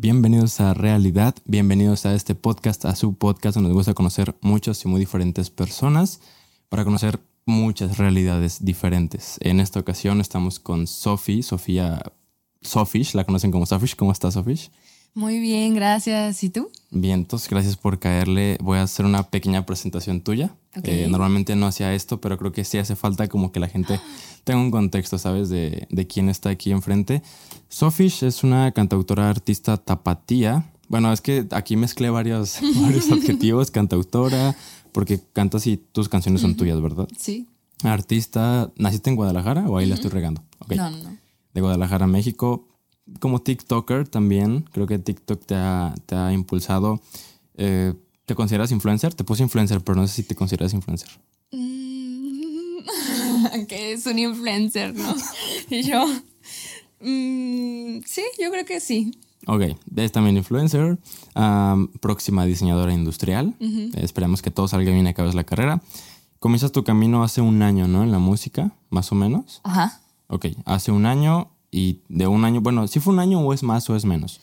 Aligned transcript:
Bienvenidos 0.00 0.60
a 0.60 0.74
Realidad, 0.74 1.34
bienvenidos 1.44 2.06
a 2.06 2.14
este 2.14 2.36
podcast, 2.36 2.84
a 2.84 2.94
su 2.94 3.14
podcast 3.14 3.56
donde 3.56 3.70
nos 3.70 3.78
gusta 3.78 3.94
conocer 3.94 4.36
muchas 4.42 4.84
y 4.84 4.88
muy 4.88 5.00
diferentes 5.00 5.50
personas 5.50 6.20
para 6.68 6.84
conocer 6.84 7.18
muchas 7.46 7.98
realidades 7.98 8.64
diferentes. 8.64 9.38
En 9.40 9.58
esta 9.58 9.80
ocasión 9.80 10.20
estamos 10.20 10.60
con 10.60 10.86
Sofi, 10.86 11.42
Sofía 11.42 12.00
Sofish, 12.62 13.14
la 13.14 13.24
conocen 13.24 13.50
como 13.50 13.66
Sofish. 13.66 13.96
¿Cómo 13.96 14.12
estás, 14.12 14.34
Sofish? 14.34 14.70
Muy 15.18 15.40
bien, 15.40 15.74
gracias. 15.74 16.44
¿Y 16.44 16.50
tú? 16.50 16.70
Bien, 16.92 17.18
entonces 17.18 17.50
gracias 17.50 17.76
por 17.76 17.98
caerle. 17.98 18.56
Voy 18.60 18.78
a 18.78 18.82
hacer 18.82 19.04
una 19.04 19.24
pequeña 19.24 19.66
presentación 19.66 20.20
tuya. 20.20 20.54
Eh, 20.84 21.08
normalmente 21.10 21.56
no 21.56 21.66
hacía 21.66 21.92
esto, 21.92 22.20
pero 22.20 22.38
creo 22.38 22.52
que 22.52 22.62
sí 22.62 22.78
hace 22.78 22.94
falta 22.94 23.26
como 23.26 23.50
que 23.50 23.58
la 23.58 23.66
gente 23.66 23.98
tenga 24.44 24.60
un 24.60 24.70
contexto, 24.70 25.18
¿sabes? 25.18 25.48
De, 25.48 25.88
de 25.90 26.06
quién 26.06 26.28
está 26.28 26.50
aquí 26.50 26.70
enfrente. 26.70 27.20
Sofish 27.68 28.22
es 28.22 28.44
una 28.44 28.70
cantautora 28.70 29.28
artista 29.28 29.76
tapatía. 29.76 30.70
Bueno, 30.86 31.12
es 31.12 31.20
que 31.20 31.48
aquí 31.50 31.74
mezclé 31.74 32.10
varios, 32.10 32.60
varios 32.80 33.10
adjetivos. 33.10 33.72
Cantautora, 33.72 34.54
porque 34.92 35.20
cantas 35.32 35.66
y 35.66 35.78
tus 35.78 36.08
canciones 36.08 36.42
son 36.42 36.56
tuyas, 36.56 36.80
¿verdad? 36.80 37.08
Sí. 37.18 37.48
Artista, 37.82 38.70
¿naciste 38.76 39.10
en 39.10 39.16
Guadalajara 39.16 39.68
o 39.68 39.78
ahí 39.78 39.86
la 39.86 39.96
estoy 39.96 40.12
regando? 40.12 40.44
No, 40.68 40.90
no, 40.92 40.96
no. 40.96 41.16
De 41.54 41.60
Guadalajara, 41.60 42.06
México 42.06 42.67
como 43.20 43.40
TikToker 43.40 44.08
también, 44.08 44.64
creo 44.72 44.86
que 44.86 44.98
TikTok 44.98 45.44
te 45.44 45.54
ha, 45.54 45.94
te 46.06 46.14
ha 46.14 46.32
impulsado. 46.32 47.00
Eh, 47.56 47.94
¿Te 48.26 48.34
consideras 48.34 48.70
influencer? 48.72 49.14
Te 49.14 49.24
puse 49.24 49.42
influencer, 49.42 49.82
pero 49.82 49.96
no 49.96 50.06
sé 50.06 50.14
si 50.14 50.22
te 50.22 50.34
consideras 50.34 50.74
influencer. 50.74 51.08
Mm, 51.50 52.80
que 53.68 53.92
es 53.92 54.06
un 54.06 54.18
influencer, 54.18 54.94
¿no? 54.94 55.14
y 55.70 55.82
yo. 55.82 56.04
Mm, 57.00 58.00
sí, 58.04 58.22
yo 58.40 58.50
creo 58.50 58.64
que 58.64 58.80
sí. 58.80 59.12
Ok, 59.46 59.62
es 59.96 60.12
también 60.12 60.36
influencer, 60.36 60.98
próxima 62.00 62.44
diseñadora 62.44 62.92
industrial. 62.92 63.54
esperemos 63.94 64.42
que 64.42 64.50
todo 64.50 64.68
salga 64.68 64.90
bien 64.90 65.06
y 65.06 65.08
acabes 65.08 65.34
la 65.34 65.44
carrera. 65.44 65.80
Comienzas 66.38 66.72
tu 66.72 66.84
camino 66.84 67.22
hace 67.22 67.40
un 67.40 67.62
año, 67.62 67.88
¿no? 67.88 68.02
En 68.02 68.12
la 68.12 68.18
música, 68.18 68.72
más 68.90 69.10
o 69.10 69.14
menos. 69.14 69.60
Ajá. 69.64 70.00
Ok, 70.26 70.48
hace 70.66 70.92
un 70.92 71.06
año 71.06 71.50
y 71.70 72.00
de 72.08 72.26
un 72.26 72.44
año, 72.44 72.60
bueno, 72.60 72.88
si 72.88 72.98
fue 73.00 73.12
un 73.12 73.20
año 73.20 73.40
o 73.40 73.52
es 73.52 73.62
más 73.62 73.88
o 73.90 73.96
es 73.96 74.04
menos. 74.04 74.40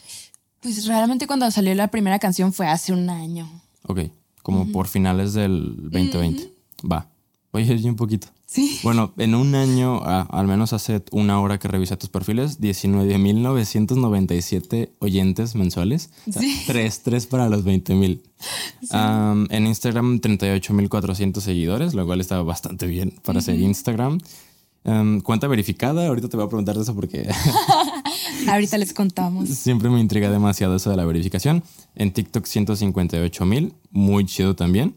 Pues 0.61 0.85
realmente 0.87 1.27
cuando 1.27 1.49
salió 1.51 1.75
la 1.75 1.89
primera 1.89 2.19
canción 2.19 2.53
fue 2.53 2.67
hace 2.67 2.93
un 2.93 3.09
año. 3.09 3.49
Ok, 3.87 3.99
como 4.41 4.71
por 4.71 4.87
finales 4.87 5.33
del 5.33 5.89
2020. 5.91 6.53
Va. 6.91 7.09
Oye, 7.51 7.73
un 7.89 7.95
poquito. 7.95 8.27
Sí. 8.45 8.79
Bueno, 8.83 9.13
en 9.17 9.33
un 9.33 9.55
año, 9.55 10.03
al 10.03 10.45
menos 10.45 10.73
hace 10.73 11.01
una 11.11 11.39
hora 11.39 11.57
que 11.57 11.69
revisé 11.69 11.95
tus 11.97 12.09
perfiles, 12.09 12.59
19.997 12.59 14.91
oyentes 14.99 15.55
mensuales. 15.55 16.09
sí. 16.29 16.63
Tres, 16.67 17.01
tres 17.01 17.25
para 17.27 17.47
los 17.47 17.63
20.000. 17.63 18.21
Sí. 18.81 18.89
en 19.55 19.67
Instagram, 19.67 20.19
38.400 20.19 21.39
seguidores, 21.39 21.93
lo 21.93 22.05
cual 22.05 22.19
está 22.21 22.41
bastante 22.41 22.87
bien 22.87 23.13
para 23.23 23.39
ser 23.41 23.59
Instagram. 23.59 24.19
Em, 24.87 25.19
cuenta 25.19 25.47
verificada, 25.47 26.05
ahorita 26.05 26.29
te 26.29 26.37
voy 26.37 26.45
a 26.45 26.49
preguntar 26.49 26.75
de 26.75 26.83
eso 26.83 26.93
porque... 26.93 27.27
ahorita 28.47 28.77
les 28.77 28.93
contamos. 28.93 29.49
Siempre 29.49 29.89
me 29.89 29.99
intriga 29.99 30.29
demasiado 30.29 30.75
eso 30.75 30.91
de 30.91 30.95
la 30.95 31.05
verificación. 31.05 31.63
En 31.95 32.13
TikTok 32.13 32.45
158 32.45 33.45
mil, 33.45 33.73
muy 33.89 34.25
chido 34.25 34.55
también. 34.55 34.95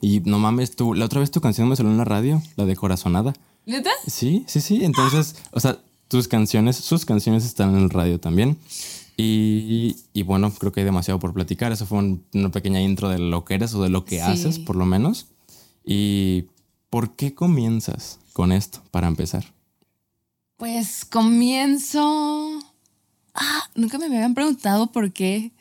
Y 0.00 0.20
no 0.20 0.38
mames, 0.38 0.74
tú, 0.74 0.94
la 0.94 1.04
otra 1.04 1.20
vez 1.20 1.30
tu 1.30 1.42
canción 1.42 1.68
me 1.68 1.76
salió 1.76 1.92
en 1.92 1.98
la 1.98 2.04
radio, 2.04 2.40
la 2.56 2.64
de 2.64 2.74
Corazonada. 2.74 3.34
¿Neta? 3.66 3.90
Sí, 4.06 4.44
sí, 4.46 4.62
sí. 4.62 4.84
Entonces, 4.84 5.36
o 5.50 5.60
sea, 5.60 5.78
tus 6.08 6.26
canciones, 6.26 6.76
sus 6.76 7.04
canciones 7.04 7.44
están 7.44 7.76
en 7.76 7.82
el 7.82 7.90
radio 7.90 8.18
también. 8.18 8.56
Y, 9.18 9.96
y, 10.14 10.22
bueno, 10.22 10.50
creo 10.50 10.72
que 10.72 10.80
hay 10.80 10.86
demasiado 10.86 11.20
por 11.20 11.34
platicar. 11.34 11.72
Eso 11.72 11.84
fue 11.84 11.98
una 12.32 12.50
pequeña 12.50 12.80
intro 12.80 13.10
de 13.10 13.18
lo 13.18 13.44
que 13.44 13.54
eres 13.54 13.74
o 13.74 13.82
de 13.82 13.90
lo 13.90 14.06
que 14.06 14.22
haces, 14.22 14.58
por 14.58 14.76
lo 14.76 14.86
menos. 14.86 15.26
¿Y 15.84 16.46
por 16.88 17.16
qué 17.16 17.34
comienzas? 17.34 18.19
Con 18.32 18.52
esto 18.52 18.82
para 18.90 19.08
empezar? 19.08 19.44
Pues 20.56 21.04
comienzo... 21.04 22.58
Ah, 23.34 23.70
nunca 23.74 23.98
me 23.98 24.06
habían 24.06 24.34
preguntado 24.34 24.88
por 24.88 25.12
qué. 25.12 25.52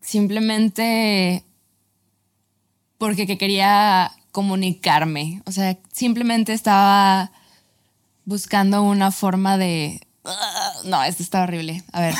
Simplemente 0.00 1.44
porque 2.98 3.38
quería 3.38 4.12
comunicarme. 4.32 5.42
O 5.46 5.52
sea, 5.52 5.78
simplemente 5.92 6.52
estaba 6.52 7.30
buscando 8.24 8.82
una 8.82 9.10
forma 9.10 9.56
de... 9.56 10.06
Ah, 10.24 10.72
no, 10.84 11.02
esto 11.04 11.22
está 11.22 11.42
horrible. 11.44 11.82
A 11.92 12.00
ver. 12.00 12.14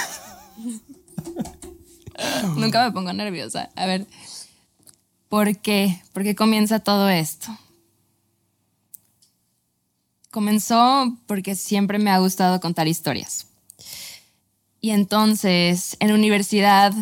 Nunca 2.56 2.84
me 2.84 2.92
pongo 2.92 3.12
nerviosa. 3.12 3.70
A 3.76 3.86
ver. 3.86 4.06
¿Por 5.28 5.58
qué? 5.58 6.00
¿Por 6.12 6.22
qué 6.22 6.34
comienza 6.34 6.78
todo 6.78 7.08
esto? 7.08 7.56
Comenzó 10.30 11.16
porque 11.26 11.54
siempre 11.54 11.98
me 11.98 12.10
ha 12.10 12.18
gustado 12.18 12.60
contar 12.60 12.88
historias. 12.88 13.46
Y 14.80 14.90
entonces, 14.90 15.96
en 16.00 16.12
universidad, 16.12 16.92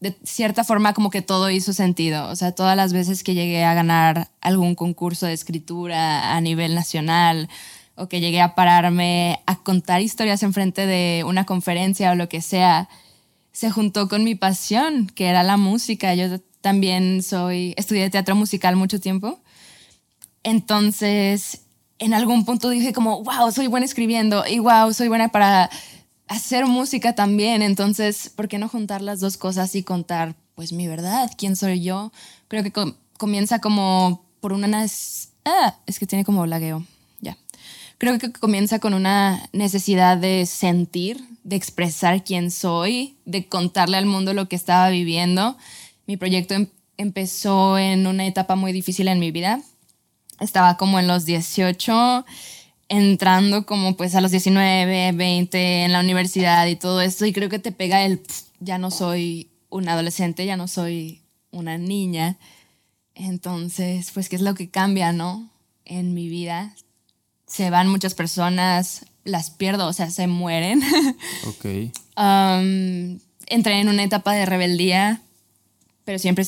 de 0.00 0.16
cierta 0.22 0.64
forma, 0.64 0.92
como 0.92 1.10
que 1.10 1.22
todo 1.22 1.50
hizo 1.50 1.72
sentido. 1.72 2.28
O 2.28 2.36
sea, 2.36 2.52
todas 2.52 2.76
las 2.76 2.92
veces 2.92 3.24
que 3.24 3.34
llegué 3.34 3.64
a 3.64 3.74
ganar 3.74 4.28
algún 4.40 4.74
concurso 4.74 5.26
de 5.26 5.32
escritura 5.32 6.34
a 6.34 6.40
nivel 6.40 6.74
nacional 6.74 7.48
o 7.96 8.08
que 8.08 8.20
llegué 8.20 8.40
a 8.40 8.54
pararme 8.54 9.40
a 9.46 9.56
contar 9.56 10.02
historias 10.02 10.42
enfrente 10.42 10.86
de 10.86 11.24
una 11.26 11.46
conferencia 11.46 12.12
o 12.12 12.16
lo 12.16 12.28
que 12.28 12.42
sea, 12.42 12.88
se 13.52 13.70
juntó 13.70 14.08
con 14.08 14.24
mi 14.24 14.34
pasión, 14.34 15.06
que 15.06 15.26
era 15.26 15.42
la 15.42 15.56
música. 15.56 16.14
Yo 16.14 16.38
también 16.60 17.22
soy, 17.22 17.74
estudié 17.76 18.10
teatro 18.10 18.34
musical 18.34 18.76
mucho 18.76 19.00
tiempo. 19.00 19.40
Entonces, 20.42 21.62
en 21.98 22.14
algún 22.14 22.44
punto 22.44 22.70
dije 22.70 22.92
como, 22.92 23.22
wow, 23.22 23.50
soy 23.52 23.66
buena 23.66 23.86
escribiendo 23.86 24.44
y 24.46 24.58
wow, 24.58 24.92
soy 24.92 25.08
buena 25.08 25.28
para 25.28 25.70
hacer 26.26 26.66
música 26.66 27.14
también. 27.14 27.62
Entonces, 27.62 28.30
¿por 28.34 28.48
qué 28.48 28.58
no 28.58 28.68
juntar 28.68 29.02
las 29.02 29.20
dos 29.20 29.36
cosas 29.36 29.74
y 29.74 29.82
contar, 29.82 30.34
pues, 30.54 30.72
mi 30.72 30.88
verdad? 30.88 31.30
¿Quién 31.36 31.56
soy 31.56 31.82
yo? 31.82 32.12
Creo 32.48 32.62
que 32.62 32.72
comienza 33.18 33.60
como 33.60 34.24
por 34.40 34.52
una... 34.52 34.86
Ah, 35.44 35.76
es 35.86 35.98
que 35.98 36.06
tiene 36.06 36.24
como 36.24 36.46
lagueo. 36.46 36.84
Ya. 37.20 37.36
Creo 37.98 38.18
que 38.18 38.32
comienza 38.32 38.78
con 38.78 38.94
una 38.94 39.48
necesidad 39.52 40.16
de 40.16 40.46
sentir, 40.46 41.22
de 41.44 41.56
expresar 41.56 42.24
quién 42.24 42.50
soy, 42.50 43.16
de 43.24 43.48
contarle 43.48 43.96
al 43.96 44.06
mundo 44.06 44.34
lo 44.34 44.48
que 44.48 44.56
estaba 44.56 44.88
viviendo. 44.88 45.56
Mi 46.06 46.16
proyecto 46.16 46.54
em-, 46.54 46.68
empezó 46.96 47.78
en 47.78 48.06
una 48.06 48.26
etapa 48.26 48.56
muy 48.56 48.72
difícil 48.72 49.08
en 49.08 49.20
mi 49.20 49.30
vida 49.30 49.62
estaba 50.40 50.76
como 50.76 50.98
en 50.98 51.06
los 51.06 51.24
18, 51.24 52.24
entrando 52.88 53.66
como 53.66 53.96
pues 53.96 54.14
a 54.14 54.20
los 54.20 54.30
19, 54.30 55.12
20 55.12 55.84
en 55.84 55.92
la 55.92 56.00
universidad 56.00 56.66
y 56.66 56.76
todo 56.76 57.00
esto 57.00 57.24
y 57.26 57.32
creo 57.32 57.48
que 57.48 57.58
te 57.58 57.72
pega 57.72 58.04
el, 58.04 58.22
ya 58.60 58.78
no 58.78 58.90
soy 58.90 59.50
un 59.70 59.88
adolescente, 59.88 60.46
ya 60.46 60.56
no 60.56 60.68
soy 60.68 61.22
una 61.50 61.78
niña. 61.78 62.36
Entonces, 63.14 64.10
pues, 64.12 64.28
¿qué 64.28 64.36
es 64.36 64.42
lo 64.42 64.54
que 64.54 64.70
cambia, 64.70 65.12
no? 65.12 65.50
En 65.84 66.14
mi 66.14 66.28
vida. 66.28 66.74
Se 67.46 67.70
van 67.70 67.88
muchas 67.88 68.14
personas, 68.14 69.06
las 69.24 69.50
pierdo, 69.50 69.86
o 69.86 69.92
sea, 69.92 70.10
se 70.10 70.26
mueren. 70.26 70.82
Ok. 71.46 71.92
Um, 72.16 73.18
entré 73.46 73.80
en 73.80 73.88
una 73.88 74.04
etapa 74.04 74.32
de 74.34 74.46
rebeldía, 74.46 75.20
pero 76.04 76.18
siempre 76.18 76.44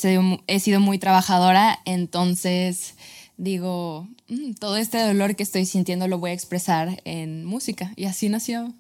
he 0.46 0.60
sido 0.60 0.80
muy 0.80 0.98
trabajadora, 0.98 1.80
entonces 1.84 2.94
digo, 3.36 4.08
mm, 4.28 4.52
todo 4.54 4.76
este 4.76 4.98
dolor 5.04 5.36
que 5.36 5.42
estoy 5.42 5.66
sintiendo 5.66 6.08
lo 6.08 6.19
voy 6.19 6.30
a 6.30 6.34
expresar 6.34 7.00
en 7.04 7.44
música. 7.44 7.92
Y 7.97 8.04
así 8.04 8.28
nació. 8.28 8.74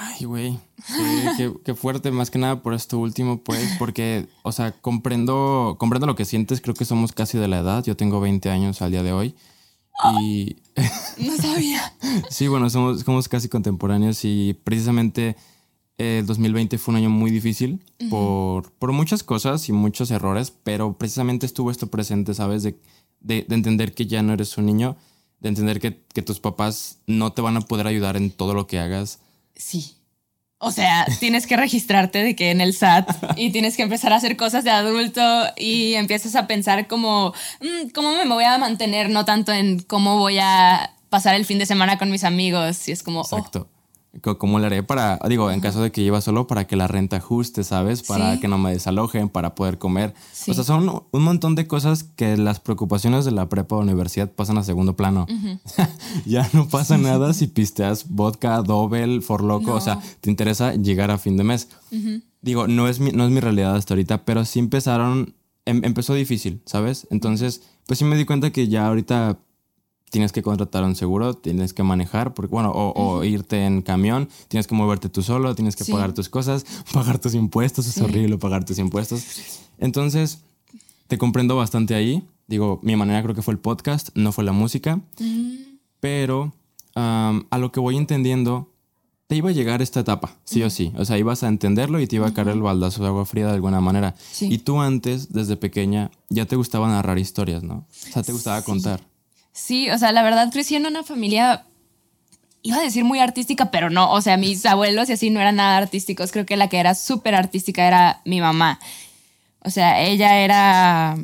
Ay, 0.00 0.26
güey. 0.26 0.58
qué, 1.64 1.74
fuerte, 1.74 2.12
más 2.12 2.30
que 2.30 2.38
nada 2.38 2.62
por 2.62 2.72
esto 2.72 2.98
último, 2.98 3.38
pues, 3.38 3.74
porque, 3.80 4.28
o 4.42 4.52
sea, 4.52 4.72
comprendo, 4.72 5.74
comprendo 5.78 6.06
lo 6.06 6.14
que 6.14 6.24
sientes, 6.24 6.60
creo 6.60 6.74
que 6.74 6.84
somos 6.84 7.10
casi 7.10 7.36
de 7.36 7.48
la 7.48 7.58
edad, 7.58 7.84
yo 7.84 7.96
tengo 7.96 8.20
20 8.20 8.48
años 8.48 8.80
al 8.80 8.92
día 8.92 9.02
de 9.02 9.12
hoy. 9.12 9.34
Y... 10.20 10.56
no 11.18 11.36
sabía. 11.36 11.92
sí, 12.30 12.46
bueno, 12.46 12.70
somos, 12.70 13.00
somos 13.00 13.28
casi 13.28 13.48
contemporáneos 13.48 14.24
y 14.24 14.54
precisamente 14.62 15.36
el 15.98 16.26
2020 16.26 16.78
fue 16.78 16.92
un 16.92 16.98
año 16.98 17.10
muy 17.10 17.30
difícil 17.30 17.80
por, 18.08 18.72
por, 18.72 18.92
muchas 18.92 19.24
cosas 19.24 19.68
y 19.68 19.72
muchos 19.72 20.12
errores, 20.12 20.52
pero 20.62 20.96
precisamente 20.96 21.44
estuvo 21.44 21.72
esto 21.72 21.88
presente, 21.88 22.34
¿sabes? 22.34 22.62
De, 22.62 22.78
de, 23.20 23.44
entender 23.50 23.92
que 23.94 24.06
ya 24.06 24.22
no 24.22 24.32
eres 24.32 24.56
un 24.58 24.66
niño, 24.66 24.96
de 25.40 25.48
entender 25.48 25.80
que, 25.80 26.00
que, 26.14 26.22
tus 26.22 26.38
papás 26.38 26.98
no 27.06 27.32
te 27.32 27.42
van 27.42 27.56
a 27.56 27.62
poder 27.62 27.88
ayudar 27.88 28.16
en 28.16 28.30
todo 28.30 28.54
lo 28.54 28.68
que 28.68 28.78
hagas. 28.78 29.18
Sí. 29.56 29.96
O 30.58 30.70
sea, 30.70 31.04
tienes 31.20 31.48
que 31.48 31.56
registrarte 31.56 32.22
de 32.22 32.36
que 32.36 32.52
en 32.52 32.60
el 32.60 32.74
SAT 32.74 33.10
y 33.36 33.50
tienes 33.50 33.76
que 33.76 33.82
empezar 33.82 34.12
a 34.12 34.16
hacer 34.16 34.36
cosas 34.36 34.62
de 34.62 34.70
adulto 34.70 35.20
y 35.56 35.94
empiezas 35.94 36.36
a 36.36 36.46
pensar 36.46 36.86
como, 36.86 37.32
mm, 37.60 37.88
¿cómo 37.92 38.12
me 38.12 38.24
voy 38.24 38.44
a 38.44 38.56
mantener? 38.58 39.10
No 39.10 39.24
tanto 39.24 39.52
en 39.52 39.80
cómo 39.80 40.18
voy 40.18 40.38
a 40.38 40.94
pasar 41.10 41.34
el 41.34 41.44
fin 41.44 41.58
de 41.58 41.66
semana 41.66 41.98
con 41.98 42.08
mis 42.08 42.22
amigos. 42.22 42.88
Y 42.88 42.92
es 42.92 43.02
como, 43.02 43.22
oh, 43.22 43.24
Exacto. 43.24 43.68
¿Cómo 44.38 44.58
le 44.58 44.66
haré 44.66 44.82
para, 44.82 45.18
digo, 45.28 45.50
en 45.50 45.60
caso 45.60 45.82
de 45.82 45.92
que 45.92 46.02
lleva 46.02 46.22
solo, 46.22 46.46
para 46.46 46.66
que 46.66 46.76
la 46.76 46.88
renta 46.88 47.18
ajuste, 47.18 47.62
¿sabes? 47.62 48.02
Para 48.02 48.40
que 48.40 48.48
no 48.48 48.56
me 48.56 48.72
desalojen, 48.72 49.28
para 49.28 49.54
poder 49.54 49.78
comer. 49.78 50.14
O 50.46 50.54
sea, 50.54 50.64
son 50.64 51.02
un 51.10 51.22
montón 51.22 51.54
de 51.54 51.66
cosas 51.66 52.04
que 52.04 52.36
las 52.38 52.58
preocupaciones 52.58 53.26
de 53.26 53.32
la 53.32 53.48
prepa 53.48 53.76
o 53.76 53.80
universidad 53.80 54.30
pasan 54.30 54.56
a 54.58 54.64
segundo 54.64 54.96
plano. 54.96 55.26
ya 56.26 56.48
no 56.54 56.68
pasa 56.68 56.96
nada 56.96 57.34
si 57.34 57.48
pisteas 57.48 58.08
vodka, 58.08 58.62
doble, 58.62 59.20
for 59.20 59.44
loco. 59.44 59.74
O 59.74 59.80
sea, 59.80 60.00
te 60.20 60.30
interesa 60.30 60.74
llegar 60.74 61.10
a 61.10 61.18
fin 61.18 61.36
de 61.36 61.44
mes. 61.44 61.68
Digo, 62.40 62.66
no 62.66 62.88
es, 62.88 63.00
mi, 63.00 63.12
no 63.12 63.26
es 63.26 63.30
mi 63.30 63.40
realidad 63.40 63.76
hasta 63.76 63.94
ahorita, 63.94 64.24
pero 64.24 64.44
sí 64.46 64.58
empezaron, 64.58 65.34
em, 65.66 65.84
empezó 65.84 66.14
difícil, 66.14 66.62
¿sabes? 66.64 67.06
Entonces, 67.10 67.62
pues 67.86 67.98
sí 67.98 68.04
me 68.04 68.16
di 68.16 68.24
cuenta 68.24 68.50
que 68.50 68.68
ya 68.68 68.86
ahorita 68.86 69.38
tienes 70.10 70.32
que 70.32 70.42
contratar 70.42 70.84
un 70.84 70.94
seguro, 70.94 71.34
tienes 71.34 71.72
que 71.72 71.82
manejar, 71.82 72.34
porque, 72.34 72.50
bueno, 72.50 72.72
o, 72.74 73.24
irte 73.24 73.64
en 73.64 73.82
camión, 73.82 74.28
tienes 74.48 74.66
que 74.66 74.74
moverte 74.74 75.08
tú 75.08 75.22
solo, 75.22 75.54
tienes 75.54 75.76
que 75.76 75.84
pagar 75.84 76.12
tus 76.12 76.28
cosas, 76.28 76.64
pagar 76.92 77.18
tus 77.18 77.34
impuestos, 77.34 77.86
es 77.86 77.98
horrible 78.00 78.38
pagar 78.38 78.64
tus 78.64 78.78
impuestos. 78.78 79.22
Entonces, 79.78 80.40
te 81.06 81.18
comprendo 81.18 81.56
bastante 81.56 81.94
ahí. 81.94 82.26
Digo, 82.46 82.80
mi 82.82 82.96
manera 82.96 83.22
creo 83.22 83.34
que 83.34 83.42
fue 83.42 83.52
el 83.52 83.60
podcast, 83.60 84.08
no 84.14 84.32
fue 84.32 84.44
la 84.44 84.52
música, 84.52 85.00
pero 86.00 86.52
a 86.94 87.58
lo 87.58 87.70
que 87.70 87.80
voy 87.80 87.96
entendiendo, 87.96 88.72
te 89.28 89.36
iba 89.36 89.50
a 89.50 89.52
llegar 89.52 89.82
esta 89.82 90.00
etapa, 90.00 90.38
sí 90.44 90.62
o 90.62 90.70
sí. 90.70 90.92
O 90.96 91.04
sea, 91.04 91.18
ibas 91.18 91.42
a 91.42 91.48
entenderlo 91.48 92.00
y 92.00 92.06
te 92.06 92.16
iba 92.16 92.26
a 92.26 92.32
caer 92.32 92.48
el 92.48 92.62
baldazo 92.62 93.02
de 93.02 93.08
agua 93.08 93.26
fría 93.26 93.46
de 93.46 93.52
alguna 93.52 93.80
manera. 93.80 94.14
Y 94.40 94.58
tú 94.58 94.80
antes, 94.80 95.32
desde 95.32 95.56
pequeña, 95.56 96.10
ya 96.30 96.46
te 96.46 96.56
gustaba 96.56 96.88
narrar 96.88 97.18
historias, 97.18 97.62
¿no? 97.62 97.86
O 97.90 98.12
sea, 98.12 98.22
te 98.22 98.32
gustaba 98.32 98.62
contar. 98.62 99.06
Sí, 99.58 99.90
o 99.90 99.98
sea, 99.98 100.12
la 100.12 100.22
verdad 100.22 100.50
crecí 100.52 100.76
en 100.76 100.86
una 100.86 101.02
familia, 101.02 101.64
iba 102.62 102.76
a 102.78 102.80
decir 102.80 103.04
muy 103.04 103.18
artística, 103.18 103.70
pero 103.72 103.90
no, 103.90 104.12
o 104.12 104.20
sea, 104.20 104.36
mis 104.36 104.64
abuelos 104.64 105.10
y 105.10 105.12
así 105.12 105.30
no 105.30 105.40
eran 105.40 105.56
nada 105.56 105.76
artísticos, 105.76 106.30
creo 106.30 106.46
que 106.46 106.56
la 106.56 106.68
que 106.68 106.78
era 106.78 106.94
súper 106.94 107.34
artística 107.34 107.86
era 107.86 108.22
mi 108.24 108.40
mamá. 108.40 108.78
O 109.64 109.70
sea, 109.70 110.00
ella 110.00 110.38
era 110.38 111.16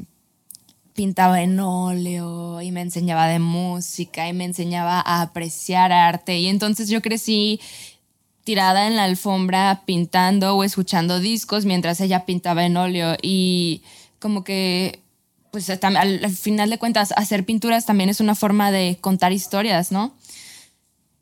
pintaba 0.94 1.42
en 1.42 1.58
óleo 1.60 2.60
y 2.60 2.72
me 2.72 2.80
enseñaba 2.80 3.28
de 3.28 3.38
música 3.38 4.28
y 4.28 4.32
me 4.32 4.44
enseñaba 4.44 5.00
a 5.00 5.22
apreciar 5.22 5.92
arte. 5.92 6.38
Y 6.38 6.48
entonces 6.48 6.88
yo 6.88 7.02
crecí 7.02 7.60
tirada 8.42 8.88
en 8.88 8.96
la 8.96 9.04
alfombra 9.04 9.82
pintando 9.86 10.56
o 10.56 10.64
escuchando 10.64 11.20
discos 11.20 11.64
mientras 11.66 12.00
ella 12.00 12.26
pintaba 12.26 12.66
en 12.66 12.76
óleo. 12.76 13.16
Y 13.22 13.82
como 14.18 14.42
que 14.42 15.03
pues 15.54 15.68
eh, 15.68 15.78
al, 15.80 16.30
final 16.30 16.68
de 16.68 16.78
cuentas, 16.78 17.14
hacer 17.16 17.44
pinturas 17.44 17.86
también 17.86 18.10
es 18.10 18.18
una 18.18 18.34
forma 18.34 18.72
de 18.72 18.98
contar 19.00 19.32
historias, 19.32 19.92
¿no? 19.92 20.12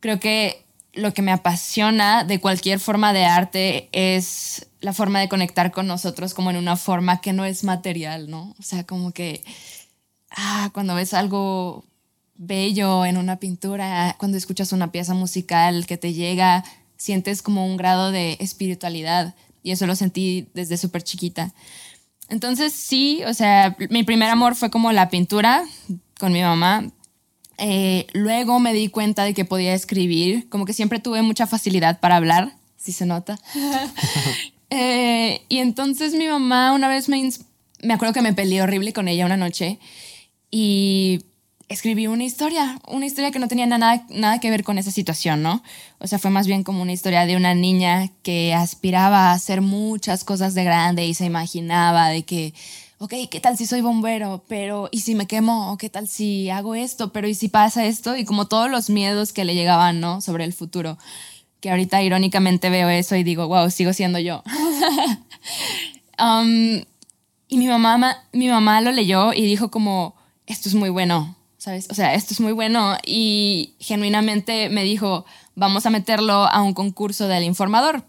Creo 0.01 0.21
que 0.21 0.65
lo 0.95 1.13
que 1.13 1.21
me 1.21 1.33
apasiona 1.33 2.25
de 2.25 2.41
cualquier 2.41 2.81
forma 2.81 3.13
de 3.13 3.27
arte 3.27 3.91
es 3.93 4.69
la 4.81 4.95
forma 4.95 5.21
de 5.21 5.29
conectar 5.29 5.71
con 5.71 5.87
nosotros 5.87 6.33
como 6.33 6.49
en 6.49 6.57
una 6.57 6.79
forma 6.79 7.21
que 7.21 7.35
no 7.35 7.45
es 7.45 7.63
material, 7.63 8.31
¿no? 8.31 8.55
O 8.59 8.63
sea, 8.63 8.85
como 8.85 9.13
que 9.13 9.45
ah, 10.31 10.71
cuando 10.73 10.95
ves 10.95 11.13
algo 11.13 11.85
bello 12.35 13.05
en 13.05 13.19
una 13.19 13.37
pintura, 13.37 14.17
cuando 14.19 14.39
escuchas 14.39 14.73
una 14.73 14.93
pieza 14.93 15.13
musical 15.13 15.85
que 15.85 15.99
te 15.99 16.15
llega, 16.15 16.65
sientes 16.97 17.43
como 17.43 17.67
un 17.67 17.77
grado 17.77 18.13
de 18.13 18.39
espiritualidad 18.41 19.35
y 19.63 19.73
eso 19.73 19.87
lo 19.87 19.95
sentí 19.95 20.49
desde 20.55 20.79
súper 20.79 21.03
chiquita. 21.03 21.53
Entonces 22.29 22.73
sí, 22.73 23.23
o 23.27 23.35
sea, 23.35 23.77
mi 23.91 24.05
primer 24.05 24.31
amor 24.31 24.55
fue 24.55 24.71
como 24.71 24.93
la 24.93 25.11
pintura 25.11 25.65
con 26.19 26.33
mi 26.33 26.43
mamá. 26.43 26.91
Eh, 27.59 28.07
luego 28.13 28.59
me 28.59 28.73
di 28.73 28.89
cuenta 28.89 29.25
de 29.25 29.35
que 29.35 29.45
podía 29.45 29.75
escribir, 29.75 30.49
como 30.49 30.65
que 30.65 30.73
siempre 30.73 30.99
tuve 30.99 31.23
mucha 31.23 31.47
facilidad 31.47 32.01
para 32.01 32.17
hablar, 32.17 32.57
si 32.77 32.93
se 32.93 33.07
nota. 33.07 33.39
Eh, 34.75 35.43
y 35.51 35.59
entonces 35.59 36.15
mi 36.15 36.27
mamá 36.27 36.73
una 36.73 36.89
vez 36.89 37.11
me, 37.11 37.29
me 37.83 37.93
acuerdo 37.93 38.15
que 38.15 38.23
me 38.23 38.33
peleé 38.33 38.63
horrible 38.63 38.95
con 38.95 39.07
ella 39.07 39.27
una 39.27 39.37
noche 39.37 39.79
y 40.51 41.27
escribí 41.73 42.07
una 42.07 42.25
historia, 42.25 42.79
una 42.87 43.07
historia 43.07 43.31
que 43.31 43.39
no 43.39 43.49
tenía 43.49 43.67
nada, 43.67 44.05
nada 44.11 44.41
que 44.41 44.51
ver 44.51 44.63
con 44.63 44.79
esa 44.79 44.91
situación, 44.91 45.43
¿no? 45.43 45.63
O 45.99 46.07
sea, 46.07 46.19
fue 46.19 46.31
más 46.31 46.47
bien 46.47 46.65
como 46.65 46.83
una 46.83 46.93
historia 46.93 47.27
de 47.27 47.37
una 47.37 47.55
niña 47.55 48.11
que 48.23 48.55
aspiraba 48.55 49.31
a 49.31 49.33
hacer 49.33 49.61
muchas 49.61 50.25
cosas 50.25 50.55
de 50.55 50.65
grande 50.65 51.07
y 51.07 51.15
se 51.15 51.25
imaginaba 51.25 52.09
de 52.09 52.25
que, 52.25 52.55
ok, 52.99 53.15
¿qué 53.31 53.41
tal 53.41 53.57
si 53.57 53.67
soy 53.67 53.81
bombero? 53.81 54.45
Pero, 54.49 54.89
¿y 54.93 55.01
si 55.01 55.15
me 55.15 55.27
quemo? 55.27 55.73
¿O 55.73 55.79
qué 55.79 55.89
tal 55.89 56.09
si 56.09 56.51
hago 56.51 56.75
esto? 56.75 57.13
Pero, 57.13 57.27
¿y 57.29 57.35
si 57.35 57.49
pasa 57.49 57.87
esto? 57.87 58.17
Y 58.17 58.25
como 58.25 58.49
todos 58.49 58.71
los 58.71 58.91
miedos 58.91 59.33
que 59.33 59.45
le 59.45 59.55
llegaban, 59.55 60.01
¿no? 60.01 60.21
Sobre 60.21 60.45
el 60.45 60.53
futuro. 60.53 60.99
Que 61.61 61.71
ahorita 61.71 62.03
irónicamente 62.03 62.71
veo 62.71 62.89
eso 62.89 63.17
y 63.17 63.23
digo, 63.23 63.49
wow, 63.49 63.71
sigo 63.71 63.93
siendo 63.93 64.19
yo. 64.19 64.43
Um, 66.19 66.85
y 67.49 67.57
mi 67.57 67.67
mamá, 67.67 68.17
mi 68.33 68.47
mamá 68.47 68.81
lo 68.81 68.93
leyó 68.93 69.33
y 69.33 69.43
dijo 69.43 69.73
como, 69.73 70.15
esto 70.47 70.69
es 70.69 70.75
muy 70.77 70.89
bueno 70.89 71.35
¿sabes? 71.63 71.87
O 71.91 71.95
sea, 71.95 72.15
esto 72.15 72.35
es 72.35 72.41
muy 72.41 72.51
bueno 72.51 72.97
y 73.07 73.77
genuinamente 73.79 74.69
me 74.69 74.83
dijo, 74.83 75.25
vamos 75.55 75.87
a 75.87 75.91
meterlo 75.91 76.33
a 76.49 76.61
un 76.61 76.75
concurso 76.75 77.29
del 77.29 77.45
informador. 77.45 78.03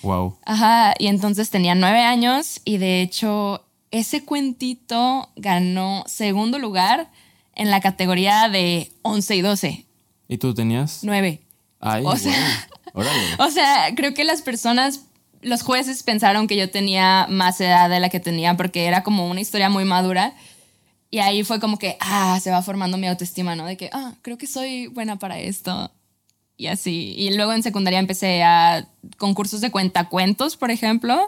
Wow. 0.00 0.38
Ajá, 0.46 0.94
y 0.98 1.08
entonces 1.08 1.50
tenía 1.50 1.74
nueve 1.74 2.00
años 2.00 2.62
y 2.64 2.78
de 2.78 3.02
hecho 3.02 3.66
ese 3.90 4.24
cuentito 4.24 5.28
ganó 5.36 6.04
segundo 6.06 6.58
lugar 6.58 7.10
en 7.54 7.70
la 7.70 7.82
categoría 7.82 8.48
de 8.48 8.90
11 9.02 9.36
y 9.36 9.40
12. 9.42 9.86
¿Y 10.28 10.38
tú 10.38 10.54
tenías? 10.54 11.00
Nueve. 11.02 11.42
Ay, 11.80 12.04
o 12.06 12.16
sea, 12.16 12.68
o 13.38 13.50
sea, 13.50 13.94
creo 13.94 14.14
que 14.14 14.24
las 14.24 14.40
personas, 14.40 15.02
los 15.42 15.62
jueces 15.62 16.02
pensaron 16.04 16.46
que 16.46 16.56
yo 16.56 16.70
tenía 16.70 17.26
más 17.28 17.60
edad 17.60 17.90
de 17.90 18.00
la 18.00 18.08
que 18.08 18.20
tenía 18.20 18.56
porque 18.56 18.86
era 18.86 19.02
como 19.02 19.28
una 19.28 19.42
historia 19.42 19.68
muy 19.68 19.84
madura 19.84 20.32
y 21.10 21.18
ahí 21.18 21.44
fue 21.44 21.60
como 21.60 21.78
que, 21.78 21.96
ah, 22.00 22.38
se 22.42 22.50
va 22.50 22.62
formando 22.62 22.98
mi 22.98 23.06
autoestima, 23.06 23.54
¿no? 23.54 23.66
De 23.66 23.76
que, 23.76 23.90
ah, 23.92 24.14
creo 24.22 24.36
que 24.36 24.46
soy 24.46 24.88
buena 24.88 25.16
para 25.18 25.38
esto. 25.38 25.90
Y 26.56 26.66
así. 26.66 27.14
Y 27.16 27.34
luego 27.34 27.52
en 27.52 27.62
secundaria 27.62 27.98
empecé 27.98 28.42
a 28.42 28.88
concursos 29.16 29.60
de 29.60 29.70
cuentacuentos, 29.70 30.56
por 30.56 30.70
ejemplo. 30.70 31.26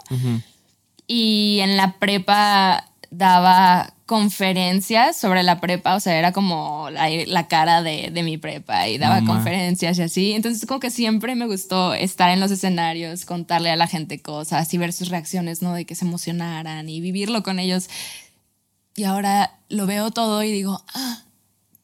Y 1.05 1.59
en 1.61 1.77
la 1.77 1.93
prepa 1.99 2.85
daba 3.09 3.93
conferencias 4.05 5.17
sobre 5.17 5.43
la 5.43 5.59
prepa, 5.59 5.95
o 5.95 5.99
sea, 5.99 6.17
era 6.17 6.31
como 6.31 6.89
la, 6.89 7.47
cara 7.47 7.81
de, 7.81 8.09
de, 8.11 8.23
mi 8.23 8.37
prepa 8.37 8.87
y 8.87 8.97
daba 8.97 9.23
conferencias 9.25 9.97
y 9.99 10.01
así. 10.01 10.31
Entonces, 10.31 10.65
como 10.65 10.79
que 10.79 10.91
siempre 10.91 11.35
me 11.35 11.45
gustó 11.45 11.93
estar 11.93 12.29
en 12.31 12.39
los 12.39 12.51
escenarios, 12.51 13.25
contarle 13.25 13.69
a 13.69 13.75
la 13.75 13.87
gente 13.87 14.21
cosas 14.21 14.73
y 14.73 14.77
ver 14.77 14.93
sus 14.93 15.09
reacciones, 15.09 15.61
¿no? 15.61 15.73
De 15.73 15.85
que 15.85 15.95
se 15.95 16.05
emocionaran 16.05 16.87
y 16.87 17.01
vivirlo 17.01 17.43
con 17.43 17.59
ellos 17.59 17.89
y 18.97 19.03
ahora 19.03 19.59
lo 19.69 19.85
veo 19.85 20.09
todo 20.09 20.41
y 20.41 20.51
digo, 20.51 20.83
ah, 20.95 21.21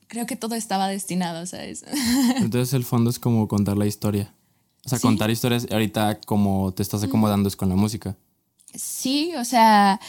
creo 0.07 0.25
que 0.25 0.35
todo 0.35 0.55
estaba 0.55 0.87
destinado, 0.87 1.45
¿sabes? 1.45 1.85
Entonces 2.37 2.73
el 2.73 2.83
fondo 2.83 3.11
es 3.11 3.19
como 3.19 3.47
contar 3.47 3.77
la 3.77 3.85
historia. 3.85 4.33
O 4.83 4.89
sea, 4.89 4.99
contar 4.99 5.29
historias 5.29 5.67
ahorita 5.71 6.19
como 6.25 6.73
te 6.73 6.81
estás 6.81 7.03
acomodando 7.03 7.47
es 7.47 7.55
con 7.55 7.69
la 7.69 7.75
música. 7.75 8.17
Sí, 8.73 9.31
o 9.37 9.45
sea, 9.45 10.01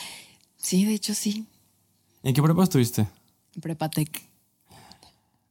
sí, 0.56 0.87
de 0.87 0.94
hecho 0.94 1.14
sí. 1.14 1.46
¿En 2.23 2.34
qué 2.34 2.42
prepa 2.42 2.64
estuviste? 2.64 3.06
En 3.54 3.61
Prepatec. 3.61 4.23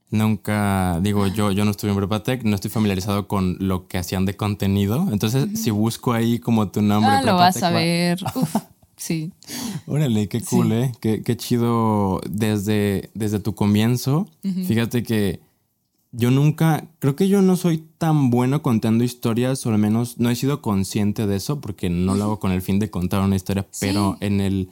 Nunca, 0.09 0.99
digo, 1.01 1.27
yo, 1.27 1.51
yo 1.51 1.65
no 1.65 1.71
estuve 1.71 1.91
en 1.91 1.97
Prepatec, 1.97 2.43
no 2.43 2.55
estoy 2.55 2.71
familiarizado 2.71 3.27
con 3.27 3.57
lo 3.59 3.87
que 3.87 3.99
hacían 3.99 4.25
de 4.25 4.35
contenido. 4.35 5.07
Entonces, 5.11 5.61
si 5.61 5.69
busco 5.69 6.13
ahí 6.13 6.39
como 6.39 6.69
tu 6.69 6.81
nombre. 6.81 7.11
Ah, 7.13 7.21
lo 7.21 7.35
vas 7.35 7.61
a 7.61 7.69
ver. 7.69 8.19
Sí. 9.03 9.33
Órale, 9.85 10.29
qué 10.29 10.39
cool, 10.39 10.71
¿eh? 10.71 10.93
Qué, 11.01 11.23
qué, 11.23 11.35
chido 11.35 12.21
desde, 12.29 13.09
desde 13.13 13.41
tu 13.41 13.53
comienzo. 13.53 14.29
Fíjate 14.41 15.03
que 15.03 15.41
yo 16.13 16.31
nunca, 16.31 16.87
creo 16.99 17.13
que 17.13 17.27
yo 17.27 17.41
no 17.41 17.57
soy 17.57 17.83
tan 17.97 18.29
bueno 18.29 18.61
contando 18.61 19.03
historias, 19.03 19.65
o 19.65 19.71
al 19.71 19.77
menos 19.77 20.19
no 20.19 20.29
he 20.29 20.37
sido 20.37 20.61
consciente 20.61 21.27
de 21.27 21.35
eso, 21.35 21.59
porque 21.59 21.89
no 21.89 22.15
lo 22.15 22.23
hago 22.23 22.39
con 22.39 22.53
el 22.53 22.61
fin 22.61 22.79
de 22.79 22.89
contar 22.89 23.21
una 23.21 23.35
historia, 23.35 23.67
pero 23.81 24.17
en 24.21 24.39
el... 24.39 24.69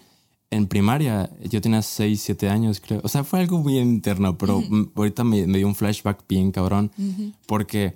En 0.50 0.68
primaria, 0.68 1.30
yo 1.50 1.62
tenía 1.62 1.82
6, 1.82 2.22
7 2.22 2.50
años, 2.50 2.82
creo. 2.86 3.00
O 3.06 3.08
sea, 3.08 3.24
fue 3.24 3.40
algo 3.40 3.64
bien 3.64 3.88
interno, 3.88 4.38
pero 4.38 4.62
ahorita 4.96 5.24
me, 5.24 5.46
dio 5.46 5.66
un 5.66 5.76
flashback 5.76 6.26
bien 6.28 6.52
cabrón. 6.52 6.92
Porque 7.46 7.96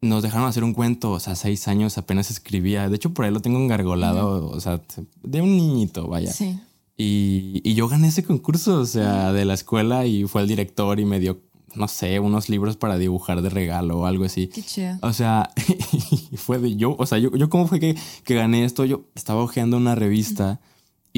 nos 0.00 0.22
dejaron 0.22 0.46
hacer 0.46 0.64
un 0.64 0.74
cuento, 0.74 1.12
o 1.12 1.20
sea, 1.20 1.34
seis 1.34 1.66
años 1.68 1.98
apenas 1.98 2.30
escribía. 2.30 2.88
De 2.88 2.96
hecho, 2.96 3.12
por 3.12 3.24
ahí 3.24 3.32
lo 3.32 3.40
tengo 3.40 3.58
engargolado, 3.58 4.48
o 4.48 4.60
sea, 4.60 4.80
de 5.22 5.42
un 5.42 5.56
niñito, 5.56 6.06
vaya. 6.08 6.32
Sí. 6.32 6.58
Y, 6.96 7.60
y, 7.64 7.74
yo 7.74 7.88
gané 7.88 8.08
ese 8.08 8.24
concurso, 8.24 8.80
o 8.80 8.86
sea, 8.86 9.32
de 9.32 9.44
la 9.44 9.54
escuela 9.54 10.06
y 10.06 10.24
fue 10.24 10.42
el 10.42 10.48
director 10.48 10.98
y 10.98 11.04
me 11.04 11.20
dio, 11.20 11.40
no 11.76 11.86
sé, 11.86 12.18
unos 12.18 12.48
libros 12.48 12.76
para 12.76 12.98
dibujar 12.98 13.40
de 13.40 13.50
regalo 13.50 14.00
o 14.00 14.06
algo 14.06 14.24
así. 14.24 14.48
Qué 14.48 14.62
chido. 14.62 14.98
O 15.02 15.12
sea, 15.12 15.50
fue 16.36 16.58
de 16.58 16.74
yo, 16.76 16.96
o 16.98 17.06
sea, 17.06 17.18
yo, 17.18 17.30
yo 17.36 17.48
cómo 17.48 17.68
fue 17.68 17.78
que, 17.78 17.96
que 18.24 18.34
gané 18.34 18.64
esto, 18.64 18.84
yo 18.84 19.04
estaba 19.14 19.42
hojeando 19.42 19.76
una 19.76 19.94
revista. 19.94 20.60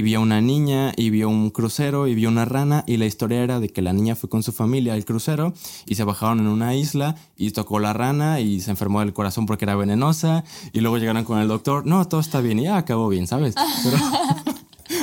Y 0.00 0.02
vio 0.02 0.23
una 0.23 0.40
niña 0.40 0.95
y 0.97 1.11
vio 1.11 1.28
un 1.28 1.50
crucero 1.50 2.07
y 2.07 2.14
vio 2.14 2.30
una 2.30 2.47
rana 2.47 2.85
y 2.87 2.97
la 2.97 3.04
historia 3.04 3.42
era 3.42 3.61
de 3.61 3.69
que 3.69 3.83
la 3.83 3.92
niña 3.92 4.16
fue 4.16 4.30
con 4.30 4.42
su 4.42 4.50
familia 4.50 4.95
al 4.95 5.04
crucero 5.04 5.52
y 5.85 5.97
se 5.97 6.04
bajaron 6.04 6.40
en 6.40 6.47
una 6.47 6.75
isla 6.75 7.16
y 7.37 7.50
tocó 7.50 7.80
la 7.80 7.92
rana 7.92 8.40
y 8.40 8.61
se 8.61 8.71
enfermó 8.71 9.00
del 9.00 9.12
corazón 9.12 9.45
porque 9.45 9.66
era 9.66 9.76
venenosa 9.76 10.42
y 10.73 10.80
luego 10.80 10.97
llegaron 10.97 11.25
con 11.25 11.38
el 11.38 11.49
doctor, 11.49 11.85
no, 11.85 12.09
todo 12.09 12.19
está 12.19 12.40
bien 12.40 12.61
y 12.61 12.62
ya 12.62 12.78
acabó 12.78 13.11
bien, 13.11 13.26
¿sabes? 13.26 13.54
Pero, 13.85 13.99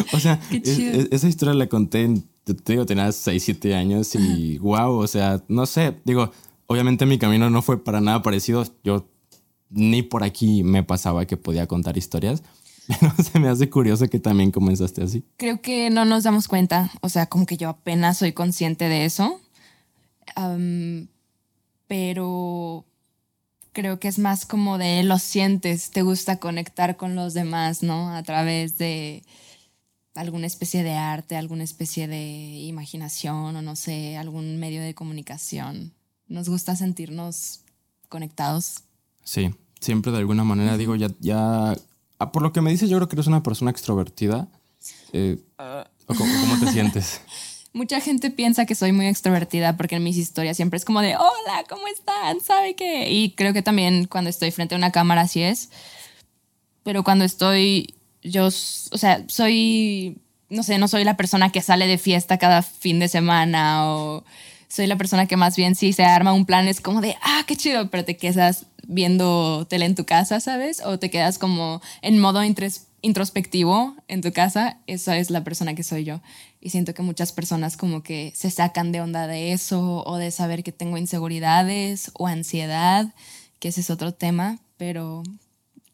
o 0.14 0.20
sea, 0.20 0.42
esa 0.50 1.28
historia 1.28 1.54
la 1.54 1.68
conté, 1.68 2.02
en, 2.02 2.24
te 2.44 2.74
digo, 2.74 2.88
tenía 2.88 3.12
6, 3.12 3.44
7 3.44 3.76
años 3.76 4.16
y 4.16 4.58
wow, 4.64 4.94
o 4.94 5.06
sea, 5.06 5.44
no 5.48 5.68
sé, 5.68 5.96
digo, 6.06 6.32
obviamente 6.66 7.06
mi 7.06 7.20
camino 7.20 7.52
no 7.52 7.62
fue 7.62 7.84
para 7.84 8.02
nada 8.02 8.24
parecido, 8.24 8.66
yo 8.84 9.08
ni 9.70 10.02
por 10.02 10.24
aquí 10.24 10.64
me 10.64 10.82
pasaba 10.82 11.28
que 11.28 11.38
podía 11.38 11.68
contar 11.68 12.00
historias. 12.00 12.42
Pero 13.00 13.14
se 13.24 13.40
me 13.40 13.50
hace 13.50 13.70
curioso 13.70 14.08
que 14.08 14.20
también 14.20 14.52
comenzaste 14.52 15.04
así. 15.04 15.24
Creo 15.38 15.62
que 15.62 15.90
no 15.90 16.06
nos 16.06 16.24
damos 16.24 16.48
cuenta, 16.48 16.92
o 17.02 17.10
sea, 17.10 17.28
como 17.28 17.46
que 17.46 17.58
yo 17.58 17.70
apenas 17.70 18.18
soy 18.18 18.34
consciente 18.34 18.90
de 18.90 19.06
eso. 19.06 19.42
pero 21.88 22.86
creo 23.74 24.00
que 24.00 24.08
es 24.08 24.20
más 24.20 24.46
como 24.46 24.78
de 24.78 25.04
lo 25.04 25.20
sientes, 25.20 25.92
te 25.92 26.02
gusta 26.02 26.40
conectar 26.40 26.98
con 26.98 27.16
los 27.16 27.34
demás, 27.34 27.84
¿no? 27.84 28.10
A 28.10 28.24
través 28.24 28.78
de 28.78 29.24
alguna 30.16 30.48
especie 30.48 30.84
de 30.84 30.94
arte, 30.94 31.36
alguna 31.36 31.64
especie 31.64 32.08
de 32.08 32.60
imaginación 32.64 33.56
o 33.56 33.62
no 33.62 33.76
sé, 33.76 34.18
algún 34.18 34.58
medio 34.60 34.82
de 34.82 34.96
comunicación. 34.96 35.94
Nos 36.28 36.50
gusta 36.50 36.76
sentirnos 36.76 37.62
conectados. 38.10 38.84
Sí, 39.24 39.54
siempre 39.80 40.12
de 40.12 40.18
alguna 40.18 40.44
manera 40.44 40.78
digo, 40.78 40.96
ya, 40.96 41.10
ya, 41.20 41.76
ah, 42.20 42.32
por 42.32 42.42
lo 42.42 42.54
que 42.54 42.62
me 42.62 42.72
dices, 42.72 42.90
yo 42.90 42.98
creo 42.98 43.08
que 43.08 43.16
eres 43.16 43.28
una 43.28 43.44
persona 43.44 43.72
extrovertida. 43.72 44.48
Eh, 45.14 45.38
cómo, 46.06 46.60
te 46.60 46.72
sientes? 46.72 47.22
Mucha 47.74 48.00
gente 48.00 48.32
piensa 48.32 48.66
que 48.66 48.76
soy 48.76 48.92
muy 48.92 49.08
extrovertida 49.08 49.78
porque 49.78 49.98
en 49.98 50.04
mis 50.04 50.18
historias 50.18 50.58
siempre 50.58 50.78
es 50.78 50.86
como 50.86 51.02
de, 51.02 51.16
hola, 51.16 51.64
¿cómo 51.70 51.88
están? 51.88 52.42
¿Sabe 52.42 52.76
qué? 52.76 53.12
Y 53.12 53.32
creo 53.32 53.54
que 53.54 53.62
también 53.62 54.06
cuando 54.06 54.30
estoy 54.30 54.52
frente 54.52 54.74
a 54.74 54.78
una 54.78 54.92
cámara 54.92 55.22
así 55.22 55.44
es. 55.44 55.70
Pero 56.84 57.04
cuando 57.04 57.26
estoy, 57.26 57.94
yo, 58.24 58.48
o 58.48 58.52
sea, 58.98 59.24
soy, 59.28 60.18
no 60.50 60.64
sé, 60.64 60.78
no 60.80 60.88
soy 60.88 61.04
la 61.04 61.18
persona 61.18 61.52
que 61.52 61.62
sale 61.62 61.86
de 61.86 61.98
fiesta 61.98 62.38
cada 62.38 62.64
fin 62.64 63.00
de 63.00 63.10
semana 63.10 63.92
o 63.94 64.24
soy 64.70 64.88
la 64.88 64.96
persona 64.96 65.28
que 65.28 65.38
más 65.38 65.56
bien 65.56 65.76
si 65.76 65.94
se 65.94 66.04
arma 66.04 66.34
un 66.34 66.46
plan 66.46 66.68
es 66.68 66.82
como 66.82 67.02
de, 67.02 67.16
ah, 67.22 67.44
qué 67.46 67.56
chido, 67.56 67.90
pero 67.90 68.06
te 68.06 68.18
quedas 68.18 68.66
viendo 68.88 69.68
tele 69.70 69.86
en 69.86 69.96
tu 69.96 70.06
casa, 70.06 70.40
¿sabes? 70.40 70.82
O 70.84 70.98
te 70.98 71.10
quedas 71.10 71.38
como 71.38 71.82
en 72.02 72.20
modo 72.20 72.42
introspectivo 73.02 73.96
en 74.08 74.22
tu 74.22 74.32
casa, 74.32 74.80
esa 74.88 75.18
es 75.18 75.30
la 75.30 75.44
persona 75.44 75.76
que 75.76 75.84
soy 75.84 76.06
yo. 76.06 76.22
Y 76.60 76.72
siento 76.72 76.94
que 76.94 77.04
muchas 77.04 77.32
personas 77.32 77.78
como 77.78 78.02
que 78.02 78.34
se 78.36 78.50
sacan 78.50 78.92
de 78.92 79.02
onda 79.02 79.28
de 79.28 79.52
eso 79.52 80.04
o 80.06 80.18
de 80.18 80.32
saber 80.32 80.64
que 80.64 80.72
tengo 80.72 80.98
inseguridades 80.98 82.12
o 82.16 82.28
ansiedad, 82.28 83.14
que 83.60 83.68
ese 83.68 83.82
es 83.82 83.90
otro 83.90 84.14
tema, 84.14 84.60
pero 84.78 85.24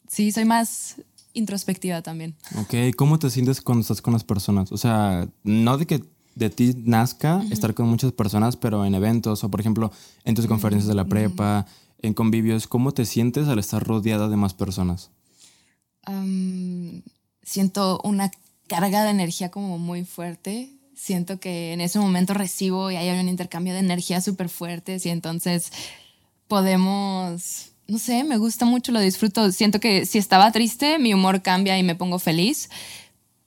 sí, 0.08 0.32
soy 0.32 0.46
más 0.46 0.96
introspectiva 1.34 2.02
también. 2.02 2.36
Ok, 2.60 2.96
¿cómo 2.96 3.18
te 3.20 3.30
sientes 3.30 3.60
cuando 3.62 3.82
estás 3.82 4.02
con 4.02 4.14
las 4.14 4.24
personas? 4.24 4.72
O 4.72 4.78
sea, 4.78 5.28
no 5.44 5.78
de 5.78 5.88
que 5.88 6.04
de 6.36 6.50
ti 6.50 6.74
nazca 6.84 7.44
estar 7.52 7.74
con 7.74 7.88
muchas 7.88 8.12
personas, 8.12 8.56
pero 8.56 8.86
en 8.86 8.96
eventos 8.96 9.44
o, 9.44 9.50
por 9.50 9.60
ejemplo, 9.60 9.92
en 10.24 10.36
tus 10.36 10.48
conferencias 10.48 10.88
de 10.88 10.96
la 10.96 11.06
prepa, 11.06 11.66
en 12.04 12.14
convivios, 12.14 12.68
¿cómo 12.68 12.92
te 12.92 13.06
sientes 13.06 13.48
al 13.48 13.58
estar 13.58 13.84
rodeada 13.84 14.30
de 14.30 14.38
más 14.38 14.54
personas? 14.54 15.10
siento 17.44 18.02
una 18.04 18.30
carga 18.68 19.06
de 19.06 19.12
energía 19.12 19.50
como 19.50 19.78
muy 19.78 20.04
fuerte. 20.04 20.70
Siento 20.96 21.40
que 21.40 21.72
en 21.72 21.80
ese 21.80 21.98
momento 21.98 22.34
recibo 22.34 22.92
y 22.92 22.98
hay 22.98 23.18
un 23.18 23.30
intercambio 23.30 23.74
de 23.74 23.80
energía 23.80 24.20
súper 24.20 24.50
fuertes 24.50 25.06
y 25.06 25.10
entonces 25.10 25.72
podemos, 26.50 27.70
no 27.88 28.00
sé, 28.00 28.26
me 28.26 28.38
gusta 28.38 28.66
mucho, 28.66 28.92
lo 28.92 29.00
disfruto. 29.00 29.50
Siento 29.54 29.80
que 29.80 30.06
si 30.06 30.18
estaba 30.18 30.52
triste, 30.52 31.00
mi 31.00 31.14
humor 31.14 31.42
cambia 31.42 31.78
y 31.80 31.84
me 31.84 31.96
pongo 31.96 32.20
feliz, 32.20 32.70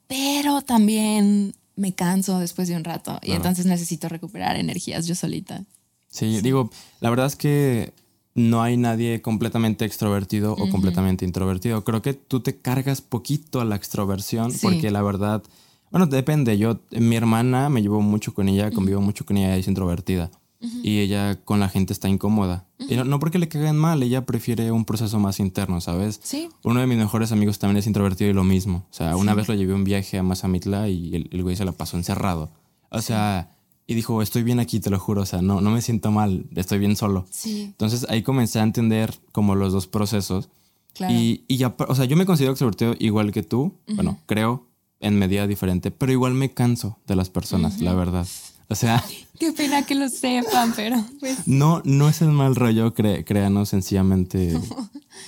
pero 0.06 0.62
también 0.62 1.54
me 1.74 1.92
canso 1.92 2.38
después 2.38 2.68
de 2.68 2.76
un 2.76 2.84
rato 2.84 3.20
y 3.22 3.32
entonces 3.32 3.66
necesito 3.66 4.08
recuperar 4.08 4.56
energías 4.56 5.06
yo 5.06 5.14
solita. 5.14 5.62
Sí, 6.08 6.40
digo, 6.40 6.70
la 7.00 7.10
verdad 7.10 7.26
es 7.26 7.36
que 7.36 7.92
no 8.36 8.62
hay 8.62 8.76
nadie 8.76 9.22
completamente 9.22 9.84
extrovertido 9.84 10.52
o 10.52 10.68
completamente 10.70 11.24
introvertido. 11.24 11.82
Creo 11.84 12.02
que 12.02 12.14
tú 12.14 12.40
te 12.40 12.56
cargas 12.56 13.00
poquito 13.00 13.60
a 13.60 13.64
la 13.64 13.76
extroversión 13.76 14.52
porque 14.62 14.90
la 14.90 15.02
verdad, 15.02 15.42
bueno, 15.90 16.06
depende. 16.06 16.58
Yo, 16.58 16.80
mi 16.90 17.16
hermana 17.16 17.68
me 17.68 17.82
llevo 17.82 18.00
mucho 18.02 18.34
con 18.34 18.48
ella, 18.48 18.70
convivo 18.70 19.00
mucho 19.00 19.24
con 19.24 19.38
ella, 19.38 19.56
es 19.56 19.66
introvertida 19.66 20.30
y 20.60 21.00
ella 21.00 21.36
con 21.44 21.60
la 21.60 21.68
gente 21.68 21.92
está 21.92 22.08
incómoda. 22.08 22.66
Y 22.78 22.96
no, 22.96 23.18
porque 23.18 23.38
le 23.38 23.48
caguen 23.48 23.76
mal, 23.76 24.02
ella 24.02 24.24
prefiere 24.24 24.70
un 24.70 24.84
proceso 24.84 25.18
más 25.18 25.40
interno, 25.40 25.80
¿sabes? 25.80 26.20
Sí. 26.22 26.48
Uno 26.62 26.80
de 26.80 26.86
mis 26.86 26.98
mejores 26.98 27.32
amigos 27.32 27.58
también 27.58 27.78
es 27.78 27.86
introvertido 27.86 28.30
y 28.30 28.34
lo 28.34 28.44
mismo. 28.44 28.84
O 28.90 28.94
sea, 28.94 29.16
una 29.16 29.34
vez 29.34 29.48
lo 29.48 29.54
llevé 29.54 29.74
un 29.74 29.84
viaje 29.84 30.18
a 30.18 30.22
Mazamitla 30.22 30.88
y 30.88 31.14
el, 31.14 31.28
el, 31.32 31.42
güey 31.42 31.56
se 31.56 31.64
la 31.64 31.72
pasó 31.72 31.96
encerrado. 31.96 32.50
O 32.90 33.00
sea, 33.00 33.55
y 33.86 33.94
dijo, 33.94 34.20
estoy 34.22 34.42
bien 34.42 34.60
aquí, 34.60 34.80
te 34.80 34.90
lo 34.90 34.98
juro. 34.98 35.22
O 35.22 35.26
sea, 35.26 35.42
no, 35.42 35.60
no 35.60 35.70
me 35.70 35.82
siento 35.82 36.10
mal, 36.10 36.46
estoy 36.54 36.78
bien 36.78 36.96
solo. 36.96 37.26
Sí. 37.30 37.62
Entonces 37.62 38.06
ahí 38.08 38.22
comencé 38.22 38.60
a 38.60 38.62
entender 38.62 39.14
como 39.32 39.54
los 39.54 39.72
dos 39.72 39.86
procesos. 39.86 40.48
Claro. 40.94 41.14
Y, 41.14 41.44
y 41.46 41.58
ya, 41.58 41.74
o 41.88 41.94
sea, 41.94 42.06
yo 42.06 42.16
me 42.16 42.26
considero 42.26 42.52
extrovertido 42.52 42.94
igual 42.98 43.32
que 43.32 43.42
tú. 43.42 43.74
Bueno, 43.86 44.18
creo 44.26 44.66
en 45.00 45.18
medida 45.18 45.46
diferente, 45.46 45.90
pero 45.90 46.12
igual 46.12 46.34
me 46.34 46.52
canso 46.52 46.98
de 47.06 47.16
las 47.16 47.30
personas, 47.30 47.80
la 47.80 47.94
verdad. 47.94 48.26
O 48.68 48.74
sea. 48.74 49.04
Qué 49.38 49.52
pena 49.52 49.84
que 49.84 49.94
lo 49.94 50.08
sepan, 50.08 50.72
pero. 50.74 51.04
Pues. 51.20 51.46
No, 51.46 51.82
no 51.84 52.08
es 52.08 52.22
el 52.22 52.30
mal 52.30 52.56
rollo, 52.56 52.94
créanos, 52.94 53.68
sencillamente. 53.68 54.58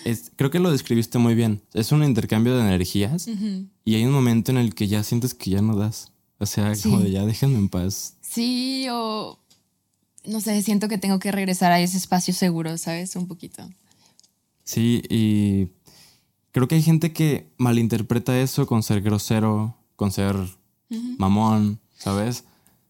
Es, 0.05 0.31
creo 0.37 0.50
que 0.50 0.59
lo 0.59 0.71
describiste 0.71 1.17
muy 1.17 1.35
bien. 1.35 1.62
Es 1.73 1.93
un 1.93 2.05
intercambio 2.05 2.55
de 2.55 2.61
energías 2.61 3.27
y 3.27 3.95
hay 3.95 4.05
un 4.05 4.12
momento 4.12 4.50
en 4.50 4.59
el 4.59 4.75
que 4.75 4.87
ya 4.87 5.03
sientes 5.03 5.33
que 5.33 5.50
ya 5.50 5.62
no 5.62 5.77
das. 5.77 6.12
O 6.38 6.45
sea, 6.45 6.75
como 6.83 7.00
de 7.00 7.11
ya 7.11 7.25
déjenme 7.25 7.59
en 7.59 7.71
paz. 7.71 8.17
Sí, 8.28 8.87
o. 8.90 9.38
No 10.25 10.40
sé, 10.40 10.61
siento 10.62 10.88
que 10.88 10.99
tengo 10.99 11.18
que 11.18 11.32
regresar 11.32 11.73
a 11.73 11.80
ese 11.80 11.97
espacio 11.97 12.35
seguro, 12.35 12.76
¿sabes? 12.76 13.16
Un 13.16 13.26
poquito. 13.26 13.68
Sí, 14.64 15.02
y 15.08 15.68
creo 16.52 16.68
que 16.68 16.75
hay 16.75 16.82
gente 16.82 17.12
que 17.12 17.49
malinterpreta 17.56 18.38
eso 18.38 18.66
con 18.66 18.82
ser 18.82 19.00
grosero, 19.00 19.75
con 19.97 20.12
ser 20.12 20.37
mamón, 21.16 21.80
¿sabes? 21.97 22.44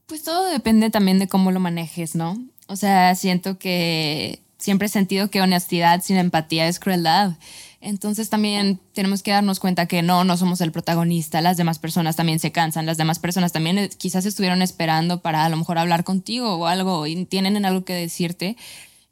Pues 0.07 0.25
todo 0.25 0.47
depende 0.47 0.91
también 0.91 1.19
de 1.21 1.29
cómo 1.29 1.53
lo 1.53 1.61
manejes, 1.61 2.17
¿no? 2.17 2.43
O 2.67 2.75
sea, 2.75 3.15
siento 3.15 3.59
que 3.59 4.43
siempre 4.59 4.87
he 4.87 4.91
sentido 4.91 5.31
que 5.31 5.41
honestidad 5.41 6.03
sin 6.03 6.17
empatía 6.17 6.67
es 6.67 6.81
crueldad. 6.81 7.37
Entonces 7.81 8.29
también 8.29 8.81
tenemos 8.93 9.23
que 9.23 9.31
darnos 9.31 9.61
cuenta 9.61 9.87
que 9.87 10.03
no, 10.03 10.25
no 10.25 10.37
somos 10.37 10.61
el 10.61 10.73
protagonista, 10.73 11.41
las 11.41 11.57
demás 11.57 11.79
personas 11.79 12.17
también 12.17 12.41
se 12.41 12.51
cansan, 12.51 12.87
las 12.87 12.97
demás 12.97 13.21
personas 13.21 13.53
también 13.53 13.79
eh, 13.79 13.89
quizás 13.97 14.27
estuvieron 14.27 14.63
esperando 14.63 15.21
para 15.21 15.45
a 15.45 15.49
lo 15.49 15.57
mejor 15.57 15.79
hablar 15.79 16.03
contigo 16.03 16.57
o 16.57 16.67
algo 16.67 17.07
y 17.07 17.25
tienen 17.27 17.65
algo 17.65 17.85
que 17.85 17.95
decirte. 17.95 18.57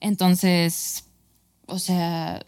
Entonces, 0.00 1.04
o 1.66 1.78
sea, 1.78 2.44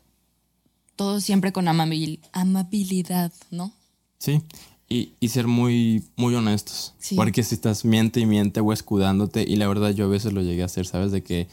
todo 0.97 1.21
siempre 1.21 1.53
con 1.53 1.69
amabilidad, 1.69 3.33
¿no? 3.51 3.73
Sí, 4.19 4.43
y, 4.89 5.13
y, 5.21 5.29
ser 5.29 5.47
muy, 5.47 6.03
muy 6.17 6.35
honestos. 6.35 6.95
Porque 7.15 7.43
si 7.43 7.55
estás 7.55 7.85
miente 7.85 8.21
y 8.21 8.27
miente 8.27 8.61
o 8.61 8.73
escudándote, 8.73 9.45
y 9.47 9.57
la 9.57 9.69
verdad 9.69 9.91
yo 9.91 10.07
a 10.07 10.09
veces 10.09 10.33
lo 10.33 10.43
llegué 10.43 10.63
a 10.63 10.67
hacer, 10.67 10.87
¿sabes? 10.87 11.13
De 11.13 11.23
que 11.23 11.47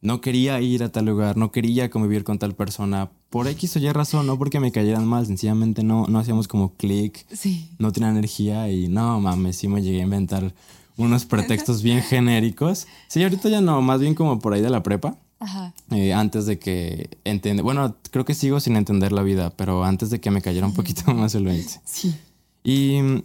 no 0.00 0.20
quería 0.20 0.60
ir 0.60 0.84
a 0.84 0.92
tal 0.92 1.06
lugar, 1.06 1.36
no 1.36 1.50
quería 1.50 1.90
convivir 1.90 2.22
con 2.22 2.38
tal 2.38 2.54
persona, 2.54 3.10
por 3.32 3.48
X 3.48 3.76
o 3.76 3.78
Y 3.78 3.90
razón, 3.90 4.26
no 4.26 4.36
porque 4.38 4.60
me 4.60 4.72
cayeran 4.72 5.06
mal, 5.06 5.24
sencillamente 5.24 5.82
no, 5.82 6.06
no 6.06 6.18
hacíamos 6.18 6.48
como 6.48 6.74
clic, 6.74 7.24
sí. 7.32 7.70
no 7.78 7.90
tenía 7.90 8.10
energía 8.10 8.70
y 8.70 8.88
no 8.88 9.20
mames, 9.20 9.56
sí 9.56 9.68
me 9.68 9.82
llegué 9.82 10.00
a 10.00 10.02
inventar 10.02 10.54
unos 10.98 11.24
pretextos 11.24 11.82
bien 11.82 12.02
genéricos. 12.10 12.86
Sí, 13.08 13.22
ahorita 13.22 13.48
ya 13.48 13.62
no, 13.62 13.80
más 13.80 14.00
bien 14.00 14.14
como 14.14 14.38
por 14.38 14.52
ahí 14.52 14.60
de 14.60 14.68
la 14.68 14.82
prepa. 14.82 15.16
Ajá. 15.40 15.72
Eh, 15.90 16.12
antes 16.12 16.44
de 16.44 16.58
que 16.58 17.08
entiende, 17.24 17.62
bueno, 17.62 17.96
creo 18.10 18.26
que 18.26 18.34
sigo 18.34 18.60
sin 18.60 18.76
entender 18.76 19.12
la 19.12 19.22
vida, 19.22 19.48
pero 19.56 19.82
antes 19.82 20.10
de 20.10 20.20
que 20.20 20.30
me 20.30 20.42
cayera 20.42 20.66
un 20.66 20.74
poquito 20.74 21.10
más 21.14 21.34
el 21.34 21.46
20. 21.46 21.80
Sí. 21.86 22.14
Y 22.62 23.24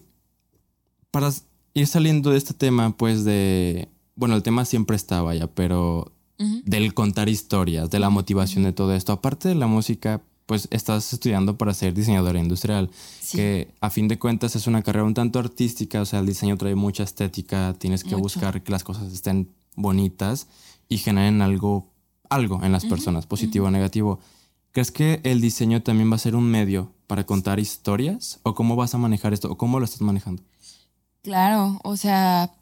para 1.11 1.31
ir 1.73 1.85
saliendo 1.85 2.31
de 2.31 2.37
este 2.37 2.53
tema, 2.53 2.95
pues 2.95 3.25
de, 3.25 3.89
bueno, 4.15 4.35
el 4.35 4.41
tema 4.41 4.63
siempre 4.63 4.95
estaba 4.95 5.35
ya, 5.35 5.47
pero 5.47 6.13
del 6.37 6.93
contar 6.93 7.29
historias, 7.29 7.89
de 7.89 7.99
la 7.99 8.09
motivación 8.09 8.63
de 8.63 8.73
todo 8.73 8.93
esto, 8.93 9.11
aparte 9.11 9.49
de 9.49 9.55
la 9.55 9.67
música, 9.67 10.21
pues 10.45 10.67
estás 10.71 11.11
estudiando 11.11 11.57
para 11.57 11.73
ser 11.73 11.93
diseñadora 11.93 12.39
industrial, 12.39 12.89
que 13.31 13.73
a 13.81 13.89
fin 13.89 14.07
de 14.07 14.17
cuentas 14.17 14.55
es 14.55 14.65
una 14.65 14.81
carrera 14.81 15.03
un 15.03 15.13
tanto 15.13 15.39
artística, 15.39 16.01
o 16.01 16.05
sea, 16.05 16.19
el 16.19 16.25
diseño 16.25 16.57
trae 16.57 16.75
mucha 16.75 17.03
estética, 17.03 17.75
tienes 17.77 18.03
que 18.03 18.15
buscar 18.15 18.63
que 18.63 18.71
las 18.71 18.83
cosas 18.83 19.11
estén 19.11 19.49
bonitas 19.75 20.47
y 20.87 20.97
generen 20.99 21.41
algo, 21.41 21.91
algo 22.29 22.63
en 22.63 22.71
las 22.71 22.85
personas, 22.85 23.25
positivo 23.25 23.67
o 23.67 23.71
negativo. 23.71 24.19
¿Crees 24.71 24.91
que 24.91 25.21
el 25.23 25.41
diseño 25.41 25.81
también 25.81 26.09
va 26.11 26.15
a 26.15 26.19
ser 26.19 26.35
un 26.35 26.45
medio 26.45 26.93
para 27.07 27.25
contar 27.25 27.59
historias? 27.59 28.39
¿O 28.43 28.53
cómo 28.53 28.75
vas 28.75 28.93
a 28.93 28.97
manejar 28.97 29.33
esto? 29.33 29.51
¿O 29.51 29.57
cómo 29.57 29.79
lo 29.79 29.85
estás 29.85 30.01
manejando? 30.01 30.43
Claro, 31.23 31.79
o 31.83 31.97
sea, 31.97 32.53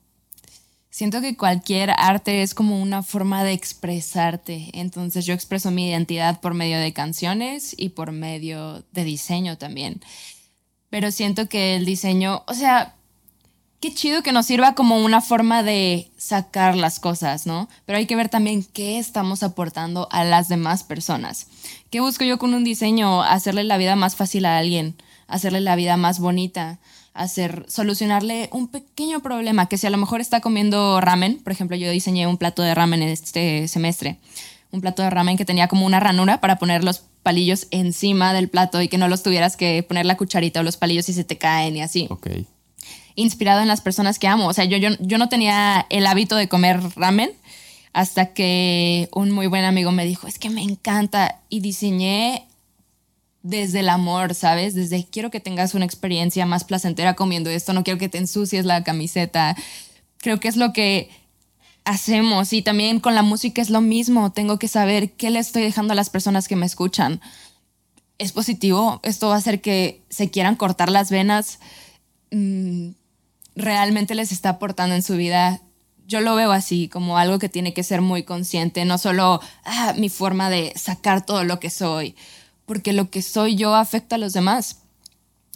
siento 0.96 1.20
que 1.20 1.36
cualquier 1.36 1.92
arte 1.98 2.42
es 2.42 2.54
como 2.54 2.82
una 2.82 3.04
forma 3.04 3.44
de 3.44 3.52
expresarte. 3.52 4.70
Entonces 4.72 5.26
yo 5.26 5.34
expreso 5.34 5.70
mi 5.70 5.90
identidad 5.90 6.40
por 6.40 6.54
medio 6.54 6.80
de 6.80 6.94
canciones 6.94 7.76
y 7.78 7.90
por 7.90 8.14
medio 8.14 8.82
de 8.94 9.04
diseño 9.04 9.58
también. 9.58 10.00
Pero 10.90 11.12
siento 11.12 11.50
que 11.50 11.76
el 11.76 11.84
diseño, 11.84 12.44
o 12.48 12.54
sea, 12.54 12.96
qué 13.82 13.94
chido 13.94 14.24
que 14.24 14.32
nos 14.32 14.46
sirva 14.46 14.74
como 14.74 15.04
una 15.04 15.20
forma 15.20 15.64
de 15.64 16.10
sacar 16.16 16.78
las 16.78 17.02
cosas, 17.02 17.46
¿no? 17.46 17.68
Pero 17.86 17.98
hay 17.98 18.06
que 18.06 18.16
ver 18.16 18.30
también 18.30 18.64
qué 18.64 18.98
estamos 18.98 19.44
aportando 19.44 20.08
a 20.14 20.24
las 20.24 20.48
demás 20.48 20.86
personas. 20.86 21.48
¿Qué 21.90 22.00
busco 22.00 22.24
yo 22.24 22.38
con 22.40 22.54
un 22.54 22.64
diseño? 22.64 23.22
Hacerle 23.22 23.66
la 23.66 23.76
vida 23.76 23.98
más 23.98 24.16
fácil 24.16 24.46
a 24.46 24.58
alguien, 24.58 24.96
hacerle 25.28 25.60
la 25.60 25.76
vida 25.76 25.98
más 25.98 26.20
bonita, 26.20 26.80
hacer, 27.16 27.66
solucionarle 27.70 28.50
un 28.52 28.68
pequeño 28.68 29.22
problema, 29.22 29.68
que 29.68 29.78
si 29.78 29.88
a 29.88 29.90
lo 29.90 29.98
mejor 29.98 30.22
está 30.22 30.42
comiendo 30.42 31.02
ramen, 31.02 31.40
por 31.40 31.54
ejemplo, 31.54 31.76
yo 31.78 31.90
diseñé 31.90 32.28
un 32.28 32.38
plato 32.38 32.62
de 32.62 32.76
ramen 32.76 33.02
este 33.02 33.68
semestre, 33.68 34.20
un 34.72 34.82
plato 34.82 35.02
de 35.02 35.10
ramen 35.10 35.38
que 35.38 35.46
tenía 35.46 35.68
como 35.68 35.86
una 35.86 36.00
ranura 36.00 36.42
para 36.42 36.60
poner 36.60 36.84
los 36.84 37.04
palillos 37.24 37.68
encima 37.72 38.34
del 38.34 38.50
plato 38.50 38.82
y 38.82 38.90
que 38.90 38.98
no 38.98 39.08
los 39.08 39.24
tuvieras 39.24 39.56
que 39.56 39.82
poner 39.82 40.06
la 40.06 40.18
cucharita 40.18 40.60
o 40.60 40.64
los 40.64 40.78
palillos 40.78 41.08
y 41.10 41.14
se 41.14 41.24
te 41.24 41.38
caen 41.38 41.78
y 41.78 41.82
así. 41.82 42.08
Ok. 42.12 42.28
Inspirado 43.16 43.62
en 43.62 43.70
las 43.70 43.80
personas 43.80 44.20
que 44.20 44.28
amo. 44.28 44.48
O 44.48 44.54
sea, 44.54 44.66
yo, 44.66 44.78
yo, 44.78 44.90
yo 45.00 45.18
no 45.18 45.30
tenía 45.30 45.88
el 45.90 46.06
hábito 46.06 46.36
de 46.36 46.50
comer 46.50 46.82
ramen 46.98 47.32
hasta 47.94 48.34
que 48.34 49.08
un 49.14 49.32
muy 49.32 49.48
buen 49.48 49.64
amigo 49.64 49.92
me 49.94 50.06
dijo, 50.06 50.28
es 50.28 50.38
que 50.38 50.50
me 50.50 50.62
encanta 50.62 51.40
y 51.48 51.62
diseñé 51.62 52.46
desde 53.46 53.82
el 53.82 53.90
amor, 53.90 54.34
¿sabes? 54.34 54.74
Desde 54.74 55.06
quiero 55.06 55.30
que 55.30 55.40
tengas 55.40 55.76
una 55.76 55.86
experiencia 55.86 56.48
más 56.48 56.64
placentera 56.64 57.14
comiendo 57.14 57.52
esto, 57.52 57.74
no 57.74 57.84
quiero 57.84 58.00
que 58.00 58.10
te 58.10 58.18
ensucies 58.18 58.66
la 58.66 58.84
camiseta. 58.84 59.56
Creo 60.18 60.40
que 60.40 60.48
es 60.48 60.58
lo 60.58 60.74
que 60.74 61.12
hacemos 61.84 62.54
y 62.54 62.64
también 62.64 63.00
con 63.00 63.14
la 63.14 63.22
música 63.22 63.62
es 63.62 63.70
lo 63.70 63.82
mismo, 63.82 64.32
tengo 64.32 64.58
que 64.58 64.68
saber 64.68 65.12
qué 65.12 65.30
le 65.30 65.38
estoy 65.38 65.62
dejando 65.62 65.94
a 65.94 65.96
las 65.96 66.10
personas 66.10 66.48
que 66.48 66.56
me 66.56 66.66
escuchan. 66.66 67.22
¿Es 68.18 68.32
positivo? 68.32 69.00
¿Esto 69.04 69.28
va 69.28 69.36
a 69.36 69.38
hacer 69.38 69.62
que 69.62 70.02
se 70.10 70.32
quieran 70.32 70.56
cortar 70.56 70.90
las 70.90 71.12
venas? 71.12 71.60
Mm, 72.32 72.90
¿Realmente 73.56 74.16
les 74.16 74.32
está 74.32 74.50
aportando 74.50 74.96
en 74.96 75.04
su 75.04 75.18
vida? 75.18 75.62
Yo 76.08 76.20
lo 76.20 76.34
veo 76.34 76.52
así, 76.52 76.88
como 76.88 77.20
algo 77.20 77.38
que 77.38 77.50
tiene 77.50 77.76
que 77.76 77.84
ser 77.84 78.02
muy 78.02 78.24
consciente, 78.24 78.86
no 78.86 78.98
solo 78.98 79.40
ah, 79.66 79.94
mi 79.98 80.10
forma 80.10 80.50
de 80.50 80.74
sacar 80.76 81.24
todo 81.24 81.44
lo 81.44 81.60
que 81.60 81.70
soy 81.70 82.16
porque 82.66 82.94
lo 82.94 83.10
que 83.10 83.22
soy 83.22 83.56
yo 83.56 83.76
afecta 83.76 84.16
a 84.16 84.20
los 84.20 84.34
demás. 84.34 84.80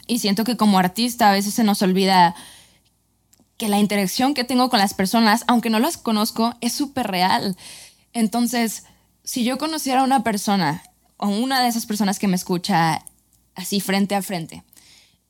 Y 0.06 0.18
siento 0.18 0.44
que 0.44 0.56
como 0.56 0.78
artista 0.78 1.28
a 1.28 1.32
veces 1.32 1.54
se 1.54 1.64
nos 1.64 1.82
olvida 1.82 2.34
que 3.56 3.68
la 3.68 3.78
interacción 3.78 4.34
que 4.34 4.44
tengo 4.44 4.70
con 4.70 4.78
las 4.78 4.94
personas, 4.94 5.44
aunque 5.46 5.70
no 5.70 5.78
las 5.78 5.96
conozco, 5.98 6.54
es 6.60 6.72
súper 6.72 7.08
real. 7.08 7.56
Entonces, 8.12 8.84
si 9.22 9.44
yo 9.44 9.58
conociera 9.58 10.00
a 10.00 10.04
una 10.04 10.24
persona 10.24 10.82
o 11.16 11.28
una 11.28 11.62
de 11.62 11.68
esas 11.68 11.86
personas 11.86 12.18
que 12.18 12.26
me 12.26 12.36
escucha 12.36 13.04
así 13.54 13.80
frente 13.80 14.14
a 14.14 14.22
frente, 14.22 14.64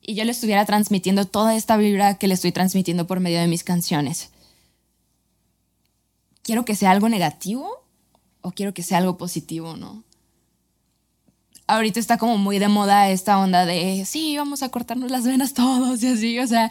y 0.01 0.15
yo 0.15 0.23
le 0.23 0.31
estuviera 0.31 0.65
transmitiendo 0.65 1.25
toda 1.25 1.55
esta 1.55 1.77
vibra 1.77 2.17
que 2.17 2.27
le 2.27 2.33
estoy 2.33 2.51
transmitiendo 2.51 3.05
por 3.05 3.19
medio 3.19 3.39
de 3.39 3.47
mis 3.47 3.63
canciones, 3.63 4.29
¿quiero 6.41 6.65
que 6.65 6.75
sea 6.75 6.91
algo 6.91 7.09
negativo 7.09 7.85
o 8.41 8.51
quiero 8.51 8.73
que 8.73 8.81
sea 8.81 8.97
algo 8.97 9.17
positivo, 9.17 9.75
no? 9.77 10.03
Ahorita 11.71 11.99
está 11.99 12.17
como 12.17 12.37
muy 12.37 12.59
de 12.59 12.67
moda 12.67 13.09
esta 13.09 13.39
onda 13.39 13.65
de, 13.65 14.03
sí, 14.05 14.37
vamos 14.37 14.61
a 14.61 14.69
cortarnos 14.69 15.09
las 15.09 15.23
venas 15.23 15.53
todos 15.53 16.03
y 16.03 16.07
así, 16.07 16.39
o 16.39 16.47
sea, 16.47 16.69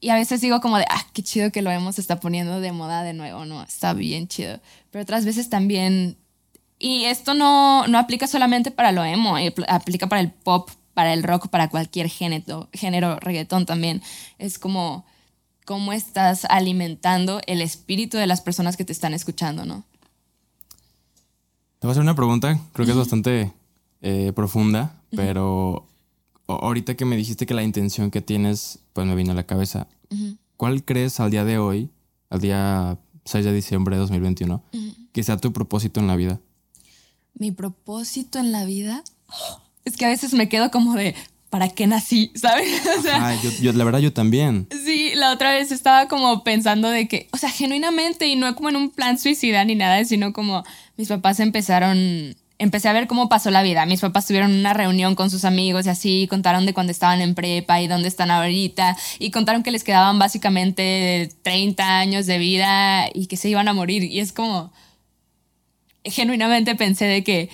y 0.00 0.10
a 0.10 0.16
veces 0.16 0.40
digo 0.40 0.60
como 0.60 0.78
de, 0.78 0.84
ah, 0.90 1.06
qué 1.12 1.22
chido 1.22 1.50
que 1.52 1.62
lo 1.62 1.70
hemos 1.70 1.98
está 1.98 2.20
poniendo 2.20 2.60
de 2.60 2.72
moda 2.72 3.04
de 3.04 3.14
nuevo, 3.14 3.44
¿no? 3.44 3.62
Está 3.62 3.94
bien 3.94 4.26
chido. 4.26 4.58
Pero 4.90 5.02
otras 5.04 5.24
veces 5.24 5.48
también, 5.48 6.16
y 6.78 7.04
esto 7.04 7.34
no, 7.34 7.86
no 7.86 7.98
aplica 7.98 8.26
solamente 8.26 8.72
para 8.72 8.90
lo 8.90 9.04
emo, 9.04 9.38
eh, 9.38 9.54
aplica 9.68 10.08
para 10.08 10.20
el 10.20 10.30
pop, 10.30 10.70
para 10.92 11.12
el 11.14 11.22
rock, 11.22 11.48
para 11.48 11.68
cualquier 11.68 12.08
género, 12.08 12.68
género 12.72 13.18
reggaetón 13.20 13.64
también. 13.64 14.02
Es 14.38 14.58
como 14.58 15.06
cómo 15.64 15.92
estás 15.92 16.46
alimentando 16.46 17.40
el 17.46 17.62
espíritu 17.62 18.18
de 18.18 18.26
las 18.26 18.40
personas 18.40 18.76
que 18.76 18.84
te 18.84 18.92
están 18.92 19.14
escuchando, 19.14 19.64
¿no? 19.64 19.84
Te 21.78 21.86
voy 21.86 21.90
a 21.90 21.92
hacer 21.92 22.02
una 22.02 22.16
pregunta, 22.16 22.58
creo 22.72 22.86
que 22.86 22.92
es 22.92 22.98
bastante 22.98 23.52
eh, 24.02 24.32
profunda, 24.34 25.00
pero 25.10 25.86
ahorita 26.46 26.94
que 26.94 27.04
me 27.04 27.16
dijiste 27.16 27.46
que 27.46 27.54
la 27.54 27.62
intención 27.62 28.10
que 28.10 28.20
tienes, 28.20 28.80
pues 28.92 29.06
me 29.06 29.14
vino 29.14 29.32
a 29.32 29.34
la 29.34 29.44
cabeza. 29.44 29.88
¿Cuál 30.56 30.84
crees 30.84 31.20
al 31.20 31.30
día 31.30 31.44
de 31.44 31.58
hoy, 31.58 31.90
al 32.28 32.40
día 32.40 32.98
6 33.24 33.44
de 33.44 33.52
diciembre 33.52 33.96
de 33.96 34.00
2021, 34.00 34.62
que 35.12 35.22
sea 35.22 35.36
tu 35.36 35.52
propósito 35.52 36.00
en 36.00 36.06
la 36.06 36.16
vida? 36.16 36.40
Mi 37.34 37.50
propósito 37.50 38.38
en 38.38 38.52
la 38.52 38.64
vida 38.64 39.02
es 39.84 39.96
que 39.96 40.04
a 40.04 40.08
veces 40.08 40.34
me 40.34 40.48
quedo 40.48 40.70
como 40.70 40.94
de, 40.94 41.14
¿para 41.48 41.68
qué 41.68 41.86
nací? 41.86 42.32
¿Sabes? 42.36 42.68
O 42.98 43.02
sea, 43.02 43.40
yo, 43.60 43.72
la 43.72 43.84
verdad 43.84 44.00
yo 44.00 44.12
también. 44.12 44.66
Sí, 44.84 45.12
la 45.14 45.32
otra 45.32 45.52
vez 45.52 45.72
estaba 45.72 46.08
como 46.08 46.44
pensando 46.44 46.88
de 46.88 47.08
que, 47.08 47.28
o 47.32 47.36
sea, 47.36 47.50
genuinamente 47.50 48.26
y 48.26 48.36
no 48.36 48.54
como 48.54 48.68
en 48.68 48.76
un 48.76 48.90
plan 48.90 49.18
suicida 49.18 49.64
ni 49.64 49.74
nada, 49.74 50.04
sino 50.04 50.32
como 50.32 50.64
mis 50.96 51.08
papás 51.08 51.40
empezaron 51.40 52.36
empecé 52.62 52.88
a 52.88 52.92
ver 52.92 53.08
cómo 53.08 53.28
pasó 53.28 53.50
la 53.50 53.64
vida. 53.64 53.84
Mis 53.86 54.00
papás 54.00 54.24
tuvieron 54.24 54.52
una 54.52 54.72
reunión 54.72 55.16
con 55.16 55.30
sus 55.30 55.44
amigos 55.44 55.84
y 55.84 55.88
así 55.88 56.26
contaron 56.30 56.64
de 56.64 56.72
cuando 56.72 56.92
estaban 56.92 57.20
en 57.20 57.34
prepa 57.34 57.80
y 57.80 57.88
dónde 57.88 58.06
están 58.06 58.30
ahorita 58.30 58.96
y 59.18 59.32
contaron 59.32 59.64
que 59.64 59.72
les 59.72 59.82
quedaban 59.82 60.20
básicamente 60.20 61.28
30 61.42 61.98
años 61.98 62.26
de 62.26 62.38
vida 62.38 63.08
y 63.12 63.26
que 63.26 63.36
se 63.36 63.48
iban 63.48 63.66
a 63.66 63.72
morir. 63.72 64.04
Y 64.04 64.20
es 64.20 64.32
como, 64.32 64.72
genuinamente 66.04 66.76
pensé 66.76 67.06
de 67.06 67.24
que, 67.24 67.50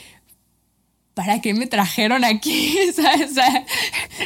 ¿para 1.15 1.41
qué 1.41 1.55
me 1.55 1.67
trajeron 1.67 2.23
aquí? 2.23 2.77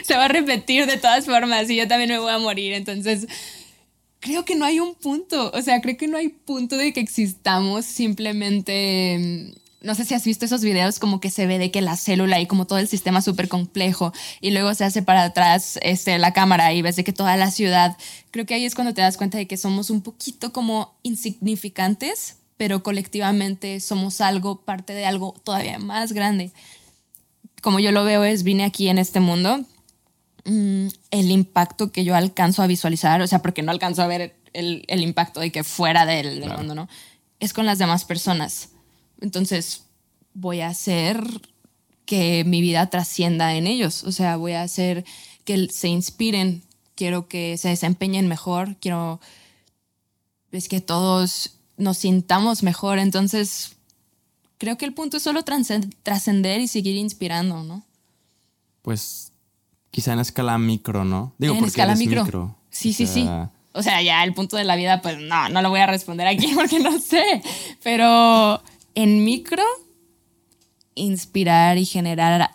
se 0.05 0.17
va 0.17 0.25
a 0.25 0.29
repetir 0.29 0.87
de 0.87 0.97
todas 0.97 1.27
formas 1.27 1.71
y 1.71 1.77
yo 1.77 1.87
también 1.87 2.11
me 2.11 2.19
voy 2.19 2.33
a 2.33 2.39
morir. 2.39 2.73
Entonces, 2.73 3.29
creo 4.19 4.45
que 4.45 4.57
no 4.57 4.65
hay 4.65 4.81
un 4.81 4.97
punto, 4.97 5.53
o 5.55 5.63
sea, 5.63 5.81
creo 5.81 5.97
que 5.97 6.09
no 6.09 6.17
hay 6.17 6.31
punto 6.31 6.77
de 6.77 6.93
que 6.93 6.99
existamos 6.99 7.85
simplemente 7.85 9.55
no 9.83 9.95
sé 9.95 10.05
si 10.05 10.15
has 10.15 10.25
visto 10.25 10.45
esos 10.45 10.63
videos 10.63 10.99
como 10.99 11.21
que 11.21 11.31
se 11.31 11.47
ve 11.47 11.59
de 11.59 11.71
que 11.71 11.81
la 11.81 11.97
célula 11.97 12.41
y 12.41 12.47
como 12.47 12.67
todo 12.67 12.79
el 12.79 12.89
sistema 12.89 13.23
súper 13.23 13.49
complejo 13.49 14.13
y 14.41 14.51
luego 14.51 14.75
se 14.75 14.85
hace 14.85 15.03
para 15.03 15.25
atrás 15.25 15.79
este, 15.83 16.19
la 16.19 16.33
cámara 16.33 16.73
y 16.73 16.83
ves 16.83 16.97
de 16.97 17.05
que 17.05 17.13
toda 17.13 17.37
la 17.37 17.51
ciudad, 17.51 17.97
creo 18.31 18.47
que 18.47 18.55
ahí 18.55 18.65
es 18.65 18.75
cuando 18.75 18.95
te 18.95 19.01
das 19.01 19.17
cuenta 19.17 19.39
de 19.39 19.47
que 19.47 19.57
somos 19.57 19.91
un 19.91 20.03
poquito 20.03 20.53
como 20.53 20.95
insignificantes, 21.03 22.37
pero 22.57 22.83
colectivamente 22.83 23.81
somos 23.81 24.21
algo, 24.21 24.61
parte 24.61 24.95
de 24.95 25.07
algo 25.07 25.35
todavía 25.45 25.79
más 25.79 26.13
grande. 26.13 26.53
Como 27.61 27.81
yo 27.81 27.93
lo 27.93 28.05
veo 28.05 28.25
es, 28.25 28.43
vine 28.43 28.65
aquí 28.65 28.89
en 28.89 28.99
este 28.99 29.21
mundo, 29.21 29.65
mm, 30.45 30.87
el 31.11 31.31
impacto 31.31 31.93
que 31.93 32.05
yo 32.05 32.15
alcanzo 32.15 32.63
a 32.63 32.67
visualizar, 32.67 33.21
o 33.23 33.27
sea, 33.27 33.41
porque 33.41 33.63
no 33.63 33.73
alcanzo 33.73 34.03
a 34.03 34.07
ver 34.07 34.37
el, 34.53 34.85
impacto 34.89 35.41
de 35.41 35.51
que 35.51 35.65
fuera 35.65 36.07
del, 36.07 36.41
del 36.41 36.51
mundo, 36.51 36.75
¿no? 36.75 36.89
Es 37.41 37.53
con 37.53 37.67
las 37.67 37.79
demás 37.79 38.05
personas 38.05 38.72
entonces 39.23 39.85
voy 40.35 40.61
a 40.61 40.69
hacer 40.69 41.25
que 42.05 42.45
mi 42.45 42.61
vida 42.61 42.91
trascienda 42.91 43.55
en 43.55 43.67
ellos. 43.67 44.05
O 44.05 44.13
sea, 44.13 44.37
voy 44.37 44.53
a 44.53 44.63
hacer 44.63 45.05
que 45.45 45.69
se 45.69 45.89
inspiren. 45.89 46.63
Quiero 46.95 47.29
que 47.29 47.57
se 47.57 47.69
desempeñen 47.69 48.29
mejor. 48.29 48.77
Quiero 48.77 49.21
es 50.51 50.69
que 50.69 50.81
todos 50.81 51.55
nos 51.79 51.99
sintamos 51.99 52.63
mejor. 52.63 52.99
Entonces, 52.99 53.77
creo 54.59 54.77
que 54.77 54.85
el 54.85 54.93
punto 54.93 55.17
es 55.17 55.23
solo 55.23 55.43
trascender 55.43 56.61
y 56.61 56.69
seguir 56.69 56.97
inspirando, 56.97 57.63
¿no? 57.63 57.85
Pues 58.83 59.33
quizá 59.91 60.13
en 60.13 60.19
escala 60.19 60.59
micro, 60.59 61.05
¿no? 61.05 61.33
Digo, 61.39 61.55
en 61.55 61.65
escala 61.65 61.95
micro. 61.95 62.57
Sí, 62.71 62.93
sí, 62.93 63.07
sí. 63.07 63.27
O 63.75 63.83
sea, 63.83 64.03
ya 64.03 64.23
el 64.23 64.35
punto 64.35 64.59
de 64.59 64.65
la 64.65 64.77
vida, 64.77 65.01
pues 65.01 65.19
no, 65.19 65.49
no 65.49 65.63
lo 65.63 65.71
voy 65.71 65.81
a 65.81 65.87
responder 65.87 66.27
aquí 66.27 66.49
porque 66.55 66.79
no 66.79 67.01
sé. 67.01 67.43
Pero 67.83 68.63
en 68.95 69.25
micro 69.25 69.63
inspirar 70.95 71.79
y 71.79 71.85
generar 71.85 72.55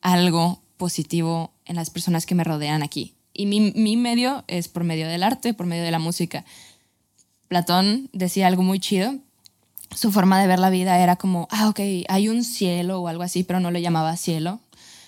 algo 0.00 0.62
positivo 0.76 1.52
en 1.66 1.76
las 1.76 1.90
personas 1.90 2.26
que 2.26 2.34
me 2.34 2.44
rodean 2.44 2.82
aquí. 2.82 3.14
Y 3.32 3.46
mi, 3.46 3.96
medio 3.96 4.44
es 4.48 4.68
por 4.68 4.84
medio 4.84 5.08
del 5.08 5.22
arte, 5.22 5.54
por 5.54 5.66
medio 5.66 5.84
de 5.84 5.90
la 5.90 5.98
música. 5.98 6.44
Platón 7.48 8.10
decía 8.12 8.46
algo 8.46 8.62
muy 8.62 8.80
chido. 8.80 9.14
Su 9.94 10.12
forma 10.12 10.40
de 10.40 10.46
ver 10.46 10.58
la 10.58 10.70
vida 10.70 10.98
era 10.98 11.16
como, 11.16 11.48
ah, 11.50 11.68
ok, 11.68 11.80
hay 12.08 12.28
un 12.28 12.44
cielo 12.44 13.00
o 13.00 13.08
algo 13.08 13.22
así, 13.22 13.42
pero 13.42 13.60
no 13.60 13.70
le 13.70 13.82
llamaba 13.82 14.16
cielo, 14.16 14.60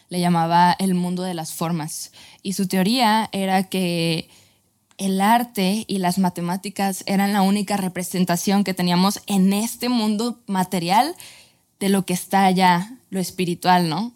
le 0.08 0.20
llamaba 0.20 0.74
el 0.78 0.94
mundo 0.94 1.22
de 1.22 1.34
las 1.34 1.52
formas. 1.52 2.12
Y 2.42 2.54
su 2.54 2.66
teoría 2.66 3.28
era 3.32 3.68
que 3.68 4.28
el 5.02 5.20
arte 5.20 5.84
y 5.88 5.98
las 5.98 6.18
matemáticas 6.18 7.02
eran 7.06 7.32
la 7.32 7.42
única 7.42 7.76
representación 7.76 8.62
que 8.62 8.72
teníamos 8.72 9.20
en 9.26 9.52
este 9.52 9.88
mundo 9.88 10.40
material 10.46 11.16
de 11.80 11.88
lo 11.88 12.06
que 12.06 12.14
está 12.14 12.44
allá, 12.44 12.96
lo 13.10 13.18
espiritual, 13.18 13.88
¿no? 13.88 14.12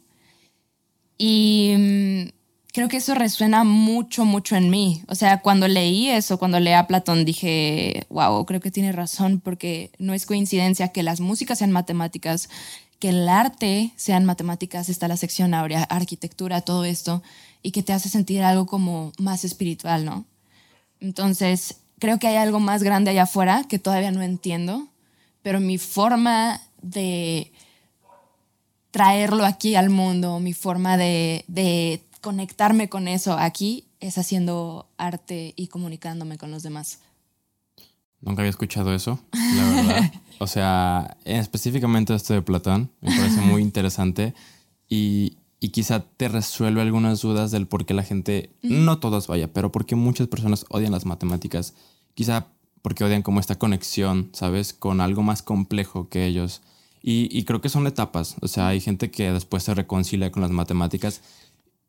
Y 1.18 1.74
mm, 1.76 2.28
creo 2.72 2.88
que 2.88 2.98
eso 2.98 3.16
resuena 3.16 3.64
mucho, 3.64 4.24
mucho 4.24 4.54
en 4.54 4.70
mí. 4.70 5.02
O 5.08 5.16
sea, 5.16 5.40
cuando 5.40 5.66
leí 5.66 6.08
eso, 6.08 6.38
cuando 6.38 6.60
leí 6.60 6.74
a 6.74 6.86
Platón, 6.86 7.24
dije, 7.24 8.06
wow, 8.08 8.46
creo 8.46 8.60
que 8.60 8.70
tiene 8.70 8.92
razón, 8.92 9.40
porque 9.40 9.90
no 9.98 10.14
es 10.14 10.24
coincidencia 10.24 10.88
que 10.88 11.02
las 11.02 11.18
músicas 11.18 11.58
sean 11.58 11.72
matemáticas, 11.72 12.48
que 13.00 13.08
el 13.08 13.28
arte 13.28 13.92
sean 13.96 14.24
matemáticas, 14.24 14.88
está 14.88 15.08
la 15.08 15.16
sección 15.16 15.52
áurea, 15.52 15.82
arquitectura, 15.82 16.60
todo 16.60 16.84
esto, 16.84 17.24
y 17.60 17.72
que 17.72 17.82
te 17.82 17.92
hace 17.92 18.08
sentir 18.08 18.44
algo 18.44 18.66
como 18.66 19.10
más 19.18 19.44
espiritual, 19.44 20.04
¿no? 20.04 20.24
Entonces, 21.00 21.80
creo 21.98 22.18
que 22.18 22.28
hay 22.28 22.36
algo 22.36 22.60
más 22.60 22.82
grande 22.82 23.10
allá 23.10 23.24
afuera 23.24 23.64
que 23.68 23.78
todavía 23.78 24.10
no 24.10 24.22
entiendo, 24.22 24.88
pero 25.42 25.60
mi 25.60 25.78
forma 25.78 26.60
de 26.82 27.52
traerlo 28.90 29.44
aquí 29.44 29.74
al 29.74 29.90
mundo, 29.90 30.40
mi 30.40 30.52
forma 30.52 30.96
de, 30.96 31.44
de 31.48 32.02
conectarme 32.20 32.88
con 32.88 33.08
eso 33.08 33.34
aquí 33.34 33.86
es 34.00 34.18
haciendo 34.18 34.88
arte 34.96 35.52
y 35.56 35.68
comunicándome 35.68 36.38
con 36.38 36.50
los 36.50 36.62
demás. 36.62 37.00
Nunca 38.20 38.42
había 38.42 38.50
escuchado 38.50 38.94
eso, 38.94 39.20
la 39.32 39.64
verdad. 39.70 40.12
o 40.38 40.46
sea, 40.46 41.16
específicamente 41.24 42.14
esto 42.14 42.34
de 42.34 42.42
Platón, 42.42 42.90
me 43.00 43.16
parece 43.16 43.40
muy 43.40 43.62
interesante 43.62 44.34
y, 44.88 45.38
y, 45.60 45.68
quizá 45.70 46.00
te 46.00 46.28
resuelve 46.28 46.82
algunas 46.82 47.20
dudas 47.20 47.50
del 47.50 47.66
por 47.66 47.86
qué 47.86 47.94
la 47.94 48.02
gente, 48.02 48.50
no 48.62 48.98
todos 48.98 49.26
vaya, 49.26 49.52
pero 49.52 49.72
por 49.72 49.86
qué 49.86 49.96
muchas 49.96 50.28
personas 50.28 50.64
odian 50.68 50.92
las 50.92 51.06
matemáticas. 51.06 51.74
Quizá 52.14 52.48
porque 52.82 53.04
odian 53.04 53.22
como 53.22 53.40
esta 53.40 53.58
conexión, 53.58 54.30
¿sabes? 54.32 54.72
Con 54.72 55.00
algo 55.00 55.22
más 55.22 55.42
complejo 55.42 56.08
que 56.08 56.26
ellos. 56.26 56.62
Y, 57.02 57.28
y 57.36 57.44
creo 57.44 57.60
que 57.60 57.68
son 57.68 57.86
etapas, 57.86 58.36
o 58.40 58.48
sea, 58.48 58.68
hay 58.68 58.80
gente 58.80 59.10
que 59.10 59.30
después 59.32 59.62
se 59.62 59.74
reconcilia 59.74 60.32
con 60.32 60.42
las 60.42 60.50
matemáticas 60.50 61.20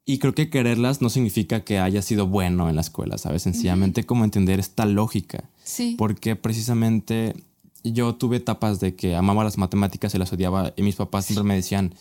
y 0.10 0.20
creo 0.20 0.34
que 0.34 0.50
quererlas 0.50 1.02
no 1.02 1.10
significa 1.10 1.66
que 1.66 1.80
haya 1.80 2.02
sido 2.02 2.28
bueno 2.28 2.70
en 2.70 2.76
la 2.76 2.82
escuela, 2.82 3.18
¿sabes? 3.18 3.42
Sencillamente 3.42 4.06
como 4.06 4.24
entender 4.24 4.58
esta 4.58 4.86
lógica. 4.86 5.50
Sí. 5.66 5.96
Porque 5.98 6.38
precisamente 6.38 7.36
yo 7.84 8.16
tuve 8.16 8.38
etapas 8.38 8.80
de 8.80 8.96
que 8.96 9.18
amaba 9.18 9.44
las 9.44 9.58
matemáticas 9.58 10.16
y 10.16 10.18
las 10.18 10.32
odiaba 10.32 10.74
y 10.78 10.82
mis 10.82 10.96
papás 10.96 11.26
siempre 11.26 11.44
me 11.44 11.56
decían, 11.56 11.94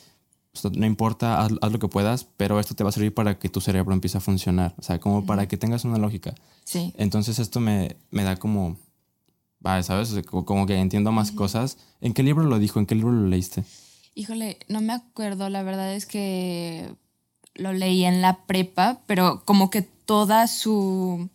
no 0.64 0.86
importa, 0.86 1.40
haz, 1.40 1.52
lo 1.52 1.78
que 1.78 1.88
puedas, 1.88 2.26
pero 2.36 2.60
esto 2.60 2.74
te 2.74 2.84
va 2.84 2.90
a 2.90 2.92
servir 2.92 3.14
para 3.14 3.38
que 3.38 3.48
tu 3.48 3.60
cerebro 3.60 3.92
empiece 3.92 4.18
a 4.18 4.20
funcionar, 4.20 4.74
o 4.78 4.82
sea, 4.82 4.98
como 5.00 5.26
para 5.26 5.48
que 5.48 5.56
tengas 5.56 5.84
una 5.84 5.98
lógica. 5.98 6.34
Sí. 6.64 6.92
Entonces 6.96 7.38
esto 7.38 7.60
me, 7.60 7.96
me 8.10 8.24
da 8.24 8.36
como, 8.36 8.76
¿sabes? 9.82 10.14
Como 10.26 10.66
que 10.66 10.76
entiendo 10.76 11.12
más 11.12 11.32
cosas. 11.32 11.78
¿En 12.00 12.14
qué 12.14 12.22
libro 12.22 12.44
lo 12.44 12.58
dijo? 12.58 12.78
¿En 12.78 12.86
qué 12.86 12.94
libro 12.94 13.12
lo 13.12 13.26
leíste? 13.26 13.64
Híjole, 14.14 14.58
no 14.68 14.80
me 14.80 14.92
acuerdo, 14.92 15.50
la 15.50 15.62
verdad 15.62 15.94
es 15.94 16.06
que 16.06 16.94
lo 17.54 17.72
leí 17.72 18.04
en 18.04 18.22
la 18.22 18.44
prepa, 18.46 19.00
pero 19.06 19.42
como 19.44 19.70
que 19.70 19.82
toda 19.82 20.46
su, 20.46 21.28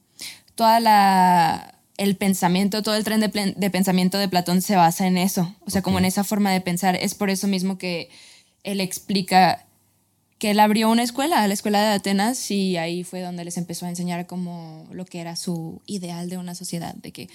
toda 0.55 0.79
la, 0.79 1.75
el 1.97 2.15
pensamiento, 2.15 2.81
todo 2.81 2.95
el 2.95 3.03
tren 3.03 3.19
de, 3.21 3.69
pensamiento 3.69 4.17
de 4.17 4.27
Platón 4.27 4.61
se 4.61 4.75
basa 4.75 5.05
en 5.05 5.17
eso, 5.17 5.53
o 5.65 5.69
sea, 5.69 5.81
como 5.81 5.99
en 5.99 6.05
esa 6.05 6.23
forma 6.23 6.51
de 6.51 6.61
pensar. 6.61 6.95
Es 6.95 7.13
por 7.13 7.29
eso 7.29 7.47
mismo 7.47 7.77
que 7.77 8.09
él 8.63 8.81
explica 8.81 9.65
que 10.37 10.51
él 10.51 10.59
abrió 10.59 10.89
una 10.89 11.03
escuela, 11.03 11.47
la 11.47 11.53
escuela 11.53 11.81
de 11.81 11.93
Atenas, 11.93 12.49
y 12.49 12.77
ahí 12.77 13.03
fue 13.03 13.21
donde 13.21 13.45
les 13.45 13.57
empezó 13.57 13.85
a 13.85 13.89
enseñar 13.89 14.25
como 14.25 14.87
lo 14.91 15.05
que 15.05 15.19
era 15.19 15.35
su 15.35 15.81
ideal 15.85 16.29
de 16.29 16.37
una 16.37 16.55
sociedad, 16.55 16.95
de 16.95 17.11
que 17.11 17.29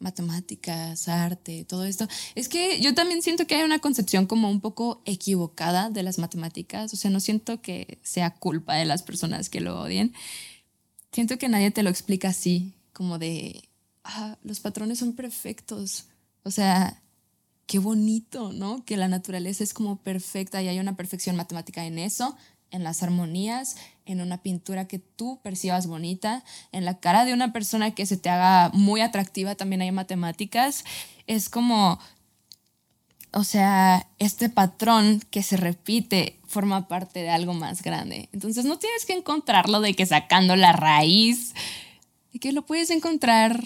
matemáticas, 0.00 1.08
arte, 1.08 1.64
todo 1.64 1.84
esto. 1.84 2.08
Es 2.34 2.48
que 2.48 2.80
yo 2.80 2.94
también 2.94 3.22
siento 3.22 3.46
que 3.46 3.54
hay 3.54 3.62
una 3.62 3.78
concepción 3.78 4.26
como 4.26 4.50
un 4.50 4.60
poco 4.60 5.02
equivocada 5.04 5.90
de 5.90 6.02
las 6.02 6.18
matemáticas. 6.18 6.92
O 6.92 6.96
sea, 6.96 7.10
no 7.10 7.20
siento 7.20 7.62
que 7.62 7.98
sea 8.02 8.34
culpa 8.34 8.74
de 8.74 8.86
las 8.86 9.02
personas 9.02 9.48
que 9.48 9.60
lo 9.60 9.80
odien. 9.80 10.14
Siento 11.12 11.38
que 11.38 11.48
nadie 11.48 11.70
te 11.70 11.82
lo 11.82 11.90
explica 11.90 12.28
así, 12.28 12.74
como 12.92 13.18
de, 13.18 13.68
ah, 14.04 14.36
los 14.42 14.60
patrones 14.60 14.98
son 14.98 15.14
perfectos. 15.14 16.06
O 16.42 16.50
sea, 16.50 16.99
qué 17.70 17.78
bonito, 17.78 18.52
¿no? 18.52 18.84
Que 18.84 18.96
la 18.96 19.06
naturaleza 19.06 19.62
es 19.62 19.72
como 19.74 19.94
perfecta 19.94 20.60
y 20.60 20.66
hay 20.66 20.80
una 20.80 20.96
perfección 20.96 21.36
matemática 21.36 21.84
en 21.84 22.00
eso 22.00 22.36
en 22.72 22.82
las 22.82 23.04
armonías, 23.04 23.76
en 24.06 24.20
una 24.20 24.42
pintura 24.42 24.88
que 24.88 24.98
tú 24.98 25.38
percibas 25.42 25.86
bonita, 25.86 26.42
en 26.72 26.84
la 26.84 26.98
cara 26.98 27.24
de 27.24 27.32
una 27.32 27.52
persona 27.52 27.92
que 27.92 28.06
se 28.06 28.16
te 28.16 28.28
haga 28.28 28.70
muy 28.72 29.00
atractiva, 29.00 29.54
también 29.54 29.82
hay 29.82 29.92
matemáticas. 29.92 30.84
Es 31.28 31.48
como, 31.48 32.00
o 33.32 33.44
sea, 33.44 34.08
este 34.18 34.48
patrón 34.48 35.20
que 35.30 35.44
se 35.44 35.56
repite 35.56 36.40
forma 36.46 36.88
parte 36.88 37.22
de 37.22 37.30
algo 37.30 37.54
más 37.54 37.82
grande. 37.82 38.28
Entonces 38.32 38.64
no 38.64 38.78
tienes 38.78 39.06
que 39.06 39.14
encontrarlo 39.14 39.80
de 39.80 39.94
que 39.94 40.06
sacando 40.06 40.56
la 40.56 40.72
raíz, 40.72 41.54
y 42.32 42.38
que 42.38 42.52
lo 42.52 42.64
puedes 42.64 42.90
encontrar 42.90 43.62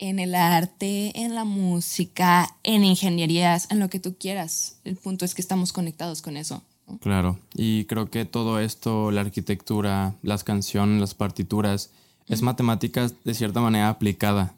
en 0.00 0.18
el 0.18 0.34
arte, 0.34 1.12
en 1.20 1.34
la 1.34 1.44
música, 1.44 2.56
en 2.64 2.82
ingenierías, 2.84 3.70
en 3.70 3.78
lo 3.78 3.88
que 3.88 4.00
tú 4.00 4.16
quieras. 4.18 4.78
El 4.82 4.96
punto 4.96 5.24
es 5.24 5.34
que 5.34 5.42
estamos 5.42 5.72
conectados 5.72 6.22
con 6.22 6.36
eso. 6.36 6.62
Claro, 7.00 7.38
y 7.54 7.84
creo 7.84 8.10
que 8.10 8.24
todo 8.24 8.58
esto, 8.58 9.12
la 9.12 9.20
arquitectura, 9.20 10.16
las 10.22 10.42
canciones, 10.42 11.00
las 11.00 11.14
partituras, 11.14 11.90
es 12.26 12.42
matemáticas 12.42 13.14
de 13.24 13.34
cierta 13.34 13.60
manera 13.60 13.90
aplicada. 13.90 14.54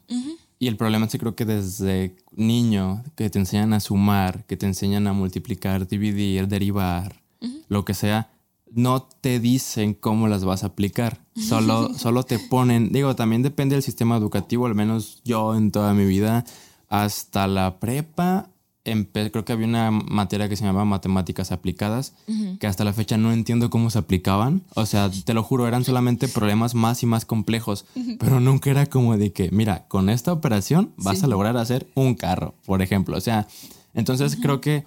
Y 0.57 0.67
el 0.67 0.77
problema 0.77 1.05
es 1.05 1.11
que 1.11 1.19
creo 1.19 1.35
que 1.35 1.45
desde 1.45 2.15
niño 2.31 3.03
que 3.15 3.29
te 3.29 3.37
enseñan 3.37 3.73
a 3.73 3.79
sumar, 3.79 4.45
que 4.45 4.57
te 4.57 4.65
enseñan 4.65 5.05
a 5.07 5.13
multiplicar, 5.13 5.87
dividir, 5.87 6.47
derivar, 6.47 7.21
lo 7.67 7.83
que 7.83 7.93
sea, 7.93 8.31
no 8.73 9.03
te 9.03 9.39
dicen 9.39 9.93
cómo 9.93 10.27
las 10.27 10.45
vas 10.45 10.63
a 10.63 10.67
aplicar. 10.67 11.21
Solo, 11.35 11.93
solo 11.97 12.23
te 12.23 12.39
ponen, 12.39 12.91
digo, 12.91 13.15
también 13.15 13.41
depende 13.41 13.75
del 13.75 13.83
sistema 13.83 14.17
educativo, 14.17 14.65
al 14.65 14.75
menos 14.75 15.21
yo 15.23 15.55
en 15.55 15.71
toda 15.71 15.93
mi 15.93 16.05
vida, 16.05 16.45
hasta 16.89 17.47
la 17.47 17.79
prepa 17.79 18.49
creo 18.83 19.45
que 19.45 19.53
había 19.53 19.67
una 19.67 19.91
materia 19.91 20.49
que 20.49 20.55
se 20.55 20.65
llamaba 20.65 20.85
matemáticas 20.85 21.51
aplicadas, 21.51 22.13
que 22.59 22.67
hasta 22.67 22.83
la 22.83 22.93
fecha 22.93 23.17
no 23.17 23.31
entiendo 23.31 23.69
cómo 23.69 23.89
se 23.89 23.99
aplicaban. 23.99 24.63
O 24.75 24.85
sea, 24.85 25.09
te 25.09 25.33
lo 25.33 25.43
juro, 25.43 25.67
eran 25.67 25.83
solamente 25.83 26.27
problemas 26.27 26.75
más 26.75 27.01
y 27.03 27.05
más 27.05 27.25
complejos, 27.25 27.85
pero 28.19 28.39
nunca 28.39 28.69
era 28.69 28.85
como 28.85 29.17
de 29.17 29.31
que, 29.31 29.49
mira, 29.51 29.87
con 29.87 30.09
esta 30.09 30.33
operación 30.33 30.91
vas 30.97 31.23
a 31.23 31.27
lograr 31.27 31.55
hacer 31.57 31.87
un 31.95 32.15
carro, 32.15 32.55
por 32.65 32.81
ejemplo. 32.81 33.17
O 33.17 33.21
sea, 33.21 33.47
entonces 33.93 34.37
creo 34.41 34.59
que 34.59 34.85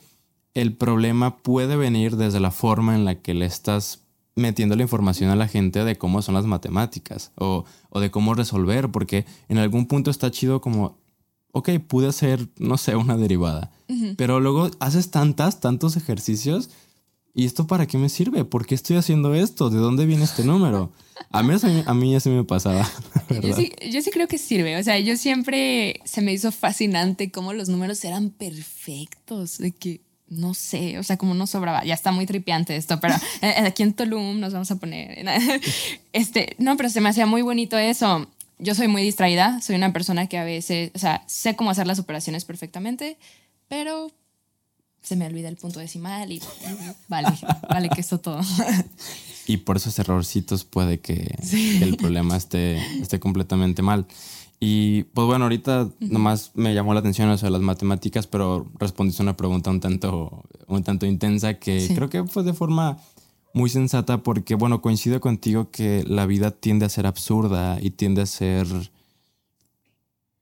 el 0.61 0.73
problema 0.73 1.37
puede 1.39 1.77
venir 1.77 2.17
desde 2.17 2.41
la 2.41 2.51
forma 2.51 2.95
en 2.95 3.05
la 3.05 3.17
que 3.17 3.35
le 3.35 3.47
estás 3.47 4.03
metiendo 4.35 4.77
la 4.77 4.83
información 4.83 5.31
a 5.31 5.37
la 5.37 5.49
gente 5.49 5.85
de 5.85 5.97
cómo 5.97 6.21
son 6.23 6.35
las 6.35 6.45
matemáticas 6.47 7.33
o, 7.37 7.65
o 7.91 8.01
de 8.01 8.11
cómo 8.11 8.35
resolver, 8.35 8.91
porque 8.91 9.25
en 9.49 9.59
algún 9.59 9.87
punto 9.87 10.11
está 10.11 10.31
chido 10.31 10.61
como 10.61 10.99
ok, 11.57 11.71
pude 11.87 12.09
hacer, 12.09 12.49
no 12.59 12.77
sé, 12.77 12.97
una 12.97 13.17
derivada. 13.17 13.71
Pero 14.19 14.41
luego 14.41 14.71
haces 14.79 15.11
tantas, 15.11 15.61
tantos 15.61 15.97
ejercicios. 15.97 16.69
¿Y 17.35 17.47
esto 17.47 17.67
para 17.67 17.87
qué 17.87 17.97
me 17.97 18.11
sirve? 18.11 18.45
¿Por 18.45 18.67
qué 18.67 18.75
estoy 18.75 18.97
haciendo 18.97 19.35
esto? 19.35 19.71
¿De 19.71 19.79
dónde 19.79 20.05
viene 20.05 20.25
este 20.25 20.45
número? 20.45 20.93
A 21.31 21.43
mí, 21.43 21.55
a 21.87 21.95
mí 21.95 22.13
ya 22.13 22.21
se 22.21 22.29
me 22.29 22.45
pasaba. 22.45 22.91
Yo 23.43 23.55
sí, 23.55 23.73
yo 23.91 24.03
sí, 24.03 24.11
creo 24.11 24.29
que 24.29 24.39
sirve. 24.39 24.79
O 24.79 24.83
sea, 24.83 24.99
yo 24.99 25.17
siempre 25.17 26.01
se 26.05 26.23
me 26.23 26.33
hizo 26.33 26.53
fascinante 26.53 27.31
cómo 27.31 27.53
los 27.53 27.69
números 27.69 28.05
eran 28.05 28.31
perfectos. 28.31 29.59
De 29.59 29.73
que, 29.73 30.01
no 30.29 30.55
sé, 30.55 30.99
o 30.99 31.03
sea, 31.03 31.17
como 31.17 31.35
no 31.35 31.47
sobraba. 31.47 31.85
Ya 31.85 31.95
está 31.95 32.13
muy 32.13 32.27
tripiante 32.27 32.77
esto, 32.77 33.01
pero 33.01 33.15
eh, 33.43 33.55
aquí 33.67 33.83
en 33.83 33.95
Tulum 33.95 34.41
nos 34.41 34.53
vamos 34.53 34.71
a 34.71 34.77
poner. 34.77 35.25
Este, 36.13 36.57
no, 36.59 36.79
pero 36.79 36.89
se 36.89 37.03
me 37.03 37.11
hacía 37.11 37.27
muy 37.27 37.43
bonito 37.43 37.77
eso 37.77 38.27
yo 38.59 38.75
soy 38.75 38.89
muy 38.89 39.03
distraída, 39.03 39.61
soy 39.61 39.77
una 39.77 39.93
persona 39.93 40.27
que 40.29 40.39
a 40.39 40.45
veces, 40.45 40.91
o 40.95 40.99
sea, 40.99 41.23
sé 41.27 41.57
cómo 41.57 41.71
hacer 41.71 41.87
las 41.87 41.99
operaciones 41.99 42.45
perfectamente, 42.45 43.19
pero 43.69 44.11
se 45.03 45.17
me 45.17 45.27
olvida 45.27 45.49
el 45.49 45.57
punto 45.57 45.79
decimal 45.81 46.33
y 46.33 46.41
vale, 47.09 47.29
vale 47.69 47.89
que 47.91 48.01
eso 48.01 48.19
todo. 48.19 48.41
Y 49.47 49.59
por 49.59 49.77
esos 49.77 49.99
errorcitos 49.99 50.65
puede 50.65 51.01
que, 51.01 51.37
el 51.81 51.97
problema 51.97 52.37
esté, 52.37 52.79
esté 53.01 53.21
completamente 53.21 53.83
mal. 53.83 54.07
Y 54.59 55.05
pues 55.05 55.27
bueno, 55.27 55.45
ahorita 55.45 55.91
nomás 56.01 56.53
me 56.55 56.75
llamó 56.75 56.95
la 56.95 57.01
atención 57.01 57.31
eso 57.31 57.47
de 57.47 57.53
las 57.53 57.61
matemáticas, 57.61 58.27
pero 58.27 58.67
respondiste 58.79 59.23
una 59.23 59.37
pregunta 59.37 59.71
un 59.71 59.81
tanto, 59.81 60.45
un 60.67 60.83
tanto 60.83 61.05
intensa 61.05 61.55
que 61.55 61.87
creo 61.95 62.09
que 62.09 62.25
fue 62.25 62.43
de 62.43 62.55
forma 62.55 62.99
muy 63.57 63.71
sensata 63.71 64.23
porque, 64.23 64.55
bueno, 64.55 64.83
coincido 64.83 65.19
contigo 65.21 65.71
que 65.71 66.05
la 66.07 66.27
vida 66.27 66.51
tiende 66.51 66.85
a 66.85 66.91
ser 66.91 67.07
absurda 67.07 67.79
y 67.81 67.91
tiende 67.91 68.23
a 68.23 68.27
ser... 68.27 68.67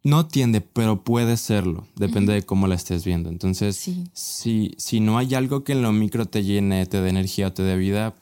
No 0.02 0.26
tiende, 0.26 0.60
pero 0.60 1.02
puede 1.02 1.36
serlo. 1.36 1.86
Depende 1.96 2.34
de 2.34 2.42
cómo 2.42 2.66
la 2.66 2.74
estés 2.74 3.04
viendo. 3.04 3.30
Entonces, 3.30 3.88
si, 4.12 4.74
si 4.76 5.00
no 5.00 5.16
hay 5.16 5.34
algo 5.34 5.64
que 5.64 5.72
en 5.72 5.82
lo 5.82 5.92
micro 5.92 6.26
te 6.26 6.42
llene, 6.42 6.86
te 6.86 7.00
dé 7.00 7.08
energía 7.08 7.46
o 7.46 7.52
te 7.52 7.62
dé 7.62 7.76
vida, 7.76 8.14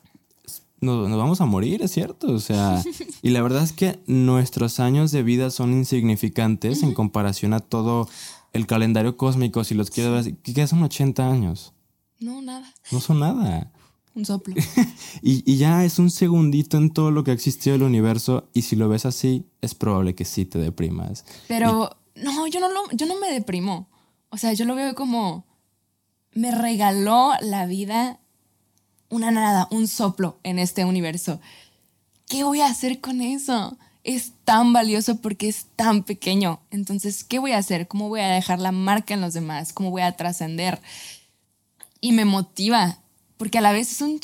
nos, 0.83 1.11
vamos 1.17 1.41
a 1.41 1.47
morir, 1.47 1.83
es 1.83 1.93
cierto. 1.93 2.33
O 2.33 2.39
sea, 2.39 2.83
y 3.23 3.31
la 3.31 3.43
verdad 3.43 3.63
es 3.63 3.73
que 3.73 4.01
nuestros 4.07 4.81
años 4.81 5.11
de 5.13 5.23
vida 5.23 5.51
son 5.51 5.73
insignificantes 5.73 6.83
en 6.83 6.93
comparación 6.93 7.55
a 7.55 7.61
todo 7.61 8.09
el 8.53 8.67
calendario 8.67 9.17
cósmico. 9.17 9.65
Si 9.65 9.75
los 9.75 9.91
quieres 9.91 10.27
ver, 10.27 10.37
¿qué 10.39 10.67
son 10.67 10.83
80 10.83 11.31
años? 11.31 11.73
No, 12.21 12.43
nada. 12.43 12.73
No 12.91 13.01
son 13.01 13.21
nada. 13.21 13.73
Un 14.15 14.27
soplo. 14.27 14.55
y, 15.23 15.51
y 15.51 15.57
ya 15.57 15.85
es 15.85 15.99
un 15.99 16.11
segundito 16.11 16.77
en 16.77 16.91
todo 16.91 17.11
lo 17.11 17.25
que 17.25 17.31
ha 17.31 17.35
existido 17.35 17.77
el 17.77 17.83
universo 17.83 18.49
y 18.53 18.63
si 18.63 18.77
lo 18.77 18.89
ves 18.89 19.07
así, 19.07 19.47
es 19.63 19.75
probable 19.75 20.15
que 20.15 20.25
sí 20.25 20.45
te 20.45 20.59
deprimas. 20.59 21.25
Pero 21.49 21.97
no, 22.17 22.47
yo 22.47 22.61
no, 22.61 22.69
lo, 22.69 22.91
yo 22.93 23.07
no 23.07 23.19
me 23.19 23.31
deprimo. 23.31 23.89
O 24.29 24.37
sea, 24.37 24.53
yo 24.53 24.65
lo 24.65 24.75
veo 24.75 24.95
como 24.95 25.47
me 26.35 26.51
regaló 26.51 27.33
la 27.41 27.67
vida 27.67 28.21
una 29.13 29.31
nada, 29.31 29.69
un 29.71 29.89
soplo 29.89 30.39
en 30.43 30.59
este 30.59 30.87
universo. 30.87 31.39
¿Qué 32.27 32.45
voy 32.45 32.63
a 32.63 32.69
hacer 32.69 33.01
con 33.01 33.21
eso? 33.21 33.77
Es 34.05 34.33
tan 34.45 34.73
valioso 34.73 35.21
porque 35.21 35.49
es 35.49 35.67
tan 35.77 36.03
pequeño. 36.03 36.61
Entonces, 36.71 37.23
¿qué 37.23 37.39
voy 37.39 37.53
a 37.53 37.59
hacer? 37.59 37.87
¿Cómo 37.87 38.09
voy 38.09 38.21
a 38.21 38.29
dejar 38.29 38.59
la 38.59 38.73
marca 38.73 39.13
en 39.13 39.21
los 39.21 39.35
demás? 39.35 39.75
¿Cómo 39.75 39.91
voy 39.91 40.01
a 40.01 40.17
trascender? 40.17 40.81
Y 42.01 42.13
me 42.13 42.25
motiva, 42.25 43.01
porque 43.37 43.59
a 43.59 43.61
la 43.61 43.73
vez 43.73 43.93
es 43.93 44.01
un, 44.01 44.19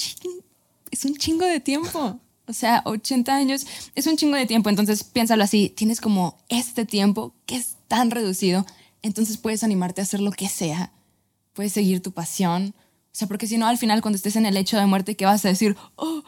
es 0.91 1.05
un 1.05 1.17
chingo 1.17 1.45
de 1.45 1.61
tiempo. 1.61 2.19
O 2.47 2.53
sea, 2.55 2.81
80 2.87 3.37
años 3.37 3.67
es 3.95 4.07
un 4.07 4.17
chingo 4.17 4.37
de 4.37 4.47
tiempo. 4.47 4.71
Entonces, 4.71 5.05
piénsalo 5.05 5.45
así, 5.45 5.69
tienes 5.69 6.01
como 6.01 6.39
este 6.49 6.87
tiempo 6.87 7.35
que 7.45 7.57
es 7.57 7.77
tan 7.89 8.11
reducido, 8.11 8.65
entonces 9.03 9.37
puedes 9.37 9.63
animarte 9.63 10.01
a 10.01 10.05
hacer 10.05 10.21
lo 10.21 10.33
que 10.33 10.49
sea. 10.49 10.93
Puedes 11.53 11.75
seguir 11.75 12.03
tu 12.03 12.13
pasión. 12.13 12.75
Sea, 13.19 13.27
porque 13.27 13.49
si 13.49 13.59
no, 13.59 13.67
al 13.67 13.79
final, 13.79 14.01
cuando 14.01 14.15
estés 14.15 14.37
en 14.37 14.47
el 14.47 14.57
hecho 14.57 14.77
de 14.77 14.87
muerte, 14.87 15.17
¿qué 15.17 15.25
vas 15.25 15.45
a 15.45 15.49
decir? 15.49 15.77
Oh, 15.97 16.23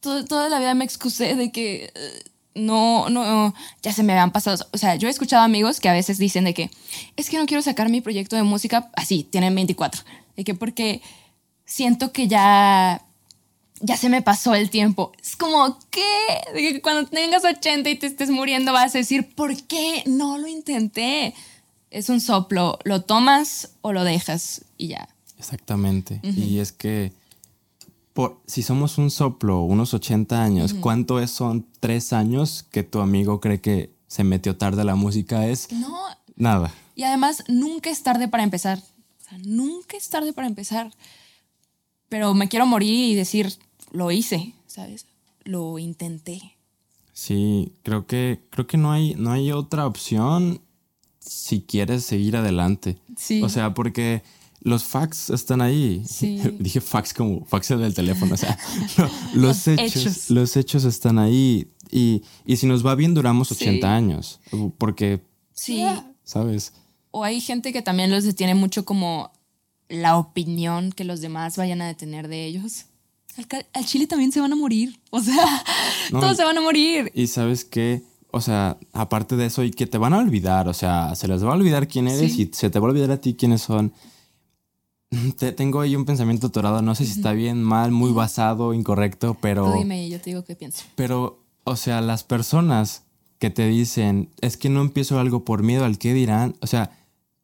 toda 0.00 0.48
la 0.48 0.58
vida 0.58 0.72
me 0.72 0.86
excusé 0.86 1.34
de 1.34 1.52
que 1.52 1.92
eh, 1.94 2.22
no, 2.54 3.10
no, 3.10 3.54
ya 3.82 3.92
se 3.92 4.02
me 4.02 4.14
habían 4.14 4.32
pasado. 4.32 4.66
O 4.72 4.78
sea, 4.78 4.94
yo 4.94 5.08
he 5.08 5.10
escuchado 5.10 5.44
amigos 5.44 5.80
que 5.80 5.90
a 5.90 5.92
veces 5.92 6.16
dicen 6.16 6.44
de 6.44 6.54
que 6.54 6.70
es 7.16 7.28
que 7.28 7.36
no 7.36 7.44
quiero 7.44 7.62
sacar 7.62 7.90
mi 7.90 8.00
proyecto 8.00 8.36
de 8.36 8.42
música 8.42 8.90
así, 8.94 9.22
tienen 9.22 9.54
24. 9.54 10.02
De 10.34 10.44
que 10.44 10.54
porque 10.54 11.02
siento 11.66 12.10
que 12.10 12.26
ya 12.26 13.02
ya 13.82 13.98
se 13.98 14.08
me 14.08 14.22
pasó 14.22 14.54
el 14.54 14.70
tiempo. 14.70 15.12
Es 15.22 15.36
como, 15.36 15.78
¿qué? 15.90 16.02
Que 16.54 16.80
cuando 16.80 17.06
tengas 17.10 17.44
80 17.44 17.90
y 17.90 17.96
te 17.96 18.06
estés 18.06 18.30
muriendo 18.30 18.72
vas 18.72 18.94
a 18.94 18.98
decir, 18.98 19.34
¿por 19.34 19.54
qué 19.64 20.04
no 20.06 20.38
lo 20.38 20.46
intenté? 20.46 21.34
Es 21.90 22.08
un 22.08 22.22
soplo, 22.22 22.78
lo 22.84 23.02
tomas 23.02 23.72
o 23.82 23.92
lo 23.92 24.04
dejas 24.04 24.64
y 24.78 24.88
ya. 24.88 25.06
Exactamente. 25.40 26.20
Y 26.22 26.58
es 26.58 26.70
que 26.70 27.12
por, 28.12 28.42
si 28.46 28.62
somos 28.62 28.98
un 28.98 29.10
soplo, 29.10 29.62
unos 29.62 29.94
80 29.94 30.42
años, 30.42 30.74
¿cuánto 30.74 31.18
es, 31.18 31.30
son 31.30 31.66
tres 31.80 32.12
años 32.12 32.66
que 32.70 32.82
tu 32.82 33.00
amigo 33.00 33.40
cree 33.40 33.62
que 33.62 33.90
se 34.06 34.22
metió 34.22 34.58
tarde 34.58 34.82
a 34.82 34.84
la 34.84 34.96
música? 34.96 35.46
Es 35.46 35.72
no. 35.72 35.96
nada. 36.36 36.74
Y 36.94 37.04
además, 37.04 37.42
nunca 37.48 37.88
es 37.88 38.02
tarde 38.02 38.28
para 38.28 38.42
empezar. 38.42 38.78
O 38.78 39.28
sea, 39.30 39.38
nunca 39.38 39.96
es 39.96 40.10
tarde 40.10 40.34
para 40.34 40.46
empezar. 40.46 40.92
Pero 42.10 42.34
me 42.34 42.48
quiero 42.48 42.66
morir 42.66 43.12
y 43.12 43.14
decir, 43.14 43.50
lo 43.92 44.10
hice, 44.10 44.52
¿sabes? 44.66 45.06
Lo 45.44 45.78
intenté. 45.78 46.58
Sí, 47.14 47.72
creo 47.82 48.06
que, 48.06 48.42
creo 48.50 48.66
que 48.66 48.76
no 48.76 48.92
hay, 48.92 49.14
no 49.14 49.32
hay 49.32 49.52
otra 49.52 49.86
opción 49.86 50.60
si 51.20 51.62
quieres 51.62 52.04
seguir 52.04 52.36
adelante. 52.36 52.98
Sí. 53.16 53.42
O 53.42 53.48
sea, 53.48 53.72
porque 53.72 54.22
los 54.60 54.84
facts 54.84 55.30
están 55.30 55.60
ahí. 55.60 56.02
Sí. 56.06 56.40
Dije 56.58 56.80
fax 56.80 57.14
como 57.14 57.44
fax 57.46 57.68
del 57.68 57.94
teléfono. 57.94 58.34
O 58.34 58.36
sea, 58.36 58.58
los, 59.34 59.66
hechos, 59.68 60.30
Los 60.30 60.56
hechos 60.56 60.84
están 60.84 61.18
ahí. 61.18 61.70
Y, 61.90 62.22
y, 62.44 62.56
si 62.56 62.66
nos 62.66 62.86
va 62.86 62.94
bien, 62.94 63.14
duramos 63.14 63.50
80 63.50 63.94
años. 63.94 64.40
Porque. 64.78 65.20
Sí. 65.52 65.84
¿Sabes? 66.22 66.72
O 67.10 67.24
hay 67.24 67.40
gente 67.40 67.72
que 67.72 67.82
también 67.82 68.10
los 68.10 68.24
detiene 68.24 68.54
mucho 68.54 68.84
como 68.84 69.32
la 69.88 70.16
opinión 70.16 70.92
que 70.92 71.04
los 71.04 71.20
demás 71.20 71.56
vayan 71.56 71.82
a 71.82 71.92
tener 71.94 72.28
de 72.28 72.46
ellos. 72.46 72.86
Al, 73.72 73.86
Chile 73.86 74.06
también 74.06 74.32
se 74.32 74.40
van 74.40 74.52
a 74.52 74.56
morir. 74.56 75.00
O 75.10 75.20
sea, 75.20 75.64
todos 76.10 76.36
se 76.36 76.44
van 76.44 76.56
a 76.56 76.60
morir. 76.60 77.10
Y 77.14 77.26
sabes 77.26 77.64
qué? 77.64 78.02
O 78.30 78.40
sea, 78.40 78.78
aparte 78.92 79.34
de 79.34 79.46
eso, 79.46 79.64
y 79.64 79.72
que 79.72 79.86
te 79.86 79.98
van 79.98 80.12
a 80.12 80.18
olvidar. 80.18 80.68
O 80.68 80.74
sea, 80.74 81.14
se 81.16 81.26
les 81.26 81.44
va 81.44 81.50
a 81.50 81.54
olvidar 81.54 81.88
quién 81.88 82.06
eres 82.06 82.38
y 82.38 82.50
se 82.52 82.70
te 82.70 82.78
va 82.78 82.86
a 82.86 82.90
olvidar 82.90 83.10
a 83.10 83.20
ti 83.20 83.34
quiénes 83.34 83.62
son. 83.62 83.92
Te, 85.38 85.52
tengo 85.52 85.80
ahí 85.80 85.96
un 85.96 86.04
pensamiento 86.04 86.48
atorado. 86.48 86.82
No 86.82 86.94
sé 86.94 87.04
si 87.04 87.12
está 87.12 87.32
bien, 87.32 87.62
mal, 87.62 87.90
muy 87.90 88.12
basado, 88.12 88.74
incorrecto, 88.74 89.36
pero. 89.40 89.72
Tú 89.72 89.78
dime 89.78 90.06
y 90.06 90.10
yo 90.10 90.20
te 90.20 90.30
digo 90.30 90.44
qué 90.44 90.54
pienso. 90.54 90.84
Pero, 90.94 91.40
o 91.64 91.76
sea, 91.76 92.00
las 92.00 92.24
personas 92.24 93.04
que 93.38 93.50
te 93.50 93.66
dicen, 93.66 94.28
es 94.40 94.56
que 94.56 94.68
no 94.68 94.82
empiezo 94.82 95.18
algo 95.18 95.44
por 95.44 95.62
miedo 95.62 95.84
al 95.84 95.98
qué 95.98 96.12
dirán. 96.12 96.56
O 96.60 96.66
sea, 96.66 96.90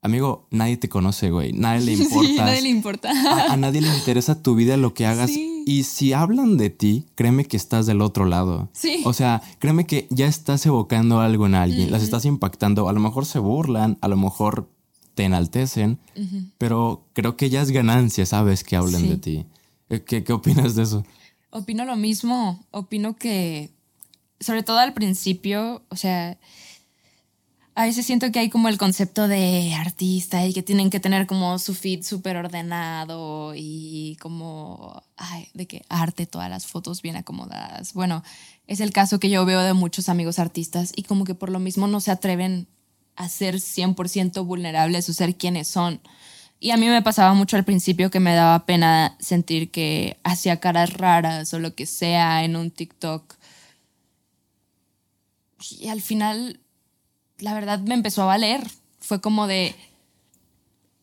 amigo, 0.02 0.46
nadie 0.50 0.76
te 0.76 0.88
conoce, 0.88 1.30
güey. 1.30 1.52
Nadie 1.52 1.86
le 1.86 1.92
importa. 1.92 2.20
Sí, 2.26 2.36
nadie 2.36 2.62
le 2.62 2.68
importa. 2.68 3.52
A, 3.52 3.56
nadie 3.56 3.80
le 3.80 3.88
interesa 3.88 4.42
tu 4.42 4.54
vida, 4.54 4.76
lo 4.76 4.94
que 4.94 5.06
hagas. 5.06 5.30
Y 5.30 5.82
si 5.84 6.12
hablan 6.12 6.58
de 6.58 6.70
ti, 6.70 7.06
créeme 7.14 7.46
que 7.46 7.56
estás 7.56 7.86
del 7.86 8.02
otro 8.02 8.26
lado. 8.26 8.68
Sí. 8.72 9.02
O 9.04 9.12
sea, 9.12 9.42
créeme 9.58 9.86
que 9.86 10.06
ya 10.10 10.26
estás 10.26 10.64
evocando 10.66 11.20
algo 11.20 11.46
en 11.46 11.54
alguien, 11.54 11.90
las 11.90 12.02
estás 12.02 12.24
impactando. 12.26 12.88
A 12.88 12.92
lo 12.92 13.00
mejor 13.00 13.24
se 13.24 13.38
burlan, 13.38 13.98
a 14.02 14.08
lo 14.08 14.16
mejor 14.16 14.68
te 15.16 15.24
enaltecen, 15.24 15.98
pero 16.58 17.06
creo 17.14 17.38
que 17.38 17.48
ya 17.48 17.62
es 17.62 17.70
ganancia, 17.70 18.26
¿sabes? 18.26 18.62
Que 18.62 18.76
hablen 18.76 19.08
de 19.08 19.16
ti. 19.16 19.46
Eh, 19.88 20.02
¿Qué, 20.02 20.22
¿Qué 20.22 20.32
opinas 20.34 20.74
de 20.76 20.82
eso? 20.82 21.04
Opino 21.50 21.86
lo 21.86 21.96
mismo. 21.96 22.62
Opino 22.70 23.16
que, 23.16 23.70
sobre 24.40 24.62
todo 24.62 24.78
al 24.78 24.92
principio, 24.92 25.82
o 25.88 25.96
sea, 25.96 26.38
a 27.74 27.86
veces 27.86 28.04
siento 28.04 28.30
que 28.30 28.40
hay 28.40 28.50
como 28.50 28.68
el 28.68 28.76
concepto 28.76 29.26
de 29.26 29.72
artista 29.72 30.46
y 30.46 30.52
que 30.52 30.62
tienen 30.62 30.90
que 30.90 31.00
tener 31.00 31.26
como 31.26 31.58
su 31.58 31.74
feed 31.74 32.02
súper 32.02 32.36
ordenado 32.36 33.54
y 33.56 34.18
como, 34.20 35.02
ay, 35.16 35.48
de 35.54 35.66
que 35.66 35.86
arte, 35.88 36.26
todas 36.26 36.50
las 36.50 36.66
fotos 36.66 37.00
bien 37.00 37.16
acomodadas. 37.16 37.94
Bueno, 37.94 38.22
es 38.66 38.80
el 38.80 38.92
caso 38.92 39.18
que 39.18 39.30
yo 39.30 39.46
veo 39.46 39.62
de 39.62 39.72
muchos 39.72 40.10
amigos 40.10 40.38
artistas 40.38 40.92
y 40.94 41.04
como 41.04 41.24
que 41.24 41.34
por 41.34 41.48
lo 41.48 41.58
mismo 41.58 41.86
no 41.86 42.00
se 42.00 42.10
atreven 42.10 42.68
a 43.16 43.28
ser 43.28 43.56
100% 43.56 44.44
vulnerables 44.44 45.08
o 45.08 45.12
ser 45.12 45.36
quienes 45.36 45.68
son. 45.68 46.00
Y 46.58 46.70
a 46.70 46.76
mí 46.76 46.86
me 46.86 47.02
pasaba 47.02 47.34
mucho 47.34 47.56
al 47.56 47.64
principio 47.64 48.10
que 48.10 48.20
me 48.20 48.34
daba 48.34 48.64
pena 48.64 49.16
sentir 49.18 49.70
que 49.70 50.18
hacía 50.24 50.58
caras 50.58 50.92
raras 50.94 51.52
o 51.52 51.58
lo 51.58 51.74
que 51.74 51.86
sea 51.86 52.44
en 52.44 52.56
un 52.56 52.70
TikTok. 52.70 53.34
Y 55.78 55.88
al 55.88 56.00
final 56.00 56.60
la 57.38 57.54
verdad 57.54 57.80
me 57.80 57.94
empezó 57.94 58.22
a 58.22 58.26
valer. 58.26 58.66
Fue 59.00 59.20
como 59.20 59.46
de, 59.46 59.74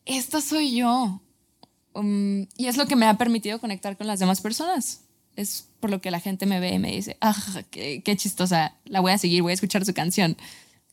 esta 0.04 0.40
soy 0.40 0.76
yo. 0.76 1.20
Um, 1.94 2.42
y 2.56 2.66
es 2.66 2.76
lo 2.76 2.86
que 2.86 2.96
me 2.96 3.06
ha 3.06 3.16
permitido 3.16 3.60
conectar 3.60 3.96
con 3.96 4.06
las 4.06 4.18
demás 4.18 4.40
personas. 4.40 5.00
Es 5.36 5.68
por 5.80 5.90
lo 5.90 6.00
que 6.00 6.10
la 6.10 6.20
gente 6.20 6.46
me 6.46 6.60
ve 6.60 6.74
y 6.74 6.78
me 6.78 6.92
dice, 6.92 7.16
ah, 7.20 7.36
qué, 7.70 8.02
qué 8.04 8.16
chistosa, 8.16 8.74
la 8.84 9.00
voy 9.00 9.12
a 9.12 9.18
seguir, 9.18 9.42
voy 9.42 9.52
a 9.52 9.54
escuchar 9.54 9.84
su 9.84 9.94
canción. 9.94 10.36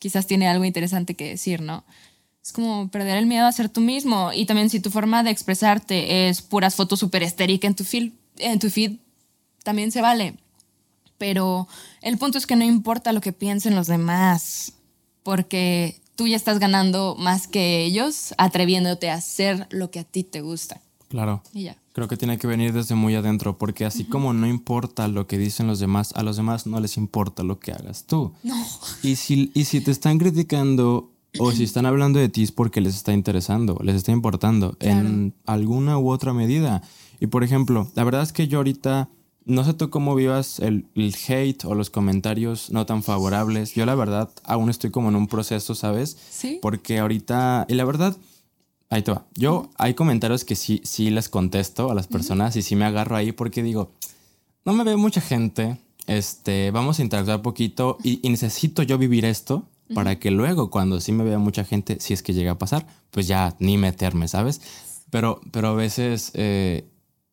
Quizás 0.02 0.26
tiene 0.26 0.48
algo 0.48 0.66
interesante 0.66 1.14
que 1.14 1.30
decir, 1.30 1.62
¿no? 1.62 1.84
Es 2.44 2.52
como 2.52 2.90
perder 2.90 3.18
el 3.18 3.28
miedo 3.28 3.46
a 3.46 3.52
ser 3.52 3.70
tú 3.70 3.82
mismo. 3.82 4.34
Y 4.34 4.48
también 4.48 4.72
si 4.72 4.80
tu 4.80 4.90
forma 4.90 5.22
de 5.22 5.30
expresarte 5.30 6.28
es 6.28 6.42
puras 6.42 6.74
fotos 6.74 7.00
súper 7.00 7.22
estéricas 7.22 7.70
en 7.70 7.76
tu 7.76 7.84
feed, 7.84 8.12
en 8.40 8.58
tu 8.58 8.72
feed, 8.72 8.94
también 9.64 9.92
se 9.92 10.02
vale. 10.02 10.34
Pero 11.20 11.68
el 12.02 12.18
punto 12.18 12.40
es 12.40 12.48
que 12.48 12.56
no 12.56 12.66
importa 12.66 13.14
lo 13.14 13.22
que 13.22 13.32
piensen 13.32 13.76
los 13.76 13.86
demás 13.86 14.74
porque 15.22 16.02
tú 16.16 16.26
ya 16.28 16.36
estás 16.36 16.58
ganando 16.58 17.16
más 17.16 17.48
que 17.48 17.84
ellos 17.84 18.34
atreviéndote 18.40 19.12
a 19.12 19.16
hacer 19.16 19.68
lo 19.70 19.92
que 19.92 20.00
a 20.00 20.04
ti 20.04 20.24
te 20.24 20.42
gusta. 20.42 20.82
Claro. 21.10 21.44
Y 21.54 21.66
ya. 21.66 21.78
Creo 21.94 22.08
que 22.08 22.18
tiene 22.18 22.38
que 22.38 22.48
venir 22.48 22.72
desde 22.72 22.96
muy 22.96 23.16
adentro, 23.16 23.58
porque 23.58 23.86
así 23.86 24.06
como 24.06 24.34
no 24.34 24.48
importa 24.48 25.08
lo 25.08 25.28
que 25.28 25.38
dicen 25.38 25.68
los 25.68 25.80
demás, 25.80 26.14
a 26.16 26.24
los 26.24 26.38
demás 26.38 26.66
no 26.66 26.80
les 26.80 26.96
importa 26.98 27.44
lo 27.44 27.60
que 27.60 27.74
hagas 27.74 28.06
tú. 28.06 28.34
No. 28.44 28.56
Y 29.04 29.18
si, 29.18 29.52
y 29.54 29.66
si 29.66 29.82
te 29.82 29.92
están 29.92 30.18
criticando 30.18 31.12
o 31.40 31.52
si 31.52 31.64
están 31.64 31.86
hablando 31.86 32.20
de 32.20 32.30
ti 32.30 32.44
es 32.44 32.52
porque 32.52 32.82
les 32.82 32.96
está 32.96 33.14
interesando, 33.14 33.78
les 33.84 33.96
está 33.96 34.12
importando 34.12 34.78
en 34.80 35.34
alguna 35.46 35.98
u 35.98 36.10
otra 36.10 36.34
medida. 36.34 36.82
Y 37.20 37.28
por 37.28 37.44
ejemplo, 37.44 37.90
la 37.96 38.04
verdad 38.04 38.24
es 38.24 38.34
que 38.34 38.48
yo 38.48 38.60
ahorita 38.60 39.10
no 39.46 39.64
sé 39.64 39.74
tú 39.74 39.90
cómo 39.90 40.16
vivas 40.16 40.60
el, 40.60 40.86
hate 41.28 41.66
o 41.66 41.76
los 41.76 41.90
comentarios 41.90 42.72
no 42.72 42.86
tan 42.86 43.04
favorables. 43.04 43.74
Yo 43.74 43.86
la 43.86 43.96
verdad 43.96 44.30
aún 44.44 44.70
estoy 44.70 44.92
como 44.92 45.10
en 45.10 45.16
un 45.16 45.28
proceso, 45.28 45.76
¿sabes? 45.76 46.18
Sí. 46.30 46.60
Porque 46.62 47.00
ahorita, 47.00 47.66
y 47.68 47.74
la 47.74 47.86
verdad, 47.86 48.16
ahí 48.92 49.02
te 49.02 49.12
va. 49.12 49.26
Yo 49.36 49.72
hay 49.78 49.96
comentarios 49.96 50.46
que 50.46 50.56
sí, 50.56 50.82
sí 50.84 51.10
les 51.10 51.30
contesto 51.30 51.90
a 51.90 51.96
las 51.96 52.08
personas 52.08 52.56
y 52.56 52.62
sí 52.62 52.76
me 52.76 52.86
agarro 52.86 53.16
ahí 53.16 53.32
porque 53.32 53.64
digo, 53.64 53.92
no 54.66 54.74
me 54.74 54.84
ve 54.84 54.98
mucha 54.98 55.22
gente, 55.22 55.80
este, 56.06 56.70
vamos 56.72 57.00
a 57.00 57.02
interactuar 57.02 57.42
poquito 57.42 57.98
y, 58.04 58.18
necesito 58.30 58.84
yo 58.84 58.98
vivir 59.00 59.26
esto 59.26 59.68
para 59.96 60.20
que 60.20 60.30
luego 60.30 60.70
cuando 60.70 61.02
sí 61.02 61.12
me 61.12 61.24
vea 61.24 61.40
mucha 61.40 61.66
gente, 61.66 62.00
si 62.00 62.14
es 62.14 62.22
que 62.22 62.34
llega 62.34 62.52
a 62.52 62.58
pasar, 62.58 62.86
pues 63.10 63.28
ya 63.28 63.56
ni 63.60 63.78
meterme, 63.78 64.28
¿sabes? 64.28 64.62
Pero, 65.10 65.42
pero 65.52 65.70
a 65.70 65.74
veces... 65.74 66.32
Eh, 66.36 66.86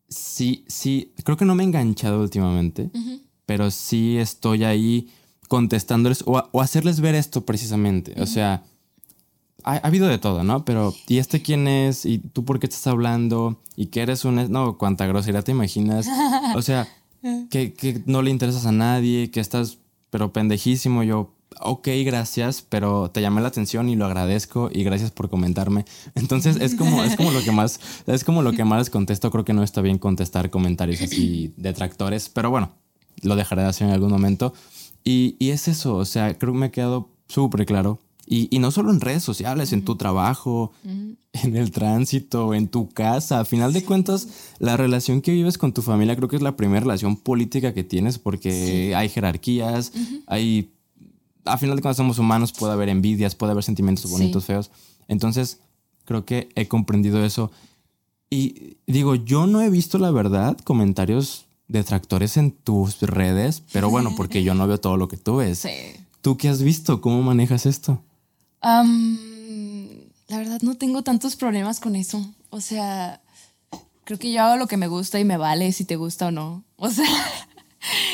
sí, 0.09 0.65
sí, 0.69 1.13
creo 1.23 1.37
que 1.37 1.45
no 1.45 1.55
me 1.55 1.63
he 1.63 1.67
enganchado 1.67 2.21
últimamente, 2.21 2.91
pero 3.47 3.71
sí 3.71 4.17
estoy 4.19 4.65
ahí 4.65 5.09
contestándoles 5.49 6.25
o, 6.27 6.61
hacerles 6.61 7.01
ver 7.01 7.15
esto 7.15 7.45
precisamente. 7.45 8.21
O 8.21 8.27
sea, 8.27 8.65
ha, 9.65 9.77
habido 9.79 10.07
de 10.07 10.19
todo, 10.19 10.45
¿no? 10.45 10.65
Pero, 10.65 10.95
¿y 11.07 11.19
este 11.19 11.43
quién 11.43 11.69
es? 11.69 12.07
¿Y 12.07 12.19
tú 12.19 12.45
por 12.45 12.59
qué 12.59 12.67
estás 12.67 12.87
hablando? 12.87 13.61
¿Y 13.77 13.87
que 13.87 14.01
eres 14.03 14.25
un... 14.25 14.51
No, 14.51 14.79
cuánta 14.79 15.07
grosería 15.07 15.43
te 15.43 15.53
imaginas. 15.53 16.09
O 16.55 16.63
sea, 16.63 16.89
que, 17.51 17.75
que 17.75 18.03
no 18.07 18.23
le 18.23 18.31
interesas 18.31 18.67
a 18.67 18.73
nadie, 18.73 19.31
que 19.31 19.41
estás, 19.41 19.79
pero 20.11 20.33
pendejísimo. 20.33 21.03
Yo, 21.03 21.35
ok, 21.61 21.89
gracias, 22.05 22.63
pero 22.63 23.11
te 23.11 23.21
llamé 23.21 23.41
la 23.41 23.49
atención 23.49 23.89
y 23.89 23.97
lo 23.97 24.07
agradezco 24.07 24.71
y 24.73 24.85
gracias 24.85 25.11
por 25.11 25.29
comentarme. 25.29 25.85
Entonces 26.15 26.57
es 26.61 26.75
como, 26.75 27.03
es 27.03 27.17
como 27.17 27.31
lo 27.31 27.43
que 27.43 27.53
más, 27.53 27.81
es 28.07 28.25
como 28.25 28.43
lo 28.43 28.53
que 28.53 28.65
más 28.65 28.79
les 28.79 28.91
contesto. 28.91 29.31
Creo 29.31 29.45
que 29.45 29.53
no 29.53 29.63
está 29.63 29.81
bien 29.81 29.99
contestar 29.99 30.51
comentarios 30.51 31.01
así 31.01 31.53
detractores, 31.57 32.29
pero 32.29 32.51
bueno, 32.51 32.71
lo 33.23 33.37
dejaré 33.37 33.63
de 33.63 33.69
hacer 33.69 33.89
en 33.89 33.95
algún 33.95 34.11
momento. 34.11 34.55
Y, 35.05 35.37
y 35.39 35.51
es 35.51 35.69
eso, 35.69 35.97
o 35.97 36.05
sea, 36.05 36.37
creo 36.37 36.53
que 36.53 36.59
me 36.59 36.67
ha 36.67 36.71
quedado 36.71 37.11
súper 37.29 37.67
claro. 37.67 37.99
Y, 38.31 38.55
y, 38.55 38.59
no 38.59 38.71
solo 38.71 38.91
en 38.91 39.01
redes 39.01 39.23
sociales, 39.23 39.73
en 39.73 39.85
tu 39.85 39.97
trabajo, 39.97 40.73
en 40.85 41.57
el 41.57 41.71
tránsito, 41.71 42.53
en 42.53 42.69
tu 42.69 42.91
casa. 42.91 43.41
A 43.41 43.45
final 43.47 43.73
de 43.73 43.85
cuentas, 43.85 44.29
la 44.59 44.77
relación 44.77 45.23
que 45.23 45.33
vives 45.33 45.57
con 45.57 45.73
tu 45.73 45.81
familia 45.81 46.15
creo 46.15 46.29
que 46.29 46.37
es 46.37 46.43
la 46.43 46.57
primera 46.57 46.81
relación 46.81 47.17
política 47.17 47.73
que 47.73 47.85
tienes 47.85 48.19
porque 48.19 48.95
hay 48.95 49.09
jerarquías, 49.09 49.93
hay 50.27 50.71
a 51.49 51.59
final 51.59 51.77
de 51.77 51.83
cuentas 51.83 51.97
somos 51.97 52.19
humanos, 52.19 52.53
puede 52.53 52.73
haber 52.73 52.89
envidias, 52.89 53.35
puede 53.35 53.53
haber 53.53 53.65
sentimientos 53.65 54.11
bonitos, 54.11 54.45
feos. 54.45 54.71
Entonces, 55.09 55.61
creo 56.05 56.25
que 56.25 56.49
he 56.55 56.69
comprendido 56.69 57.25
eso. 57.25 57.51
Y 58.31 58.77
digo, 58.87 59.15
yo 59.15 59.47
no 59.47 59.63
he 59.63 59.71
visto 59.71 59.99
la 59.99 60.11
verdad 60.11 60.59
comentarios 60.59 61.47
detractores 61.67 62.37
en 62.37 62.53
tus 62.53 63.01
redes, 63.01 63.63
pero 63.73 63.91
bueno, 63.91 64.13
porque 64.17 64.43
yo 64.43 64.55
no 64.55 64.67
veo 64.69 64.79
todo 64.79 64.97
lo 64.97 65.09
que 65.09 65.17
tú 65.17 65.37
ves. 65.37 65.67
¿Tú 66.21 66.37
qué 66.37 66.49
has 66.49 66.63
visto? 66.63 67.01
¿Cómo 67.01 67.23
manejas 67.23 67.67
esto? 67.67 68.03
La 68.63 70.37
verdad 70.37 70.61
no 70.63 70.77
tengo 70.77 71.03
tantos 71.03 71.37
problemas 71.37 71.81
con 71.81 71.97
eso. 71.97 72.35
O 72.51 72.61
sea, 72.61 73.21
creo 74.05 74.19
que 74.19 74.33
yo 74.33 74.43
hago 74.43 74.57
lo 74.57 74.67
que 74.67 74.77
me 74.77 74.89
gusta 74.89 75.21
y 75.21 75.25
me 75.25 75.37
vale 75.37 75.73
si 75.73 75.85
te 75.85 75.97
gusta 75.97 76.27
o 76.27 76.31
no. 76.31 76.65
O 76.81 76.91
sea, 76.91 77.07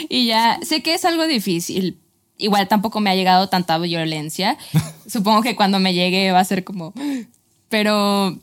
y 0.09 0.27
ya 0.27 0.59
sé 0.63 0.83
que 0.83 0.95
es 0.95 1.05
algo 1.05 1.27
difícil, 1.27 2.01
igual 2.39 2.67
tampoco 2.67 3.01
me 3.01 3.11
ha 3.11 3.15
llegado 3.15 3.49
tanta 3.49 3.79
violencia. 3.79 4.57
Supongo 5.07 5.43
que 5.43 5.57
cuando 5.57 5.79
me 5.79 5.95
llegue 5.95 6.33
va 6.33 6.41
a 6.41 6.45
ser 6.45 6.65
como... 6.65 6.93
Pero, 7.69 8.39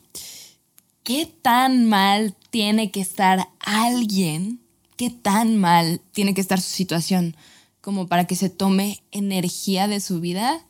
¿qué 1.02 1.26
tan 1.26 1.88
mal 1.88 2.34
tiene 2.50 2.90
que 2.90 3.00
estar 3.00 3.48
alguien? 3.60 4.60
¿Qué 4.96 5.10
tan 5.10 5.56
mal 5.56 6.00
tiene 6.12 6.34
que 6.34 6.40
estar 6.40 6.60
su 6.60 6.70
situación 6.70 7.36
como 7.80 8.06
para 8.06 8.26
que 8.26 8.36
se 8.36 8.50
tome 8.50 9.02
energía 9.10 9.88
de 9.88 10.00
su 10.00 10.20
vida 10.20 10.64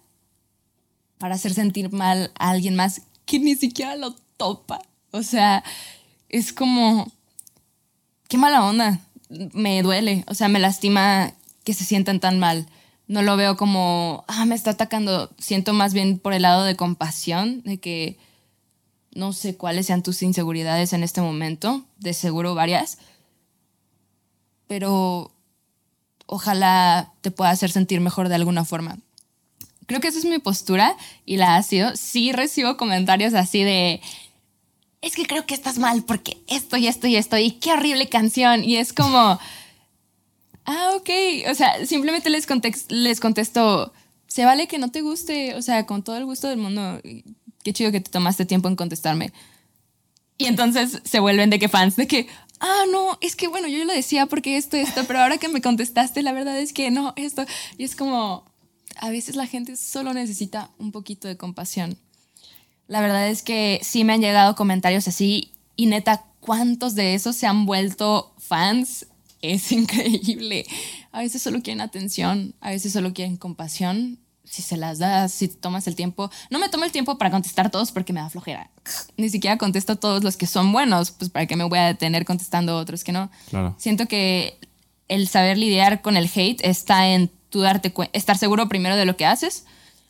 para 1.22 1.37
hacer 1.37 1.54
sentir 1.54 1.92
mal 1.92 2.32
a 2.37 2.50
alguien 2.50 2.74
más 2.74 3.02
que 3.26 3.38
ni 3.38 3.54
siquiera 3.54 3.94
lo 3.94 4.16
topa? 4.37 4.82
O 5.12 5.22
sea, 5.22 5.62
es 6.28 6.52
como... 6.52 7.12
Qué 8.26 8.38
mala 8.38 8.64
onda. 8.64 8.98
Me 9.28 9.82
duele, 9.85 10.24
o 10.26 10.35
sea, 10.35 10.48
me 10.48 10.58
lastima 10.58 11.32
que 11.62 11.74
se 11.74 11.85
sientan 11.85 12.18
tan 12.18 12.40
mal 12.40 12.66
no 13.12 13.20
lo 13.20 13.37
veo 13.37 13.58
como, 13.58 14.24
ah, 14.26 14.46
me 14.46 14.54
está 14.54 14.70
atacando. 14.70 15.30
Siento 15.38 15.74
más 15.74 15.92
bien 15.92 16.18
por 16.18 16.32
el 16.32 16.42
lado 16.42 16.64
de 16.64 16.76
compasión, 16.76 17.62
de 17.62 17.78
que 17.78 18.18
no 19.14 19.35
sé 19.35 19.56
cuáles 19.56 19.87
sean 19.87 20.02
tus 20.02 20.22
inseguridades 20.22 20.94
en 20.94 21.02
este 21.02 21.20
momento, 21.20 21.85
de 21.98 22.14
seguro 22.14 22.54
varias, 22.54 22.96
pero 24.66 25.30
ojalá 26.24 27.12
te 27.20 27.30
pueda 27.30 27.50
hacer 27.50 27.70
sentir 27.70 28.00
mejor 28.00 28.30
de 28.30 28.37
alguna 28.37 28.64
forma. 28.64 28.96
Creo 29.86 30.00
que 30.00 30.08
esa 30.08 30.18
es 30.18 30.24
mi 30.24 30.38
postura 30.38 30.96
y 31.26 31.36
la 31.36 31.56
ha 31.56 31.62
sido. 31.62 31.96
Sí 31.96 32.32
recibo 32.32 32.76
comentarios 32.76 33.34
así 33.34 33.62
de, 33.64 34.00
es 35.02 35.16
que 35.16 35.26
creo 35.26 35.44
que 35.46 35.54
estás 35.54 35.78
mal 35.78 36.04
porque 36.04 36.38
esto 36.46 36.76
y 36.76 36.86
esto 36.86 37.08
y 37.08 37.16
esto 37.16 37.36
y 37.36 37.52
qué 37.52 37.72
horrible 37.72 38.08
canción. 38.08 38.64
Y 38.64 38.76
es 38.76 38.92
como 38.92 39.18
ah, 40.64 40.90
ok. 40.96 41.10
O 41.50 41.54
sea, 41.54 41.84
simplemente 41.86 42.30
les, 42.30 42.46
les 42.88 43.20
contesto, 43.20 43.92
se 44.26 44.44
vale 44.44 44.68
que 44.68 44.78
no 44.78 44.90
te 44.90 45.02
guste, 45.02 45.54
o 45.56 45.62
sea, 45.62 45.86
con 45.86 46.02
todo 46.02 46.16
el 46.16 46.24
gusto 46.24 46.48
del 46.48 46.58
mundo. 46.58 47.00
Qué 47.62 47.72
chido 47.72 47.92
que 47.92 48.00
te 48.00 48.10
tomaste 48.10 48.46
tiempo 48.46 48.68
en 48.68 48.76
contestarme. 48.76 49.32
Y 50.38 50.46
entonces 50.46 51.00
se 51.04 51.20
vuelven 51.20 51.50
de 51.50 51.58
que 51.58 51.68
fans, 51.68 51.96
de 51.96 52.06
que, 52.06 52.26
ah, 52.60 52.84
no, 52.90 53.18
es 53.20 53.36
que 53.36 53.48
bueno, 53.48 53.68
yo 53.68 53.84
lo 53.84 53.92
decía 53.92 54.26
porque 54.26 54.56
esto, 54.56 54.76
esto, 54.76 55.04
pero 55.06 55.20
ahora 55.20 55.38
que 55.38 55.48
me 55.48 55.60
contestaste, 55.60 56.22
la 56.22 56.32
verdad 56.32 56.58
es 56.58 56.72
que 56.72 56.90
no, 56.90 57.12
esto. 57.16 57.44
Y 57.76 57.84
es 57.84 57.94
como, 57.94 58.51
a 58.98 59.11
veces 59.11 59.37
la 59.37 59.46
gente 59.46 59.76
solo 59.76 60.14
necesita 60.14 60.70
un 60.78 60.92
poquito 60.92 61.28
de 61.28 61.37
compasión. 61.37 61.96
La 62.88 63.00
verdad 63.00 63.28
es 63.28 63.42
que 63.42 63.81
sí 63.83 64.05
me 64.05 64.12
han 64.12 64.20
llegado 64.20 64.55
comentarios 64.55 65.09
así 65.09 65.52
y 65.76 65.87
neta, 65.87 66.24
¿cuántos 66.40 66.94
de 66.94 67.14
esos 67.14 67.37
se 67.37 67.46
han 67.46 67.66
vuelto 67.66 68.35
fans 68.38 69.07
es 69.42 69.72
increíble. 69.72 70.64
A 71.11 71.20
veces 71.20 71.42
solo 71.42 71.61
quieren 71.62 71.83
atención, 71.83 72.55
a 72.61 72.70
veces 72.70 72.92
solo 72.92 73.12
quieren 73.12 73.37
compasión. 73.37 74.18
Si 74.44 74.61
se 74.61 74.76
las 74.76 74.98
das, 74.98 75.33
si 75.33 75.48
tomas 75.48 75.87
el 75.87 75.96
tiempo. 75.96 76.31
No 76.50 76.59
me 76.59 76.68
tomo 76.68 76.85
el 76.85 76.92
tiempo 76.92 77.16
para 77.16 77.31
contestar 77.31 77.70
todos 77.70 77.90
porque 77.90 78.12
me 78.12 78.20
da 78.20 78.28
flojera. 78.28 78.70
Ni 79.16 79.31
siquiera 79.31 79.57
contesto 79.57 79.96
todos 79.96 80.22
los 80.24 80.37
que 80.37 80.46
son 80.46 80.72
buenos, 80.72 81.11
pues 81.11 81.31
para 81.31 81.46
qué 81.46 81.57
me 81.57 81.64
voy 81.64 81.78
a 81.78 81.87
detener 81.87 82.26
contestando 82.26 82.76
otros 82.76 83.02
que 83.02 83.12
no. 83.12 83.31
Siento 83.78 84.07
que 84.07 84.59
el 85.12 85.29
saber 85.29 85.59
lidiar 85.59 86.01
con 86.01 86.16
el 86.16 86.31
hate 86.35 86.64
está 86.64 87.09
en 87.09 87.31
darte 87.53 87.92
estar 88.14 88.38
seguro 88.38 88.66
primero 88.68 88.96
de 88.96 89.05
lo 89.05 89.14
que 89.14 89.27
haces. 89.27 89.66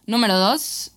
Número 0.06 0.38
dos, 0.38 0.92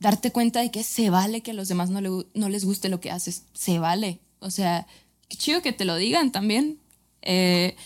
darte 0.00 0.32
cuenta 0.32 0.60
de 0.60 0.70
que 0.70 0.82
se 0.82 1.10
vale 1.10 1.42
que 1.42 1.50
a 1.50 1.54
los 1.54 1.68
demás 1.68 1.90
no, 1.90 2.00
no 2.00 2.48
les 2.48 2.64
guste 2.64 2.88
lo 2.88 3.00
que 3.00 3.10
haces. 3.10 3.42
Se 3.52 3.78
vale. 3.78 4.18
O 4.40 4.50
sea, 4.50 4.86
qué 5.28 5.36
chido 5.36 5.60
que 5.60 5.74
te 5.74 5.84
lo 5.84 5.96
digan 5.96 6.32
también. 6.32 6.78
Eh, 7.20 7.76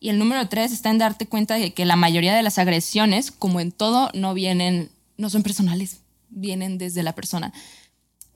y 0.00 0.10
el 0.10 0.18
número 0.18 0.50
tres 0.50 0.70
está 0.70 0.90
en 0.90 0.98
darte 0.98 1.26
cuenta 1.26 1.54
de 1.54 1.72
que 1.72 1.86
la 1.86 1.96
mayoría 1.96 2.36
de 2.36 2.42
las 2.42 2.58
agresiones, 2.58 3.30
como 3.30 3.60
en 3.60 3.72
todo, 3.72 4.10
no 4.12 4.34
vienen, 4.34 4.90
no 5.16 5.30
son 5.30 5.42
personales, 5.42 6.00
vienen 6.28 6.76
desde 6.76 7.02
la 7.02 7.14
persona. 7.14 7.54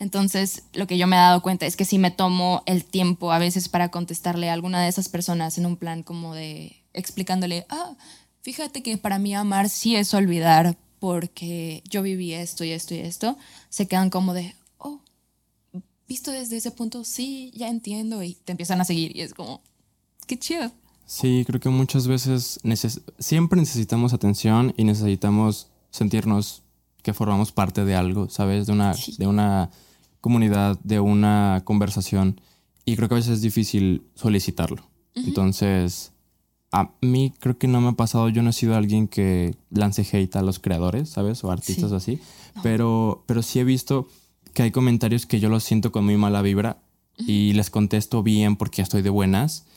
Entonces, 0.01 0.65
lo 0.73 0.89
que 0.89 0.99
yo 0.99 1.07
me 1.07 1.15
he 1.15 1.21
dado 1.21 1.43
cuenta 1.43 1.67
es 1.67 1.77
que 1.77 1.85
si 1.85 1.99
me 1.99 2.11
tomo 2.11 2.63
el 2.67 2.85
tiempo 2.85 3.31
a 3.31 3.39
veces 3.39 3.69
para 3.69 3.91
contestarle 3.91 4.51
a 4.51 4.55
alguna 4.55 4.83
de 4.83 4.89
esas 4.89 5.09
personas 5.09 5.59
en 5.59 5.67
un 5.67 5.77
plan 5.77 6.03
como 6.03 6.35
de 6.35 6.83
explicándole, 6.93 7.67
ah, 7.69 7.95
fíjate 8.43 8.83
que 8.83 8.99
para 8.99 9.19
mí 9.19 9.35
amar 9.35 9.69
sí 9.69 9.95
es 9.95 10.13
olvidar 10.15 10.77
porque 10.99 11.83
yo 11.89 12.03
viví 12.03 12.33
esto 12.33 12.65
y 12.65 12.73
esto 12.73 12.95
y 12.95 12.99
esto, 12.99 13.39
se 13.69 13.87
quedan 13.87 14.11
como 14.11 14.35
de, 14.35 14.55
oh, 14.79 15.01
visto 16.09 16.33
desde 16.33 16.57
ese 16.57 16.73
punto, 16.73 17.05
sí, 17.05 17.53
ya 17.55 17.69
entiendo 17.69 18.23
y 18.23 18.35
te 18.35 18.53
empiezan 18.53 18.81
a 18.81 18.85
seguir 18.85 19.17
y 19.17 19.21
es 19.21 19.33
como, 19.33 19.63
Qué 20.31 20.39
chido. 20.39 20.71
Sí, 21.07 21.43
creo 21.45 21.59
que 21.59 21.71
muchas 21.71 22.07
veces 22.07 22.61
siempre 23.19 23.59
necesitamos 23.59 24.13
atención 24.13 24.73
y 24.77 24.85
necesitamos 24.85 25.67
sentirnos 25.91 26.63
que 27.03 27.13
formamos 27.13 27.51
parte 27.51 27.85
de 27.85 27.97
algo, 27.97 28.31
¿sabes? 28.31 28.69
De 28.69 28.73
una, 28.73 28.95
de 29.19 29.27
una 29.27 29.71
comunidad, 30.21 30.79
de 30.83 31.01
una 31.01 31.63
conversación. 31.65 32.41
Y 32.85 32.97
creo 32.97 33.09
que 33.09 33.15
a 33.15 33.17
veces 33.17 33.35
es 33.35 33.43
difícil 33.43 34.03
solicitarlo. 34.15 34.89
Entonces, 35.15 36.13
a 36.73 36.91
mí 37.01 37.33
creo 37.41 37.59
que 37.59 37.69
no 37.69 37.81
me 37.81 37.89
ha 37.89 37.93
pasado, 37.93 38.29
yo 38.29 38.43
no 38.43 38.51
he 38.51 38.53
sido 38.53 38.77
alguien 38.77 39.09
que 39.09 39.55
lance 39.71 40.07
hate 40.11 40.37
a 40.37 40.43
los 40.43 40.59
creadores, 40.59 41.11
¿sabes? 41.11 41.43
O 41.45 41.51
artistas 41.51 41.93
así. 41.93 42.21
Pero, 42.63 43.25
pero 43.27 43.43
sí 43.43 43.59
he 43.59 43.65
visto 43.65 44.09
que 44.55 44.63
hay 44.63 44.71
comentarios 44.71 45.27
que 45.27 45.41
yo 45.41 45.49
los 45.49 45.65
siento 45.65 45.93
con 45.93 46.05
muy 46.05 46.17
mala 46.17 46.43
vibra 46.43 46.79
y 47.19 47.53
les 47.53 47.71
contesto 47.71 48.23
bien 48.23 48.57
porque 48.57 48.83
estoy 48.83 49.03
de 49.03 49.11
buenas 49.11 49.67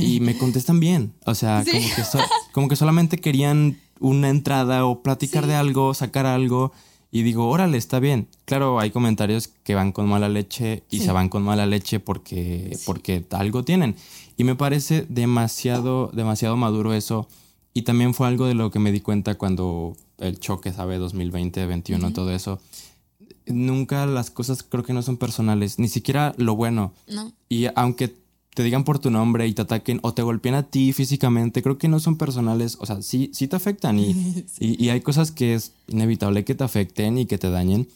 y 0.00 0.20
me 0.20 0.36
contestan 0.38 0.80
bien. 0.80 1.12
O 1.24 1.34
sea, 1.34 1.64
como, 1.64 1.80
que 1.80 2.02
como 2.52 2.68
que 2.68 2.76
solamente 2.76 3.18
querían 3.18 3.78
una 4.00 4.28
entrada 4.28 4.84
o 4.84 5.02
platicar 5.02 5.46
de 5.46 5.54
algo, 5.54 5.94
sacar 5.94 6.26
algo 6.26 6.72
y 7.16 7.22
digo, 7.22 7.48
órale, 7.48 7.78
está 7.78 7.98
bien. 7.98 8.28
Claro, 8.44 8.78
hay 8.78 8.90
comentarios 8.90 9.48
que 9.48 9.74
van 9.74 9.90
con 9.92 10.06
mala 10.06 10.28
leche 10.28 10.82
y 10.90 11.00
se 11.00 11.12
van 11.12 11.30
con 11.30 11.42
mala 11.42 11.64
leche 11.64 11.98
porque, 11.98 12.76
porque 12.84 13.24
algo 13.30 13.64
tienen. 13.64 13.96
Y 14.36 14.44
me 14.44 14.54
parece 14.54 15.06
demasiado, 15.08 16.10
demasiado 16.12 16.58
maduro 16.58 16.92
eso. 16.92 17.26
Y 17.72 17.82
también 17.82 18.12
fue 18.12 18.28
algo 18.28 18.46
de 18.46 18.52
lo 18.52 18.70
que 18.70 18.80
me 18.80 18.92
di 18.92 19.00
cuenta 19.00 19.36
cuando 19.36 19.96
el 20.18 20.38
choque, 20.40 20.74
¿sabe? 20.74 20.98
2020, 20.98 21.60
2021, 21.60 22.12
todo 22.12 22.34
eso 22.34 22.60
nunca 23.46 24.06
las 24.06 24.30
cosas 24.30 24.62
creo 24.62 24.84
que 24.84 24.92
no 24.92 25.02
son 25.02 25.16
personales, 25.16 25.78
ni 25.78 25.88
siquiera 25.88 26.34
lo 26.36 26.56
bueno. 26.56 26.92
No. 27.06 27.32
Y 27.48 27.66
aunque 27.76 28.14
te 28.56 28.62
digan 28.62 28.84
por 28.84 28.98
tu 28.98 29.10
nombre 29.10 29.46
y 29.46 29.52
te 29.52 29.60
ataquen 29.60 30.00
o 30.00 30.14
te 30.14 30.22
golpeen 30.22 30.54
a 30.54 30.62
ti 30.62 30.94
físicamente, 30.94 31.62
creo 31.62 31.76
que 31.76 31.88
no 31.88 32.00
son 32.00 32.16
personales. 32.16 32.78
O 32.80 32.86
sea, 32.86 33.02
sí, 33.02 33.30
sí 33.34 33.48
te 33.48 33.56
afectan 33.56 33.98
y, 33.98 34.46
y, 34.58 34.88
hay 34.88 35.02
cosas 35.02 35.30
que 35.30 35.52
es 35.52 35.72
inevitable 35.88 36.42
que 36.42 36.54
te 36.54 36.64
afecten 36.64 37.18
y 37.18 37.26
que 37.26 37.36
te 37.36 37.50
dañen, 37.50 37.86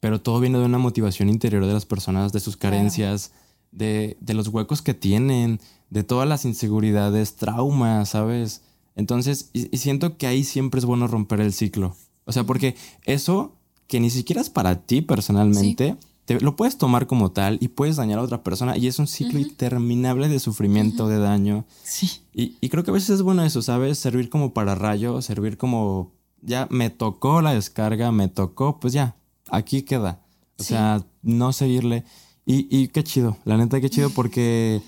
pero 0.00 0.20
todo 0.20 0.40
viene 0.40 0.58
de 0.58 0.64
una 0.64 0.78
motivación 0.78 1.28
interior 1.28 1.64
de 1.64 1.72
las 1.72 1.86
personas, 1.86 2.32
de 2.32 2.40
sus 2.40 2.56
carencias, 2.56 3.30
de, 3.70 4.16
de 4.20 4.34
los 4.34 4.48
huecos 4.48 4.82
que 4.82 4.94
tienen, 4.94 5.60
de 5.90 6.02
todas 6.02 6.28
las 6.28 6.44
inseguridades, 6.44 7.36
traumas, 7.36 8.08
¿sabes? 8.08 8.62
Entonces, 8.96 9.50
y 9.52 9.76
siento 9.76 10.16
que 10.16 10.26
ahí 10.26 10.42
siempre 10.42 10.78
es 10.78 10.86
bueno 10.86 11.06
romper 11.06 11.40
el 11.40 11.52
ciclo. 11.52 11.94
O 12.24 12.32
sea, 12.32 12.42
porque 12.42 12.74
eso 13.04 13.54
que 13.86 14.00
ni 14.00 14.10
siquiera 14.10 14.40
es 14.40 14.50
para 14.50 14.80
ti 14.80 15.02
personalmente, 15.02 15.96
te, 16.24 16.40
lo 16.40 16.56
puedes 16.56 16.78
tomar 16.78 17.06
como 17.06 17.32
tal 17.32 17.58
y 17.60 17.68
puedes 17.68 17.96
dañar 17.96 18.18
a 18.18 18.22
otra 18.22 18.42
persona 18.42 18.76
y 18.76 18.86
es 18.86 18.98
un 18.98 19.06
ciclo 19.06 19.38
interminable 19.38 20.28
de 20.28 20.40
sufrimiento, 20.40 21.08
de 21.08 21.18
daño. 21.18 21.64
Sí. 21.82 22.22
Y, 22.32 22.56
y, 22.60 22.68
creo 22.68 22.84
que 22.84 22.90
a 22.90 22.94
veces 22.94 23.10
es 23.10 23.22
bueno 23.22 23.44
eso, 23.44 23.62
¿sabes? 23.62 23.98
Servir 23.98 24.28
como 24.30 24.54
para 24.54 24.74
rayo, 24.74 25.20
servir 25.22 25.56
como, 25.58 26.12
ya 26.40 26.66
me 26.70 26.90
tocó 26.90 27.42
la 27.42 27.54
descarga, 27.54 28.10
me 28.12 28.28
tocó, 28.28 28.80
pues 28.80 28.92
ya, 28.92 29.16
aquí 29.50 29.82
queda. 29.82 30.20
O 30.58 30.62
sea, 30.62 31.04
no 31.22 31.52
seguirle. 31.52 32.04
Y, 32.46 32.68
y, 32.74 32.88
qué 32.88 33.02
chido, 33.04 33.36
la 33.44 33.56
neta, 33.56 33.80
qué 33.80 33.90
chido 33.90 34.10
porque 34.14 34.82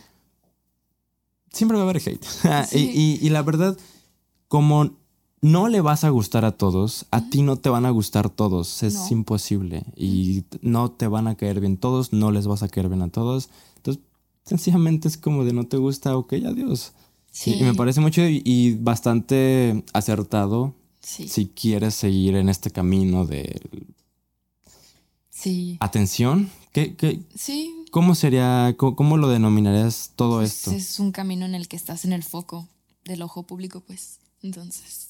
siempre 1.52 1.76
va 1.76 1.84
a 1.84 1.90
haber 1.90 2.02
hate. 2.04 2.24
y, 2.72 3.18
y 3.20 3.28
la 3.30 3.42
verdad, 3.42 3.76
como 4.48 4.96
no 5.46 5.68
le 5.68 5.80
vas 5.80 6.02
a 6.02 6.10
gustar 6.10 6.44
a 6.44 6.52
todos, 6.52 7.06
a 7.12 7.30
ti 7.30 7.42
no 7.42 7.56
te 7.56 7.68
van 7.68 7.86
a 7.86 7.90
gustar 7.90 8.30
todos, 8.30 8.82
es 8.82 9.12
imposible 9.12 9.84
y 9.96 10.44
no 10.60 10.90
te 10.90 11.06
van 11.06 11.28
a 11.28 11.36
caer 11.36 11.60
bien 11.60 11.76
todos, 11.76 12.12
no 12.12 12.32
les 12.32 12.48
vas 12.48 12.64
a 12.64 12.68
caer 12.68 12.88
bien 12.88 13.02
a 13.02 13.08
todos. 13.08 13.48
Entonces, 13.76 14.02
sencillamente 14.44 15.06
es 15.06 15.16
como 15.16 15.44
de 15.44 15.52
no 15.52 15.64
te 15.64 15.76
gusta, 15.76 16.16
ok, 16.16 16.32
adiós. 16.44 16.94
Sí. 17.30 17.54
Y 17.60 17.62
me 17.62 17.74
parece 17.74 18.00
mucho 18.00 18.22
y, 18.22 18.76
bastante 18.80 19.84
acertado 19.92 20.74
si 21.00 21.46
quieres 21.46 21.94
seguir 21.94 22.34
en 22.34 22.48
este 22.48 22.72
camino 22.72 23.24
de 23.24 23.60
sí. 25.30 25.76
atención. 25.78 26.50
¿Qué, 26.72 26.96
qué, 26.96 27.22
sí. 27.36 27.72
¿Cómo 27.92 28.16
sería, 28.16 28.74
cómo, 28.76 29.16
lo 29.16 29.28
denominarías 29.28 30.10
todo 30.16 30.38
pues 30.38 30.56
esto? 30.56 30.72
Es 30.72 30.98
un 30.98 31.12
camino 31.12 31.46
en 31.46 31.54
el 31.54 31.68
que 31.68 31.76
estás 31.76 32.04
en 32.04 32.12
el 32.12 32.24
foco 32.24 32.66
del 33.04 33.22
ojo 33.22 33.44
público, 33.44 33.80
pues. 33.80 34.18
Entonces. 34.42 35.05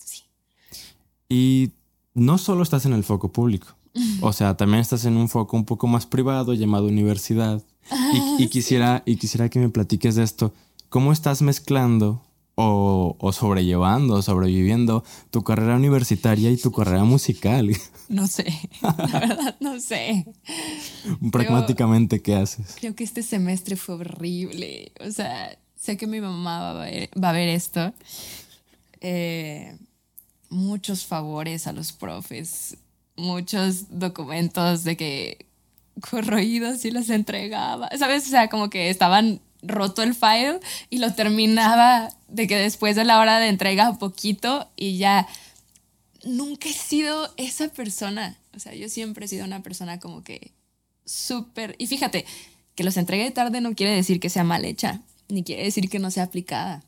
Y 1.28 1.72
no 2.14 2.38
solo 2.38 2.62
estás 2.62 2.86
en 2.86 2.92
el 2.92 3.04
foco 3.04 3.32
público, 3.32 3.76
o 4.20 4.32
sea, 4.32 4.56
también 4.56 4.80
estás 4.80 5.04
en 5.04 5.16
un 5.16 5.28
foco 5.28 5.56
un 5.56 5.64
poco 5.64 5.86
más 5.86 6.06
privado 6.06 6.54
llamado 6.54 6.86
universidad. 6.86 7.62
y, 8.38 8.48
quisiera, 8.48 9.02
y 9.06 9.16
quisiera 9.16 9.48
que 9.48 9.58
me 9.58 9.68
platiques 9.68 10.16
de 10.16 10.24
esto. 10.24 10.52
¿Cómo 10.88 11.12
estás 11.12 11.42
mezclando 11.42 12.22
o, 12.54 13.16
o, 13.18 13.32
sobrellevando, 13.32 14.22
sobreviviendo 14.22 15.04
tu 15.30 15.42
carrera 15.42 15.76
universitaria 15.76 16.50
y 16.50 16.56
tu 16.56 16.72
carrera 16.72 17.04
musical? 17.04 17.70
No 18.08 18.28
sé, 18.28 18.46
la 18.82 19.18
verdad 19.18 19.56
no 19.58 19.80
sé. 19.80 20.26
Pragmáticamente, 21.32 22.22
¿qué 22.22 22.36
haces? 22.36 22.76
Creo 22.78 22.94
que 22.94 23.02
este 23.02 23.24
semestre 23.24 23.74
fue 23.74 23.96
horrible. 23.96 24.92
O 25.04 25.10
sea, 25.10 25.58
sé 25.74 25.96
que 25.96 26.06
mi 26.06 26.20
mamá 26.20 26.60
va 26.60 26.70
a 26.70 26.84
ver, 26.84 27.10
va 27.20 27.30
a 27.30 27.32
ver 27.32 27.48
esto. 27.48 27.92
Eh, 29.00 29.76
muchos 30.48 31.04
favores 31.04 31.66
a 31.66 31.72
los 31.72 31.92
profes, 31.92 32.76
muchos 33.16 33.98
documentos 33.98 34.84
de 34.84 34.96
que 34.96 35.46
corroídos 36.10 36.84
y 36.84 36.90
los 36.90 37.08
entregaba, 37.10 37.88
¿sabes? 37.98 38.26
O 38.26 38.30
sea, 38.30 38.48
como 38.48 38.70
que 38.70 38.90
estaban 38.90 39.40
roto 39.62 40.02
el 40.02 40.14
file 40.14 40.60
y 40.90 40.98
lo 40.98 41.14
terminaba 41.14 42.10
de 42.28 42.46
que 42.46 42.56
después 42.56 42.96
de 42.96 43.04
la 43.04 43.18
hora 43.18 43.38
de 43.38 43.48
entrega 43.48 43.98
poquito 43.98 44.68
y 44.76 44.98
ya 44.98 45.26
nunca 46.24 46.68
he 46.68 46.72
sido 46.72 47.32
esa 47.36 47.68
persona. 47.68 48.36
O 48.54 48.58
sea, 48.58 48.74
yo 48.74 48.88
siempre 48.88 49.26
he 49.26 49.28
sido 49.28 49.44
una 49.44 49.62
persona 49.62 49.98
como 49.98 50.22
que 50.22 50.52
súper... 51.04 51.76
Y 51.78 51.86
fíjate, 51.86 52.26
que 52.74 52.84
los 52.84 52.96
entregue 52.96 53.30
tarde 53.30 53.60
no 53.60 53.74
quiere 53.74 53.94
decir 53.94 54.20
que 54.20 54.30
sea 54.30 54.44
mal 54.44 54.64
hecha, 54.64 55.00
ni 55.28 55.42
quiere 55.42 55.64
decir 55.64 55.88
que 55.88 55.98
no 55.98 56.10
sea 56.10 56.24
aplicada. 56.24 56.84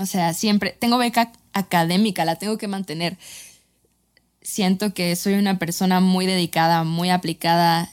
O 0.00 0.06
sea, 0.06 0.32
siempre 0.32 0.74
tengo 0.78 0.96
beca 0.96 1.30
académica, 1.52 2.24
la 2.24 2.36
tengo 2.36 2.56
que 2.56 2.68
mantener. 2.68 3.18
Siento 4.40 4.94
que 4.94 5.14
soy 5.14 5.34
una 5.34 5.58
persona 5.58 6.00
muy 6.00 6.24
dedicada, 6.24 6.84
muy 6.84 7.10
aplicada. 7.10 7.90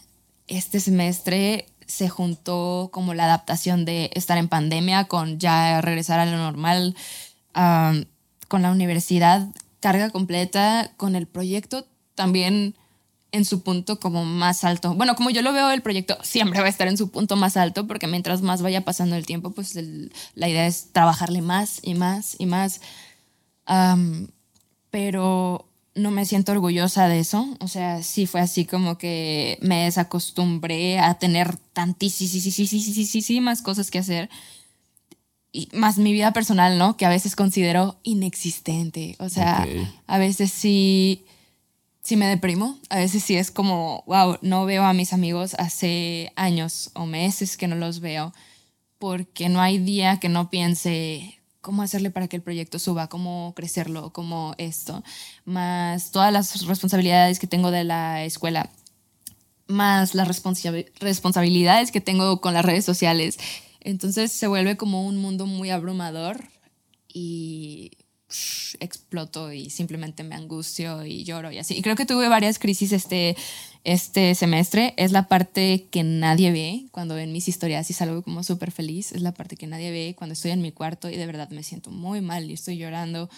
Este 0.47 0.79
semestre 0.79 1.67
se 1.85 2.07
juntó 2.07 2.89
como 2.93 3.13
la 3.13 3.25
adaptación 3.25 3.83
de 3.83 4.09
estar 4.13 4.37
en 4.37 4.47
pandemia 4.47 5.03
con 5.05 5.37
ya 5.37 5.81
regresar 5.81 6.21
a 6.21 6.25
lo 6.25 6.37
normal, 6.37 6.95
con 8.47 8.61
la 8.61 8.71
universidad, 8.71 9.45
carga 9.81 10.09
completa, 10.09 10.91
con 10.95 11.17
el 11.17 11.27
proyecto 11.27 11.87
también 12.15 12.75
en 13.31 13.45
su 13.45 13.61
punto 13.61 13.99
como 13.99 14.25
más 14.25 14.63
alto. 14.63 14.93
Bueno, 14.95 15.15
como 15.15 15.29
yo 15.29 15.41
lo 15.41 15.53
veo, 15.53 15.69
el 15.71 15.81
proyecto 15.81 16.17
siempre 16.23 16.59
va 16.59 16.67
a 16.67 16.69
estar 16.69 16.87
en 16.87 16.97
su 16.97 17.09
punto 17.09 17.35
más 17.35 17.57
alto 17.57 17.87
porque 17.87 18.07
mientras 18.07 18.41
más 18.41 18.61
vaya 18.61 18.85
pasando 18.85 19.15
el 19.15 19.25
tiempo, 19.25 19.51
pues 19.51 19.77
la 20.35 20.49
idea 20.49 20.67
es 20.67 20.91
trabajarle 20.91 21.41
más 21.41 21.79
y 21.83 21.93
más 21.93 22.35
y 22.39 22.45
más. 22.45 22.81
pero 24.89 25.65
no 25.95 26.11
me 26.11 26.25
siento 26.25 26.51
orgullosa 26.51 27.07
de 27.07 27.19
eso. 27.19 27.47
O 27.59 27.67
sea, 27.67 28.03
sí 28.03 28.27
fue 28.27 28.39
así 28.39 28.65
como 28.65 28.97
que 28.97 29.57
me 29.61 29.85
desacostumbré 29.85 30.99
a 30.99 31.15
tener 31.15 31.57
tantísimas 31.73 33.61
cosas 33.61 33.91
que 33.91 33.99
hacer. 33.99 34.29
Y 35.51 35.69
más 35.73 35.97
mi 35.97 36.13
vida 36.13 36.33
personal, 36.33 36.77
¿no? 36.77 36.97
Que 36.97 37.05
a 37.05 37.09
veces 37.09 37.35
considero 37.35 37.97
inexistente. 38.03 39.15
O 39.19 39.29
sea, 39.29 39.65
a 40.05 40.17
veces 40.19 40.51
sí 40.51 41.25
sí 42.07 42.15
me 42.15 42.27
deprimo. 42.27 42.79
A 42.89 42.99
veces 42.99 43.21
sí 43.21 43.35
es 43.35 43.51
como, 43.51 44.05
wow, 44.07 44.37
no 44.41 44.65
veo 44.65 44.85
a 44.85 44.93
mis 44.93 45.11
amigos 45.11 45.55
hace 45.55 46.31
años 46.37 46.89
o 46.93 47.05
meses 47.05 47.57
que 47.57 47.67
no 47.67 47.75
los 47.75 47.99
veo, 47.99 48.33
porque 48.97 49.49
no 49.49 49.59
hay 49.59 49.77
día 49.77 50.17
que 50.17 50.29
no 50.29 50.49
piense 50.49 51.37
cómo 51.59 51.81
hacerle 51.81 52.09
para 52.09 52.29
que 52.29 52.37
el 52.37 52.41
proyecto 52.41 52.79
suba, 52.79 53.09
cómo 53.09 53.51
crecerlo, 53.57 54.13
cómo 54.13 54.55
esto, 54.57 55.03
más 55.43 56.11
todas 56.11 56.31
las 56.31 56.65
responsabilidades 56.65 57.39
que 57.39 57.47
tengo 57.47 57.71
de 57.71 57.83
la 57.83 58.23
escuela, 58.23 58.69
más 59.67 60.15
las 60.15 60.29
responsabilidades 60.29 61.91
que 61.91 61.99
tengo 61.99 62.39
con 62.39 62.53
las 62.53 62.63
redes 62.63 62.85
sociales. 62.85 63.37
Entonces 63.81 64.31
se 64.31 64.47
vuelve 64.47 64.77
como 64.77 65.05
un 65.05 65.17
mundo 65.17 65.45
muy 65.45 65.71
abrumador 65.71 66.45
y 67.13 67.91
exploto 68.79 69.53
y 69.53 69.69
simplemente 69.69 70.23
me 70.23 70.35
angustio 70.35 71.05
y 71.05 71.23
lloro 71.23 71.51
y 71.51 71.59
así. 71.59 71.75
Y 71.77 71.81
creo 71.81 71.95
que 71.95 72.05
tuve 72.05 72.27
varias 72.27 72.59
crisis 72.59 72.91
este, 72.91 73.37
este 73.83 74.35
semestre. 74.35 74.93
Es 74.97 75.11
la 75.11 75.27
parte 75.27 75.87
que 75.89 76.03
nadie 76.03 76.51
ve 76.51 76.85
cuando 76.91 77.15
ven 77.15 77.31
mis 77.31 77.47
historias 77.47 77.89
y 77.89 77.93
salgo 77.93 78.21
como 78.23 78.43
súper 78.43 78.71
feliz. 78.71 79.13
Es 79.13 79.21
la 79.21 79.33
parte 79.33 79.55
que 79.55 79.67
nadie 79.67 79.91
ve 79.91 80.15
cuando 80.17 80.33
estoy 80.33 80.51
en 80.51 80.61
mi 80.61 80.71
cuarto 80.71 81.09
y 81.09 81.15
de 81.15 81.25
verdad 81.25 81.49
me 81.51 81.63
siento 81.63 81.89
muy 81.89 82.19
mal 82.19 82.49
y 82.49 82.53
estoy 82.53 82.77
llorando. 82.77 83.29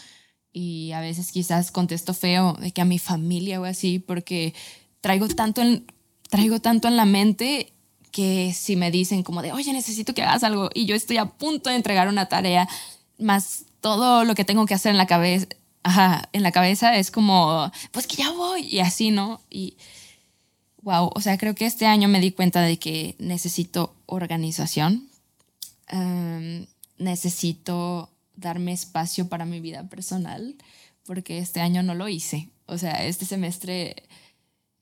Y 0.52 0.92
a 0.94 1.02
veces 1.02 1.32
quizás 1.32 1.70
contesto 1.72 2.16
feo 2.16 2.54
de 2.54 2.72
que 2.72 2.82
a 2.82 2.86
mi 2.86 2.98
familia 2.98 3.62
o 3.62 3.66
así, 3.66 4.00
porque 4.00 4.56
traigo 5.02 5.28
tanto 5.28 5.62
en, 5.62 5.86
traigo 6.30 6.60
tanto 6.60 6.88
en 6.88 6.98
la 6.98 7.06
mente 7.06 7.74
que 8.12 8.54
si 8.56 8.76
me 8.76 8.90
dicen 8.90 9.22
como 9.22 9.44
de, 9.44 9.52
oye, 9.52 9.72
necesito 9.72 10.16
que 10.16 10.24
hagas 10.24 10.44
algo 10.44 10.72
y 10.74 10.88
yo 10.88 10.96
estoy 10.96 11.18
a 11.18 11.26
punto 11.26 11.70
de 11.70 11.76
entregar 11.76 12.08
una 12.08 12.28
tarea, 12.28 12.68
más 13.20 13.66
todo 13.82 14.26
lo 14.26 14.36
que 14.36 14.46
tengo 14.46 14.66
que 14.66 14.74
hacer 14.74 14.92
en 14.92 14.98
la 14.98 15.08
cabeza, 15.08 15.48
en 16.34 16.44
la 16.44 16.52
cabeza 16.52 16.98
es 16.98 17.12
como, 17.12 17.72
pues 17.92 18.08
que 18.08 18.18
ya 18.18 18.32
voy 18.32 18.62
y 18.62 18.80
así, 18.80 19.12
¿no? 19.12 19.42
Y 19.50 19.78
wow, 20.82 21.12
o 21.14 21.22
sea, 21.22 21.38
creo 21.38 21.56
que 21.56 21.66
este 21.66 21.86
año 21.86 22.08
me 22.08 22.20
di 22.20 22.32
cuenta 22.32 22.62
de 22.62 22.78
que 22.78 23.16
necesito 23.20 23.96
organización, 24.06 25.10
em, 25.88 26.68
necesito 26.98 28.10
darme 28.36 28.74
espacio 28.74 29.28
para 29.30 29.46
mi 29.46 29.60
vida 29.60 29.84
personal, 29.84 30.56
porque 31.06 31.40
este 31.40 31.62
año 31.62 31.84
no 31.84 31.96
lo 31.96 32.08
hice. 32.08 32.50
O 32.66 32.78
sea, 32.78 33.06
este 33.06 33.26
semestre, 33.26 34.04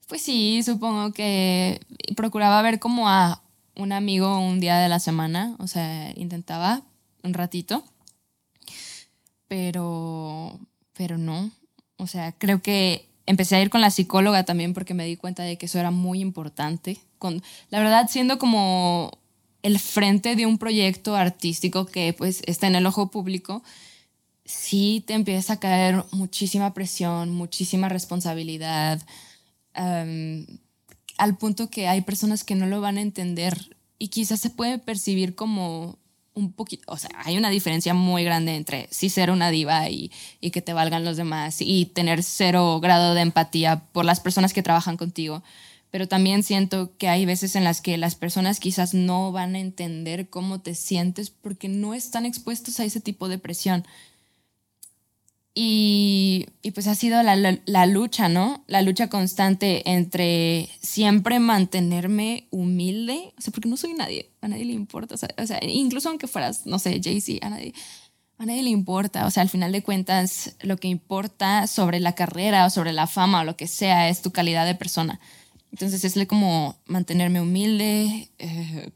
pues 0.08 0.22
sí, 0.22 0.62
supongo 0.64 1.14
que 1.14 1.80
procuraba 2.16 2.62
ver 2.62 2.80
como 2.80 3.10
a 3.10 3.42
un 3.76 3.92
amigo 3.92 4.40
un 4.40 4.60
día 4.60 4.78
de 4.78 4.90
la 4.90 5.00
semana, 5.00 5.56
o 5.60 5.68
sea, 5.68 6.12
intentaba 6.16 6.82
un 7.24 7.34
ratito 7.34 7.84
pero, 9.48 10.60
pero 10.94 11.18
no. 11.18 11.52
O 11.98 12.08
sea, 12.08 12.32
creo 12.32 12.62
que 12.62 13.08
empecé 13.26 13.56
a 13.56 13.62
ir 13.62 13.70
con 13.70 13.82
la 13.82 13.92
psicóloga 13.92 14.44
también 14.44 14.74
porque 14.74 14.94
me 14.94 15.06
di 15.06 15.18
cuenta 15.18 15.44
de 15.44 15.58
que 15.58 15.68
eso 15.68 15.80
era 15.80 15.92
muy 15.92 16.22
importante. 16.22 17.00
Con, 17.18 17.42
la 17.70 17.80
verdad, 17.80 18.08
siendo 18.10 18.38
como 18.38 19.12
el 19.64 19.80
frente 19.80 20.36
de 20.36 20.46
un 20.46 20.58
proyecto 20.58 21.16
artístico 21.16 21.86
que 21.86 22.14
pues 22.14 22.42
está 22.46 22.68
en 22.68 22.76
el 22.76 22.86
ojo 22.86 23.12
público, 23.12 23.64
sí 24.46 25.04
te 25.06 25.14
empieza 25.14 25.54
a 25.54 25.60
caer 25.60 26.06
muchísima 26.12 26.74
presión, 26.74 27.32
muchísima 27.32 27.90
responsabilidad, 27.90 29.02
al 29.74 31.38
punto 31.38 31.70
que 31.70 31.88
hay 31.88 32.02
personas 32.02 32.44
que 32.44 32.56
no 32.56 32.66
lo 32.66 32.82
van 32.82 32.98
a 32.98 33.02
entender 33.02 33.78
y 34.00 34.08
quizás 34.08 34.40
se 34.40 34.50
puede 34.50 34.80
percibir 34.80 35.36
como 35.36 36.00
un 36.38 36.52
poquito, 36.52 36.84
o 36.88 36.98
sea, 36.98 37.10
hay 37.26 37.36
una 37.38 37.50
diferencia 37.50 37.94
muy 37.96 38.24
grande 38.24 38.56
entre 38.56 38.88
sí 38.92 39.10
ser 39.10 39.32
una 39.32 39.50
diva 39.50 39.90
y, 39.90 40.12
y, 40.40 40.52
que 40.52 40.62
te 40.62 40.72
valgan 40.74 41.04
los 41.04 41.18
demás 41.18 41.58
y 41.62 41.88
tener 41.88 42.22
cero 42.22 42.80
grado 42.80 43.16
de 43.16 43.22
empatía 43.22 43.84
por 43.92 44.06
las 44.06 44.20
personas 44.20 44.54
que 44.54 44.62
trabajan 44.62 44.98
contigo. 44.98 45.44
Pero 45.90 46.08
también 46.08 46.44
siento 46.44 46.92
que 46.98 47.08
hay 47.08 47.26
veces 47.26 47.56
en 47.56 47.64
las 47.64 47.82
que 47.82 47.98
las 47.98 48.16
personas 48.16 48.60
quizás 48.60 48.94
no 48.94 49.32
van 49.32 49.56
a 49.56 49.60
entender 49.60 50.30
cómo 50.30 50.60
te 50.60 50.76
sientes 50.76 51.30
porque 51.30 51.70
no 51.70 51.94
están 51.94 52.26
expuestos 52.26 52.80
a 52.80 52.86
ese 52.86 53.00
tipo 53.00 53.30
de 53.30 53.40
presión. 53.40 53.86
Y, 55.60 56.46
pues 56.76 56.86
ha 56.86 56.94
sido 56.94 57.24
la, 57.24 57.86
lucha, 57.88 58.30
¿no? 58.30 58.64
La 58.68 58.84
lucha 58.84 59.10
constante 59.10 59.90
entre 59.90 60.70
siempre 60.84 61.40
mantenerme 61.40 62.46
humilde, 62.52 63.34
o 63.36 63.42
sea, 63.42 63.52
porque 63.52 63.68
no 63.68 63.76
soy 63.76 63.94
nadie, 63.94 64.30
a 64.42 64.50
nadie 64.50 64.66
le 64.66 64.74
importa, 64.74 65.16
o 65.16 65.18
sea, 65.18 65.30
o 65.36 65.48
sea 65.48 65.58
incluso 65.64 66.10
aunque 66.10 66.28
fueras, 66.28 66.68
no 66.68 66.78
sé, 66.78 67.02
Jay-Z, 67.04 67.44
a 67.44 67.50
nadie, 67.50 67.74
a 68.38 68.46
nadie 68.46 68.62
le 68.62 68.70
importa, 68.70 69.26
o 69.26 69.32
sea, 69.32 69.42
al 69.42 69.50
final 69.50 69.72
de 69.72 69.82
cuentas, 69.82 70.56
lo 70.62 70.78
que 70.78 70.90
importa 70.90 71.66
sobre 71.66 72.00
la 72.00 72.14
carrera 72.14 72.68
o 72.68 72.70
sobre 72.70 72.94
la 72.94 73.08
fama 73.08 73.42
o 73.42 73.44
lo 73.44 73.58
que 73.58 73.66
sea 73.66 74.10
es 74.10 74.22
tu 74.22 74.30
calidad 74.30 74.68
de 74.68 74.76
persona. 74.76 75.20
Entonces 75.72 76.04
es 76.04 76.28
como 76.28 76.78
mantenerme 76.86 77.42
humilde, 77.42 78.30
eh, 78.38 78.92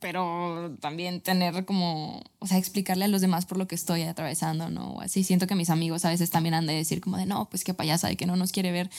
pero 0.00 0.76
también 0.80 1.20
tener 1.20 1.64
como, 1.64 2.22
o 2.38 2.46
sea, 2.46 2.58
explicarle 2.58 3.04
a 3.04 3.08
los 3.08 3.20
demás 3.20 3.46
por 3.46 3.58
lo 3.58 3.68
que 3.68 3.74
estoy 3.74 4.02
atravesando, 4.02 4.70
¿no? 4.70 5.00
Así 5.00 5.22
siento 5.22 5.46
que 5.46 5.54
mis 5.54 5.70
amigos 5.70 6.04
a 6.04 6.10
veces 6.10 6.30
también 6.30 6.54
han 6.54 6.66
de 6.66 6.72
decir 6.72 7.00
como 7.00 7.18
de, 7.18 7.26
no, 7.26 7.48
pues 7.50 7.64
qué 7.64 7.74
payasa, 7.74 8.08
de 8.08 8.16
que 8.16 8.26
no 8.26 8.36
nos 8.36 8.50
quiere 8.50 8.72
ver. 8.72 8.90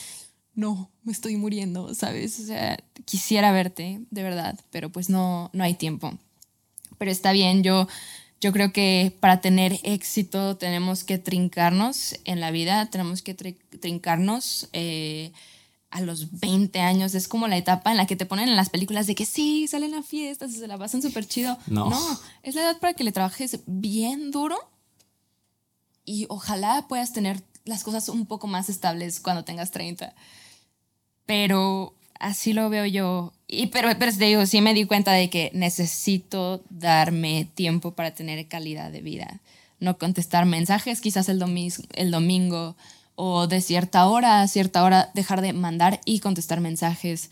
No, 0.54 0.90
me 1.02 1.12
estoy 1.12 1.36
muriendo, 1.36 1.94
¿sabes? 1.94 2.38
O 2.38 2.46
sea, 2.46 2.78
quisiera 3.04 3.52
verte, 3.52 4.00
de 4.10 4.22
verdad, 4.22 4.58
pero 4.70 4.90
pues 4.90 5.10
no, 5.10 5.50
no 5.52 5.64
hay 5.64 5.74
tiempo. 5.74 6.16
Pero 6.98 7.10
está 7.10 7.32
bien, 7.32 7.62
yo, 7.62 7.88
yo 8.40 8.52
creo 8.52 8.72
que 8.72 9.16
para 9.18 9.40
tener 9.40 9.80
éxito 9.82 10.56
tenemos 10.56 11.04
que 11.04 11.18
trincarnos 11.18 12.16
en 12.24 12.40
la 12.40 12.50
vida, 12.50 12.86
tenemos 12.90 13.22
que 13.22 13.34
trincarnos. 13.34 14.68
Eh, 14.72 15.32
a 15.92 16.00
los 16.00 16.40
20 16.40 16.80
años 16.80 17.14
es 17.14 17.28
como 17.28 17.46
la 17.48 17.58
etapa 17.58 17.90
en 17.90 17.98
la 17.98 18.06
que 18.06 18.16
te 18.16 18.26
ponen 18.26 18.48
en 18.48 18.56
las 18.56 18.70
películas 18.70 19.06
de 19.06 19.14
que 19.14 19.26
sí, 19.26 19.66
salen 19.68 19.94
a 19.94 20.02
fiestas 20.02 20.52
y 20.52 20.58
se 20.58 20.66
la 20.66 20.78
pasan 20.78 21.02
súper 21.02 21.26
chido. 21.26 21.58
No. 21.66 21.90
no, 21.90 22.20
es 22.42 22.54
la 22.54 22.62
edad 22.62 22.78
para 22.80 22.94
que 22.94 23.04
le 23.04 23.12
trabajes 23.12 23.60
bien 23.66 24.30
duro 24.30 24.58
y 26.04 26.26
ojalá 26.30 26.86
puedas 26.88 27.12
tener 27.12 27.42
las 27.64 27.84
cosas 27.84 28.08
un 28.08 28.26
poco 28.26 28.46
más 28.46 28.70
estables 28.70 29.20
cuando 29.20 29.44
tengas 29.44 29.70
30. 29.70 30.14
Pero 31.26 31.94
así 32.18 32.54
lo 32.54 32.70
veo 32.70 32.86
yo. 32.86 33.34
Y, 33.46 33.66
pero, 33.66 33.90
pero 33.98 34.12
te 34.12 34.24
digo, 34.24 34.46
sí 34.46 34.62
me 34.62 34.74
di 34.74 34.86
cuenta 34.86 35.12
de 35.12 35.28
que 35.28 35.50
necesito 35.52 36.62
darme 36.70 37.50
tiempo 37.54 37.92
para 37.92 38.14
tener 38.14 38.48
calidad 38.48 38.90
de 38.90 39.02
vida. 39.02 39.40
No 39.78 39.98
contestar 39.98 40.46
mensajes 40.46 41.02
quizás 41.02 41.28
el, 41.28 41.38
domingo, 41.38 41.76
el 41.94 42.10
domingo 42.10 42.76
o 43.14 43.46
de 43.46 43.60
cierta 43.60 44.06
hora 44.06 44.42
a 44.42 44.48
cierta 44.48 44.82
hora 44.82 45.10
dejar 45.14 45.40
de 45.40 45.52
mandar 45.52 46.00
y 46.04 46.20
contestar 46.20 46.60
mensajes. 46.60 47.30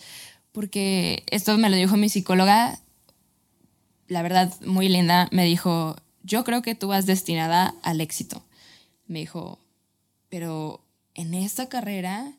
Porque 0.53 1.24
esto 1.31 1.57
me 1.59 1.70
lo 1.70 1.76
dijo 1.76 1.97
mi 1.97 2.09
psicóloga, 2.09 2.81
la 4.09 4.22
verdad 4.22 4.53
muy 4.64 4.89
linda, 4.89 5.28
me 5.31 5.45
dijo, 5.45 5.97
yo 6.22 6.45
creo 6.45 6.62
que 6.62 6.74
tú 6.74 6.89
vas 6.89 7.07
destinada 7.07 7.74
al 7.83 8.01
éxito. 8.01 8.45
Me 9.07 9.20
dijo, 9.20 9.59
pero 10.28 10.85
en 11.14 11.35
esta 11.35 11.68
carrera 11.68 12.33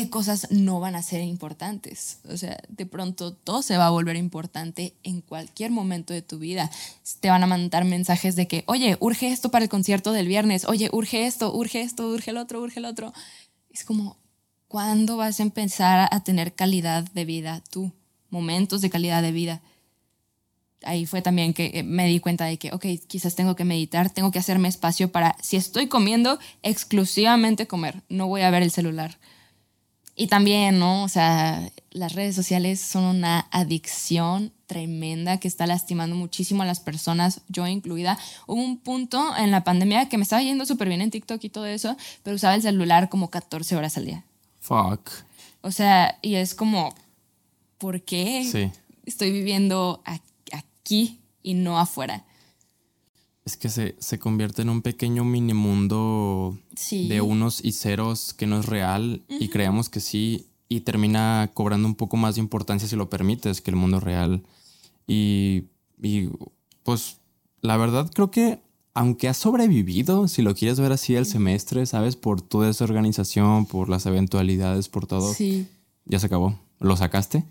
qué 0.00 0.08
cosas 0.08 0.50
no 0.50 0.80
van 0.80 0.94
a 0.94 1.02
ser 1.02 1.20
importantes. 1.20 2.20
O 2.30 2.38
sea, 2.38 2.58
de 2.68 2.86
pronto 2.86 3.34
todo 3.34 3.60
se 3.60 3.76
va 3.76 3.86
a 3.86 3.90
volver 3.90 4.16
importante 4.16 4.94
en 5.02 5.20
cualquier 5.20 5.70
momento 5.70 6.14
de 6.14 6.22
tu 6.22 6.38
vida. 6.38 6.70
Te 7.20 7.28
van 7.28 7.42
a 7.42 7.46
mandar 7.46 7.84
mensajes 7.84 8.34
de 8.34 8.48
que, 8.48 8.64
oye, 8.66 8.96
urge 8.98 9.30
esto 9.30 9.50
para 9.50 9.64
el 9.64 9.68
concierto 9.68 10.12
del 10.12 10.26
viernes, 10.26 10.64
oye, 10.64 10.88
urge 10.90 11.26
esto, 11.26 11.54
urge 11.54 11.82
esto, 11.82 12.08
urge 12.08 12.30
el 12.30 12.38
otro, 12.38 12.62
urge 12.62 12.78
el 12.78 12.86
otro. 12.86 13.12
Es 13.70 13.84
como, 13.84 14.16
¿cuándo 14.68 15.18
vas 15.18 15.38
a 15.38 15.42
empezar 15.42 16.08
a 16.10 16.24
tener 16.24 16.54
calidad 16.54 17.04
de 17.12 17.26
vida 17.26 17.62
tú? 17.70 17.92
Momentos 18.30 18.80
de 18.80 18.88
calidad 18.88 19.20
de 19.20 19.32
vida. 19.32 19.60
Ahí 20.82 21.04
fue 21.04 21.20
también 21.20 21.52
que 21.52 21.72
eh, 21.74 21.82
me 21.82 22.06
di 22.06 22.20
cuenta 22.20 22.46
de 22.46 22.56
que, 22.56 22.72
ok, 22.72 22.86
quizás 23.06 23.34
tengo 23.34 23.54
que 23.54 23.66
meditar, 23.66 24.08
tengo 24.08 24.30
que 24.30 24.38
hacerme 24.38 24.68
espacio 24.68 25.12
para, 25.12 25.36
si 25.42 25.58
estoy 25.58 25.88
comiendo, 25.88 26.38
exclusivamente 26.62 27.66
comer, 27.66 28.02
no 28.08 28.28
voy 28.28 28.40
a 28.40 28.50
ver 28.50 28.62
el 28.62 28.70
celular 28.70 29.18
y 30.20 30.26
también, 30.26 30.78
¿no? 30.78 31.02
O 31.02 31.08
sea, 31.08 31.72
las 31.92 32.12
redes 32.12 32.36
sociales 32.36 32.78
son 32.78 33.04
una 33.04 33.46
adicción 33.50 34.52
tremenda 34.66 35.40
que 35.40 35.48
está 35.48 35.66
lastimando 35.66 36.14
muchísimo 36.14 36.62
a 36.62 36.66
las 36.66 36.78
personas, 36.78 37.40
yo 37.48 37.66
incluida. 37.66 38.18
Hubo 38.46 38.60
un 38.60 38.76
punto 38.76 39.34
en 39.38 39.50
la 39.50 39.64
pandemia 39.64 40.10
que 40.10 40.18
me 40.18 40.24
estaba 40.24 40.42
yendo 40.42 40.66
súper 40.66 40.88
bien 40.88 41.00
en 41.00 41.10
TikTok 41.10 41.42
y 41.42 41.48
todo 41.48 41.64
eso, 41.64 41.96
pero 42.22 42.36
usaba 42.36 42.54
el 42.54 42.60
celular 42.60 43.08
como 43.08 43.30
14 43.30 43.76
horas 43.76 43.96
al 43.96 44.04
día. 44.04 44.24
Fuck. 44.60 45.08
O 45.62 45.70
sea, 45.70 46.18
y 46.20 46.34
es 46.34 46.54
como, 46.54 46.94
¿por 47.78 48.02
qué 48.02 48.70
estoy 49.06 49.30
viviendo 49.30 50.02
aquí 50.52 51.18
y 51.42 51.54
no 51.54 51.78
afuera? 51.78 52.26
Es 53.50 53.56
que 53.56 53.68
se, 53.68 53.96
se, 53.98 54.20
convierte 54.20 54.62
en 54.62 54.70
un 54.70 54.80
pequeño 54.80 55.24
mini 55.24 55.54
mundo 55.54 56.56
de 56.88 57.20
unos 57.20 57.64
y 57.64 57.72
ceros 57.72 58.32
que 58.32 58.46
no 58.46 58.60
es 58.60 58.66
real 58.66 59.22
y 59.28 59.48
creemos 59.48 59.88
que 59.88 59.98
sí 59.98 60.46
y 60.68 60.82
termina 60.82 61.50
cobrando 61.52 61.88
un 61.88 61.96
poco 61.96 62.16
más 62.16 62.36
de 62.36 62.42
importancia 62.42 62.86
si 62.86 62.94
lo 62.94 63.10
permites 63.10 63.60
que 63.60 63.72
el 63.72 63.76
mundo 63.76 63.98
real. 63.98 64.44
Y, 65.08 65.64
y 66.00 66.28
pues 66.84 67.16
la 67.60 67.76
verdad 67.76 68.08
creo 68.14 68.30
que 68.30 68.60
aunque 68.94 69.28
ha 69.28 69.34
sobrevivido, 69.34 70.28
si 70.28 70.42
lo 70.42 70.54
quieres 70.54 70.78
ver 70.78 70.92
así 70.92 71.16
el 71.16 71.26
semestre, 71.26 71.86
¿sabes? 71.86 72.14
Por 72.14 72.42
tu 72.42 72.60
desorganización, 72.60 73.66
por 73.66 73.88
las 73.88 74.06
eventualidades, 74.06 74.88
por 74.88 75.08
todo. 75.08 75.34
Sí. 75.34 75.66
Ya 76.04 76.20
se 76.20 76.26
acabó. 76.26 76.56
Lo 76.78 76.96
sacaste. 76.96 77.44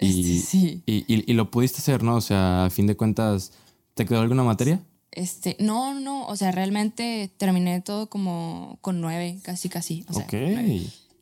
Y, 0.00 0.36
este, 0.36 0.46
sí. 0.46 0.82
y, 0.86 1.04
y, 1.14 1.30
y, 1.30 1.34
lo 1.34 1.50
pudiste 1.50 1.78
hacer, 1.78 2.02
¿no? 2.02 2.16
O 2.16 2.20
sea, 2.22 2.64
a 2.64 2.70
fin 2.70 2.86
de 2.86 2.96
cuentas, 2.96 3.52
¿te 3.92 4.06
quedó 4.06 4.20
alguna 4.20 4.44
materia? 4.44 4.80
Este, 5.12 5.56
no, 5.60 5.94
no, 5.94 6.26
o 6.26 6.36
sea, 6.36 6.50
realmente 6.52 7.30
terminé 7.36 7.80
todo 7.82 8.08
como 8.08 8.78
con 8.80 9.00
nueve, 9.00 9.38
casi, 9.42 9.68
casi. 9.68 10.04
O 10.08 10.14
sea, 10.14 10.24
ok. 10.24 10.32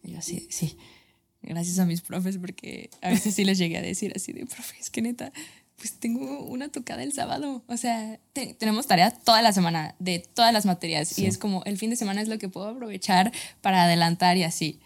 Y 0.03 0.15
así, 0.17 0.47
sí. 0.51 0.77
Gracias 1.43 1.79
a 1.79 1.87
mis 1.87 2.01
profes, 2.01 2.39
porque 2.39 2.91
a 3.03 3.11
veces 3.11 3.35
sí 3.35 3.45
les 3.45 3.59
llegué 3.59 3.79
a 3.79 3.83
decir 3.83 4.13
así 4.15 4.33
de, 4.33 4.47
profes, 4.47 4.91
que 4.91 5.03
neta, 5.03 5.33
pues 5.77 5.95
tengo 5.95 6.45
una 6.45 6.69
tocada 6.69 7.03
el 7.03 7.13
sábado. 7.13 7.65
O 7.67 7.77
sea, 7.77 8.21
tenemos 8.59 8.87
tarea 8.87 9.11
toda 9.11 9.41
la 9.43 9.53
semana 9.53 9.95
de 9.99 10.19
todas 10.19 10.53
las 10.53 10.67
materias 10.67 11.19
y 11.19 11.27
es 11.27 11.39
como 11.39 11.65
el 11.65 11.79
fin 11.79 11.91
de 11.91 11.97
semana 11.97 12.21
es 12.21 12.29
lo 12.29 12.39
que 12.39 12.49
puedo 12.49 12.69
aprovechar 12.69 13.33
para 13.63 13.85
adelantar 13.85 14.37
y 14.37 14.45
así. 14.45 14.81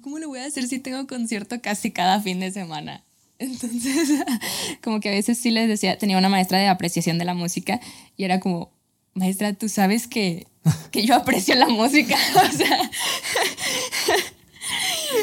¿Cómo 0.00 0.18
lo 0.18 0.28
voy 0.28 0.38
a 0.38 0.46
hacer 0.46 0.66
si 0.66 0.78
tengo 0.78 1.06
concierto 1.06 1.60
casi 1.60 1.90
cada 1.90 2.20
fin 2.20 2.40
de 2.40 2.50
semana? 2.52 3.04
Entonces, 3.40 4.10
como 4.82 5.00
que 5.00 5.08
a 5.08 5.12
veces 5.12 5.38
sí 5.38 5.50
les 5.50 5.66
decía, 5.66 5.98
tenía 5.98 6.18
una 6.18 6.28
maestra 6.28 6.58
de 6.58 6.68
apreciación 6.68 7.18
de 7.18 7.24
la 7.24 7.34
música 7.34 7.80
y 8.16 8.24
era 8.24 8.38
como, 8.38 8.70
maestra, 9.14 9.54
tú 9.54 9.68
sabes 9.68 10.06
que, 10.06 10.46
que 10.90 11.04
yo 11.04 11.14
aprecio 11.14 11.54
la 11.54 11.68
música, 11.68 12.16
o 12.36 12.56
sea, 12.56 12.90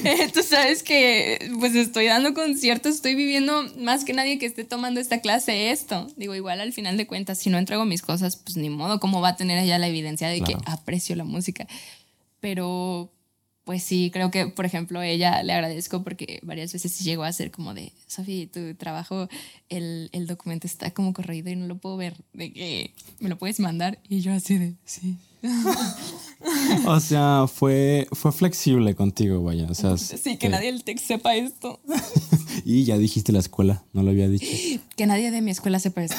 tú 0.34 0.43
sabes 0.43 0.84
que 0.84 1.51
pues 1.59 1.76
estoy 1.76 2.07
dando 2.07 2.34
conciertos, 2.34 2.95
estoy 2.95 3.15
viviendo 3.15 3.63
más 3.78 4.03
que 4.03 4.13
nadie 4.13 4.39
que 4.39 4.45
esté 4.45 4.63
tomando 4.63 4.99
esta 4.99 5.22
clase 5.22 5.72
esto. 5.72 6.07
Digo, 6.18 6.36
igual 6.36 6.59
al 6.59 6.74
final 6.74 6.97
de 6.97 7.07
cuentas, 7.07 7.38
si 7.38 7.49
no 7.49 7.57
entrego 7.57 7.86
mis 7.86 8.01
cosas, 8.01 8.36
pues 8.38 8.57
ni 8.57 8.70
modo, 8.70 8.99
¿cómo 8.99 9.22
va 9.22 9.30
a 9.30 9.36
tener 9.36 9.57
ella 9.59 9.78
la 9.78 9.88
evidencia 9.88 10.28
de 10.28 10.41
que 10.41 10.57
aprecio 10.65 11.15
la 11.15 11.24
música? 11.24 11.68
Pero 12.39 13.11
pues 13.68 13.84
sí, 13.84 14.11
creo 14.13 14.32
que, 14.32 14.47
por 14.47 14.65
ejemplo, 14.65 15.01
ella 15.01 15.43
le 15.43 15.51
agradezco 15.51 16.01
porque 16.01 16.39
varias 16.41 16.72
veces 16.72 16.97
llegó 17.01 17.26
a 17.26 17.34
ser 17.34 17.51
como 17.51 17.74
de, 17.74 17.91
Sofi, 18.07 18.47
tu 18.47 18.76
trabajo, 18.76 19.28
el, 19.68 20.09
el, 20.13 20.26
documento 20.26 20.68
está 20.68 20.91
como 20.91 21.11
corrido 21.11 21.49
y 21.49 21.57
no 21.57 21.68
lo 21.68 21.78
puedo 21.78 21.97
ver, 21.97 22.15
de 22.32 22.53
que 22.53 22.93
me 23.20 23.28
lo 23.28 23.38
puedes 23.38 23.59
mandar. 23.59 23.99
Y 24.07 24.22
yo 24.22 24.32
así 24.32 24.57
de, 24.57 24.76
sí. 24.86 25.18
o 26.86 26.97
sea, 27.01 27.43
fue, 27.53 28.07
fue 28.13 28.32
flexible 28.32 28.95
contigo, 28.95 29.43
vaya. 29.43 29.68
O 29.70 29.76
sea, 29.76 29.97
sí, 29.97 30.38
que, 30.38 30.47
nadie 30.47 30.72
del 30.72 30.86
TEC 30.86 30.99
sepa 30.99 31.36
esto. 31.36 31.82
y 32.63 32.86
ya 32.86 32.97
dijiste 32.97 33.34
la 33.34 33.39
escuela, 33.39 33.84
no 33.91 34.01
lo 34.01 34.11
había 34.11 34.30
dicho. 34.30 34.45
Que 34.95 35.07
nadie 35.07 35.30
de 35.30 35.41
mi 35.41 35.51
escuela 35.51 35.82
sepa 35.82 36.05
esto. 36.05 36.15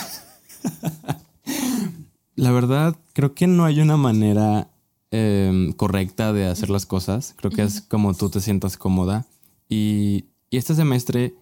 la 2.34 2.52
verdad, 2.52 2.94
creo 3.14 3.32
que 3.32 3.46
no 3.46 3.64
hay 3.64 3.80
una 3.80 3.96
manera 3.96 4.68
Em, 5.10 5.72
correcta 5.72 6.34
de 6.34 6.46
hacer 6.46 6.68
las 6.68 6.84
cosas. 6.84 7.34
Creo 7.38 7.50
que 7.50 7.62
es 7.62 7.80
como 7.80 8.12
tú 8.12 8.28
te 8.28 8.40
sientas 8.40 8.76
cómoda. 8.76 9.26
Y, 9.66 10.26
este 10.50 10.74
semestre 10.74 11.34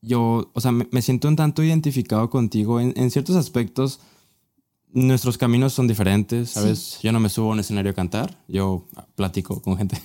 yo, 0.00 0.50
o 0.54 0.60
sea, 0.60 0.72
me, 0.72 1.02
siento 1.02 1.28
un 1.28 1.36
tanto 1.36 1.62
identificado 1.62 2.30
contigo 2.30 2.80
en, 2.80 3.10
ciertos 3.10 3.36
aspectos. 3.36 4.00
Nuestros 4.90 5.36
caminos 5.36 5.74
son 5.74 5.86
diferentes, 5.86 6.50
¿sabes? 6.50 6.98
Yo 7.02 7.12
no 7.12 7.20
me 7.20 7.28
subo 7.28 7.48
a 7.48 7.52
un 7.52 7.60
escenario 7.60 7.90
a 7.90 7.94
cantar, 7.94 8.38
yo 8.48 8.86
platico 9.16 9.60
con 9.60 9.76
gente. 9.76 10.00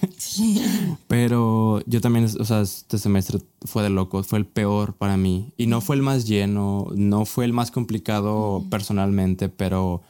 Pero 1.08 1.82
yo 1.86 2.02
también, 2.02 2.26
o 2.26 2.46
sea, 2.46 2.62
este 2.62 2.98
semestre 2.98 3.40
fue 3.62 3.84
de 3.84 3.90
loco, 3.90 4.24
fue 4.24 4.40
el 4.40 4.46
peor 4.46 4.94
para 4.96 5.16
mí. 5.16 5.54
Y 5.56 5.68
no 5.68 5.80
fue 5.80 5.96
el 5.96 6.02
más 6.02 6.28
lleno, 6.28 6.88
no 6.96 7.26
fue 7.26 7.46
el 7.46 7.54
más 7.54 7.72
complicado 7.72 8.66
personalmente, 8.70 9.48
pero 9.48 10.02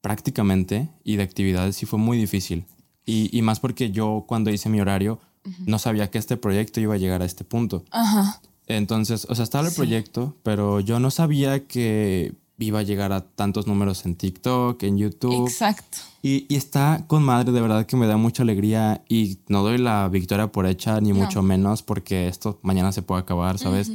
prácticamente 0.00 0.90
y 1.04 1.16
de 1.16 1.22
actividades 1.22 1.76
sí 1.76 1.86
fue 1.86 1.98
muy 1.98 2.18
difícil. 2.18 2.64
Y, 3.04 3.36
y 3.36 3.42
más 3.42 3.60
porque 3.60 3.90
yo 3.90 4.24
cuando 4.26 4.50
hice 4.50 4.68
mi 4.68 4.80
horario 4.80 5.18
no 5.66 5.78
sabía 5.78 6.10
que 6.10 6.18
este 6.18 6.36
proyecto 6.36 6.80
iba 6.80 6.94
a 6.94 6.98
llegar 6.98 7.22
a 7.22 7.24
este 7.24 7.44
punto. 7.44 7.84
Ajá. 7.90 8.40
Entonces, 8.66 9.26
o 9.30 9.34
sea, 9.34 9.44
estaba 9.44 9.66
el 9.68 9.74
proyecto, 9.74 10.36
pero 10.42 10.80
yo 10.80 11.00
no 11.00 11.10
sabía 11.10 11.66
que 11.66 12.34
iba 12.58 12.80
a 12.80 12.82
llegar 12.82 13.12
a 13.12 13.22
tantos 13.22 13.66
números 13.66 14.04
en 14.04 14.16
TikTok, 14.16 14.82
en 14.82 14.98
YouTube. 14.98 15.48
Exacto. 15.48 15.98
Y, 16.22 16.46
y, 16.52 16.56
está 16.56 17.04
con 17.06 17.22
madre, 17.22 17.52
de 17.52 17.60
verdad 17.60 17.86
que 17.86 17.96
me 17.96 18.06
da 18.06 18.16
mucha 18.16 18.42
alegría 18.42 19.02
y 19.08 19.38
no 19.48 19.62
doy 19.62 19.78
la 19.78 20.08
victoria 20.08 20.50
por 20.52 20.66
hecha, 20.66 21.00
ni 21.00 21.12
mucho 21.12 21.42
menos, 21.42 21.82
porque 21.82 22.28
esto 22.28 22.58
mañana 22.62 22.92
se 22.92 23.02
puede 23.02 23.22
acabar, 23.22 23.58
¿sabes? 23.58 23.92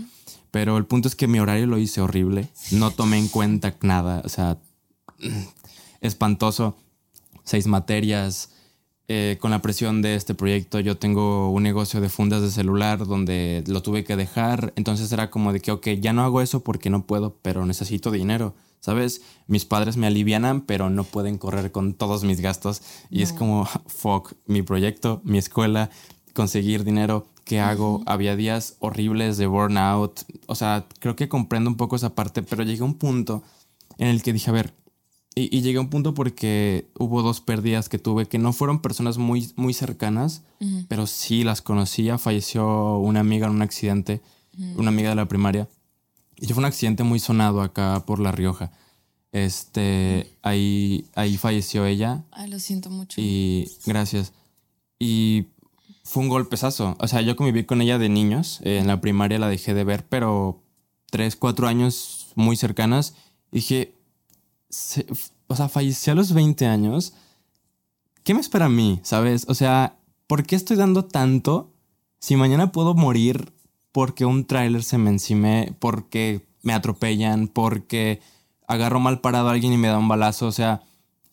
Pero 0.49 0.77
el 0.77 0.85
punto 0.85 1.07
es 1.07 1.15
que 1.15 1.27
mi 1.27 1.39
horario 1.39 1.67
lo 1.67 1.77
hice 1.77 1.99
horrible, 1.99 2.47
no 2.71 2.91
tomé 2.91 3.17
en 3.19 3.27
cuenta 3.27 3.75
nada, 3.81 4.21
o 4.23 4.29
sea, 4.29 4.57
espantoso. 6.03 6.77
Seis 7.43 7.65
materias, 7.65 8.51
eh, 9.09 9.37
con 9.41 9.51
la 9.51 9.61
presión 9.61 10.01
de 10.01 10.15
este 10.15 10.33
proyecto, 10.33 10.79
yo 10.79 10.97
tengo 10.97 11.51
un 11.51 11.63
negocio 11.63 11.99
de 11.99 12.07
fundas 12.07 12.41
de 12.41 12.49
celular 12.49 13.05
donde 13.05 13.63
lo 13.67 13.81
tuve 13.81 14.03
que 14.03 14.15
dejar. 14.15 14.71
Entonces 14.75 15.11
era 15.11 15.29
como 15.29 15.51
de 15.51 15.59
que, 15.59 15.71
ok, 15.71 15.87
ya 15.99 16.13
no 16.13 16.23
hago 16.23 16.41
eso 16.41 16.63
porque 16.63 16.89
no 16.89 17.05
puedo, 17.05 17.37
pero 17.41 17.65
necesito 17.65 18.11
dinero. 18.11 18.53
¿Sabes? 18.79 19.21
Mis 19.47 19.63
padres 19.63 19.95
me 19.95 20.07
alivianan, 20.07 20.61
pero 20.61 20.89
no 20.89 21.05
pueden 21.05 21.37
correr 21.37 21.71
con 21.71 21.93
todos 21.93 22.25
mis 22.25 22.41
gastos. 22.41 22.81
Y 23.09 23.21
es 23.23 23.31
como, 23.31 23.65
fuck, 23.87 24.33
mi 24.45 24.61
proyecto, 24.61 25.21
mi 25.23 25.37
escuela, 25.37 25.89
conseguir 26.33 26.83
dinero. 26.83 27.27
¿Qué 27.45 27.59
hago? 27.59 28.03
Había 28.05 28.35
días 28.35 28.75
horribles 28.79 29.37
de 29.37 29.47
burnout. 29.47 30.21
O 30.47 30.55
sea, 30.55 30.85
creo 30.99 31.15
que 31.15 31.29
comprendo 31.29 31.69
un 31.69 31.77
poco 31.77 31.95
esa 31.95 32.15
parte, 32.15 32.41
pero 32.41 32.63
llegué 32.63 32.81
a 32.81 32.85
un 32.85 32.95
punto 32.95 33.43
en 33.97 34.07
el 34.07 34.21
que 34.23 34.33
dije, 34.33 34.49
a 34.49 34.53
ver, 34.53 34.73
y, 35.35 35.61
llegué 35.61 35.77
a 35.77 35.81
un 35.81 35.89
punto 35.89 36.13
porque 36.13 36.87
hubo 36.97 37.23
dos 37.23 37.41
pérdidas 37.41 37.89
que 37.89 37.97
tuve 37.97 38.27
que 38.27 38.37
no 38.37 38.53
fueron 38.53 38.81
personas 38.81 39.17
muy, 39.17 39.51
muy 39.55 39.73
cercanas, 39.73 40.43
pero 40.87 41.07
sí 41.07 41.43
las 41.43 41.61
conocía. 41.61 42.17
Falleció 42.17 42.97
una 42.99 43.21
amiga 43.21 43.47
en 43.47 43.53
un 43.53 43.61
accidente, 43.61 44.21
una 44.75 44.89
amiga 44.89 45.09
de 45.09 45.15
la 45.15 45.27
primaria. 45.27 45.67
Y 46.37 46.47
fue 46.47 46.59
un 46.59 46.65
accidente 46.65 47.03
muy 47.03 47.19
sonado 47.19 47.61
acá 47.61 48.03
por 48.05 48.19
La 48.19 48.31
Rioja. 48.31 48.71
Este, 49.31 50.37
ahí, 50.43 51.07
ahí 51.15 51.37
falleció 51.37 51.85
ella. 51.85 52.23
Ay, 52.31 52.49
lo 52.49 52.59
siento 52.59 52.89
mucho. 52.91 53.19
Y 53.19 53.71
gracias. 53.85 54.33
Y 54.99 55.47
fue 56.03 56.21
un 56.21 56.29
golpezazo. 56.29 56.95
O 56.99 57.07
sea, 57.07 57.21
yo 57.21 57.35
conviví 57.35 57.63
con 57.63 57.81
ella 57.81 57.97
de 57.97 58.09
niños. 58.09 58.59
en 58.63 58.85
la 58.85 59.01
primaria 59.01 59.39
la 59.39 59.47
dejé 59.47 59.73
de 59.73 59.83
ver, 59.83 60.05
pero 60.07 60.61
tres, 61.09 61.35
cuatro 61.35 61.67
años 61.67 62.27
muy 62.35 62.55
cercanas. 62.55 63.15
dije, 63.51 63.95
o 65.47 65.55
sea, 65.55 65.69
falleció 65.69 66.13
a 66.13 66.15
los 66.15 66.33
20 66.33 66.65
años. 66.65 67.13
¿Qué 68.23 68.33
me 68.33 68.39
espera 68.39 68.65
a 68.65 68.69
mí? 68.69 68.99
¿Sabes? 69.03 69.45
O 69.47 69.53
sea, 69.53 69.97
¿por 70.27 70.43
qué 70.43 70.55
estoy 70.55 70.77
dando 70.77 71.05
tanto 71.05 71.71
si 72.19 72.35
mañana 72.35 72.71
puedo 72.71 72.93
morir 72.93 73.53
porque 73.91 74.25
un 74.25 74.45
tráiler 74.45 74.83
se 74.83 74.97
me 74.97 75.09
encime, 75.09 75.75
porque 75.79 76.47
me 76.61 76.73
atropellan, 76.73 77.47
porque 77.47 78.21
agarro 78.67 78.99
mal 78.99 79.21
parado 79.21 79.49
a 79.49 79.51
alguien 79.51 79.73
y 79.73 79.77
me 79.77 79.89
da 79.89 79.99
un 79.99 80.07
balazo? 80.07 80.47
O 80.47 80.51
sea, 80.51 80.81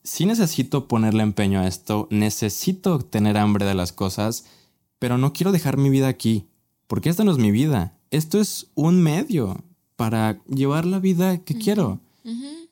sí 0.03 0.27
necesito 0.27 0.89
ponerle 0.89 1.23
empeño 1.23 1.61
a 1.61 1.67
esto, 1.67 2.09
necesito 2.11 2.99
tener 2.99 3.39
hambre 3.39 3.65
de 3.65 3.75
las 3.75 3.93
cosas, 3.93 4.45
pero 4.99 5.17
no 5.17 5.33
quiero 5.33 5.53
dejar 5.53 5.77
mi 5.77 5.89
vida 5.89 6.09
aquí, 6.09 6.49
porque 6.87 7.09
esta 7.09 7.25
no 7.25 7.31
es 7.31 7.39
mi 7.39 7.51
vida. 7.51 7.97
Esto 8.11 8.41
es 8.41 8.67
un 8.75 9.01
medio 9.01 9.63
para 9.97 10.43
llevar 10.47 10.85
la 10.85 10.99
vida 10.99 11.39
que 11.39 11.55
quiero 11.55 12.01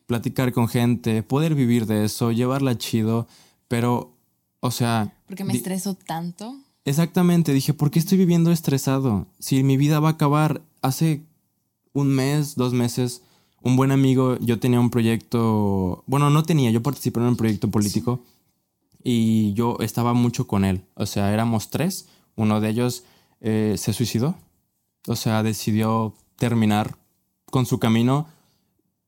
platicar 0.09 0.55
con 0.55 0.69
gente, 0.69 1.23
poder 1.23 1.55
vivir 1.55 1.85
de 1.85 2.07
eso, 2.07 2.33
llevarla 2.33 2.79
chido, 2.79 3.29
pero, 3.69 4.11
o 4.61 4.71
sea... 4.71 5.13
Porque 5.27 5.45
me 5.45 5.53
estreso 5.53 5.95
tanto. 5.95 6.57
Exactamente, 6.87 7.53
dije, 7.53 7.75
¿por 7.75 7.91
qué 7.91 7.99
estoy 7.99 8.17
viviendo 8.17 8.51
estresado? 8.51 9.27
Si 9.39 9.63
mi 9.63 9.77
vida 9.77 10.01
va 10.01 10.09
a 10.09 10.13
acabar 10.13 10.63
hace 10.81 11.21
un 11.93 12.09
mes, 12.09 12.57
dos 12.57 12.73
meses, 12.73 13.21
un 13.61 13.77
buen 13.77 13.91
amigo, 13.91 14.39
yo 14.41 14.59
tenía 14.59 14.81
un 14.81 14.89
proyecto, 14.89 16.05
bueno, 16.07 16.31
no 16.31 16.43
tenía, 16.43 16.71
yo 16.71 16.83
participé 16.83 17.21
en 17.21 17.27
un 17.27 17.37
proyecto 17.37 17.71
político 17.71 18.25
y 19.05 19.53
yo 19.53 19.77
estaba 19.81 20.15
mucho 20.15 20.47
con 20.47 20.65
él, 20.65 20.81
o 20.95 21.05
sea, 21.05 21.35
éramos 21.35 21.69
tres, 21.69 22.09
uno 22.35 22.63
de 22.63 22.71
ellos 22.71 23.05
eh, 23.43 23.75
se 23.77 23.93
suicidó, 23.93 24.37
o 25.07 25.17
sea, 25.17 25.43
decidió 25.43 26.15
terminar 26.37 26.97
con 27.51 27.67
su 27.67 27.79
camino 27.79 28.27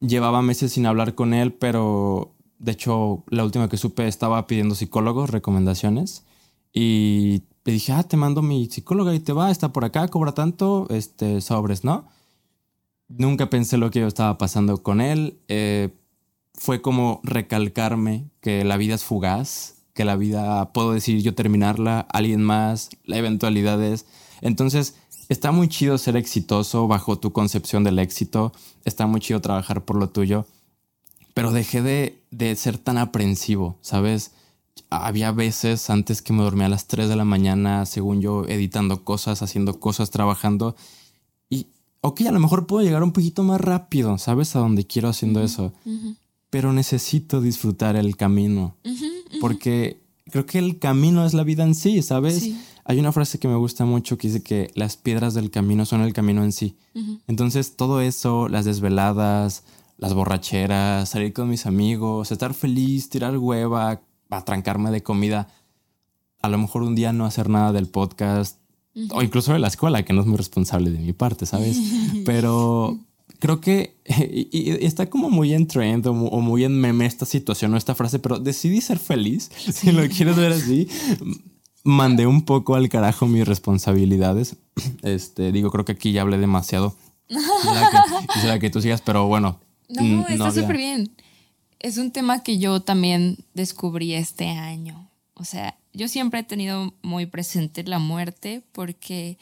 llevaba 0.00 0.42
meses 0.42 0.72
sin 0.72 0.86
hablar 0.86 1.14
con 1.14 1.34
él, 1.34 1.52
pero 1.52 2.34
de 2.58 2.72
hecho 2.72 3.24
la 3.28 3.44
última 3.44 3.68
que 3.68 3.76
supe 3.76 4.06
estaba 4.08 4.46
pidiendo 4.46 4.74
psicólogos, 4.74 5.30
recomendaciones. 5.30 6.24
Y 6.72 7.42
le 7.64 7.72
dije, 7.72 7.92
ah, 7.92 8.02
te 8.02 8.16
mando 8.16 8.42
mi 8.42 8.66
psicóloga 8.66 9.14
y 9.14 9.20
te 9.20 9.32
va, 9.32 9.50
está 9.50 9.72
por 9.72 9.84
acá, 9.84 10.08
cobra 10.08 10.32
tanto, 10.32 10.86
este, 10.90 11.40
sobres, 11.40 11.84
¿no? 11.84 12.08
Nunca 13.08 13.50
pensé 13.50 13.76
lo 13.76 13.90
que 13.90 14.00
yo 14.00 14.06
estaba 14.06 14.38
pasando 14.38 14.82
con 14.82 15.00
él. 15.00 15.38
Eh, 15.48 15.90
fue 16.54 16.80
como 16.80 17.20
recalcarme 17.24 18.30
que 18.40 18.64
la 18.64 18.76
vida 18.76 18.94
es 18.94 19.04
fugaz, 19.04 19.82
que 19.94 20.04
la 20.04 20.16
vida 20.16 20.72
puedo 20.72 20.92
decir 20.92 21.22
yo 21.22 21.34
terminarla, 21.34 22.00
alguien 22.00 22.42
más, 22.42 22.90
la 23.04 23.16
eventualidades. 23.16 24.06
Entonces, 24.40 24.96
está 25.30 25.52
muy 25.52 25.68
chido 25.68 25.96
ser 25.96 26.16
exitoso 26.16 26.88
bajo 26.88 27.18
tu 27.18 27.32
concepción 27.32 27.84
del 27.84 28.00
éxito, 28.00 28.52
está 28.84 29.06
muy 29.06 29.20
chido 29.20 29.40
trabajar 29.40 29.84
por 29.84 29.96
lo 29.96 30.10
tuyo, 30.10 30.44
pero 31.34 31.52
dejé 31.52 31.80
de, 31.82 32.56
ser 32.56 32.78
tan 32.78 32.98
aprensivo, 32.98 33.78
¿sabes? 33.80 34.32
Había 34.90 35.30
veces 35.30 35.88
antes 35.88 36.20
que 36.20 36.32
me 36.32 36.42
dormía 36.42 36.66
a 36.66 36.70
las 36.70 36.88
3 36.88 37.08
de 37.08 37.14
la 37.14 37.24
mañana, 37.24 37.86
según 37.86 38.20
yo, 38.20 38.44
editando 38.48 39.04
cosas, 39.04 39.40
haciendo 39.42 39.78
cosas, 39.78 40.10
trabajando. 40.10 40.74
Y, 41.48 41.68
ok, 42.00 42.22
a 42.22 42.32
lo 42.32 42.40
mejor 42.40 42.66
puedo 42.66 42.84
llegar 42.84 43.04
un 43.04 43.12
poquito 43.12 43.44
más 43.44 43.60
rápido, 43.60 44.18
¿sabes? 44.18 44.56
A 44.56 44.58
donde 44.58 44.84
quiero 44.84 45.08
haciendo 45.08 45.44
eso. 45.44 45.72
Pero 46.50 46.72
necesito 46.72 47.40
disfrutar 47.40 47.94
el 47.94 48.16
camino. 48.16 48.74
Porque 49.40 50.00
creo 50.28 50.44
que 50.44 50.58
el 50.58 50.80
camino 50.80 51.24
es 51.24 51.34
la 51.34 51.44
vida 51.44 51.62
en 51.62 51.76
sí, 51.76 52.02
¿sabes? 52.02 52.40
Sí. 52.40 52.58
Hay 52.84 52.98
una 52.98 53.12
frase 53.12 53.38
que 53.38 53.48
me 53.48 53.56
gusta 53.56 53.84
mucho 53.84 54.18
que 54.18 54.28
dice 54.28 54.42
que 54.42 54.70
las 54.74 54.96
piedras 54.96 55.34
del 55.34 55.50
camino 55.50 55.86
son 55.86 56.00
el 56.02 56.12
camino 56.12 56.42
en 56.44 56.52
sí. 56.52 56.76
Entonces 57.26 57.76
todo 57.76 58.00
eso, 58.00 58.48
las 58.48 58.64
desveladas, 58.64 59.64
las 59.98 60.14
borracheras, 60.14 61.08
salir 61.08 61.32
con 61.32 61.48
mis 61.48 61.66
amigos, 61.66 62.32
estar 62.32 62.54
feliz, 62.54 63.10
tirar 63.10 63.36
hueva, 63.36 64.00
atrancarme 64.30 64.90
de 64.90 65.02
comida, 65.02 65.48
a 66.42 66.48
lo 66.48 66.58
mejor 66.58 66.82
un 66.82 66.94
día 66.94 67.12
no 67.12 67.26
hacer 67.26 67.50
nada 67.50 67.72
del 67.72 67.86
podcast 67.86 68.58
o 69.12 69.22
incluso 69.22 69.52
de 69.52 69.58
la 69.58 69.68
escuela, 69.68 70.04
que 70.04 70.12
no 70.12 70.22
es 70.22 70.26
muy 70.26 70.36
responsable 70.36 70.90
de 70.90 70.98
mi 70.98 71.12
parte, 71.12 71.46
¿sabes? 71.46 71.78
Pero 72.24 72.98
creo 73.38 73.60
que 73.60 73.96
y, 74.08 74.84
está 74.84 75.08
como 75.08 75.30
muy 75.30 75.54
en 75.54 75.66
trend 75.66 76.06
o, 76.06 76.14
muy 76.14 76.64
en 76.64 76.80
meme 76.80 77.06
esta 77.06 77.26
situación 77.26 77.72
o 77.74 77.76
esta 77.76 77.94
frase, 77.94 78.18
pero 78.18 78.38
decidí 78.38 78.80
ser 78.80 78.98
feliz, 78.98 79.50
si 79.72 79.92
lo 79.92 80.06
quieres 80.08 80.36
ver 80.36 80.52
así 80.52 80.88
mandé 81.84 82.26
un 82.26 82.44
poco 82.44 82.74
al 82.74 82.88
carajo 82.88 83.26
mis 83.26 83.46
responsabilidades. 83.46 84.56
Este, 85.02 85.52
digo, 85.52 85.70
creo 85.70 85.84
que 85.84 85.92
aquí 85.92 86.12
ya 86.12 86.22
hablé 86.22 86.38
demasiado. 86.38 86.96
Quisiera 88.32 88.54
que, 88.54 88.60
que 88.60 88.70
tú 88.70 88.80
sigas, 88.80 89.02
pero 89.02 89.26
bueno. 89.26 89.58
No, 89.88 90.26
está 90.28 90.52
súper 90.52 90.76
bien. 90.76 91.10
Es 91.80 91.98
un 91.98 92.12
tema 92.12 92.44
que 92.44 92.58
yo 92.58 92.80
también 92.80 93.38
descubrí 93.54 94.14
este 94.14 94.48
año. 94.48 95.10
O 95.34 95.44
sea, 95.44 95.76
yo 95.92 96.06
siempre 96.06 96.40
he 96.40 96.44
tenido 96.44 96.94
muy 97.02 97.26
presente 97.26 97.82
la 97.82 97.98
muerte 97.98 98.62
porque 98.70 99.36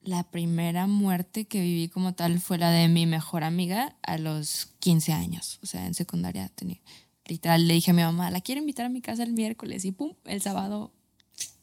la 0.00 0.22
primera 0.22 0.86
muerte 0.86 1.44
que 1.44 1.60
viví 1.60 1.88
como 1.88 2.14
tal 2.14 2.40
fue 2.40 2.56
la 2.56 2.70
de 2.70 2.88
mi 2.88 3.04
mejor 3.04 3.44
amiga 3.44 3.96
a 4.02 4.16
los 4.16 4.68
15 4.78 5.12
años. 5.12 5.58
O 5.62 5.66
sea, 5.66 5.86
en 5.86 5.94
secundaria 5.94 6.48
tenía. 6.54 6.80
Literal, 7.26 7.68
le 7.68 7.74
dije 7.74 7.90
a 7.90 7.94
mi 7.94 8.02
mamá, 8.02 8.30
la 8.30 8.40
quiero 8.40 8.60
invitar 8.60 8.86
a 8.86 8.88
mi 8.88 9.02
casa 9.02 9.22
el 9.22 9.34
miércoles 9.34 9.84
y 9.84 9.92
pum, 9.92 10.14
el 10.24 10.40
sábado 10.40 10.90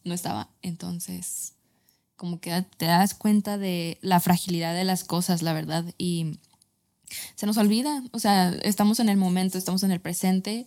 no 0.03 0.13
estaba. 0.13 0.49
Entonces, 0.61 1.53
como 2.15 2.39
que 2.39 2.65
te 2.78 2.86
das 2.86 3.13
cuenta 3.13 3.57
de 3.57 3.99
la 4.01 4.19
fragilidad 4.19 4.73
de 4.73 4.84
las 4.84 5.03
cosas, 5.03 5.41
la 5.41 5.53
verdad, 5.53 5.86
y 5.97 6.39
se 7.36 7.45
nos 7.45 7.57
olvida, 7.57 8.03
o 8.11 8.19
sea, 8.19 8.49
estamos 8.63 8.99
en 8.99 9.09
el 9.09 9.17
momento, 9.17 9.57
estamos 9.57 9.84
en 9.84 9.91
el 9.91 10.01
presente 10.01 10.65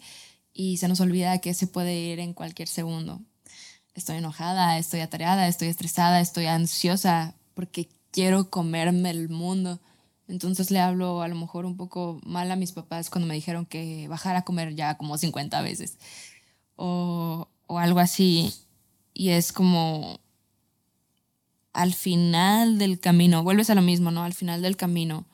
y 0.54 0.78
se 0.78 0.88
nos 0.88 1.00
olvida 1.00 1.38
que 1.38 1.54
se 1.54 1.66
puede 1.66 1.98
ir 1.98 2.20
en 2.20 2.32
cualquier 2.34 2.68
segundo. 2.68 3.20
Estoy 3.94 4.16
enojada, 4.16 4.78
estoy 4.78 5.00
atareada, 5.00 5.48
estoy 5.48 5.68
estresada, 5.68 6.20
estoy 6.20 6.46
ansiosa 6.46 7.34
porque 7.54 7.88
quiero 8.10 8.48
comerme 8.48 9.10
el 9.10 9.28
mundo. 9.28 9.80
Entonces 10.28 10.70
le 10.70 10.78
hablo 10.78 11.22
a 11.22 11.28
lo 11.28 11.34
mejor 11.34 11.66
un 11.66 11.76
poco 11.76 12.20
mal 12.24 12.50
a 12.50 12.56
mis 12.56 12.72
papás 12.72 13.10
cuando 13.10 13.26
me 13.26 13.34
dijeron 13.34 13.66
que 13.66 14.06
bajara 14.08 14.40
a 14.40 14.44
comer 14.44 14.76
ya 14.76 14.96
como 14.96 15.18
50 15.18 15.60
veces 15.60 15.98
o, 16.76 17.48
o 17.66 17.78
algo 17.78 17.98
así 17.98 18.54
y 19.14 19.30
es 19.30 19.52
como 19.52 20.20
al 21.72 21.94
final 21.94 22.78
del 22.78 22.98
camino, 22.98 23.42
vuelves 23.42 23.70
a 23.70 23.74
lo 23.74 23.82
mismo, 23.82 24.10
¿no? 24.10 24.24
Al 24.24 24.34
final 24.34 24.62
del 24.62 24.76
camino, 24.76 25.26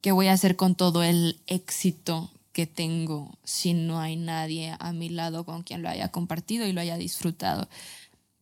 ¿qué 0.00 0.12
voy 0.12 0.28
a 0.28 0.32
hacer 0.32 0.56
con 0.56 0.74
todo 0.74 1.02
el 1.02 1.40
éxito 1.46 2.30
que 2.52 2.66
tengo 2.66 3.38
si 3.44 3.74
no 3.74 4.00
hay 4.00 4.16
nadie 4.16 4.76
a 4.78 4.92
mi 4.92 5.08
lado 5.08 5.44
con 5.44 5.62
quien 5.62 5.82
lo 5.82 5.88
haya 5.88 6.08
compartido 6.08 6.66
y 6.66 6.72
lo 6.72 6.80
haya 6.80 6.96
disfrutado? 6.96 7.68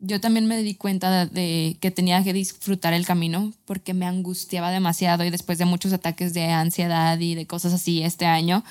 yo 0.01 0.21
también 0.21 0.47
me 0.47 0.63
di 0.63 0.75
cuenta 0.75 1.27
de 1.27 1.77
que 1.81 1.91
tenía 1.91 2.23
que 2.23 2.33
disfrutar 2.33 2.93
el 2.93 3.05
camino 3.05 3.53
porque 3.65 3.95
me 3.95 4.07
angustiaba 4.07 4.71
demasiado 4.71 5.25
y 5.25 5.31
después 5.31 5.59
de 5.59 5.65
muchos 5.65 5.93
ataques 5.93 6.35
de 6.35 6.45
ansiedad 6.47 7.19
y 7.19 7.35
de 7.35 7.47
cosas 7.47 7.73
así 7.73 8.03
este 8.03 8.27
año, 8.27 8.65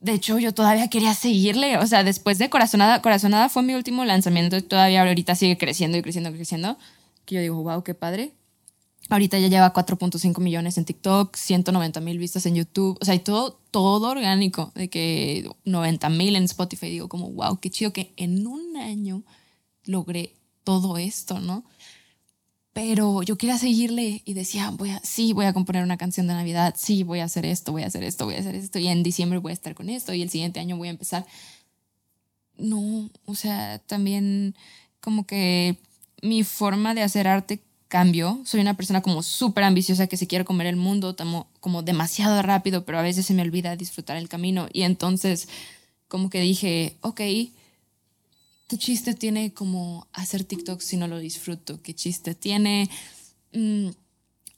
de 0.00 0.12
hecho 0.12 0.38
yo 0.38 0.52
todavía 0.52 0.88
quería 0.88 1.14
seguirle, 1.14 1.76
o 1.78 1.86
sea, 1.86 2.02
después 2.04 2.38
de 2.38 2.48
Corazonada, 2.50 3.02
Corazonada 3.02 3.48
fue 3.48 3.62
mi 3.62 3.74
último 3.74 4.04
lanzamiento 4.04 4.56
y 4.56 4.62
todavía 4.62 5.02
ahorita 5.02 5.34
sigue 5.34 5.58
creciendo 5.58 5.98
y 5.98 6.02
creciendo 6.02 6.30
y 6.30 6.34
creciendo, 6.34 6.78
que 7.24 7.36
yo 7.36 7.40
digo, 7.40 7.62
wow, 7.62 7.82
qué 7.82 7.94
padre. 7.94 8.32
Ahorita 9.10 9.38
ya 9.38 9.48
lleva 9.48 9.72
4.5 9.72 10.40
millones 10.40 10.78
en 10.78 10.84
TikTok, 10.84 11.36
190 11.36 12.00
mil 12.00 12.18
vistas 12.18 12.46
en 12.46 12.54
YouTube, 12.54 12.96
o 13.00 13.04
sea, 13.04 13.14
y 13.14 13.18
todo, 13.18 13.60
todo 13.70 14.10
orgánico, 14.10 14.72
de 14.74 14.88
que 14.88 15.50
90 15.64 16.08
mil 16.10 16.36
en 16.36 16.44
Spotify. 16.44 16.88
Digo 16.90 17.08
como, 17.08 17.28
wow, 17.30 17.58
qué 17.58 17.70
chido 17.70 17.92
que 17.92 18.12
en 18.16 18.46
un 18.46 18.76
año 18.76 19.24
logré 19.84 20.36
todo 20.62 20.96
esto, 20.96 21.40
¿no? 21.40 21.64
Pero 22.72 23.22
yo 23.22 23.36
quería 23.36 23.58
seguirle 23.58 24.22
y 24.24 24.34
decía, 24.34 24.70
voy 24.70 24.90
a, 24.90 25.00
sí, 25.02 25.32
voy 25.32 25.46
a 25.46 25.52
componer 25.52 25.82
una 25.82 25.96
canción 25.96 26.26
de 26.28 26.34
Navidad, 26.34 26.74
sí, 26.78 27.02
voy 27.02 27.18
a 27.18 27.24
hacer 27.24 27.44
esto, 27.44 27.72
voy 27.72 27.82
a 27.82 27.86
hacer 27.86 28.04
esto, 28.04 28.24
voy 28.26 28.36
a 28.36 28.38
hacer 28.38 28.54
esto, 28.54 28.78
y 28.78 28.86
en 28.88 29.02
diciembre 29.02 29.38
voy 29.38 29.50
a 29.50 29.54
estar 29.54 29.74
con 29.74 29.88
esto, 29.88 30.14
y 30.14 30.22
el 30.22 30.30
siguiente 30.30 30.60
año 30.60 30.76
voy 30.76 30.88
a 30.88 30.92
empezar. 30.92 31.26
No, 32.56 33.10
o 33.24 33.34
sea, 33.34 33.78
también 33.80 34.54
como 35.00 35.26
que 35.26 35.78
mi 36.22 36.44
forma 36.44 36.94
de 36.94 37.02
hacer 37.02 37.26
arte 37.26 37.60
cambió. 37.88 38.40
Soy 38.44 38.60
una 38.60 38.74
persona 38.74 39.02
como 39.02 39.22
súper 39.22 39.64
ambiciosa 39.64 40.06
que 40.06 40.16
se 40.16 40.28
quiere 40.28 40.44
comer 40.44 40.68
el 40.68 40.76
mundo, 40.76 41.16
como, 41.16 41.48
como 41.58 41.82
demasiado 41.82 42.40
rápido, 42.40 42.84
pero 42.84 42.98
a 42.98 43.02
veces 43.02 43.26
se 43.26 43.34
me 43.34 43.42
olvida 43.42 43.76
disfrutar 43.76 44.16
el 44.16 44.28
camino. 44.28 44.68
Y 44.72 44.82
entonces 44.82 45.48
como 46.06 46.30
que 46.30 46.40
dije, 46.40 46.96
ok, 47.00 47.20
¿qué 48.70 48.78
chiste 48.78 49.14
tiene 49.14 49.52
como 49.52 50.06
hacer 50.12 50.44
TikTok 50.44 50.80
si 50.80 50.96
no 50.96 51.08
lo 51.08 51.18
disfruto? 51.18 51.82
¿Qué 51.82 51.92
chiste 51.92 52.36
tiene 52.36 52.88
mm, 53.52 53.88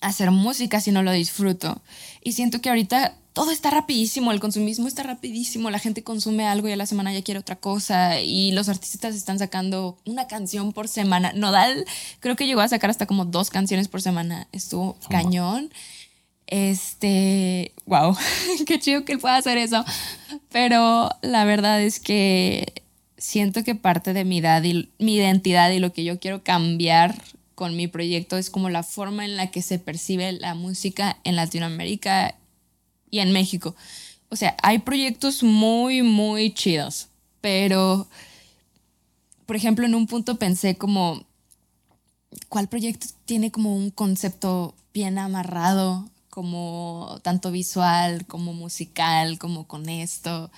hacer 0.02 0.30
música 0.30 0.82
si 0.82 0.92
no 0.92 1.02
lo 1.02 1.12
disfruto? 1.12 1.80
Y 2.22 2.32
siento 2.32 2.60
que 2.60 2.68
ahorita 2.68 3.16
todo 3.32 3.50
está 3.50 3.70
rapidísimo, 3.70 4.30
el 4.30 4.38
consumismo 4.38 4.86
está 4.86 5.02
rapidísimo, 5.02 5.70
la 5.70 5.78
gente 5.78 6.04
consume 6.04 6.46
algo 6.46 6.68
y 6.68 6.72
a 6.72 6.76
la 6.76 6.84
semana 6.84 7.14
ya 7.14 7.22
quiere 7.22 7.40
otra 7.40 7.56
cosa 7.56 8.20
y 8.20 8.52
los 8.52 8.68
artistas 8.68 9.14
están 9.14 9.38
sacando 9.38 9.96
una 10.04 10.26
canción 10.26 10.74
por 10.74 10.88
semana. 10.88 11.32
Nodal 11.32 11.86
creo 12.20 12.36
que 12.36 12.46
llegó 12.46 12.60
a 12.60 12.68
sacar 12.68 12.90
hasta 12.90 13.06
como 13.06 13.24
dos 13.24 13.48
canciones 13.48 13.88
por 13.88 14.02
semana, 14.02 14.46
estuvo 14.52 14.98
cañón. 15.08 15.72
Este, 16.46 17.72
wow, 17.86 18.14
qué 18.66 18.78
chido 18.78 19.06
que 19.06 19.12
él 19.12 19.18
pueda 19.18 19.38
hacer 19.38 19.56
eso. 19.56 19.86
Pero 20.50 21.08
la 21.22 21.46
verdad 21.46 21.80
es 21.80 21.98
que 21.98 22.81
siento 23.22 23.62
que 23.62 23.76
parte 23.76 24.14
de 24.14 24.24
mi, 24.24 24.38
edad 24.38 24.64
y, 24.64 24.90
mi 24.98 25.14
identidad 25.14 25.70
y 25.70 25.78
lo 25.78 25.92
que 25.92 26.02
yo 26.02 26.18
quiero 26.18 26.42
cambiar 26.42 27.22
con 27.54 27.76
mi 27.76 27.86
proyecto 27.86 28.36
es 28.36 28.50
como 28.50 28.68
la 28.68 28.82
forma 28.82 29.24
en 29.24 29.36
la 29.36 29.52
que 29.52 29.62
se 29.62 29.78
percibe 29.78 30.32
la 30.32 30.54
música 30.54 31.18
en 31.22 31.36
Latinoamérica 31.36 32.34
y 33.10 33.20
en 33.20 33.30
México. 33.30 33.76
O 34.28 34.34
sea, 34.34 34.56
hay 34.60 34.80
proyectos 34.80 35.44
muy, 35.44 36.02
muy 36.02 36.52
chidos, 36.52 37.10
pero, 37.40 38.08
por 39.46 39.54
ejemplo, 39.54 39.86
en 39.86 39.94
un 39.94 40.08
punto 40.08 40.36
pensé 40.36 40.74
como, 40.74 41.24
¿cuál 42.48 42.66
proyecto 42.66 43.06
tiene 43.24 43.52
como 43.52 43.76
un 43.76 43.90
concepto 43.90 44.74
bien 44.92 45.18
amarrado, 45.18 46.10
como 46.28 47.20
tanto 47.22 47.52
visual, 47.52 48.26
como 48.26 48.52
musical, 48.52 49.38
como 49.38 49.68
con 49.68 49.88
esto? 49.88 50.50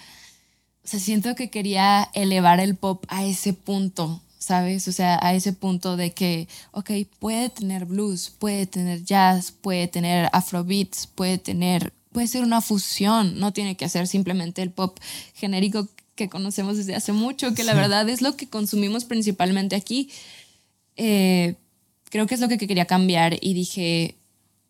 O 0.85 0.89
sea, 0.89 1.01
siento 1.01 1.35
que 1.35 1.49
quería 1.49 2.11
elevar 2.13 2.61
el 2.61 2.77
pop 2.77 3.05
a 3.09 3.25
ese 3.25 3.55
punto, 3.55 4.21
¿sabes? 4.39 4.87
O 4.87 4.93
sea, 4.93 5.19
a 5.23 5.35
ese 5.35 5.55
punto 5.55 5.97
de 5.97 6.13
que, 6.13 6.47
ok, 6.73 6.91
puede 7.19 7.49
tener 7.49 7.87
blues, 7.87 8.31
puede 8.39 8.67
tener 8.67 9.03
jazz, 9.03 9.51
puede 9.51 9.89
tener 9.89 10.29
afrobeats, 10.33 11.07
puede 11.07 11.39
tener, 11.39 11.95
puede 12.13 12.27
ser 12.27 12.43
una 12.43 12.61
fusión, 12.61 13.39
no 13.41 13.53
tiene 13.55 13.77
que 13.77 13.89
ser 13.89 14.07
simplemente 14.07 14.61
el 14.61 14.71
pop 14.71 14.99
genérico 15.35 15.89
que 16.17 16.29
conocemos 16.29 16.77
desde 16.77 16.95
hace 16.95 17.13
mucho, 17.13 17.55
que 17.55 17.65
la 17.65 17.75
verdad 17.75 18.07
es 18.11 18.21
lo 18.21 18.37
que 18.37 18.49
consumimos 18.49 19.07
principalmente 19.07 19.77
aquí. 19.77 20.11
Eh, 20.97 21.55
creo 22.11 22.27
que 22.27 22.35
es 22.35 22.41
lo 22.41 22.49
que 22.49 22.59
quería 22.59 22.85
cambiar 22.85 23.39
y 23.41 23.55
dije, 23.55 24.17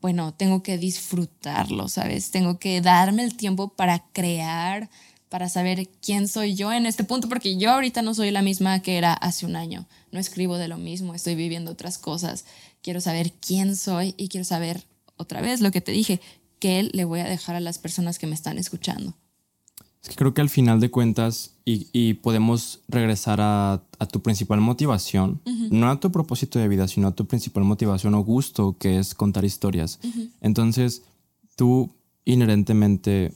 bueno, 0.00 0.32
tengo 0.32 0.62
que 0.62 0.78
disfrutarlo, 0.78 1.88
¿sabes? 1.88 2.30
Tengo 2.30 2.60
que 2.60 2.80
darme 2.80 3.24
el 3.24 3.36
tiempo 3.36 3.68
para 3.68 4.04
crear 4.12 4.88
para 5.34 5.48
saber 5.48 5.88
quién 6.00 6.28
soy 6.28 6.54
yo 6.54 6.72
en 6.72 6.86
este 6.86 7.02
punto, 7.02 7.28
porque 7.28 7.56
yo 7.56 7.72
ahorita 7.72 8.02
no 8.02 8.14
soy 8.14 8.30
la 8.30 8.40
misma 8.40 8.78
que 8.82 8.98
era 8.98 9.12
hace 9.14 9.46
un 9.46 9.56
año. 9.56 9.84
No 10.12 10.20
escribo 10.20 10.58
de 10.58 10.68
lo 10.68 10.78
mismo, 10.78 11.12
estoy 11.12 11.34
viviendo 11.34 11.72
otras 11.72 11.98
cosas. 11.98 12.44
Quiero 12.82 13.00
saber 13.00 13.32
quién 13.32 13.74
soy 13.74 14.14
y 14.16 14.28
quiero 14.28 14.44
saber 14.44 14.84
otra 15.16 15.40
vez 15.40 15.60
lo 15.60 15.72
que 15.72 15.80
te 15.80 15.90
dije, 15.90 16.20
qué 16.60 16.88
le 16.92 17.04
voy 17.04 17.18
a 17.18 17.24
dejar 17.24 17.56
a 17.56 17.60
las 17.60 17.78
personas 17.78 18.20
que 18.20 18.28
me 18.28 18.36
están 18.36 18.58
escuchando. 18.58 19.12
Es 20.04 20.10
que 20.10 20.14
creo 20.14 20.34
que 20.34 20.40
al 20.40 20.50
final 20.50 20.78
de 20.78 20.92
cuentas, 20.92 21.56
y, 21.64 22.14
podemos 22.14 22.82
regresar 22.86 23.40
a, 23.40 23.82
tu 24.12 24.22
principal 24.22 24.60
motivación, 24.60 25.40
no 25.72 25.90
a 25.90 25.98
tu 25.98 26.12
propósito 26.12 26.60
de 26.60 26.68
vida, 26.68 26.86
sino 26.86 27.08
a 27.08 27.14
tu 27.16 27.26
principal 27.26 27.64
motivación 27.64 28.14
o 28.14 28.22
gusto, 28.22 28.76
que 28.78 29.00
es 29.00 29.16
contar 29.16 29.44
historias. 29.44 29.98
Entonces, 30.40 31.02
tú 31.56 31.90
inherentemente 32.24 33.32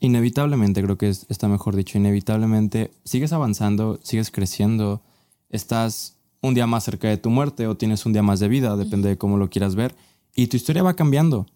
inevitablemente, 0.00 0.82
creo 0.82 0.98
que 0.98 1.08
está 1.08 1.48
mejor 1.48 1.76
dicho, 1.76 1.98
inevitablemente 1.98 2.90
sigues 3.04 3.32
avanzando, 3.32 3.98
sigues 4.02 4.30
creciendo, 4.30 5.02
estás 5.50 6.18
un 6.42 6.54
día 6.54 6.66
más 6.66 6.84
cerca 6.84 7.08
de 7.08 7.16
tu 7.16 7.30
muerte 7.30 7.66
o 7.66 7.76
tienes 7.76 8.06
un 8.06 8.12
día 8.12 8.22
más 8.22 8.40
de 8.40 8.48
vida, 8.48 8.76
depende 8.76 9.08
de 9.08 9.18
cómo 9.18 9.36
lo 9.36 9.50
quieras 9.50 9.74
ver, 9.74 9.94
y 10.34 10.48
tu 10.48 10.56
historia 10.56 10.82
va 10.82 10.94
cambiando. 10.94 11.46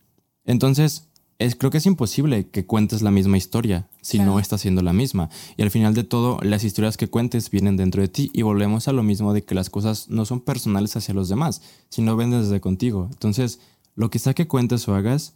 Entonces, 0.44 1.08
es, 1.38 1.56
creo 1.56 1.70
que 1.70 1.78
es 1.78 1.86
imposible 1.86 2.48
que 2.48 2.66
cuentes 2.66 3.00
la 3.00 3.10
misma 3.10 3.38
historia 3.38 3.88
si 4.02 4.18
no 4.18 4.38
está 4.38 4.58
siendo 4.58 4.82
la 4.82 4.92
misma. 4.92 5.30
Y 5.56 5.62
al 5.62 5.70
final 5.70 5.94
de 5.94 6.04
todo, 6.04 6.38
las 6.42 6.64
historias 6.64 6.98
que 6.98 7.08
cuentes 7.08 7.50
vienen 7.50 7.78
dentro 7.78 8.02
de 8.02 8.08
ti 8.08 8.30
y 8.34 8.42
volvemos 8.42 8.88
a 8.88 8.92
lo 8.92 9.02
mismo 9.02 9.32
de 9.32 9.42
que 9.42 9.54
las 9.54 9.70
cosas 9.70 10.10
no 10.10 10.26
son 10.26 10.40
personales 10.40 10.96
hacia 10.96 11.14
los 11.14 11.30
demás, 11.30 11.62
sino 11.88 12.14
ven 12.14 12.30
desde 12.30 12.60
contigo. 12.60 13.08
Entonces, 13.10 13.58
lo 13.94 14.10
que 14.10 14.18
sea 14.18 14.34
que 14.34 14.48
cuentes 14.48 14.86
o 14.86 14.94
hagas, 14.94 15.34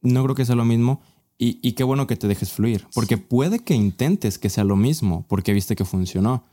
no 0.00 0.22
creo 0.24 0.34
que 0.34 0.46
sea 0.46 0.56
lo 0.56 0.64
mismo 0.64 1.02
y, 1.36 1.72
qué 1.72 1.84
bueno 1.84 2.06
que 2.06 2.16
te 2.16 2.28
dejes 2.28 2.52
fluir, 2.52 2.86
porque 2.94 3.18
puede 3.18 3.58
que 3.58 3.74
intentes 3.74 4.38
que 4.38 4.48
sea 4.48 4.64
lo 4.64 4.76
mismo, 4.76 5.26
porque 5.28 5.52
viste 5.52 5.74
que 5.74 5.84
funcionó, 5.84 6.44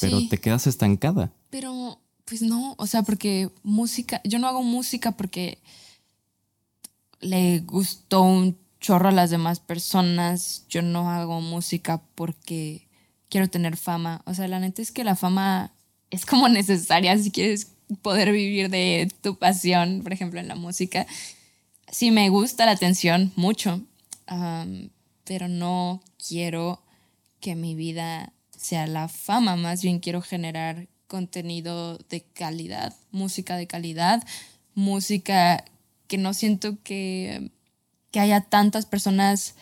pero 0.00 0.26
te 0.28 0.38
quedas 0.38 0.66
estancada. 0.66 1.32
Pero, 1.50 2.00
pues 2.24 2.42
no, 2.42 2.74
o 2.76 2.86
sea, 2.86 3.02
porque 3.02 3.50
música, 3.62 4.20
yo 4.24 4.38
no 4.38 4.48
hago 4.48 4.62
música 4.62 5.12
porque 5.12 5.58
le 7.20 7.60
gustó 7.60 8.22
un 8.22 8.58
chorro 8.80 9.08
a 9.08 9.12
las 9.12 9.30
demás 9.30 9.60
personas, 9.60 10.64
yo 10.68 10.82
no 10.82 11.10
hago 11.10 11.40
música 11.40 12.02
porque 12.14 12.88
quiero 13.28 13.48
tener 13.48 13.76
fama, 13.76 14.22
o 14.26 14.34
sea, 14.34 14.48
la 14.48 14.60
neta 14.60 14.82
es 14.82 14.92
que 14.92 15.04
la 15.04 15.16
fama 15.16 15.72
es 16.10 16.26
como 16.26 16.48
necesaria 16.50 17.16
si 17.16 17.30
quieres 17.30 17.72
poder 18.02 18.32
vivir 18.32 18.70
de 18.70 19.08
tu 19.22 19.38
pasión, 19.38 20.02
por 20.02 20.12
ejemplo, 20.12 20.40
en 20.40 20.48
la 20.48 20.56
música. 20.56 21.06
Sí 21.90 22.10
me 22.10 22.28
gusta 22.28 22.66
la 22.66 22.72
atención 22.72 23.32
mucho, 23.36 23.80
pero 25.24 25.48
no 25.48 26.02
quiero 26.18 26.82
que 27.40 27.54
mi 27.54 27.74
vida 27.74 28.32
sea 28.56 28.86
la 28.86 29.08
fama, 29.08 29.56
más 29.56 29.82
bien 29.82 30.00
quiero 30.00 30.22
generar 30.22 30.88
contenido 31.06 31.98
de 32.10 32.22
calidad, 32.22 32.94
música 33.12 33.56
de 33.56 33.66
calidad, 33.66 34.22
música 34.74 35.64
que 36.08 36.18
no 36.18 36.34
siento 36.34 36.82
que, 36.82 37.50
que 38.10 38.20
haya 38.20 38.40
tantas 38.40 38.86
personas 38.86 39.54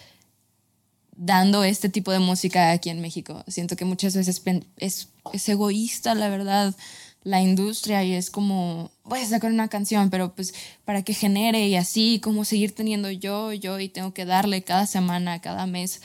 dando 1.16 1.64
este 1.64 1.88
tipo 1.88 2.12
de 2.12 2.18
música 2.18 2.70
aquí 2.72 2.90
en 2.90 3.00
México. 3.00 3.44
Siento 3.48 3.76
que 3.76 3.84
muchas 3.84 4.16
veces 4.16 4.42
es, 4.76 5.08
es 5.32 5.48
egoísta, 5.48 6.14
la 6.14 6.28
verdad, 6.28 6.74
la 7.22 7.40
industria 7.40 8.04
y 8.04 8.14
es 8.14 8.30
como, 8.30 8.90
voy 9.04 9.20
a 9.20 9.26
sacar 9.26 9.52
una 9.52 9.68
canción, 9.68 10.10
pero 10.10 10.34
pues 10.34 10.54
para 10.84 11.02
que 11.02 11.14
genere 11.14 11.68
y 11.68 11.76
así, 11.76 12.20
como 12.22 12.44
seguir 12.44 12.74
teniendo 12.74 13.10
yo, 13.10 13.52
yo 13.52 13.78
y 13.78 13.88
tengo 13.88 14.14
que 14.14 14.24
darle 14.24 14.62
cada 14.62 14.86
semana, 14.86 15.40
cada 15.40 15.66
mes. 15.66 16.00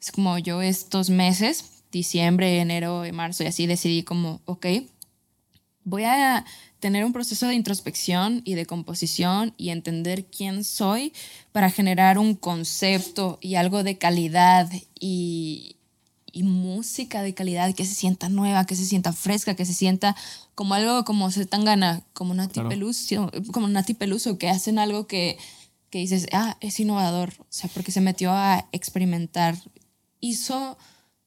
Es 0.00 0.10
como 0.10 0.38
yo 0.38 0.60
estos 0.60 1.10
meses, 1.10 1.64
diciembre, 1.92 2.58
enero, 2.58 3.04
marzo 3.12 3.44
y 3.44 3.46
así 3.46 3.66
decidí 3.66 4.02
como, 4.02 4.40
ok, 4.44 4.66
voy 5.84 6.04
a 6.04 6.44
tener 6.80 7.04
un 7.04 7.12
proceso 7.12 7.46
de 7.46 7.54
introspección 7.54 8.42
y 8.44 8.54
de 8.54 8.66
composición 8.66 9.54
y 9.56 9.70
entender 9.70 10.24
quién 10.26 10.64
soy 10.64 11.12
para 11.52 11.70
generar 11.70 12.18
un 12.18 12.34
concepto 12.34 13.38
y 13.40 13.54
algo 13.54 13.84
de 13.84 13.98
calidad 13.98 14.68
y, 14.98 15.76
y 16.32 16.42
música 16.42 17.22
de 17.22 17.34
calidad 17.34 17.74
que 17.74 17.84
se 17.84 17.94
sienta 17.94 18.28
nueva, 18.28 18.66
que 18.66 18.74
se 18.74 18.86
sienta 18.86 19.12
fresca, 19.12 19.54
que 19.54 19.66
se 19.66 19.74
sienta 19.74 20.16
como 20.54 20.74
algo 20.74 21.04
como 21.04 21.30
se 21.30 21.46
tan 21.46 21.64
gana, 21.64 22.02
como 22.12 22.34
Nati 22.34 22.60
Peluso, 22.60 23.30
como 23.52 23.68
Nati 23.68 23.94
Peluso, 23.94 24.38
que 24.38 24.48
hacen 24.48 24.78
algo 24.78 25.06
que, 25.06 25.38
que 25.90 25.98
dices, 25.98 26.26
ah, 26.32 26.56
es 26.60 26.78
innovador, 26.80 27.32
o 27.38 27.46
sea, 27.48 27.70
porque 27.72 27.92
se 27.92 28.00
metió 28.00 28.32
a 28.32 28.68
experimentar, 28.72 29.56
hizo 30.20 30.76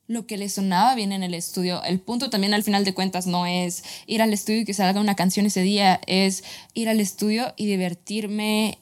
lo 0.07 0.27
que 0.27 0.37
le 0.37 0.49
sonaba 0.49 0.93
bien 0.95 1.11
en 1.11 1.23
el 1.23 1.33
estudio. 1.33 1.83
El 1.83 1.99
punto 1.99 2.29
también 2.29 2.53
al 2.53 2.63
final 2.63 2.85
de 2.85 2.93
cuentas 2.93 3.25
no 3.25 3.45
es 3.45 3.83
ir 4.05 4.21
al 4.21 4.33
estudio 4.33 4.61
y 4.61 4.65
que 4.65 4.73
salga 4.73 5.01
una 5.01 5.15
canción 5.15 5.45
ese 5.45 5.61
día, 5.61 5.99
es 6.05 6.43
ir 6.73 6.89
al 6.89 6.99
estudio 6.99 7.53
y 7.57 7.65
divertirme. 7.65 8.77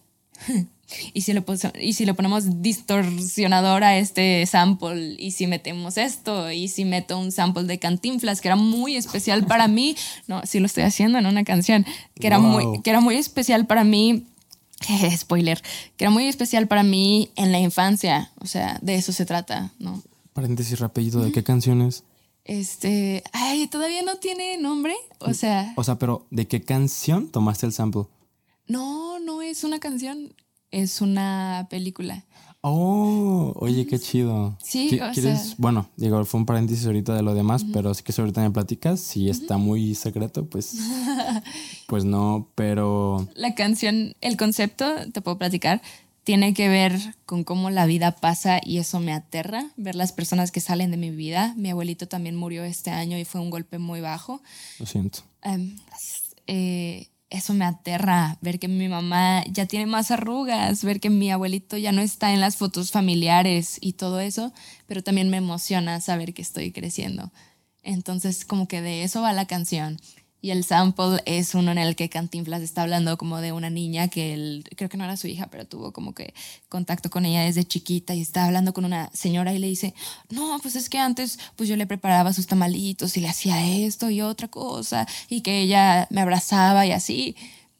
y, 1.14 1.22
si 1.22 1.34
le, 1.34 1.44
y 1.80 1.94
si 1.94 2.06
le 2.06 2.14
ponemos 2.14 2.62
distorsionador 2.62 3.84
a 3.84 3.98
este 3.98 4.46
sample, 4.46 5.16
y 5.18 5.32
si 5.32 5.48
metemos 5.48 5.98
esto, 5.98 6.52
y 6.52 6.68
si 6.68 6.86
meto 6.86 7.18
un 7.18 7.32
sample 7.32 7.64
de 7.64 7.80
Cantinflas, 7.80 8.41
que 8.41 8.48
era 8.48 8.56
muy 8.56 8.96
especial 8.96 9.46
para 9.46 9.68
mí, 9.68 9.96
no, 10.28 10.41
sí 10.46 10.60
lo 10.60 10.66
estoy 10.66 10.84
haciendo 10.84 11.20
en 11.20 11.26
una 11.26 11.44
canción, 11.44 11.86
que 12.20 12.28
era, 12.28 12.39
muy, 12.39 12.82
que 12.82 12.89
era 12.89 13.02
muy 13.02 13.16
especial 13.16 13.66
para 13.66 13.84
mí 13.84 14.26
spoiler, 15.18 15.62
que 15.98 16.06
era 16.06 16.12
muy 16.12 16.28
especial 16.28 16.68
para 16.68 16.84
mí 16.84 17.32
en 17.36 17.52
la 17.52 17.60
infancia. 17.60 18.32
O 18.39 18.48
sea, 18.48 18.80
de 18.82 18.96
eso 18.96 19.12
se 19.12 19.26
trata, 19.26 19.72
¿no? 19.80 20.02
Paréntesis 20.34 20.80
rapidito, 20.80 21.22
¿de 21.22 21.32
qué 21.32 21.44
canciones? 21.44 22.04
Este, 22.46 23.24
ay, 23.32 23.68
todavía 23.68 24.02
no 24.02 24.18
tiene 24.18 24.58
nombre, 24.58 24.96
o 25.20 25.34
sea. 25.34 25.74
O 25.78 25.84
sea, 25.84 25.98
pero 25.98 26.26
¿de 26.30 26.48
qué 26.48 26.62
canción 26.62 27.30
tomaste 27.30 27.66
el 27.66 27.72
sample? 27.72 28.04
No, 28.68 29.20
no 29.20 29.41
es 29.41 29.64
una 29.64 29.80
canción, 29.80 30.34
es 30.74 31.01
una 31.01 31.67
película. 31.69 32.26
Oh, 32.61 33.53
oye, 33.57 33.86
qué 33.86 33.99
chido. 33.99 34.57
Sí, 34.63 34.99
o 35.01 35.11
¿quieres? 35.11 35.55
Bueno, 35.57 35.89
digo, 35.97 36.24
fue 36.24 36.39
un 36.39 36.45
paréntesis 36.45 36.86
ahorita 36.86 37.13
de 37.13 37.21
lo 37.21 37.34
demás, 37.36 37.65
pero 37.74 37.93
si 37.93 38.03
que 38.03 38.13
ahorita 38.17 38.41
me 38.41 38.51
platicas, 38.51 39.01
si 39.01 39.30
está 39.30 39.57
muy 39.57 39.95
secreto, 39.95 40.45
pues, 40.45 40.78
pues 41.88 42.05
no, 42.05 42.49
pero... 42.55 43.28
La 43.36 43.53
canción, 43.53 44.15
el 44.21 44.38
concepto, 44.38 44.86
te 45.11 45.21
puedo 45.21 45.38
platicar, 45.38 45.82
tiene 46.24 46.53
que 46.53 46.69
ver 46.69 46.97
con 47.26 47.43
cómo 47.43 47.69
la 47.69 47.86
vida 47.86 48.15
pasa 48.15 48.61
y 48.63 48.78
eso 48.78 49.01
me 49.01 49.11
aterra, 49.11 49.65
ver 49.76 49.95
las 49.95 50.13
personas 50.13 50.51
que 50.51 50.61
salen 50.61 50.89
de 50.89 50.97
mi 50.97 51.11
vida. 51.11 51.53
Mi 51.57 51.69
abuelito 51.69 52.07
también 52.07 52.38
murió 52.38 52.63
este 52.63 52.91
año 52.91 53.17
y 53.17 53.26
fue 53.26 53.41
un 53.41 53.49
golpe 53.49 53.78
muy 53.78 53.99
bajo. 53.99 54.41
Lo 54.80 54.86
siento. 54.86 55.19
Em, 55.41 55.76
eh, 56.47 57.09
eso 57.34 57.55
me 57.55 57.65
aterra, 57.65 58.38
ver 58.41 58.59
que 58.59 58.67
mi 58.67 58.88
mamá 58.88 59.43
ya 59.51 59.65
tiene 59.65 59.88
más 59.88 60.11
arrugas, 60.11 60.84
ver 60.84 60.99
que 60.99 61.09
mi 61.09 61.31
abuelito 61.31 61.77
ya 61.77 61.91
no 61.91 62.01
está 62.01 62.31
en 62.31 62.39
las 62.39 62.57
fotos 62.57 62.91
familiares 62.91 63.79
y 63.81 63.93
todo 63.93 64.19
eso, 64.19 64.53
pero 64.86 65.01
también 65.01 65.31
me 65.31 65.38
emociona 65.38 65.99
saber 65.99 66.36
que 66.36 66.43
estoy 66.43 66.71
creciendo. 66.71 67.31
Entonces 67.81 68.45
como 68.45 68.67
que 68.67 68.81
de 68.81 69.03
eso 69.03 69.23
va 69.23 69.34
la 69.34 69.47
canción. 69.47 69.99
Y 70.44 70.52
el 70.52 70.66
sample 70.66 71.22
es 71.26 71.56
uno 71.56 71.72
en 71.72 71.78
el 71.78 71.96
que 71.96 72.10
Cantinflas 72.10 72.62
está 72.62 72.82
hablando 72.82 73.18
como 73.18 73.39
de 73.39 73.54
una 73.54 73.70
niña 73.70 74.10
que 74.10 74.34
él, 74.34 74.66
creo 74.76 74.89
que 74.89 74.98
no 74.98 75.06
era 75.06 75.16
su 75.16 75.28
hija, 75.28 75.48
pero 75.48 75.66
tuvo 75.66 75.94
como 75.94 76.14
que 76.14 76.34
contacto 76.68 77.10
con 77.10 77.24
ella 77.24 77.44
desde 77.44 77.64
chiquita 77.64 78.14
y 78.14 78.20
está 78.20 78.44
hablando 78.44 78.74
con 78.74 78.84
una 78.84 79.10
señora 79.14 79.54
y 79.54 79.58
le 79.58 79.68
dice, 79.68 79.94
no, 80.30 80.60
pues 80.62 80.76
es 80.76 80.89
que 80.89 81.00
antes 81.00 81.39
pues 81.56 81.70
yo 81.70 81.78
le 81.78 81.88
preparaba 81.88 82.34
sus 82.34 82.46
tamalitos 82.46 83.16
y 83.16 83.22
le 83.22 83.30
hacía 83.30 83.66
esto 83.86 84.10
y 84.10 84.20
otra 84.20 84.50
cosa 84.50 85.08
y 85.30 85.39
que 85.44 85.62
ella 85.62 86.10
me 86.12 86.20
abrazaba 86.20 86.86
y 86.86 86.91
así. 86.91 87.38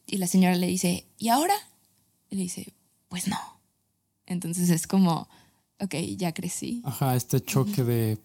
Y 0.08 0.16
la 0.16 0.28
señora 0.28 0.56
le 0.56 0.68
dice, 0.68 1.06
¿y 1.18 1.28
ahora? 1.28 1.56
Y 2.30 2.38
le 2.38 2.44
dice, 2.44 2.72
pues 3.10 3.28
no. 3.28 3.40
Entonces 4.26 4.70
es 4.70 4.88
como, 4.88 5.28
ok, 5.82 5.96
ya 6.16 6.34
crecí. 6.34 6.82
Ajá, 6.86 7.18
este 7.18 7.44
choque 7.44 7.84
de, 7.84 8.18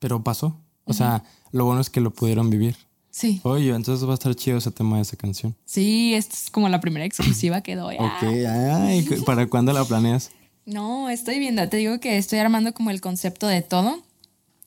pero 0.00 0.24
pasó. 0.24 0.58
O 0.82 0.92
sea, 0.92 1.22
lo 1.52 1.64
bueno 1.64 1.80
es 1.80 1.90
que 1.90 2.00
lo 2.00 2.10
pudieron 2.12 2.50
vivir. 2.50 2.87
Sí. 3.18 3.40
Oye, 3.42 3.74
entonces 3.74 4.06
va 4.06 4.12
a 4.12 4.14
estar 4.14 4.32
chido 4.36 4.58
ese 4.58 4.70
tema 4.70 4.94
de 4.94 5.02
esa 5.02 5.16
canción. 5.16 5.56
Sí, 5.64 6.14
esta 6.14 6.36
es 6.36 6.50
como 6.50 6.68
la 6.68 6.80
primera 6.80 7.04
exclusiva 7.04 7.62
que 7.62 7.74
doy. 7.74 7.96
ok, 7.98 8.22
ay, 8.22 9.04
¿para 9.26 9.48
cuándo 9.48 9.72
la 9.72 9.84
planeas? 9.84 10.30
No, 10.66 11.08
estoy 11.10 11.40
viendo, 11.40 11.68
te 11.68 11.78
digo 11.78 11.98
que 11.98 12.16
estoy 12.16 12.38
armando 12.38 12.72
como 12.74 12.90
el 12.90 13.00
concepto 13.00 13.48
de 13.48 13.60
todo. 13.60 14.04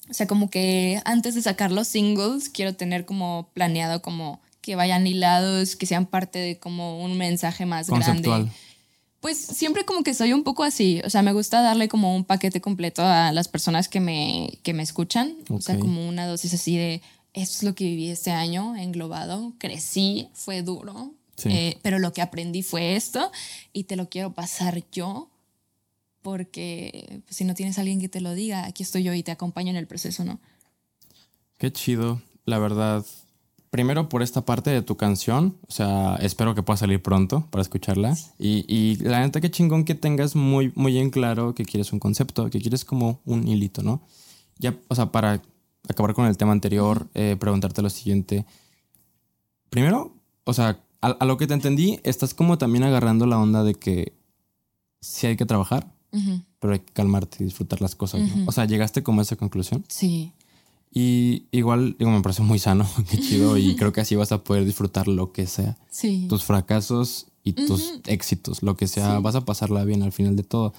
O 0.09 0.13
sea, 0.13 0.27
como 0.27 0.49
que 0.49 0.99
antes 1.05 1.33
de 1.35 1.41
sacar 1.41 1.71
los 1.71 1.87
singles, 1.87 2.49
quiero 2.49 2.75
tener 2.75 3.05
como 3.05 3.47
planeado 3.53 4.01
como 4.01 4.41
que 4.59 4.75
vayan 4.75 5.07
hilados, 5.07 5.77
que 5.77 5.85
sean 5.85 6.05
parte 6.05 6.37
de 6.37 6.59
como 6.59 7.01
un 7.01 7.17
mensaje 7.17 7.65
más 7.65 7.87
Conceptual. 7.87 8.41
grande. 8.41 8.51
Pues 9.21 9.37
siempre 9.37 9.85
como 9.85 10.03
que 10.03 10.13
soy 10.13 10.33
un 10.33 10.43
poco 10.43 10.63
así, 10.63 10.99
o 11.05 11.09
sea, 11.09 11.21
me 11.21 11.31
gusta 11.31 11.61
darle 11.61 11.87
como 11.87 12.13
un 12.17 12.25
paquete 12.25 12.59
completo 12.59 13.01
a 13.01 13.31
las 13.31 13.47
personas 13.47 13.87
que 13.87 14.01
me, 14.01 14.59
que 14.63 14.73
me 14.73 14.83
escuchan, 14.83 15.35
o 15.47 15.61
sea, 15.61 15.79
como 15.79 16.05
una 16.05 16.25
dosis 16.25 16.53
así 16.55 16.75
de, 16.75 17.01
esto 17.34 17.57
es 17.57 17.63
lo 17.63 17.75
que 17.75 17.86
viví 17.86 18.09
este 18.09 18.32
año 18.32 18.75
englobado, 18.75 19.53
crecí, 19.57 20.29
fue 20.34 20.61
duro, 20.61 21.13
eh, 21.45 21.79
pero 21.82 21.97
lo 21.97 22.13
que 22.13 22.21
aprendí 22.21 22.61
fue 22.61 22.95
esto 22.95 23.32
y 23.73 23.86
te 23.86 23.95
lo 23.95 24.09
quiero 24.09 24.34
pasar 24.34 24.84
yo 24.91 25.29
porque 26.21 27.21
pues, 27.25 27.38
si 27.38 27.45
no 27.45 27.55
tienes 27.55 27.77
a 27.77 27.82
alguien 27.82 27.99
que 27.99 28.09
te 28.09 28.21
lo 28.21 28.34
diga, 28.34 28.65
aquí 28.65 28.84
estoy 28.84 29.03
yo 29.03 29.13
y 29.13 29.23
te 29.23 29.32
acompaño 29.32 29.71
en 29.71 29.77
el 29.77 29.88
proceso, 29.88 30.23
¿no? 30.23 30.39
Qué 31.57 31.71
chido, 31.71 32.21
la 32.45 32.59
verdad. 32.59 33.05
Primero 33.69 34.09
por 34.09 34.21
esta 34.21 34.43
parte 34.43 34.69
de 34.69 34.82
tu 34.82 34.97
canción, 34.97 35.57
o 35.67 35.71
sea, 35.71 36.17
espero 36.21 36.53
que 36.53 36.61
pueda 36.61 36.77
salir 36.77 37.01
pronto 37.01 37.47
para 37.49 37.61
escucharla. 37.61 38.17
Y, 38.38 38.65
y, 38.67 38.97
la 38.97 39.21
neta, 39.21 39.39
qué 39.39 39.49
chingón 39.49 39.86
que 39.86 39.95
tengas 39.95 40.36
muy, 40.36 40.73
muy 40.75 40.97
en 40.97 41.09
claro 41.09 41.55
que 41.55 41.63
quieres 41.63 41.93
un 41.93 41.99
concepto, 41.99 42.49
que 42.49 42.59
quieres 42.59 42.84
como 42.84 43.21
un 43.25 43.47
hilito, 43.47 43.82
¿no? 43.82 44.01
Ya, 44.59 44.75
o 44.89 44.95
sea, 44.95 45.11
para 45.11 45.41
acabar 45.91 46.13
con 46.13 46.25
el 46.25 46.37
tema 46.37 46.51
anterior, 46.51 47.07
eh, 47.13 47.35
preguntarte 47.39 47.81
lo 47.81 47.89
siguiente. 47.89 48.45
Primero, 49.69 50.15
o 50.43 50.53
sea, 50.53 50.81
a, 51.01 51.25
lo 51.25 51.37
que 51.37 51.47
te 51.47 51.53
entendí, 51.53 51.99
estás 52.03 52.33
como 52.33 52.57
también 52.57 52.83
agarrando 52.83 53.25
la 53.25 53.39
onda 53.39 53.63
de 53.63 53.75
que 53.75 54.13
sí 54.99 55.27
hay 55.27 55.37
que 55.37 55.45
trabajar, 55.45 55.91
pero 56.59 56.73
hay 56.73 56.79
que 56.79 56.91
calmarte 56.93 57.37
y 57.39 57.45
disfrutar 57.45 57.81
las 57.81 57.95
cosas. 57.95 58.21
O 58.45 58.51
sea, 58.51 58.65
¿llegaste 58.65 59.01
como 59.01 59.21
a 59.21 59.23
esa 59.23 59.35
conclusión? 59.35 59.83
Sí. 59.87 60.33
Y 60.93 61.45
igual, 61.51 61.95
digo, 61.97 62.11
me 62.11 62.21
parece 62.21 62.41
muy 62.41 62.59
sano, 62.59 62.87
qué 63.09 63.17
chido, 63.17 63.57
y 63.57 63.75
creo 63.75 63.93
que 63.93 64.01
así 64.01 64.15
vas 64.15 64.31
a 64.31 64.43
poder 64.43 64.65
disfrutar 64.65 65.07
lo 65.07 65.31
que 65.31 65.47
sea. 65.47 65.77
Sí. 65.89 66.27
Tus 66.27 66.43
fracasos 66.43 67.27
y 67.43 67.53
tus 67.53 67.99
éxitos, 68.05 68.61
lo 68.61 68.75
que 68.75 68.87
sea, 68.87 69.19
vas 69.19 69.35
a 69.35 69.45
pasarla 69.45 69.85
bien 69.85 70.03
al 70.03 70.11
final 70.11 70.35
de 70.35 70.43
todo. 70.43 70.73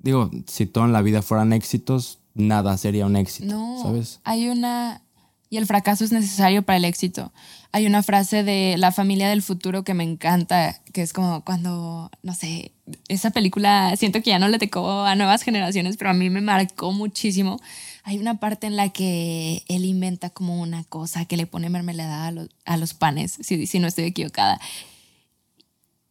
Digo, 0.00 0.30
si 0.46 0.66
todo 0.66 0.84
en 0.84 0.92
la 0.92 1.02
vida 1.02 1.22
fueran 1.22 1.52
éxitos, 1.52 2.18
nada 2.34 2.76
sería 2.78 3.06
un 3.06 3.16
éxito, 3.16 3.52
no, 3.52 3.82
¿sabes? 3.82 4.20
Hay 4.24 4.48
una... 4.48 5.02
Y 5.50 5.58
el 5.58 5.66
fracaso 5.66 6.02
es 6.02 6.12
necesario 6.12 6.62
para 6.62 6.78
el 6.78 6.86
éxito. 6.86 7.30
Hay 7.72 7.84
una 7.86 8.02
frase 8.02 8.42
de 8.42 8.76
La 8.78 8.90
familia 8.90 9.28
del 9.28 9.42
futuro 9.42 9.84
que 9.84 9.92
me 9.92 10.02
encanta, 10.02 10.80
que 10.94 11.02
es 11.02 11.12
como 11.12 11.44
cuando, 11.44 12.10
no 12.22 12.34
sé, 12.34 12.72
esa 13.08 13.30
película 13.32 13.94
siento 13.96 14.22
que 14.22 14.30
ya 14.30 14.38
no 14.38 14.48
le 14.48 14.58
tocó 14.58 15.04
a 15.04 15.14
nuevas 15.14 15.42
generaciones, 15.42 15.98
pero 15.98 16.08
a 16.08 16.14
mí 16.14 16.30
me 16.30 16.40
marcó 16.40 16.92
muchísimo. 16.92 17.60
Hay 18.02 18.18
una 18.18 18.40
parte 18.40 18.66
en 18.66 18.76
la 18.76 18.88
que 18.88 19.62
él 19.68 19.84
inventa 19.84 20.30
como 20.30 20.58
una 20.58 20.84
cosa 20.84 21.26
que 21.26 21.36
le 21.36 21.46
pone 21.46 21.68
mermelada 21.68 22.26
a 22.26 22.30
los, 22.30 22.48
a 22.64 22.78
los 22.78 22.94
panes, 22.94 23.38
si, 23.42 23.66
si 23.66 23.78
no 23.78 23.88
estoy 23.88 24.04
equivocada. 24.04 24.58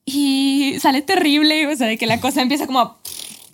Y 0.05 0.75
sale 0.79 1.01
terrible, 1.01 1.67
o 1.67 1.75
sea, 1.75 1.87
de 1.87 1.97
que 1.97 2.07
la 2.07 2.19
cosa 2.19 2.41
empieza 2.41 2.65
como 2.65 2.79
a 2.79 3.00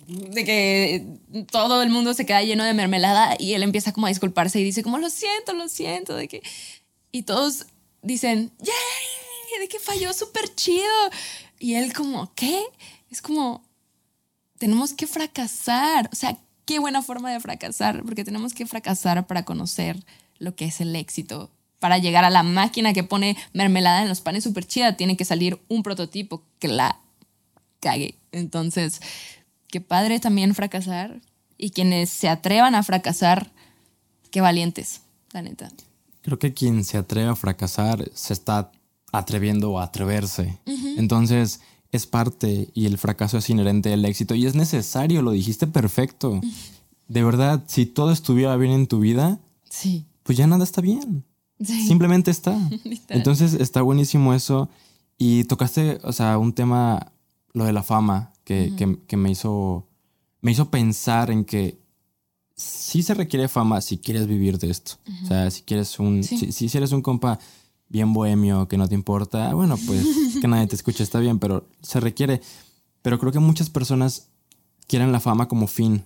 de 0.08 0.44
que 0.44 1.06
todo 1.50 1.82
el 1.82 1.90
mundo 1.90 2.14
se 2.14 2.24
queda 2.24 2.42
lleno 2.42 2.64
de 2.64 2.72
mermelada 2.72 3.36
y 3.38 3.52
él 3.52 3.62
empieza 3.62 3.92
como 3.92 4.06
a 4.06 4.08
disculparse 4.08 4.58
y 4.58 4.64
dice 4.64 4.82
como 4.82 4.98
lo 4.98 5.10
siento, 5.10 5.52
lo 5.52 5.68
siento, 5.68 6.16
de 6.16 6.28
que... 6.28 6.42
Y 7.12 7.22
todos 7.22 7.66
dicen, 8.02 8.50
¡yay! 8.58 9.60
De 9.60 9.68
que 9.68 9.78
falló 9.78 10.12
súper 10.12 10.54
chido. 10.54 10.84
Y 11.58 11.74
él 11.74 11.92
como, 11.92 12.32
¿qué? 12.34 12.62
Es 13.10 13.20
como, 13.20 13.64
tenemos 14.58 14.92
que 14.92 15.06
fracasar. 15.06 16.08
O 16.12 16.16
sea, 16.16 16.38
qué 16.64 16.78
buena 16.78 17.02
forma 17.02 17.32
de 17.32 17.40
fracasar, 17.40 18.02
porque 18.04 18.24
tenemos 18.24 18.54
que 18.54 18.66
fracasar 18.66 19.26
para 19.26 19.44
conocer 19.44 20.04
lo 20.38 20.54
que 20.54 20.66
es 20.66 20.80
el 20.80 20.94
éxito. 20.94 21.50
Para 21.80 21.98
llegar 21.98 22.24
a 22.24 22.30
la 22.30 22.42
máquina 22.42 22.92
que 22.92 23.04
pone 23.04 23.36
mermelada 23.52 24.02
en 24.02 24.08
los 24.08 24.20
panes 24.20 24.44
súper 24.44 24.66
chida, 24.66 24.96
tiene 24.96 25.16
que 25.16 25.24
salir 25.24 25.60
un 25.68 25.82
prototipo 25.82 26.44
que 26.58 26.68
la 26.68 27.00
cague. 27.80 28.16
Entonces, 28.32 29.00
qué 29.68 29.80
padre 29.80 30.20
también 30.20 30.54
fracasar. 30.54 31.20
Y 31.56 31.70
quienes 31.70 32.10
se 32.10 32.28
atrevan 32.28 32.74
a 32.74 32.82
fracasar, 32.82 33.50
qué 34.30 34.40
valientes, 34.40 35.00
la 35.32 35.42
neta. 35.42 35.70
Creo 36.22 36.38
que 36.38 36.54
quien 36.54 36.84
se 36.84 36.98
atreve 36.98 37.28
a 37.28 37.36
fracasar 37.36 38.08
se 38.14 38.32
está 38.32 38.70
atreviendo 39.12 39.78
a 39.78 39.84
atreverse. 39.84 40.58
Entonces, 40.96 41.60
es 41.90 42.06
parte 42.06 42.70
y 42.74 42.86
el 42.86 42.98
fracaso 42.98 43.38
es 43.38 43.48
inherente 43.50 43.88
del 43.88 44.04
éxito 44.04 44.34
y 44.34 44.46
es 44.46 44.54
necesario, 44.54 45.22
lo 45.22 45.32
dijiste 45.32 45.66
perfecto. 45.66 46.40
De 47.08 47.24
verdad, 47.24 47.64
si 47.66 47.86
todo 47.86 48.12
estuviera 48.12 48.56
bien 48.56 48.72
en 48.72 48.86
tu 48.86 49.00
vida, 49.00 49.38
sí. 49.68 50.04
pues 50.22 50.36
ya 50.36 50.46
nada 50.46 50.64
está 50.64 50.80
bien. 50.80 51.24
Simplemente 51.60 52.30
está. 52.30 52.56
Entonces, 53.08 53.54
está 53.54 53.82
buenísimo 53.82 54.34
eso. 54.34 54.68
Y 55.16 55.44
tocaste, 55.44 55.98
o 56.04 56.12
sea, 56.12 56.38
un 56.38 56.52
tema, 56.52 57.12
lo 57.52 57.64
de 57.64 57.72
la 57.72 57.82
fama, 57.82 58.32
que, 58.48 59.16
me, 59.16 59.30
hizo, 59.30 59.86
me 60.40 60.52
hizo 60.52 60.70
pensar 60.70 61.30
en 61.30 61.44
que 61.44 61.78
sí 62.56 63.02
se 63.02 63.12
requiere 63.12 63.46
fama 63.46 63.80
si 63.82 63.98
quieres 63.98 64.26
vivir 64.26 64.58
de 64.58 64.70
esto. 64.70 64.92
O 65.22 65.26
sea, 65.26 65.50
si 65.50 65.62
quieres 65.62 65.98
un, 65.98 66.24
si, 66.24 66.50
si, 66.50 66.76
eres 66.78 66.92
un 66.92 67.02
compa 67.02 67.38
bien 67.90 68.14
bohemio 68.14 68.66
que 68.66 68.78
no 68.78 68.88
te 68.88 68.94
importa, 68.94 69.52
bueno, 69.52 69.76
pues 69.86 70.02
que 70.40 70.48
nadie 70.48 70.66
te 70.66 70.76
escuche 70.76 71.02
está 71.02 71.18
bien, 71.18 71.38
pero 71.38 71.68
se 71.82 72.00
requiere. 72.00 72.40
Pero 73.02 73.18
creo 73.18 73.32
que 73.32 73.38
muchas 73.38 73.68
personas 73.68 74.28
quieren 74.86 75.12
la 75.12 75.20
fama 75.20 75.46
como 75.46 75.66
fin. 75.66 76.04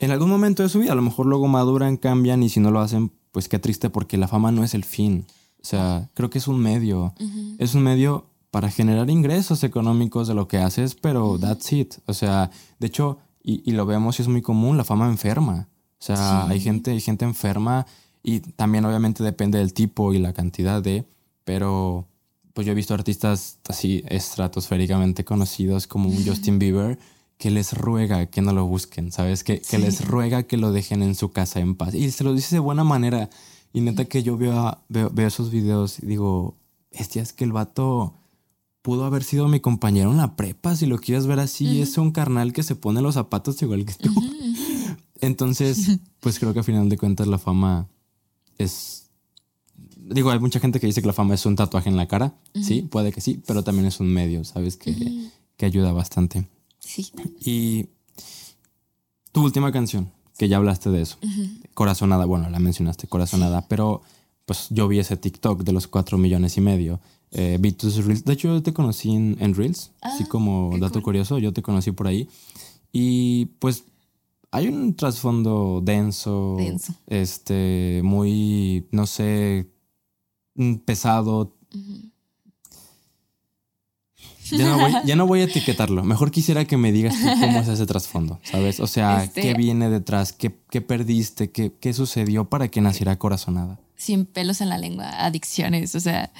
en 0.00 0.10
algún 0.10 0.28
momento 0.28 0.64
de 0.64 0.68
su 0.68 0.80
vida, 0.80 0.92
a 0.92 0.96
lo 0.96 1.02
mejor 1.02 1.26
luego 1.26 1.46
maduran, 1.46 1.96
cambian 1.96 2.42
y 2.42 2.48
si 2.48 2.58
no 2.58 2.72
lo 2.72 2.80
hacen, 2.80 3.12
pues 3.30 3.48
qué 3.48 3.60
triste 3.60 3.90
porque 3.90 4.16
la 4.16 4.26
fama 4.26 4.50
no 4.50 4.64
es 4.64 4.74
el 4.74 4.84
fin. 4.84 5.26
O 5.62 5.64
sea, 5.64 6.10
creo 6.14 6.30
que 6.30 6.38
es 6.38 6.48
un 6.48 6.58
medio. 6.58 7.14
Es 7.58 7.76
un 7.76 7.84
medio 7.84 8.31
para 8.52 8.70
generar 8.70 9.08
ingresos 9.08 9.64
económicos 9.64 10.28
de 10.28 10.34
lo 10.34 10.46
que 10.46 10.58
haces, 10.58 10.94
pero 10.94 11.38
that's 11.38 11.72
it. 11.72 11.94
O 12.04 12.12
sea, 12.12 12.50
de 12.78 12.86
hecho, 12.86 13.18
y, 13.42 13.72
lo 13.72 13.86
vemos 13.86 14.18
y 14.18 14.22
es 14.22 14.28
muy 14.28 14.42
común, 14.42 14.76
la 14.76 14.84
fama 14.84 15.08
enferma. 15.08 15.68
O 15.98 16.04
sea, 16.04 16.46
hay 16.46 16.60
gente, 16.60 16.90
hay 16.90 17.00
gente 17.00 17.24
enferma 17.24 17.86
y 18.22 18.40
también 18.40 18.84
obviamente 18.84 19.24
depende 19.24 19.58
del 19.58 19.72
tipo 19.72 20.12
y 20.12 20.18
la 20.18 20.34
cantidad 20.34 20.82
de, 20.82 21.06
pero 21.44 22.06
pues 22.52 22.66
yo 22.66 22.72
he 22.72 22.76
visto 22.76 22.92
artistas 22.92 23.58
así 23.70 24.04
estratosféricamente 24.06 25.24
conocidos 25.24 25.86
como 25.86 26.10
un 26.10 26.22
Justin 26.22 26.58
Bieber 26.58 26.98
que 27.38 27.50
les 27.50 27.72
ruega 27.72 28.26
que 28.26 28.42
no 28.42 28.52
lo 28.52 28.66
busquen, 28.66 29.12
¿sabes? 29.12 29.44
Que, 29.44 29.62
que, 29.62 29.78
les 29.78 30.06
ruega 30.06 30.42
que 30.42 30.58
lo 30.58 30.72
dejen 30.72 31.02
en 31.02 31.14
su 31.14 31.32
casa 31.32 31.60
en 31.60 31.74
paz. 31.74 31.94
Y 31.94 32.10
se 32.10 32.22
lo 32.22 32.34
dice 32.34 32.56
de 32.56 32.60
buena 32.60 32.84
manera. 32.84 33.30
Y 33.72 33.80
neta 33.80 34.04
que 34.04 34.22
yo 34.22 34.36
veo, 34.36 34.76
veo, 34.90 35.08
veo 35.08 35.26
esos 35.26 35.50
videos 35.50 36.00
y 36.00 36.06
digo, 36.06 36.58
es 36.90 37.32
que 37.32 37.44
el 37.44 37.52
vato 37.52 38.18
pudo 38.82 39.04
haber 39.04 39.22
sido 39.22 39.48
mi 39.48 39.60
compañero 39.60 40.10
en 40.10 40.16
la 40.16 40.36
prepa, 40.36 40.76
si 40.76 40.86
lo 40.86 40.98
quieres 40.98 41.26
ver 41.26 41.38
así, 41.38 41.80
es 41.80 41.96
un 41.98 42.10
carnal 42.10 42.52
que 42.52 42.64
se 42.64 42.74
pone 42.74 43.00
los 43.00 43.14
zapatos 43.14 43.62
igual 43.62 43.86
que 43.86 43.94
tú. 43.94 44.12
Entonces, 45.20 45.98
pues 46.20 46.38
creo 46.38 46.52
que 46.52 46.58
al 46.58 46.64
final 46.64 46.88
de 46.88 46.98
cuentas 46.98 47.28
la 47.28 47.38
fama 47.38 47.88
es... 48.58 49.10
Digo, 49.96 50.32
hay 50.32 50.40
mucha 50.40 50.58
gente 50.58 50.80
que 50.80 50.86
dice 50.88 51.00
que 51.00 51.06
la 51.06 51.12
fama 51.12 51.34
es 51.34 51.46
un 51.46 51.54
tatuaje 51.54 51.88
en 51.88 51.96
la 51.96 52.08
cara, 52.08 52.34
sí, 52.60 52.82
puede 52.82 53.12
que 53.12 53.20
sí, 53.20 53.40
pero 53.46 53.62
también 53.62 53.86
es 53.86 54.00
un 54.00 54.08
medio, 54.08 54.44
¿sabes? 54.44 54.76
Que, 54.76 55.30
que 55.56 55.64
ayuda 55.64 55.92
bastante. 55.92 56.48
Sí. 56.80 57.12
Y 57.40 57.86
tu 59.30 59.44
última 59.44 59.70
canción, 59.70 60.10
que 60.36 60.48
ya 60.48 60.56
hablaste 60.56 60.90
de 60.90 61.02
eso, 61.02 61.18
Corazonada, 61.74 62.24
bueno, 62.24 62.50
la 62.50 62.58
mencionaste, 62.58 63.06
Corazonada, 63.06 63.68
pero 63.68 64.02
pues 64.44 64.66
yo 64.70 64.88
vi 64.88 64.98
ese 64.98 65.16
TikTok 65.16 65.62
de 65.62 65.72
los 65.72 65.86
cuatro 65.86 66.18
millones 66.18 66.56
y 66.56 66.60
medio. 66.60 67.00
Eh, 67.32 67.56
vi 67.58 67.72
tus 67.72 68.04
Reels. 68.04 68.24
De 68.24 68.34
hecho, 68.34 68.48
yo 68.48 68.62
te 68.62 68.74
conocí 68.74 69.10
en, 69.10 69.54
Reels, 69.54 69.90
así 70.02 70.24
ah, 70.24 70.28
como 70.28 70.76
dato 70.78 71.02
curioso, 71.02 71.38
yo 71.38 71.52
te 71.52 71.62
conocí 71.62 71.90
por 71.90 72.06
ahí. 72.06 72.28
Y 72.92 73.46
pues 73.58 73.84
hay 74.50 74.68
un 74.68 74.94
trasfondo 74.94 75.80
denso, 75.82 76.56
denso. 76.58 76.94
este, 77.06 78.02
muy, 78.04 78.86
no 78.90 79.06
sé, 79.06 79.66
pesado. 80.84 81.56
Ya 84.50 85.16
no, 85.16 85.26
voy, 85.26 85.40
a 85.40 85.44
etiquetarlo. 85.44 86.04
Mejor 86.04 86.30
quisiera 86.30 86.66
que 86.66 86.76
me 86.76 86.92
digas 86.92 87.14
cómo 87.40 87.60
es 87.60 87.68
ese 87.68 87.86
trasfondo, 87.86 88.38
¿sabes? 88.42 88.80
O 88.80 88.86
sea, 88.86 89.30
¿qué 89.32 89.40
este 89.52 89.54
viene 89.54 89.88
detrás? 89.88 90.34
¿Qué, 90.34 90.50
perdiste? 90.50 91.50
¿Qué, 91.50 91.72
¿Qué, 91.80 91.94
sucedió 91.94 92.44
para 92.50 92.68
que 92.68 92.82
naciera 92.82 93.18
Corazonada? 93.18 93.80
Sin 93.96 94.26
pelos 94.26 94.60
en 94.60 94.68
la 94.68 94.76
lengua, 94.76 95.08
adicciones. 95.24 95.94
O 95.94 96.00
sea, 96.00 96.30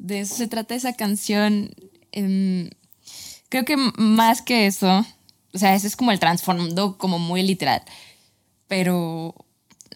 de 0.00 0.20
eso 0.20 0.34
se 0.34 0.48
trata 0.48 0.74
esa 0.74 0.94
canción. 0.94 1.70
Em, 2.10 2.70
creo 3.48 3.64
que 3.64 3.76
más 3.76 4.42
que 4.42 4.66
eso, 4.66 5.04
o 5.52 5.58
sea, 5.58 5.74
ese 5.74 5.86
es 5.86 5.96
como 5.96 6.10
el 6.10 6.18
trasfondo 6.18 6.98
como 6.98 7.18
muy 7.18 7.42
literal. 7.42 7.82
Pero 8.66 9.34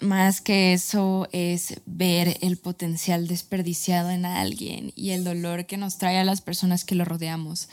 más 0.01 0.41
que 0.41 0.75
eso 0.75 1.29
es 1.33 1.81
ver 1.87 2.37
el 2.43 2.59
potencial 2.59 3.27
desperdiciado 3.27 4.11
en 4.11 4.27
alguien 4.27 4.93
y 4.95 5.11
el 5.11 5.25
dolor 5.25 5.67
que 5.67 5.77
nos 5.79 5.99
trae 5.99 6.19
a 6.19 6.25
las 6.25 6.41
personas 6.41 6.85
que 6.85 6.95
lo 6.95 7.05
rodeamos 7.05 7.69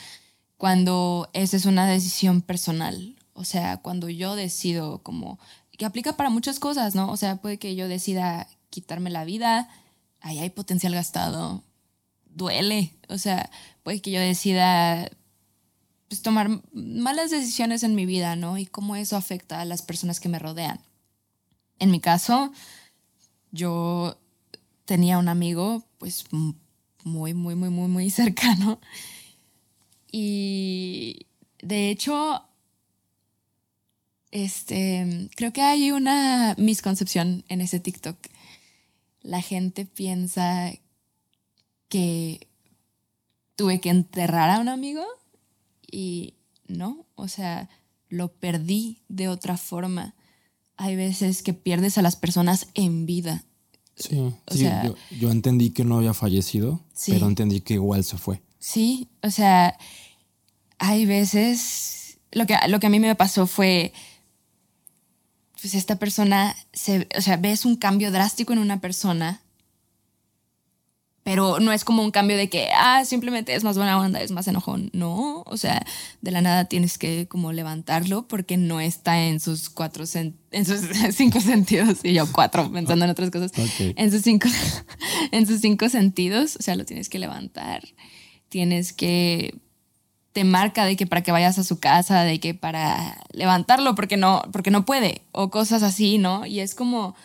cuando 0.58 1.30
esa 1.34 1.58
es 1.58 1.66
una 1.66 1.88
decisión 1.88 2.42
personal. 2.42 3.16
O 3.34 3.44
sea, 3.44 3.78
cuando 3.78 4.10
yo 4.10 4.36
decido 4.36 5.00
como 5.00 5.40
que 5.78 5.86
aplica 5.86 6.16
para 6.16 6.30
muchas 6.30 6.60
cosas, 6.60 6.96
¿no? 6.96 7.12
O 7.12 7.18
sea, 7.18 7.38
puede 7.38 7.58
que 7.58 7.76
yo 7.76 7.88
decida 7.88 8.48
quitarme 8.70 9.10
la 9.10 9.26
vida, 9.26 9.70
ahí 10.22 10.38
hay 10.40 10.52
potencial 10.52 10.94
gastado, 10.94 11.64
duele. 12.36 12.94
O 13.10 13.18
sea, 13.18 13.50
puede 13.84 14.02
que 14.02 14.12
yo 14.12 14.20
decida 14.20 15.10
pues, 16.08 16.22
tomar 16.22 16.50
malas 16.74 17.32
decisiones 17.32 17.84
en 17.84 17.96
mi 17.96 18.06
vida, 18.06 18.36
¿no? 18.36 18.58
Y 18.58 18.66
cómo 18.66 18.96
eso 18.96 19.16
afecta 19.16 19.62
a 19.62 19.66
las 19.66 19.82
personas 19.82 20.20
que 20.20 20.30
me 20.30 20.40
rodean. 20.40 20.80
En 21.80 21.90
mi 21.90 22.00
caso, 22.00 22.52
yo 23.52 24.18
tenía 24.86 25.18
un 25.18 25.30
amigo, 25.30 25.86
pues 25.98 26.26
muy, 26.32 27.34
muy, 27.34 27.56
muy, 27.56 27.70
muy, 27.70 27.88
muy 27.88 28.10
cercano. 28.12 28.80
Y 30.12 31.28
de 31.62 31.90
hecho, 31.90 32.44
este, 34.32 35.30
creo 35.36 35.54
que 35.54 35.62
hay 35.62 35.92
una 35.92 36.56
misconcepción 36.58 37.46
en 37.48 37.62
ese 37.62 37.80
TikTok. 37.80 38.18
La 39.22 39.42
gente 39.42 39.86
piensa 39.86 40.74
que 41.92 42.48
tuve 43.56 43.82
que 43.82 43.89
enterrar 43.89 44.50
a 44.50 44.60
un 44.60 44.70
amigo 44.70 45.04
y 45.92 46.36
no, 46.68 47.06
o 47.16 47.28
sea, 47.28 47.70
lo 48.08 48.34
perdí 48.34 49.04
de 49.10 49.28
otra 49.28 49.58
forma 49.58 50.16
hay 50.82 50.96
veces 50.96 51.44
que 51.44 51.54
pierdes 51.54 52.00
a 52.00 52.02
las 52.02 52.16
personas 52.16 52.68
en 52.74 53.06
vida. 53.06 53.44
Sí, 53.96 54.18
yo, 55.12 55.30
entendí 55.30 55.70
que 55.70 55.84
no 55.84 55.98
había 55.98 56.16
fallecido, 56.16 56.84
pero 57.06 57.28
entendí 57.28 57.62
que 57.62 57.76
igual 57.76 58.04
se 58.04 58.18
fue. 58.18 58.42
Sí, 58.58 59.08
o 59.22 59.30
sea, 59.30 59.78
hay 60.80 61.06
veces, 61.06 62.18
lo 62.32 62.48
que, 62.48 62.56
lo 62.68 62.80
que 62.80 62.88
a 62.88 62.89
mí 62.89 63.00
me 63.00 63.14
pasó 63.14 63.46
fue, 63.46 63.94
pues 65.62 65.76
esta 65.76 66.00
persona, 66.00 66.56
se, 66.74 67.08
o 67.16 67.22
sea, 67.22 67.38
ves 67.38 67.64
un 67.64 67.76
cambio 67.76 68.12
drástico 68.12 68.52
en 68.52 68.58
una 68.58 68.82
persona 68.82 69.44
pero 71.32 71.62
no 71.62 71.72
es 71.72 71.86
como 71.86 72.04
un 72.04 72.12
cambio 72.12 72.36
de 72.36 72.50
que, 72.50 72.68
ah, 72.76 73.06
simplemente 73.06 73.56
es 73.56 73.64
más 73.64 73.78
buena 73.78 73.98
onda, 73.98 74.20
es 74.20 74.32
más 74.32 74.50
enojón. 74.50 74.90
No, 74.92 75.44
o 75.46 75.56
sea, 75.56 75.86
de 76.20 76.32
la 76.32 76.42
nada 76.42 76.66
tienes 76.66 76.98
que 76.98 77.26
como 77.30 77.54
levantarlo 77.54 78.28
porque 78.28 78.58
no 78.58 78.82
está 78.82 79.18
en 79.24 79.40
sus 79.40 79.70
cuatro, 79.70 80.04
en 80.52 80.66
sus 80.66 80.82
cinco 81.16 81.40
sentidos. 81.40 82.00
Y 82.04 82.12
yo 82.12 82.30
cuatro, 82.34 82.70
pensando 82.70 83.06
en 83.06 83.12
otras 83.12 83.32
cosas. 83.32 83.54
En, 83.80 84.12
sus 84.12 84.24
cinco, 84.24 84.50
en 85.32 85.48
sus 85.48 85.62
cinco 85.62 85.88
sentidos, 85.88 86.58
o 86.58 86.62
sea, 86.62 86.76
lo 86.76 86.84
tienes 86.84 87.08
que 87.08 87.18
levantar. 87.18 87.82
Tienes 88.50 88.92
que, 88.92 89.58
te 90.34 90.44
marca 90.44 90.84
de 90.84 90.98
que 90.98 91.08
para 91.08 91.24
que 91.24 91.32
vayas 91.32 91.58
a 91.58 91.64
su 91.64 91.80
casa, 91.80 92.24
de 92.24 92.42
que 92.42 92.56
para 92.56 93.24
levantarlo 93.32 93.96
porque 93.96 94.18
no, 94.18 94.42
porque 94.52 94.70
no 94.70 94.84
puede, 94.84 95.22
o 95.32 95.50
cosas 95.50 95.82
así, 95.82 96.18
¿no? 96.18 96.46
Y 96.46 96.60
es 96.60 96.76
como 96.76 97.16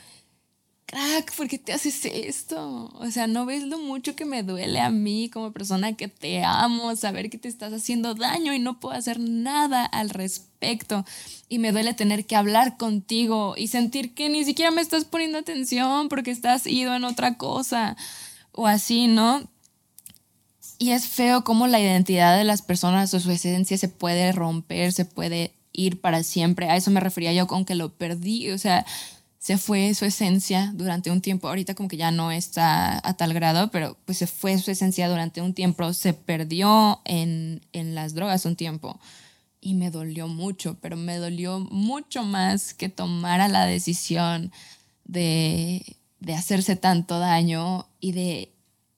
crack, 0.86 1.34
¿por 1.34 1.48
qué 1.48 1.58
te 1.58 1.72
haces 1.72 2.04
esto? 2.04 2.90
O 2.94 3.10
sea, 3.10 3.26
no 3.26 3.44
ves 3.44 3.64
lo 3.64 3.78
mucho 3.78 4.14
que 4.14 4.24
me 4.24 4.42
duele 4.42 4.80
a 4.80 4.90
mí 4.90 5.28
como 5.28 5.52
persona 5.52 5.94
que 5.94 6.08
te 6.08 6.44
amo, 6.44 6.94
saber 6.94 7.28
que 7.28 7.38
te 7.38 7.48
estás 7.48 7.72
haciendo 7.72 8.14
daño 8.14 8.54
y 8.54 8.60
no 8.60 8.78
puedo 8.78 8.96
hacer 8.96 9.18
nada 9.18 9.84
al 9.84 10.10
respecto. 10.10 11.04
Y 11.48 11.58
me 11.58 11.72
duele 11.72 11.92
tener 11.92 12.24
que 12.24 12.36
hablar 12.36 12.76
contigo 12.76 13.54
y 13.56 13.68
sentir 13.68 14.14
que 14.14 14.28
ni 14.28 14.44
siquiera 14.44 14.70
me 14.70 14.80
estás 14.80 15.04
poniendo 15.04 15.38
atención 15.38 16.08
porque 16.08 16.30
estás 16.30 16.66
ido 16.66 16.94
en 16.94 17.04
otra 17.04 17.36
cosa 17.36 17.96
o 18.52 18.66
así, 18.66 19.08
¿no? 19.08 19.42
Y 20.78 20.90
es 20.90 21.06
feo 21.08 21.42
cómo 21.42 21.66
la 21.66 21.80
identidad 21.80 22.36
de 22.36 22.44
las 22.44 22.62
personas 22.62 23.12
o 23.12 23.20
su 23.20 23.30
esencia 23.30 23.76
se 23.76 23.88
puede 23.88 24.30
romper, 24.32 24.92
se 24.92 25.04
puede 25.04 25.52
ir 25.72 26.00
para 26.00 26.22
siempre. 26.22 26.68
A 26.68 26.76
eso 26.76 26.90
me 26.90 27.00
refería 27.00 27.32
yo 27.32 27.46
con 27.46 27.64
que 27.64 27.74
lo 27.74 27.92
perdí. 27.92 28.50
O 28.50 28.58
sea, 28.58 28.84
se 29.46 29.58
fue 29.58 29.94
su 29.94 30.04
esencia 30.04 30.72
durante 30.74 31.08
un 31.08 31.20
tiempo. 31.20 31.46
Ahorita 31.46 31.76
como 31.76 31.88
que 31.88 31.96
ya 31.96 32.10
no 32.10 32.32
está 32.32 33.00
a 33.08 33.14
tal 33.16 33.32
grado, 33.32 33.70
pero 33.70 33.96
pues 34.04 34.18
se 34.18 34.26
fue 34.26 34.58
su 34.58 34.72
esencia 34.72 35.08
durante 35.08 35.40
un 35.40 35.54
tiempo. 35.54 35.92
Se 35.92 36.14
perdió 36.14 37.00
en, 37.04 37.64
en 37.72 37.94
las 37.94 38.12
drogas 38.12 38.44
un 38.44 38.56
tiempo. 38.56 38.98
Y 39.60 39.74
me 39.74 39.92
dolió 39.92 40.26
mucho, 40.26 40.78
pero 40.80 40.96
me 40.96 41.18
dolió 41.18 41.60
mucho 41.60 42.24
más 42.24 42.74
que 42.74 42.88
tomara 42.88 43.46
la 43.46 43.66
decisión 43.66 44.50
de, 45.04 45.96
de 46.18 46.34
hacerse 46.34 46.74
tanto 46.74 47.20
daño 47.20 47.86
y 48.00 48.10
de... 48.10 48.52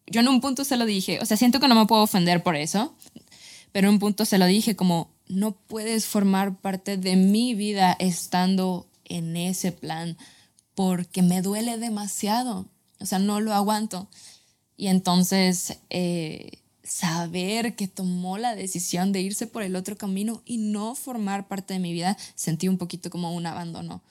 Yo 0.06 0.22
en 0.22 0.28
un 0.28 0.40
punto 0.40 0.64
se 0.64 0.78
lo 0.78 0.86
dije, 0.86 1.20
o 1.20 1.26
sea, 1.26 1.36
siento 1.36 1.60
que 1.60 1.68
no 1.68 1.74
me 1.74 1.84
puedo 1.84 2.00
ofender 2.00 2.42
por 2.42 2.56
eso, 2.56 2.94
pero 3.70 3.88
en 3.88 3.94
un 3.96 4.00
punto 4.00 4.24
se 4.24 4.38
lo 4.38 4.46
dije 4.46 4.76
como, 4.76 5.10
no 5.26 5.52
puedes 5.52 6.06
formar 6.06 6.56
parte 6.56 6.96
de 6.96 7.16
mi 7.16 7.54
vida 7.54 7.94
estando 8.00 8.86
en 9.04 9.36
ese 9.36 9.72
plan 9.72 10.16
porque 10.78 11.22
me 11.22 11.42
duele 11.42 11.76
demasiado, 11.76 12.68
o 13.00 13.04
sea, 13.04 13.18
no 13.18 13.40
lo 13.40 13.52
aguanto. 13.52 14.08
Y 14.76 14.86
entonces 14.86 15.76
eh, 15.90 16.60
saber 16.84 17.74
que 17.74 17.88
tomó 17.88 18.38
la 18.38 18.54
decisión 18.54 19.10
de 19.10 19.20
irse 19.20 19.48
por 19.48 19.64
el 19.64 19.74
otro 19.74 19.98
camino 19.98 20.40
y 20.44 20.58
no 20.58 20.94
formar 20.94 21.48
parte 21.48 21.74
de 21.74 21.80
mi 21.80 21.92
vida, 21.92 22.16
sentí 22.36 22.68
un 22.68 22.78
poquito 22.78 23.10
como 23.10 23.34
un 23.34 23.44
abandono, 23.46 24.02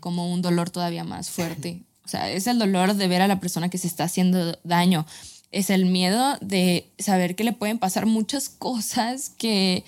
como 0.00 0.30
un 0.30 0.42
dolor 0.42 0.68
todavía 0.68 1.02
más 1.02 1.30
fuerte. 1.30 1.82
O 2.04 2.08
sea, 2.08 2.30
es 2.30 2.46
el 2.46 2.58
dolor 2.60 2.94
de 2.94 3.08
ver 3.08 3.20
a 3.22 3.26
la 3.26 3.40
persona 3.40 3.68
que 3.68 3.78
se 3.78 3.88
está 3.88 4.04
haciendo 4.04 4.56
daño. 4.62 5.06
Es 5.50 5.70
el 5.70 5.86
miedo 5.86 6.36
de 6.40 6.88
saber 6.98 7.34
que 7.34 7.42
le 7.42 7.52
pueden 7.52 7.78
pasar 7.78 8.06
muchas 8.06 8.48
cosas 8.48 9.30
que, 9.30 9.82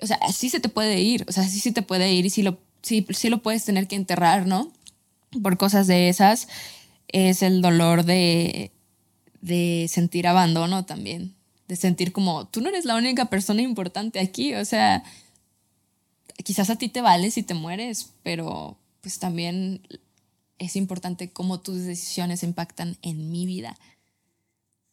o 0.00 0.06
sea, 0.06 0.18
así 0.22 0.48
se 0.48 0.58
te 0.58 0.68
puede 0.68 1.00
ir, 1.00 1.24
o 1.28 1.32
sea, 1.32 1.44
así 1.44 1.60
se 1.60 1.70
te 1.70 1.82
puede 1.82 2.12
ir 2.12 2.26
y 2.26 2.30
si 2.30 2.42
lo 2.42 2.58
sí, 2.82 3.06
sí 3.10 3.30
lo 3.30 3.42
puedes 3.42 3.64
tener 3.64 3.86
que 3.88 3.96
enterrar, 3.96 4.46
¿no? 4.46 4.70
Por 5.40 5.56
cosas 5.56 5.86
de 5.86 6.08
esas, 6.08 6.48
es 7.08 7.42
el 7.42 7.62
dolor 7.62 8.04
de, 8.04 8.72
de 9.40 9.86
sentir 9.88 10.26
abandono 10.26 10.84
también, 10.84 11.34
de 11.68 11.76
sentir 11.76 12.12
como, 12.12 12.46
tú 12.46 12.60
no 12.60 12.68
eres 12.68 12.84
la 12.84 12.96
única 12.96 13.26
persona 13.26 13.62
importante 13.62 14.18
aquí, 14.20 14.54
o 14.54 14.64
sea, 14.64 15.04
quizás 16.44 16.70
a 16.70 16.76
ti 16.76 16.88
te 16.88 17.00
vale 17.00 17.30
si 17.30 17.42
te 17.42 17.54
mueres, 17.54 18.10
pero 18.22 18.76
pues 19.00 19.18
también 19.18 19.80
es 20.58 20.76
importante 20.76 21.30
cómo 21.30 21.60
tus 21.60 21.82
decisiones 21.82 22.42
impactan 22.42 22.96
en 23.02 23.30
mi 23.30 23.46
vida. 23.46 23.76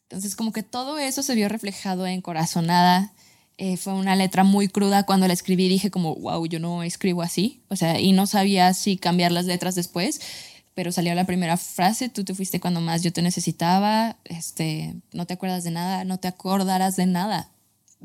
Entonces, 0.08 0.34
como 0.34 0.52
que 0.52 0.64
todo 0.64 0.98
eso 0.98 1.22
se 1.22 1.36
vio 1.36 1.48
reflejado 1.48 2.06
en 2.06 2.20
Corazonada. 2.20 3.12
Eh, 3.62 3.76
fue 3.76 3.92
una 3.92 4.16
letra 4.16 4.42
muy 4.42 4.68
cruda 4.68 5.04
cuando 5.04 5.26
la 5.28 5.34
escribí. 5.34 5.68
Dije 5.68 5.90
como, 5.90 6.14
wow, 6.14 6.46
yo 6.46 6.58
no 6.58 6.82
escribo 6.82 7.20
así. 7.20 7.60
O 7.68 7.76
sea, 7.76 8.00
y 8.00 8.12
no 8.12 8.26
sabía 8.26 8.72
si 8.72 8.96
cambiar 8.96 9.32
las 9.32 9.44
letras 9.44 9.74
después. 9.74 10.18
Pero 10.72 10.92
salió 10.92 11.14
la 11.14 11.26
primera 11.26 11.58
frase, 11.58 12.08
tú 12.08 12.24
te 12.24 12.34
fuiste 12.34 12.58
cuando 12.58 12.80
más 12.80 13.02
yo 13.02 13.12
te 13.12 13.20
necesitaba. 13.20 14.16
Este, 14.24 14.94
no 15.12 15.26
te 15.26 15.34
acuerdas 15.34 15.62
de 15.62 15.72
nada, 15.72 16.04
no 16.04 16.18
te 16.18 16.26
acordarás 16.26 16.96
de 16.96 17.04
nada. 17.04 17.50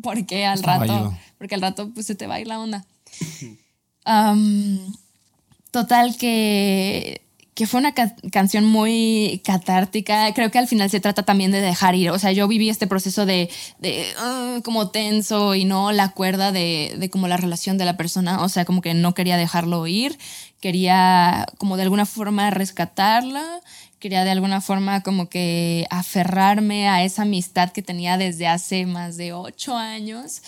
Porque 0.03 0.45
al 0.45 0.61
rato, 0.61 1.17
porque 1.37 1.55
al 1.55 1.61
rato 1.61 1.89
pues 1.93 2.05
se 2.05 2.15
te 2.15 2.27
va 2.27 2.35
a 2.35 2.41
ir 2.41 2.47
la 2.47 2.59
onda. 2.59 2.85
total 5.71 6.17
que 6.17 7.24
que 7.55 7.67
fue 7.67 7.79
una 7.79 7.93
canción 7.93 8.65
muy 8.65 9.41
catártica. 9.45 10.31
Creo 10.33 10.51
que 10.51 10.59
al 10.59 10.67
final 10.67 10.89
se 10.89 10.99
trata 10.99 11.23
también 11.23 11.51
de 11.51 11.61
dejar 11.61 11.95
ir. 11.95 12.11
O 12.11 12.19
sea, 12.19 12.33
yo 12.33 12.49
viví 12.49 12.69
este 12.69 12.85
proceso 12.85 13.25
de, 13.25 13.49
de 13.79 14.05
ah, 14.19 14.59
como 14.65 14.89
tenso 14.89 15.55
y 15.55 15.63
no 15.63 15.93
la 15.93 16.09
cuerda 16.09 16.51
de, 16.51 16.95
de, 16.99 17.09
como 17.09 17.29
la 17.29 17.37
relación 17.37 17.77
de 17.77 17.85
la 17.85 17.95
persona. 17.95 18.43
O 18.43 18.49
sea, 18.49 18.65
como 18.65 18.81
que 18.81 18.93
no 18.93 19.13
quería 19.13 19.37
dejarlo 19.37 19.87
ir. 19.87 20.19
Quería 20.59 21.47
como 21.57 21.77
de 21.77 21.83
alguna 21.83 22.05
forma 22.05 22.49
rescatarla. 22.49 23.61
Quería 23.99 24.25
de 24.25 24.31
alguna 24.31 24.59
forma 24.59 25.01
como 25.01 25.29
que 25.29 25.87
aferrarme 25.89 26.89
a 26.89 27.05
esa 27.05 27.21
amistad 27.21 27.71
que 27.71 27.81
tenía 27.81 28.17
desde 28.17 28.47
hace 28.47 28.85
más 28.85 29.15
de 29.15 29.31
ocho 29.31 29.77
años. 29.77 30.41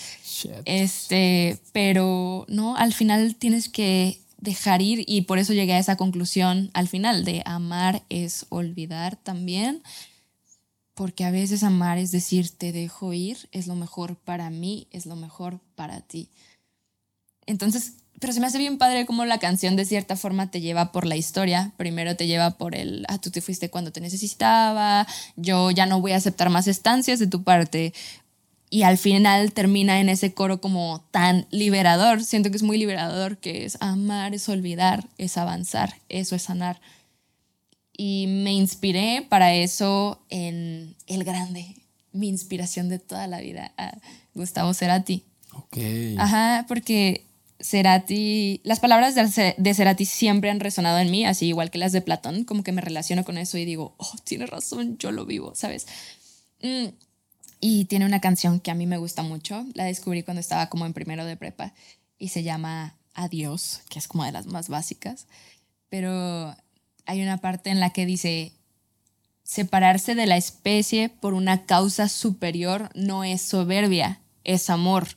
Este, 0.66 1.58
pero 1.72 2.44
no, 2.48 2.76
al 2.76 2.92
final 2.92 3.34
tienes 3.34 3.70
que 3.70 4.20
dejar 4.38 4.80
ir 4.82 5.04
y 5.06 5.22
por 5.22 5.38
eso 5.38 5.52
llegué 5.52 5.74
a 5.74 5.78
esa 5.78 5.96
conclusión 5.96 6.70
al 6.72 6.88
final 6.88 7.24
de 7.24 7.42
amar 7.44 8.02
es 8.08 8.46
olvidar 8.48 9.16
también, 9.16 9.82
porque 10.94 11.24
a 11.24 11.30
veces 11.30 11.62
amar 11.62 11.98
es 11.98 12.10
decir 12.10 12.50
te 12.50 12.72
dejo 12.72 13.12
ir, 13.12 13.48
es 13.52 13.66
lo 13.66 13.74
mejor 13.74 14.16
para 14.16 14.50
mí, 14.50 14.88
es 14.90 15.06
lo 15.06 15.16
mejor 15.16 15.60
para 15.74 16.00
ti. 16.00 16.30
Entonces, 17.46 17.94
pero 18.20 18.32
se 18.32 18.40
me 18.40 18.46
hace 18.46 18.58
bien 18.58 18.78
padre 18.78 19.06
como 19.06 19.24
la 19.24 19.38
canción 19.38 19.76
de 19.76 19.84
cierta 19.84 20.16
forma 20.16 20.50
te 20.50 20.60
lleva 20.60 20.90
por 20.92 21.06
la 21.06 21.16
historia. 21.16 21.72
Primero 21.76 22.16
te 22.16 22.26
lleva 22.26 22.52
por 22.52 22.74
el, 22.74 23.04
ah, 23.08 23.18
tú 23.18 23.30
te 23.30 23.40
fuiste 23.40 23.70
cuando 23.70 23.92
te 23.92 24.00
necesitaba, 24.00 25.06
yo 25.36 25.70
ya 25.70 25.86
no 25.86 26.00
voy 26.00 26.12
a 26.12 26.16
aceptar 26.16 26.50
más 26.50 26.66
estancias 26.66 27.18
de 27.18 27.26
tu 27.26 27.44
parte, 27.44 27.94
y 28.70 28.82
al 28.82 28.98
final 28.98 29.52
termina 29.52 30.00
en 30.00 30.08
ese 30.08 30.34
coro 30.34 30.60
como 30.60 31.04
tan 31.10 31.46
liberador. 31.50 32.22
Siento 32.22 32.50
que 32.50 32.56
es 32.56 32.62
muy 32.62 32.78
liberador, 32.78 33.38
que 33.38 33.64
es 33.64 33.78
amar, 33.80 34.34
es 34.34 34.48
olvidar, 34.48 35.08
es 35.16 35.36
avanzar, 35.36 35.94
eso 36.08 36.36
es 36.36 36.42
sanar. 36.42 36.80
Y 37.96 38.26
me 38.28 38.52
inspiré 38.52 39.26
para 39.28 39.54
eso 39.54 40.22
en 40.28 40.94
El 41.06 41.24
Grande, 41.24 41.74
mi 42.12 42.28
inspiración 42.28 42.88
de 42.88 42.98
toda 42.98 43.26
la 43.26 43.40
vida, 43.40 43.72
a 43.76 43.96
Gustavo 44.34 44.72
Cerati. 44.74 45.24
Ok. 45.52 45.78
Ajá, 46.18 46.64
porque 46.68 47.24
Cerati, 47.60 48.60
las 48.62 48.78
palabras 48.78 49.14
de 49.16 49.74
Cerati 49.74 50.04
siempre 50.04 50.50
han 50.50 50.60
resonado 50.60 50.98
en 50.98 51.10
mí, 51.10 51.24
así 51.24 51.46
igual 51.46 51.70
que 51.70 51.78
las 51.78 51.92
de 51.92 52.02
Platón, 52.02 52.44
como 52.44 52.62
que 52.62 52.70
me 52.70 52.82
relaciono 52.82 53.24
con 53.24 53.36
eso 53.36 53.58
y 53.58 53.64
digo, 53.64 53.94
oh, 53.96 54.14
tiene 54.24 54.46
razón, 54.46 54.96
yo 54.98 55.10
lo 55.10 55.26
vivo, 55.26 55.54
¿sabes? 55.56 55.86
Mm, 56.62 56.88
y 57.60 57.86
tiene 57.86 58.06
una 58.06 58.20
canción 58.20 58.60
que 58.60 58.70
a 58.70 58.74
mí 58.74 58.86
me 58.86 58.98
gusta 58.98 59.22
mucho. 59.22 59.66
La 59.74 59.84
descubrí 59.84 60.22
cuando 60.22 60.40
estaba 60.40 60.68
como 60.68 60.86
en 60.86 60.92
primero 60.92 61.24
de 61.24 61.36
prepa 61.36 61.72
y 62.18 62.28
se 62.28 62.42
llama 62.42 62.94
Adiós, 63.14 63.80
que 63.88 63.98
es 63.98 64.08
como 64.08 64.24
de 64.24 64.32
las 64.32 64.46
más 64.46 64.68
básicas. 64.68 65.26
Pero 65.88 66.54
hay 67.06 67.22
una 67.22 67.38
parte 67.38 67.70
en 67.70 67.80
la 67.80 67.90
que 67.90 68.06
dice, 68.06 68.52
separarse 69.42 70.14
de 70.14 70.26
la 70.26 70.36
especie 70.36 71.08
por 71.08 71.34
una 71.34 71.64
causa 71.64 72.08
superior 72.08 72.90
no 72.94 73.24
es 73.24 73.42
soberbia, 73.42 74.20
es 74.44 74.68
amor. 74.70 75.08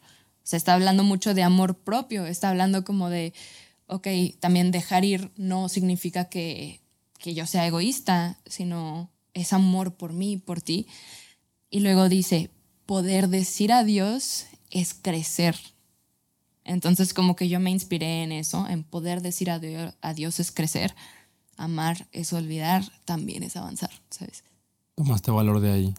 Se 0.44 0.58
está 0.58 0.74
hablando 0.74 1.04
mucho 1.04 1.34
de 1.34 1.44
amor 1.44 1.78
propio, 1.78 2.26
está 2.26 2.50
hablando 2.50 2.84
como 2.84 3.10
de, 3.10 3.34
ok, 3.88 4.08
también 4.40 4.72
dejar 4.72 5.06
ir 5.06 5.32
no 5.36 5.70
significa 5.70 6.26
que, 6.26 6.80
que 7.20 7.34
yo 7.34 7.46
sea 7.46 7.68
egoísta, 7.68 8.38
sino 8.46 9.10
es 9.34 9.54
amor 9.54 9.94
por 9.96 10.14
mí, 10.14 10.38
por 10.38 10.62
ti. 10.62 10.88
Y 11.72 11.80
luego 11.80 12.10
dice, 12.10 12.52
poder 12.86 13.30
decir 13.30 13.72
adiós 13.72 14.46
es 14.70 14.94
crecer. 14.94 15.56
Entonces 16.66 17.14
como 17.14 17.36
que 17.36 17.48
yo 17.50 17.60
me 17.60 17.72
inspiré 17.72 18.24
en 18.24 18.34
eso, 18.34 18.68
en 18.68 18.84
poder 18.84 19.22
decir 19.22 19.50
adiós, 19.50 20.40
es 20.40 20.52
crecer, 20.52 20.94
amar 21.58 22.08
es 22.12 22.34
olvidar, 22.34 22.84
también 23.06 23.44
es 23.44 23.56
avanzar, 23.56 23.92
¿sabes? 24.10 24.44
Tomaste 24.96 25.32
valor 25.32 25.62
de 25.62 25.72
ahí. 25.72 25.96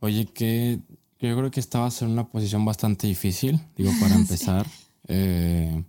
Oye, 0.00 0.26
que 0.26 0.78
yo 1.18 1.36
creo 1.36 1.50
que 1.50 1.60
estabas 1.60 2.02
en 2.02 2.10
una 2.10 2.28
posición 2.28 2.64
bastante 2.66 3.06
difícil, 3.06 3.58
digo, 3.74 3.90
para 4.00 4.14
empezar. 4.22 4.66
Eh, 5.08 5.82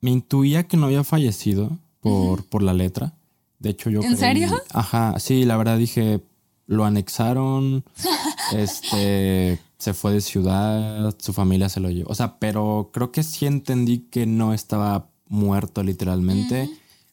me 0.00 0.10
intuía 0.10 0.66
que 0.66 0.78
no 0.78 0.86
había 0.86 1.04
fallecido 1.04 1.78
por, 2.00 2.44
por 2.46 2.62
la 2.62 2.72
letra. 2.72 3.14
De 3.58 3.70
hecho, 3.70 3.90
yo... 3.90 4.02
¿En 4.02 4.16
serio? 4.16 4.48
Ajá, 4.72 5.18
sí, 5.20 5.44
la 5.44 5.56
verdad 5.56 5.78
dije, 5.78 6.20
lo 6.66 6.84
anexaron, 6.84 7.84
este, 8.52 9.58
se 9.78 9.94
fue 9.94 10.12
de 10.12 10.20
ciudad, 10.20 11.14
su 11.18 11.32
familia 11.32 11.68
se 11.68 11.80
lo 11.80 11.90
llevó. 11.90 12.10
O 12.10 12.14
sea, 12.14 12.38
pero 12.38 12.90
creo 12.92 13.12
que 13.12 13.22
sí 13.22 13.46
entendí 13.46 14.00
que 14.10 14.26
no 14.26 14.54
estaba 14.54 15.10
muerto 15.28 15.82
literalmente, 15.82 16.70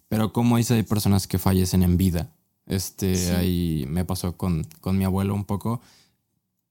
pero 0.08 0.34
como 0.34 0.58
dice, 0.58 0.76
hay 0.76 0.84
personas 0.84 1.28
que 1.28 1.40
fallecen 1.40 1.84
en 1.84 1.98
vida. 1.98 2.32
Este, 2.66 3.36
ahí 3.36 3.86
me 3.90 4.06
pasó 4.06 4.38
con, 4.38 4.66
con 4.80 4.98
mi 4.98 5.04
abuelo 5.04 5.34
un 5.34 5.46
poco. 5.46 5.82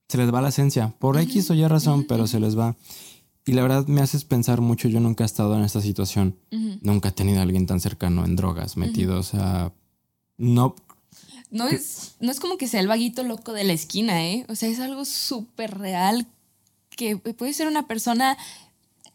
Se 0.07 0.17
les 0.17 0.33
va 0.33 0.41
la 0.41 0.49
esencia, 0.49 0.93
por 0.99 1.19
X 1.19 1.51
o 1.51 1.53
Y 1.53 1.65
razón, 1.67 2.05
pero 2.07 2.27
se 2.27 2.39
les 2.39 2.57
va. 2.57 2.75
Y 3.45 3.53
la 3.53 3.63
verdad 3.63 3.87
me 3.87 4.01
haces 4.01 4.23
pensar 4.23 4.61
mucho, 4.61 4.87
yo 4.87 4.99
nunca 4.99 5.23
he 5.23 5.25
estado 5.25 5.55
en 5.55 5.63
esta 5.63 5.81
situación, 5.81 6.37
nunca 6.81 7.09
he 7.09 7.11
tenido 7.11 7.39
a 7.39 7.41
alguien 7.41 7.65
tan 7.65 7.79
cercano 7.79 8.23
en 8.23 8.35
drogas 8.35 8.77
metido, 8.77 9.17
o 9.17 9.23
sea, 9.23 9.73
no 10.37 10.75
no 11.51 11.67
es, 11.67 12.15
no 12.19 12.31
es 12.31 12.39
como 12.39 12.57
que 12.57 12.67
sea 12.67 12.79
el 12.79 12.87
vaguito 12.87 13.23
loco 13.23 13.53
de 13.53 13.63
la 13.63 13.73
esquina, 13.73 14.25
¿eh? 14.25 14.45
O 14.49 14.55
sea, 14.55 14.69
es 14.69 14.79
algo 14.79 15.05
súper 15.05 15.77
real 15.77 16.25
que 16.89 17.17
puede 17.17 17.53
ser 17.53 17.67
una 17.67 17.87
persona 17.87 18.37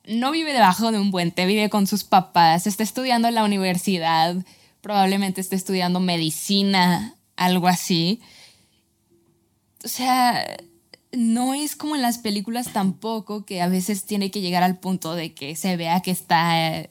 no 0.06 0.30
vive 0.30 0.52
debajo 0.52 0.92
de 0.92 0.98
un 0.98 1.10
puente, 1.10 1.46
vive 1.46 1.68
con 1.68 1.86
sus 1.86 2.04
papás, 2.04 2.66
está 2.66 2.82
estudiando 2.82 3.28
en 3.28 3.34
la 3.34 3.44
universidad, 3.44 4.36
probablemente 4.80 5.40
esté 5.40 5.56
estudiando 5.56 5.98
medicina, 5.98 7.14
algo 7.36 7.66
así. 7.68 8.20
O 9.84 9.88
sea, 9.88 10.46
no 11.12 11.54
es 11.54 11.74
como 11.74 11.96
en 11.96 12.02
las 12.02 12.18
películas 12.18 12.72
tampoco, 12.72 13.44
que 13.44 13.62
a 13.62 13.68
veces 13.68 14.04
tiene 14.04 14.30
que 14.30 14.40
llegar 14.40 14.62
al 14.62 14.78
punto 14.78 15.14
de 15.14 15.34
que 15.34 15.56
se 15.56 15.76
vea 15.76 16.02
que 16.02 16.10
está 16.10 16.78
eh, 16.78 16.88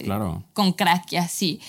con 0.54 0.74
crack 0.74 1.14
y 1.14 1.18
así. 1.18 1.62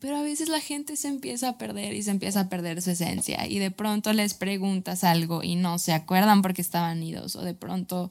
Pero 0.00 0.16
a 0.16 0.22
veces 0.22 0.48
la 0.48 0.60
gente 0.60 0.96
se 0.96 1.08
empieza 1.08 1.50
a 1.50 1.58
perder 1.58 1.92
y 1.92 2.02
se 2.02 2.10
empieza 2.10 2.40
a 2.40 2.48
perder 2.48 2.80
su 2.80 2.90
esencia 2.90 3.46
y 3.46 3.58
de 3.58 3.70
pronto 3.70 4.12
les 4.12 4.34
preguntas 4.34 5.04
algo 5.04 5.42
y 5.42 5.56
no 5.56 5.78
se 5.78 5.92
acuerdan 5.92 6.42
porque 6.42 6.62
estaban 6.62 7.02
idos 7.02 7.36
o 7.36 7.42
de 7.42 7.54
pronto 7.54 8.10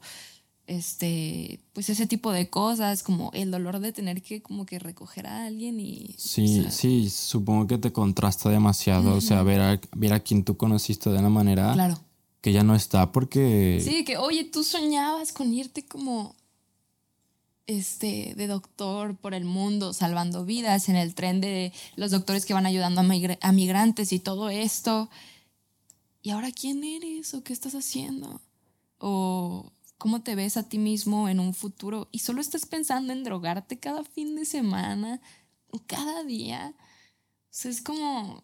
este 0.70 1.58
pues 1.72 1.90
ese 1.90 2.06
tipo 2.06 2.30
de 2.30 2.48
cosas 2.48 3.02
como 3.02 3.32
el 3.34 3.50
dolor 3.50 3.80
de 3.80 3.92
tener 3.92 4.22
que 4.22 4.40
como 4.40 4.66
que 4.66 4.78
recoger 4.78 5.26
a 5.26 5.46
alguien 5.46 5.80
y 5.80 6.14
sí 6.16 6.64
sí 6.70 7.10
supongo 7.10 7.66
que 7.66 7.76
te 7.76 7.92
contrasta 7.92 8.50
demasiado 8.50 9.16
o 9.16 9.20
sea 9.20 9.42
ver 9.42 9.60
a, 9.60 9.80
ver 9.96 10.12
a 10.12 10.20
quien 10.20 10.44
tú 10.44 10.56
conociste 10.56 11.10
de 11.10 11.18
una 11.18 11.28
manera 11.28 11.72
claro. 11.72 11.98
que 12.40 12.52
ya 12.52 12.62
no 12.62 12.76
está 12.76 13.10
porque 13.10 13.82
sí 13.84 14.04
que 14.04 14.16
oye 14.16 14.44
tú 14.44 14.62
soñabas 14.62 15.32
con 15.32 15.52
irte 15.52 15.84
como 15.86 16.36
este, 17.70 18.34
de 18.36 18.48
doctor 18.48 19.16
por 19.16 19.32
el 19.32 19.44
mundo, 19.44 19.92
salvando 19.92 20.44
vidas, 20.44 20.88
en 20.88 20.96
el 20.96 21.14
tren 21.14 21.40
de 21.40 21.72
los 21.94 22.10
doctores 22.10 22.44
que 22.44 22.52
van 22.52 22.66
ayudando 22.66 23.00
a, 23.00 23.52
migrantes 23.52 24.12
y 24.12 24.18
todo 24.18 24.50
esto. 24.50 25.08
¿Y 26.20 26.30
ahora 26.30 26.50
quién 26.50 26.82
eres 26.82 27.32
o 27.32 27.44
qué 27.44 27.52
estás 27.52 27.76
haciendo? 27.76 28.40
¿O 28.98 29.70
cómo 29.98 30.20
te 30.22 30.34
ves 30.34 30.56
a 30.56 30.68
ti 30.68 30.78
mismo 30.78 31.28
en 31.28 31.38
un 31.38 31.54
futuro? 31.54 32.08
Y 32.10 32.18
solo 32.18 32.40
estás 32.40 32.66
pensando 32.66 33.12
en 33.12 33.22
drogarte 33.22 33.78
cada 33.78 34.02
fin 34.02 34.34
de 34.34 34.46
semana 34.46 35.20
o 35.70 35.78
cada 35.86 36.24
día. 36.24 36.74
Es 37.52 37.80
como, 37.82 38.42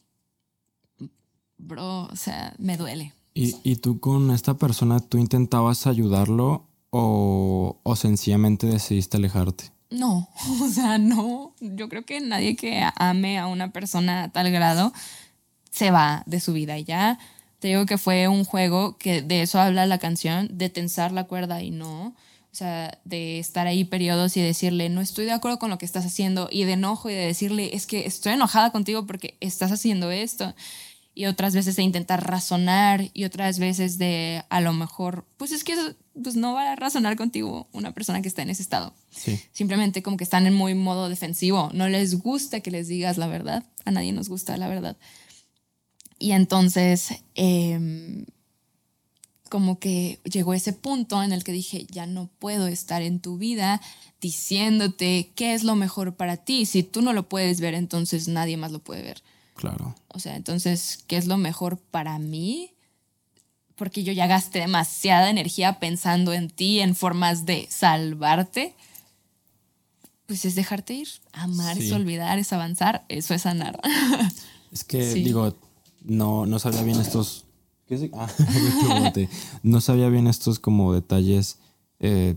bro, 1.59 2.05
o 2.05 2.17
sea, 2.17 2.55
me 2.59 2.77
duele. 2.77 3.13
¿Y, 3.35 3.57
y 3.65 3.77
tú 3.77 3.99
con 3.99 4.31
esta 4.31 4.55
persona, 4.55 5.01
tú 5.01 5.19
intentabas 5.19 5.89
ayudarlo 5.89 6.69
o, 6.99 7.97
sencillamente 7.97 8.67
decidiste 8.67 9.17
alejarte? 9.17 9.71
No, 9.91 10.29
o 10.63 10.69
sea, 10.69 10.99
no. 10.99 11.55
Yo 11.61 11.89
creo 11.89 12.05
que 12.05 12.21
nadie 12.21 12.57
que 12.57 12.83
ame 12.97 13.39
a 13.39 13.47
una 13.47 13.73
persona 13.73 14.25
a 14.25 14.29
tal 14.29 14.51
grado 14.51 14.93
se 15.71 15.91
va 15.91 16.23
de 16.27 16.41
su 16.41 16.53
vida 16.53 16.79
y 16.79 16.85
ya. 16.85 17.19
Te 17.59 17.69
digo 17.69 17.87
que 17.87 17.99
fue 17.99 18.29
un 18.29 18.45
juego 18.45 18.99
que 18.99 19.23
de 19.23 19.43
eso 19.43 19.61
habla 19.61 19.87
la 19.87 19.99
canción, 19.99 20.49
de 20.51 20.69
tensar 20.69 21.13
la 21.13 21.25
cuerda 21.25 21.63
y 21.63 21.71
no. 21.71 22.15
O 22.53 22.59
sea, 22.59 22.99
de 23.05 23.39
estar 23.39 23.67
ahí 23.67 23.85
periodos 23.85 24.37
y 24.39 24.41
decirle, 24.41 24.89
no 24.89 25.03
estoy 25.03 25.27
de 25.27 25.33
acuerdo 25.33 25.59
con 25.59 25.69
lo 25.69 25.77
que 25.77 25.85
estás 25.85 26.07
haciendo, 26.07 26.49
y 26.51 26.65
de 26.65 26.73
enojo 26.73 27.11
y 27.11 27.13
de 27.13 27.27
decirle, 27.27 27.77
es 27.77 27.87
que 27.87 28.07
estoy 28.07 28.33
enojada 28.33 28.73
contigo 28.73 29.07
porque 29.07 29.37
estás 29.41 29.73
haciendo 29.73 30.11
esto. 30.11 30.55
Y 31.17 31.25
otras 31.25 31.55
veces 31.55 31.77
de 31.77 31.83
intentar 31.83 32.29
razonar 32.29 33.11
y 33.15 33.25
otras 33.25 33.59
veces 33.59 33.97
de 33.97 34.45
a 34.51 34.61
lo 34.61 34.75
mejor, 34.75 35.25
pues 35.39 35.51
es 35.51 35.65
que 35.65 35.75
pues 36.23 36.37
no 36.37 36.53
va 36.53 36.73
a 36.73 36.77
razonar 36.77 37.17
contigo 37.17 37.69
una 37.73 37.93
persona 37.93 38.21
que 38.21 38.29
está 38.29 38.43
en 38.43 38.51
ese 38.51 38.61
estado. 38.61 38.95
Simplemente 39.51 40.03
como 40.03 40.19
que 40.19 40.25
están 40.25 40.47
en 40.47 40.53
muy 40.53 40.75
modo 40.75 41.09
defensivo. 41.09 41.71
No 41.73 41.89
les 41.89 42.19
gusta 42.19 42.61
que 42.61 42.71
les 42.71 42.87
digas 42.87 43.17
la 43.17 43.29
verdad. 43.29 43.65
A 43.87 43.93
nadie 43.93 44.13
nos 44.13 44.29
gusta 44.29 44.59
la 44.59 44.69
verdad. 44.69 44.99
Y 46.19 46.33
entonces, 46.33 47.09
eh, 47.35 48.27
como 49.49 49.79
que 49.79 50.21
llegó 50.25 50.53
ese 50.53 50.75
punto 50.75 51.23
en 51.23 51.33
el 51.33 51.45
que 51.45 51.53
dije, 51.53 51.87
ya 51.91 52.07
no 52.07 52.29
puedo 52.39 52.67
estar 52.67 53.01
en 53.01 53.21
tu 53.21 53.39
vida 53.39 53.81
diciéndote 54.21 55.33
qué 55.35 55.55
es 55.55 55.65
lo 55.65 55.77
mejor 55.77 56.17
para 56.17 56.37
ti. 56.37 56.67
Si 56.67 56.83
tú 56.83 57.01
no 57.01 57.15
lo 57.15 57.29
puedes 57.29 57.61
ver, 57.61 57.73
entonces 57.73 58.29
nadie 58.29 58.57
más 58.59 58.71
lo 58.73 58.81
puede 58.81 59.03
ver. 59.03 59.23
Claro. 59.57 59.95
O 60.09 60.19
sea, 60.19 60.37
entonces, 60.37 61.05
¿qué 61.07 61.17
es 61.17 61.27
lo 61.27 61.37
mejor 61.37 61.79
para 61.79 62.19
mí? 62.19 62.73
Porque 63.75 64.05
yo 64.05 64.13
ya 64.13 64.27
gasté 64.27 64.61
demasiada 64.61 65.31
energía 65.31 65.79
pensando 65.79 66.33
en 66.33 66.49
ti, 66.49 66.81
en 66.81 66.95
formas 66.95 67.45
de 67.47 67.67
salvarte. 67.71 68.75
Pues 70.27 70.45
es 70.45 70.55
dejarte 70.55 70.95
ir. 70.95 71.09
Amar 71.33 71.79
es 71.79 71.93
olvidar, 71.93 72.39
es 72.39 72.53
avanzar, 72.53 73.05
eso 73.09 73.35
es 73.35 73.43
sanar. 73.43 73.81
Es 74.73 74.83
que, 74.83 75.15
digo, 75.15 75.57
no, 76.03 76.45
no 76.45 76.59
sabía 76.59 76.83
bien 76.83 77.01
estos 77.01 77.47
Ah, 78.15 78.29
no 79.63 79.81
sabía 79.81 80.09
bien 80.09 80.27
estos 80.27 80.59
como 80.59 80.93
detalles. 80.93 81.59
Eh, 82.01 82.35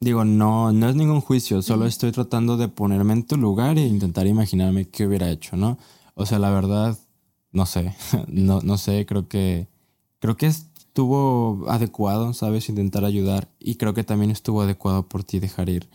digo, 0.00 0.24
no, 0.24 0.72
no 0.72 0.88
es 0.88 0.94
ningún 0.94 1.20
juicio, 1.20 1.62
solo 1.62 1.86
estoy 1.86 2.12
tratando 2.12 2.56
de 2.56 2.68
ponerme 2.68 3.12
en 3.14 3.26
tu 3.26 3.36
lugar 3.36 3.76
e 3.76 3.86
intentar 3.86 4.26
imaginarme 4.26 4.88
qué 4.88 5.06
hubiera 5.06 5.30
hecho, 5.30 5.56
¿no? 5.56 5.78
O 6.18 6.26
sea, 6.26 6.40
la 6.40 6.50
verdad, 6.50 6.98
no 7.52 7.64
sé, 7.64 7.94
no, 8.26 8.60
no 8.60 8.76
sé, 8.76 9.06
creo 9.06 9.28
que, 9.28 9.68
creo 10.18 10.36
que 10.36 10.46
estuvo 10.46 11.64
adecuado, 11.68 12.34
¿sabes? 12.34 12.68
Intentar 12.68 13.04
ayudar 13.04 13.48
y 13.60 13.76
creo 13.76 13.94
que 13.94 14.02
también 14.02 14.32
estuvo 14.32 14.62
adecuado 14.62 15.08
por 15.08 15.22
ti 15.22 15.38
dejar 15.38 15.68
ir. 15.68 15.88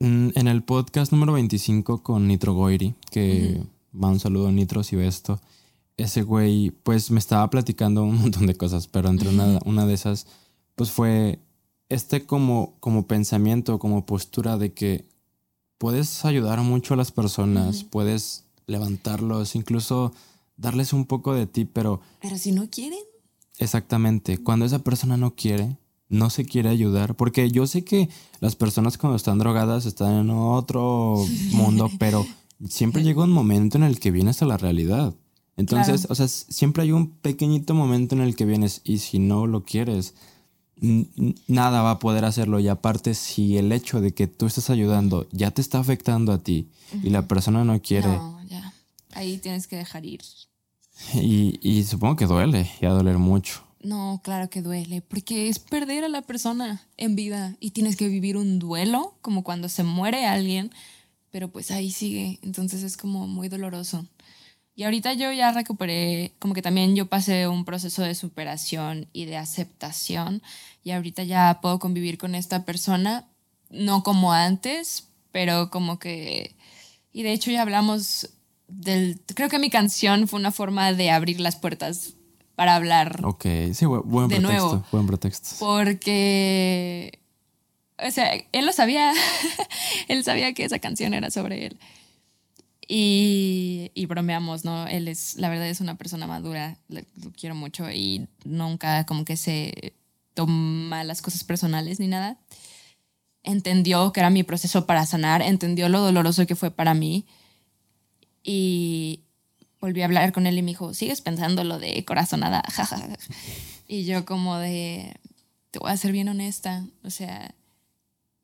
Mm, 0.00 0.30
en 0.34 0.48
el 0.48 0.64
podcast 0.64 1.12
número 1.12 1.34
25 1.34 2.02
con 2.02 2.26
Nitro 2.26 2.52
Goiri, 2.54 2.96
que 3.12 3.62
va 3.94 4.08
un 4.08 4.18
saludo 4.18 4.48
a 4.48 4.52
Nitro 4.52 4.82
si 4.82 4.96
ve 4.96 5.06
esto, 5.06 5.40
ese 5.96 6.22
güey, 6.22 6.72
pues 6.82 7.12
me 7.12 7.20
estaba 7.20 7.48
platicando 7.48 8.02
un 8.02 8.16
montón 8.22 8.46
de 8.46 8.56
cosas, 8.56 8.88
pero 8.88 9.08
entre 9.08 9.28
una, 9.28 9.60
una 9.64 9.86
de 9.86 9.94
esas, 9.94 10.26
pues 10.74 10.90
fue 10.90 11.38
este 11.88 12.26
como, 12.26 12.74
como 12.80 13.06
pensamiento, 13.06 13.78
como 13.78 14.04
postura 14.04 14.58
de 14.58 14.72
que 14.72 15.06
puedes 15.78 16.24
ayudar 16.24 16.60
mucho 16.62 16.94
a 16.94 16.96
las 16.96 17.12
personas, 17.12 17.84
puedes 17.84 18.49
levantarlos, 18.70 19.56
incluso 19.56 20.12
darles 20.56 20.92
un 20.92 21.04
poco 21.04 21.34
de 21.34 21.46
ti, 21.46 21.64
pero... 21.64 22.00
Pero 22.20 22.38
si 22.38 22.52
no 22.52 22.70
quieren. 22.70 23.00
Exactamente, 23.58 24.38
cuando 24.38 24.64
esa 24.64 24.78
persona 24.78 25.16
no 25.16 25.34
quiere, 25.34 25.76
no 26.08 26.30
se 26.30 26.44
quiere 26.44 26.68
ayudar, 26.68 27.14
porque 27.14 27.50
yo 27.50 27.66
sé 27.66 27.84
que 27.84 28.08
las 28.40 28.56
personas 28.56 28.96
cuando 28.96 29.16
están 29.16 29.38
drogadas 29.38 29.86
están 29.86 30.14
en 30.14 30.30
otro 30.30 31.16
mundo, 31.52 31.90
pero 31.98 32.26
siempre 32.68 33.02
llega 33.02 33.24
un 33.24 33.32
momento 33.32 33.76
en 33.76 33.84
el 33.84 33.98
que 33.98 34.10
vienes 34.10 34.42
a 34.42 34.46
la 34.46 34.56
realidad. 34.56 35.14
Entonces, 35.56 36.06
o 36.08 36.14
sea, 36.14 36.26
siempre 36.26 36.84
hay 36.84 36.92
un 36.92 37.10
pequeñito 37.10 37.74
momento 37.74 38.14
en 38.14 38.22
el 38.22 38.34
que 38.34 38.46
vienes 38.46 38.80
y 38.82 38.98
si 38.98 39.18
no 39.18 39.46
lo 39.46 39.64
quieres, 39.64 40.14
nada 40.80 41.82
va 41.82 41.90
a 41.92 41.98
poder 41.98 42.24
hacerlo. 42.24 42.60
Y 42.60 42.68
aparte, 42.68 43.12
si 43.12 43.58
el 43.58 43.70
hecho 43.70 44.00
de 44.00 44.14
que 44.14 44.26
tú 44.26 44.46
estás 44.46 44.70
ayudando 44.70 45.28
ya 45.32 45.50
te 45.50 45.60
está 45.60 45.78
afectando 45.78 46.32
a 46.32 46.38
ti 46.38 46.70
y 47.02 47.10
la 47.10 47.28
persona 47.28 47.64
no 47.64 47.80
quiere... 47.82 48.08
No. 48.08 48.39
Ahí 49.12 49.38
tienes 49.38 49.66
que 49.66 49.76
dejar 49.76 50.04
ir. 50.04 50.20
Y, 51.14 51.58
y 51.62 51.84
supongo 51.84 52.16
que 52.16 52.26
duele, 52.26 52.70
y 52.80 52.86
a 52.86 52.90
doler 52.90 53.18
mucho. 53.18 53.64
No, 53.82 54.20
claro 54.22 54.50
que 54.50 54.60
duele, 54.60 55.00
porque 55.00 55.48
es 55.48 55.58
perder 55.58 56.04
a 56.04 56.08
la 56.08 56.20
persona 56.20 56.86
en 56.98 57.16
vida 57.16 57.56
y 57.60 57.70
tienes 57.70 57.96
que 57.96 58.08
vivir 58.08 58.36
un 58.36 58.58
duelo, 58.58 59.16
como 59.22 59.42
cuando 59.42 59.70
se 59.70 59.84
muere 59.84 60.26
alguien, 60.26 60.70
pero 61.30 61.48
pues 61.48 61.70
ahí 61.70 61.90
sigue, 61.90 62.38
entonces 62.42 62.82
es 62.82 62.98
como 62.98 63.26
muy 63.26 63.48
doloroso. 63.48 64.06
Y 64.74 64.84
ahorita 64.84 65.14
yo 65.14 65.32
ya 65.32 65.52
recuperé, 65.52 66.32
como 66.38 66.54
que 66.54 66.62
también 66.62 66.94
yo 66.94 67.06
pasé 67.06 67.48
un 67.48 67.64
proceso 67.64 68.02
de 68.02 68.14
superación 68.14 69.08
y 69.12 69.24
de 69.24 69.36
aceptación 69.36 70.42
y 70.84 70.92
ahorita 70.92 71.22
ya 71.24 71.60
puedo 71.60 71.78
convivir 71.78 72.18
con 72.18 72.34
esta 72.34 72.64
persona, 72.64 73.28
no 73.70 74.02
como 74.02 74.32
antes, 74.32 75.08
pero 75.32 75.70
como 75.70 75.98
que... 75.98 76.54
Y 77.12 77.22
de 77.22 77.32
hecho 77.32 77.50
ya 77.50 77.62
hablamos 77.62 78.30
del... 78.70 79.20
Creo 79.34 79.48
que 79.48 79.58
mi 79.58 79.70
canción 79.70 80.28
fue 80.28 80.38
una 80.38 80.52
forma 80.52 80.92
de 80.92 81.10
abrir 81.10 81.40
las 81.40 81.56
puertas 81.56 82.14
para 82.54 82.76
hablar. 82.76 83.20
Ok, 83.24 83.46
sí, 83.72 83.86
buen, 83.86 84.28
de 84.28 84.36
pretexto, 84.36 84.40
nuevo, 84.40 84.84
buen 84.92 85.06
pretexto. 85.06 85.56
Porque... 85.58 87.18
O 88.06 88.10
sea, 88.10 88.32
él 88.52 88.64
lo 88.64 88.72
sabía, 88.72 89.12
él 90.08 90.24
sabía 90.24 90.54
que 90.54 90.64
esa 90.64 90.78
canción 90.78 91.12
era 91.12 91.30
sobre 91.30 91.66
él. 91.66 91.78
Y, 92.92 94.06
bromeamos, 94.08 94.64
¿no? 94.64 94.86
Él 94.88 95.06
es, 95.06 95.36
la 95.36 95.48
verdad 95.48 95.68
es 95.68 95.80
una 95.80 95.96
persona 95.96 96.26
madura, 96.26 96.76
lo 96.88 97.02
quiero 97.38 97.54
mucho 97.54 97.88
y 97.88 98.26
nunca 98.44 99.06
como 99.06 99.24
que 99.24 99.36
se 99.36 99.94
toma 100.34 101.04
las 101.04 101.22
cosas 101.22 101.44
personales 101.44 102.00
ni 102.00 102.08
nada. 102.08 102.36
Entendió 103.44 104.12
que 104.12 104.20
era 104.20 104.28
mi 104.28 104.42
proceso 104.42 104.86
para 104.86 105.06
sanar, 105.06 105.40
entendió 105.40 105.88
lo 105.88 106.00
doloroso 106.00 106.46
que 106.46 106.56
fue 106.56 106.72
para 106.72 106.94
mí 106.94 107.26
y 108.42 109.20
volví 109.80 110.02
a 110.02 110.06
hablar 110.06 110.32
con 110.32 110.46
él 110.46 110.58
y 110.58 110.62
me 110.62 110.72
dijo, 110.72 110.94
¿sigues 110.94 111.20
pensando 111.20 111.64
lo 111.64 111.78
de 111.78 112.04
corazonada? 112.04 112.62
y 113.88 114.04
yo 114.04 114.24
como 114.24 114.58
de, 114.58 115.14
te 115.70 115.78
voy 115.78 115.90
a 115.90 115.96
ser 115.96 116.12
bien 116.12 116.28
honesta, 116.28 116.86
o 117.02 117.10
sea, 117.10 117.54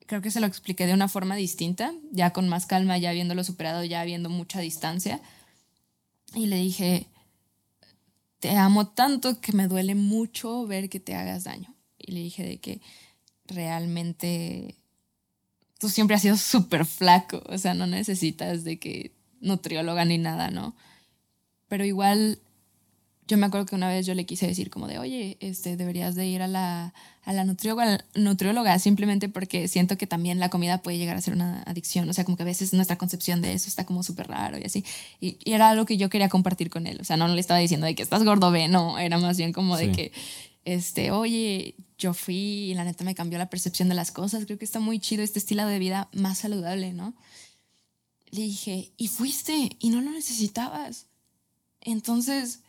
creo 0.07 0.21
que 0.21 0.31
se 0.31 0.39
lo 0.39 0.47
expliqué 0.47 0.87
de 0.87 0.93
una 0.93 1.07
forma 1.07 1.35
distinta, 1.35 1.93
ya 2.11 2.31
con 2.31 2.47
más 2.47 2.65
calma, 2.65 2.97
ya 2.97 3.11
habiéndolo 3.11 3.43
superado, 3.43 3.83
ya 3.83 4.01
habiendo 4.01 4.29
mucha 4.29 4.59
distancia. 4.59 5.21
Y 6.33 6.47
le 6.47 6.57
dije, 6.57 7.07
te 8.39 8.51
amo 8.51 8.87
tanto 8.87 9.39
que 9.41 9.51
me 9.51 9.67
duele 9.67 9.95
mucho 9.95 10.65
ver 10.65 10.89
que 10.89 10.99
te 10.99 11.15
hagas 11.15 11.43
daño. 11.43 11.75
Y 11.97 12.11
le 12.13 12.21
dije 12.21 12.43
de 12.43 12.59
que 12.59 12.81
realmente 13.45 14.75
tú 15.79 15.89
siempre 15.89 16.15
has 16.15 16.21
sido 16.21 16.37
súper 16.37 16.85
flaco, 16.85 17.43
o 17.47 17.57
sea, 17.57 17.73
no 17.73 17.85
necesitas 17.85 18.63
de 18.63 18.79
que 18.79 19.16
nutrióloga 19.41 20.05
ni 20.05 20.17
nada, 20.17 20.49
¿no? 20.49 20.75
Pero 21.67 21.85
igual 21.85 22.39
yo 23.27 23.37
me 23.37 23.45
acuerdo 23.45 23.65
que 23.65 23.75
una 23.75 23.89
vez 23.89 24.05
yo 24.05 24.13
le 24.13 24.25
quise 24.25 24.47
decir 24.47 24.69
como 24.69 24.87
de, 24.87 24.99
oye, 24.99 25.37
este, 25.41 25.75
deberías 25.75 26.15
de 26.15 26.25
ir 26.27 26.41
a 26.41 26.47
la, 26.47 26.93
a 27.25 27.33
la 27.33 27.43
nutrióloga, 27.43 28.05
nutrióloga 28.15 28.79
simplemente 28.79 29.27
porque 29.27 29.67
siento 29.67 29.97
que 29.97 30.07
también 30.07 30.39
la 30.39 30.49
comida 30.49 30.81
puede 30.81 30.97
llegar 30.97 31.17
a 31.17 31.21
ser 31.21 31.33
una 31.33 31.61
adicción. 31.63 32.09
O 32.09 32.13
sea, 32.13 32.23
como 32.23 32.37
que 32.37 32.43
a 32.43 32.45
veces 32.45 32.73
nuestra 32.73 32.97
concepción 32.97 33.41
de 33.41 33.53
eso 33.53 33.67
está 33.67 33.85
como 33.85 34.01
súper 34.01 34.29
raro 34.29 34.57
y 34.57 34.63
así. 34.63 34.85
Y, 35.19 35.37
era 35.45 35.69
algo 35.69 35.85
que 35.85 35.97
yo 35.97 36.09
quería 36.09 36.29
compartir 36.29 36.69
con 36.69 36.87
él. 36.87 36.99
O 37.01 37.03
sea, 37.03 37.17
no, 37.17 37.27
le 37.27 37.39
estaba 37.41 37.59
diciendo 37.59 37.85
de 37.85 37.95
que 37.95 38.03
estás 38.03 38.23
gordo, 38.23 38.49
ve, 38.49 38.69
no, 38.69 38.97
era 38.97 39.17
más 39.17 39.37
bien 39.37 39.51
como 39.51 39.75
de 39.75 39.91
que, 39.91 40.11
este, 40.63 41.11
oye, 41.11 41.75
yo 41.97 42.13
fui 42.13 42.69
y 42.69 42.73
la 42.75 42.85
neta 42.85 43.03
me 43.03 43.15
cambió 43.15 43.37
la 43.37 43.49
percepción 43.49 43.89
de 43.89 43.95
las 43.95 44.11
cosas. 44.11 44.45
Creo 44.45 44.57
que 44.57 44.65
está 44.65 44.79
muy 44.79 44.99
chido 44.99 45.21
este 45.21 45.39
estilo 45.39 45.65
de 45.67 45.79
vida 45.79 46.07
más 46.13 46.37
saludable, 46.37 46.93
¿no? 46.93 47.13
Le 48.31 48.41
dije, 48.41 48.91
y 48.97 49.07
fuiste 49.07 49.77
y 49.79 49.89
no 49.89 50.01
lo 50.01 50.11
necesitabas. 50.11 51.07
Entonces 51.81 52.61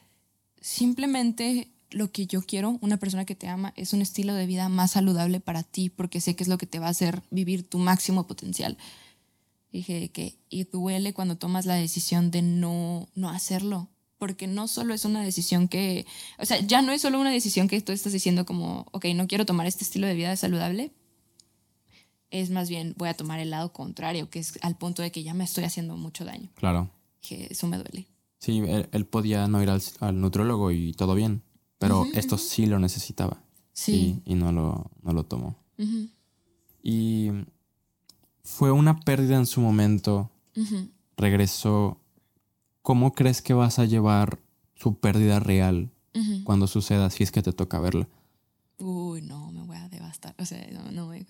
simplemente 0.60 1.68
lo 1.90 2.12
que 2.12 2.26
yo 2.26 2.42
quiero, 2.42 2.78
una 2.80 2.98
persona 2.98 3.24
que 3.24 3.34
te 3.34 3.48
ama, 3.48 3.72
es 3.76 3.92
un 3.92 4.02
estilo 4.02 4.34
de 4.34 4.46
vida 4.46 4.68
más 4.68 4.92
saludable 4.92 5.40
para 5.40 5.62
ti, 5.62 5.88
porque 5.88 6.20
sé 6.20 6.36
que 6.36 6.44
es 6.44 6.48
lo 6.48 6.58
que 6.58 6.66
te 6.66 6.78
va 6.78 6.86
a 6.86 6.90
hacer 6.90 7.22
vivir 7.30 7.68
tu 7.68 7.78
máximo 7.78 8.26
potencial. 8.26 8.76
Dije 9.72 10.10
que, 10.10 10.36
y 10.50 10.64
duele 10.64 11.12
cuando 11.12 11.36
tomas 11.36 11.66
la 11.66 11.74
decisión 11.74 12.30
de 12.30 12.42
no, 12.42 13.08
no 13.14 13.30
hacerlo, 13.30 13.88
porque 14.18 14.46
no 14.46 14.68
solo 14.68 14.92
es 14.92 15.04
una 15.04 15.22
decisión 15.22 15.68
que, 15.68 16.06
o 16.38 16.44
sea, 16.44 16.60
ya 16.60 16.82
no 16.82 16.92
es 16.92 17.02
solo 17.02 17.20
una 17.20 17.30
decisión 17.30 17.68
que 17.68 17.80
tú 17.80 17.92
estás 17.92 18.12
diciendo 18.12 18.44
como, 18.44 18.86
ok, 18.92 19.06
no 19.14 19.26
quiero 19.26 19.46
tomar 19.46 19.66
este 19.66 19.84
estilo 19.84 20.06
de 20.06 20.14
vida 20.14 20.36
saludable, 20.36 20.92
es 22.30 22.50
más 22.50 22.68
bien 22.68 22.94
voy 22.96 23.08
a 23.08 23.14
tomar 23.14 23.40
el 23.40 23.50
lado 23.50 23.72
contrario, 23.72 24.30
que 24.30 24.38
es 24.38 24.58
al 24.62 24.76
punto 24.76 25.02
de 25.02 25.10
que 25.10 25.22
ya 25.22 25.34
me 25.34 25.44
estoy 25.44 25.64
haciendo 25.64 25.96
mucho 25.96 26.24
daño. 26.24 26.50
Claro. 26.54 26.90
Que 27.20 27.48
eso 27.50 27.66
me 27.66 27.76
duele. 27.76 28.06
Sí, 28.38 28.62
él, 28.92 29.06
podía 29.06 29.48
no 29.48 29.62
ir 29.62 29.70
al, 29.70 29.82
al, 30.00 30.20
nutrólogo 30.20 30.70
y 30.70 30.92
todo 30.92 31.14
bien, 31.14 31.42
pero 31.78 32.06
esto 32.14 32.38
sí 32.38 32.66
lo 32.66 32.78
necesitaba. 32.78 33.42
Sí. 33.72 34.22
Y, 34.24 34.34
no, 34.34 34.52
lo, 34.52 34.90
no 35.02 35.12
lo 35.12 35.24
tomó. 35.24 35.56
Y 36.82 37.30
fue 38.42 38.70
una 38.70 39.00
pérdida 39.00 39.36
en 39.36 39.46
su 39.46 39.60
momento, 39.60 40.30
regresó, 41.16 42.00
¿cómo 42.82 43.12
crees 43.12 43.42
que 43.42 43.54
vas 43.54 43.78
a 43.78 43.84
llevar 43.84 44.38
su 44.74 44.98
pérdida 44.98 45.40
real 45.40 45.90
cuando 46.44 46.66
suceda 46.66 47.10
si 47.10 47.24
es 47.24 47.30
que 47.30 47.42
te 47.42 47.52
toca 47.52 47.80
verla? 47.80 48.08
Uy, 48.78 49.22
no, 49.22 49.50
me 49.50 49.62
voy 49.64 49.76
a 49.76 49.88
devastar. 49.88 50.34
O 50.38 50.44
sea, 50.44 50.64
no, 50.72 50.90
no 50.92 51.06
voy 51.06 51.24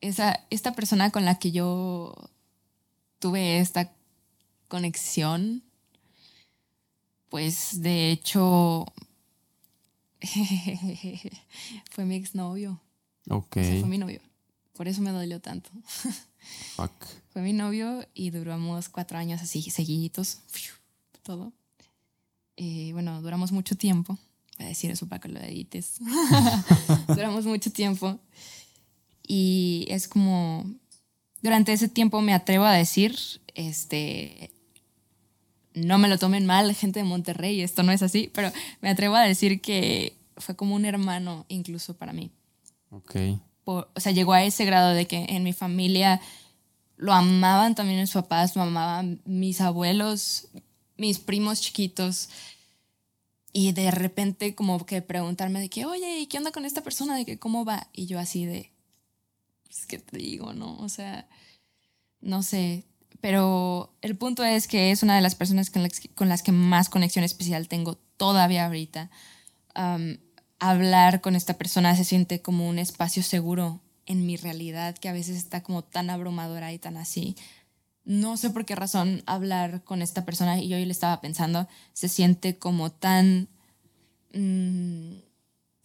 Esa, 0.00 0.46
esta 0.50 0.72
persona 0.72 1.10
con 1.10 1.24
la 1.24 1.38
que 1.38 1.52
yo 1.52 2.14
tuve 3.18 3.58
esta 3.60 3.92
conexión, 4.68 5.62
pues 7.28 7.82
de 7.82 8.10
hecho 8.10 8.86
fue 11.90 12.04
mi 12.04 12.16
exnovio. 12.16 12.80
Ok. 13.28 13.52
fue 13.52 13.86
mi 13.86 13.98
novio. 13.98 14.20
Por 14.74 14.88
eso 14.88 15.02
me 15.02 15.10
dolió 15.10 15.40
tanto. 15.40 15.70
Fuck. 16.76 16.92
Fue 17.32 17.42
mi 17.42 17.52
novio 17.52 18.06
y 18.14 18.30
duramos 18.30 18.88
cuatro 18.88 19.18
años 19.18 19.42
así, 19.42 19.62
seguiditos, 19.70 20.38
todo. 21.22 21.52
Y 22.56 22.92
bueno, 22.92 23.20
duramos 23.22 23.52
mucho 23.52 23.76
tiempo. 23.76 24.18
Voy 24.58 24.66
a 24.66 24.68
decir 24.68 24.90
eso 24.90 25.06
para 25.06 25.20
que 25.20 25.28
lo 25.28 25.40
edites. 25.40 25.98
duramos 27.08 27.46
mucho 27.46 27.70
tiempo. 27.72 28.18
Y 29.32 29.86
es 29.88 30.08
como, 30.08 30.64
durante 31.40 31.72
ese 31.72 31.88
tiempo 31.88 32.20
me 32.20 32.34
atrevo 32.34 32.64
a 32.64 32.72
decir, 32.72 33.16
este, 33.54 34.50
no 35.72 35.98
me 35.98 36.08
lo 36.08 36.18
tomen 36.18 36.46
mal, 36.46 36.74
gente 36.74 36.98
de 36.98 37.04
Monterrey, 37.04 37.60
esto 37.60 37.84
no 37.84 37.92
es 37.92 38.02
así, 38.02 38.28
pero 38.34 38.50
me 38.80 38.90
atrevo 38.90 39.14
a 39.14 39.22
decir 39.22 39.60
que 39.60 40.16
fue 40.36 40.56
como 40.56 40.74
un 40.74 40.84
hermano 40.84 41.46
incluso 41.46 41.96
para 41.96 42.12
mí. 42.12 42.32
Ok. 42.90 43.14
o 43.66 43.86
sea, 43.98 44.10
llegó 44.10 44.32
a 44.32 44.42
ese 44.42 44.64
grado 44.64 44.94
de 44.94 45.06
que 45.06 45.24
en 45.28 45.44
mi 45.44 45.52
familia 45.52 46.20
lo 46.96 47.12
amaban 47.12 47.76
también 47.76 48.00
mis 48.00 48.10
papás, 48.10 48.56
lo 48.56 48.62
amaban 48.62 49.20
mis 49.24 49.60
abuelos, 49.60 50.48
mis 50.96 51.20
primos 51.20 51.60
chiquitos. 51.60 52.30
Y 53.52 53.70
de 53.70 53.92
repente 53.92 54.56
como 54.56 54.84
que 54.86 55.02
preguntarme 55.02 55.60
de 55.60 55.68
que, 55.68 55.86
oye, 55.86 56.18
¿y 56.18 56.26
qué 56.26 56.38
onda 56.38 56.50
con 56.50 56.64
esta 56.64 56.82
persona? 56.82 57.14
De 57.14 57.24
que, 57.24 57.38
¿cómo 57.38 57.64
va? 57.64 57.86
Y 57.92 58.06
yo 58.06 58.18
así 58.18 58.44
de, 58.44 58.72
pues, 59.70 59.86
¿qué 59.86 59.98
te 59.98 60.18
digo, 60.18 60.52
no? 60.52 60.76
O 60.78 60.88
sea, 60.88 61.28
no 62.20 62.42
sé, 62.42 62.84
pero 63.20 63.94
el 64.02 64.16
punto 64.16 64.44
es 64.44 64.66
que 64.66 64.90
es 64.90 65.02
una 65.04 65.14
de 65.14 65.20
las 65.20 65.36
personas 65.36 65.70
con 65.70 65.82
las, 66.28 66.42
que 66.42 66.52
más 66.52 66.88
conexión 66.88 67.24
especial 67.24 67.68
tengo 67.68 67.96
todavía 68.16 68.66
ahorita. 68.66 69.10
hablar 70.58 71.20
con 71.20 71.36
esta 71.36 71.56
persona 71.56 71.94
se 71.96 72.04
siente 72.04 72.42
como 72.42 72.68
un 72.68 72.78
espacio 72.78 73.22
seguro 73.22 73.80
en 74.06 74.26
mi 74.26 74.36
realidad 74.36 74.98
que 74.98 75.08
a 75.08 75.12
veces 75.12 75.36
está 75.36 75.62
como 75.62 75.84
tan 75.84 76.10
abrumadora 76.10 76.72
y 76.72 76.78
tan 76.78 76.96
así. 76.96 77.36
No 78.04 78.36
sé 78.36 78.50
por 78.50 78.64
qué 78.64 78.74
razón 78.74 79.22
hablar 79.26 79.84
con 79.84 80.02
esta 80.02 80.24
persona 80.24 80.58
y 80.58 80.68
yo 80.68 80.76
hoy 80.76 80.84
le 80.84 80.92
estaba 80.92 81.20
pensando, 81.20 81.68
se 81.92 82.08
siente 82.08 82.58
como 82.58 82.90
tan... 82.90 83.48
Mm, 84.32 85.29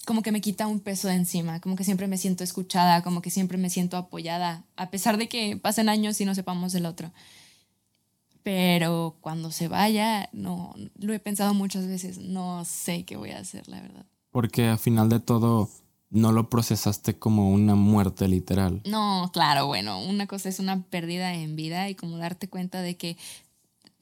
como 0.05 0.21
que 0.21 0.31
me 0.31 0.41
quita 0.41 0.67
un 0.67 0.79
peso 0.79 1.07
de 1.07 1.15
encima, 1.15 1.59
como 1.59 1.75
que 1.75 1.83
siempre 1.83 2.07
me 2.07 2.17
siento 2.17 2.43
escuchada, 2.43 3.01
como 3.01 3.21
que 3.21 3.29
siempre 3.29 3.57
me 3.57 3.69
siento 3.69 3.97
apoyada, 3.97 4.63
a 4.77 4.89
pesar 4.89 5.17
de 5.17 5.27
que 5.27 5.57
pasen 5.57 5.89
años 5.89 6.19
y 6.21 6.25
no 6.25 6.35
sepamos 6.35 6.71
del 6.71 6.85
otro. 6.85 7.11
Pero 8.43 9.17
cuando 9.21 9.51
se 9.51 9.67
vaya, 9.67 10.29
no, 10.31 10.75
lo 10.99 11.13
he 11.13 11.19
pensado 11.19 11.53
muchas 11.53 11.87
veces, 11.87 12.19
no 12.19 12.63
sé 12.63 13.03
qué 13.03 13.17
voy 13.17 13.31
a 13.31 13.39
hacer, 13.39 13.67
la 13.67 13.81
verdad. 13.81 14.05
Porque 14.29 14.67
al 14.67 14.79
final 14.79 15.09
de 15.09 15.19
todo 15.19 15.69
no 16.11 16.31
lo 16.31 16.49
procesaste 16.49 17.17
como 17.17 17.49
una 17.49 17.75
muerte 17.75 18.27
literal. 18.27 18.81
No, 18.85 19.31
claro, 19.33 19.67
bueno, 19.67 19.99
una 19.99 20.27
cosa 20.27 20.49
es 20.49 20.59
una 20.59 20.83
pérdida 20.83 21.33
en 21.33 21.55
vida 21.55 21.89
y 21.89 21.95
como 21.95 22.17
darte 22.17 22.47
cuenta 22.47 22.81
de 22.81 22.95
que 22.95 23.17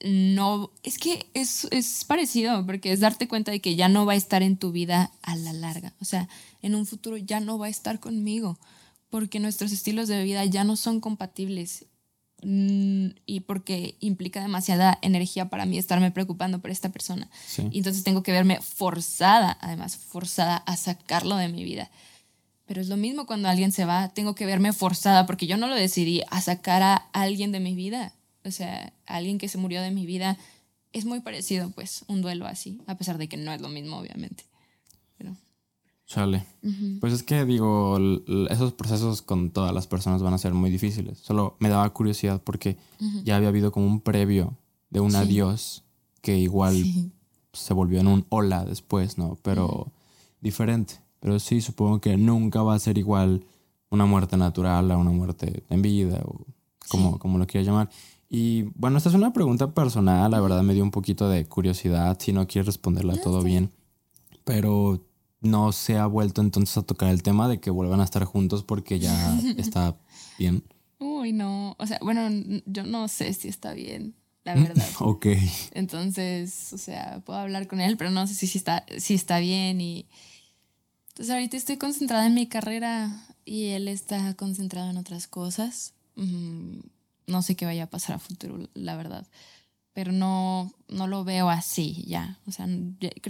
no, 0.02 0.70
es 0.82 0.98
que 0.98 1.26
es, 1.34 1.66
es, 1.70 2.04
parecido, 2.04 2.64
porque 2.66 2.92
es 2.92 3.00
darte 3.00 3.28
cuenta 3.28 3.52
de 3.52 3.60
que 3.60 3.76
ya 3.76 3.88
no 3.88 4.04
va 4.04 4.12
a 4.12 4.16
estar 4.16 4.42
en 4.42 4.56
tu 4.56 4.72
vida 4.72 5.10
a 5.22 5.36
la 5.36 5.52
larga. 5.52 5.94
O 6.00 6.04
sea, 6.04 6.28
en 6.62 6.74
un 6.74 6.86
futuro 6.86 7.16
ya 7.16 7.40
no 7.40 7.58
va 7.58 7.66
a 7.66 7.70
estar 7.70 8.00
conmigo, 8.00 8.58
porque 9.08 9.40
nuestros 9.40 9.72
estilos 9.72 10.08
de 10.08 10.22
vida 10.24 10.44
ya 10.44 10.64
no 10.64 10.76
son 10.76 11.00
compatibles. 11.00 11.86
Mm, 12.42 13.12
y 13.24 13.40
porque 13.40 13.96
implica 14.00 14.42
demasiada 14.42 14.98
energía 15.00 15.48
para 15.48 15.64
mí 15.64 15.78
estarme 15.78 16.10
preocupando 16.10 16.60
por 16.60 16.70
esta 16.70 16.90
persona. 16.90 17.30
Y 17.70 17.78
entonces 17.78 18.04
tengo 18.04 18.22
que 18.22 18.32
verme 18.32 18.60
forzada, 18.60 19.56
además, 19.62 19.96
forzada 19.96 20.56
a 20.58 20.76
sacarlo 20.76 21.36
de 21.36 21.48
mi 21.48 21.64
vida. 21.64 21.90
Pero 22.66 22.82
es 22.82 22.88
lo 22.88 22.98
mismo 22.98 23.24
cuando 23.24 23.48
alguien 23.48 23.72
se 23.72 23.86
va, 23.86 24.08
tengo 24.08 24.34
que 24.34 24.44
verme 24.44 24.74
forzada, 24.74 25.24
porque 25.24 25.46
yo 25.46 25.56
no 25.56 25.68
lo 25.68 25.74
decidí, 25.74 26.22
a 26.30 26.42
sacar 26.42 26.82
a 26.82 26.96
alguien 27.12 27.52
de 27.52 27.60
mi 27.60 27.74
vida 27.74 28.12
o 28.44 28.50
sea, 28.50 28.92
alguien 29.06 29.38
que 29.38 29.48
se 29.48 29.58
murió 29.58 29.82
de 29.82 29.90
mi 29.90 30.06
vida, 30.06 30.38
es 30.92 31.04
muy 31.04 31.20
parecido, 31.20 31.70
pues, 31.70 32.04
un 32.08 32.22
duelo 32.22 32.46
así, 32.46 32.80
a 32.86 32.96
pesar 32.96 33.18
de 33.18 33.28
que 33.28 33.36
no 33.36 33.52
es 33.52 33.60
lo 33.60 33.68
mismo, 33.68 33.98
obviamente. 33.98 34.44
Pero... 35.18 35.36
Chale. 36.06 36.44
Pues 37.00 37.12
es 37.12 37.22
que 37.22 37.44
digo, 37.44 37.98
esos 38.50 38.74
procesos 38.74 39.22
con 39.22 39.50
todas 39.50 39.72
las 39.72 39.86
personas 39.86 40.22
van 40.22 40.34
a 40.34 40.38
ser 40.38 40.52
muy 40.52 40.70
difíciles. 40.70 41.18
Solo 41.18 41.56
me 41.58 41.70
daba 41.70 41.92
curiosidad 41.92 42.42
porque 42.42 42.76
ya 43.24 43.36
había 43.36 43.48
habido 43.48 43.72
como 43.72 43.86
un 43.86 44.00
previo 44.00 44.56
de 44.90 45.00
un 45.00 45.16
adiós 45.16 45.82
que 46.20 46.38
igual 46.38 46.84
se 47.52 47.74
volvió 47.74 48.00
en 48.00 48.06
un 48.06 48.26
hola 48.28 48.64
después, 48.64 49.18
¿no? 49.18 49.38
Pero 49.42 49.90
diferente. 50.40 51.00
Pero 51.20 51.40
sí, 51.40 51.62
supongo 51.62 52.00
que 52.00 52.16
nunca 52.18 52.62
va 52.62 52.74
a 52.74 52.78
ser 52.78 52.98
igual 52.98 53.44
una 53.88 54.04
muerte 54.04 54.36
natural 54.36 54.90
a 54.90 54.98
una 54.98 55.10
muerte 55.10 55.64
en 55.70 55.80
vida 55.80 56.20
o 56.24 56.44
como, 56.88 57.18
como 57.18 57.38
lo 57.38 57.46
quieras 57.46 57.66
llamar. 57.66 57.90
Y 58.28 58.62
bueno, 58.74 58.98
esta 58.98 59.08
es 59.10 59.14
una 59.14 59.32
pregunta 59.32 59.72
personal, 59.72 60.30
la 60.30 60.40
verdad 60.40 60.62
me 60.62 60.74
dio 60.74 60.82
un 60.82 60.90
poquito 60.90 61.28
de 61.28 61.46
curiosidad, 61.46 62.18
si 62.20 62.32
no 62.32 62.46
quieres 62.46 62.66
responderla 62.66 63.16
todo 63.20 63.42
bien, 63.42 63.70
pero 64.44 65.04
no 65.40 65.72
se 65.72 65.98
ha 65.98 66.06
vuelto 66.06 66.40
entonces 66.40 66.76
a 66.78 66.82
tocar 66.82 67.10
el 67.10 67.22
tema 67.22 67.48
de 67.48 67.60
que 67.60 67.70
vuelvan 67.70 68.00
a 68.00 68.04
estar 68.04 68.24
juntos 68.24 68.64
porque 68.64 68.98
ya 68.98 69.38
está 69.56 69.96
bien. 70.38 70.64
Uy, 70.98 71.32
no, 71.32 71.76
o 71.78 71.86
sea, 71.86 71.98
bueno, 72.02 72.28
yo 72.66 72.84
no 72.84 73.08
sé 73.08 73.32
si 73.34 73.48
está 73.48 73.74
bien, 73.74 74.14
la 74.42 74.54
verdad. 74.56 74.86
ok. 75.00 75.26
Entonces, 75.72 76.72
o 76.72 76.78
sea, 76.78 77.20
puedo 77.24 77.38
hablar 77.38 77.66
con 77.66 77.80
él, 77.80 77.96
pero 77.96 78.10
no 78.10 78.26
sé 78.26 78.34
si, 78.34 78.58
está, 78.58 78.84
si 78.98 79.14
está 79.14 79.38
bien 79.38 79.80
y... 79.80 80.06
Entonces 81.10 81.32
ahorita 81.32 81.56
estoy 81.56 81.76
concentrada 81.76 82.26
en 82.26 82.34
mi 82.34 82.48
carrera 82.48 83.24
y 83.44 83.66
él 83.66 83.86
está 83.86 84.34
concentrado 84.34 84.90
en 84.90 84.96
otras 84.96 85.28
cosas 85.28 85.94
no 87.26 87.42
sé 87.42 87.56
qué 87.56 87.64
vaya 87.64 87.84
a 87.84 87.90
pasar 87.90 88.16
a 88.16 88.18
futuro, 88.18 88.68
la 88.74 88.96
verdad. 88.96 89.26
Pero 89.92 90.10
no, 90.10 90.72
no 90.88 91.06
lo 91.06 91.24
veo 91.24 91.50
así 91.50 92.04
ya. 92.06 92.38
O 92.46 92.52
sea, 92.52 92.66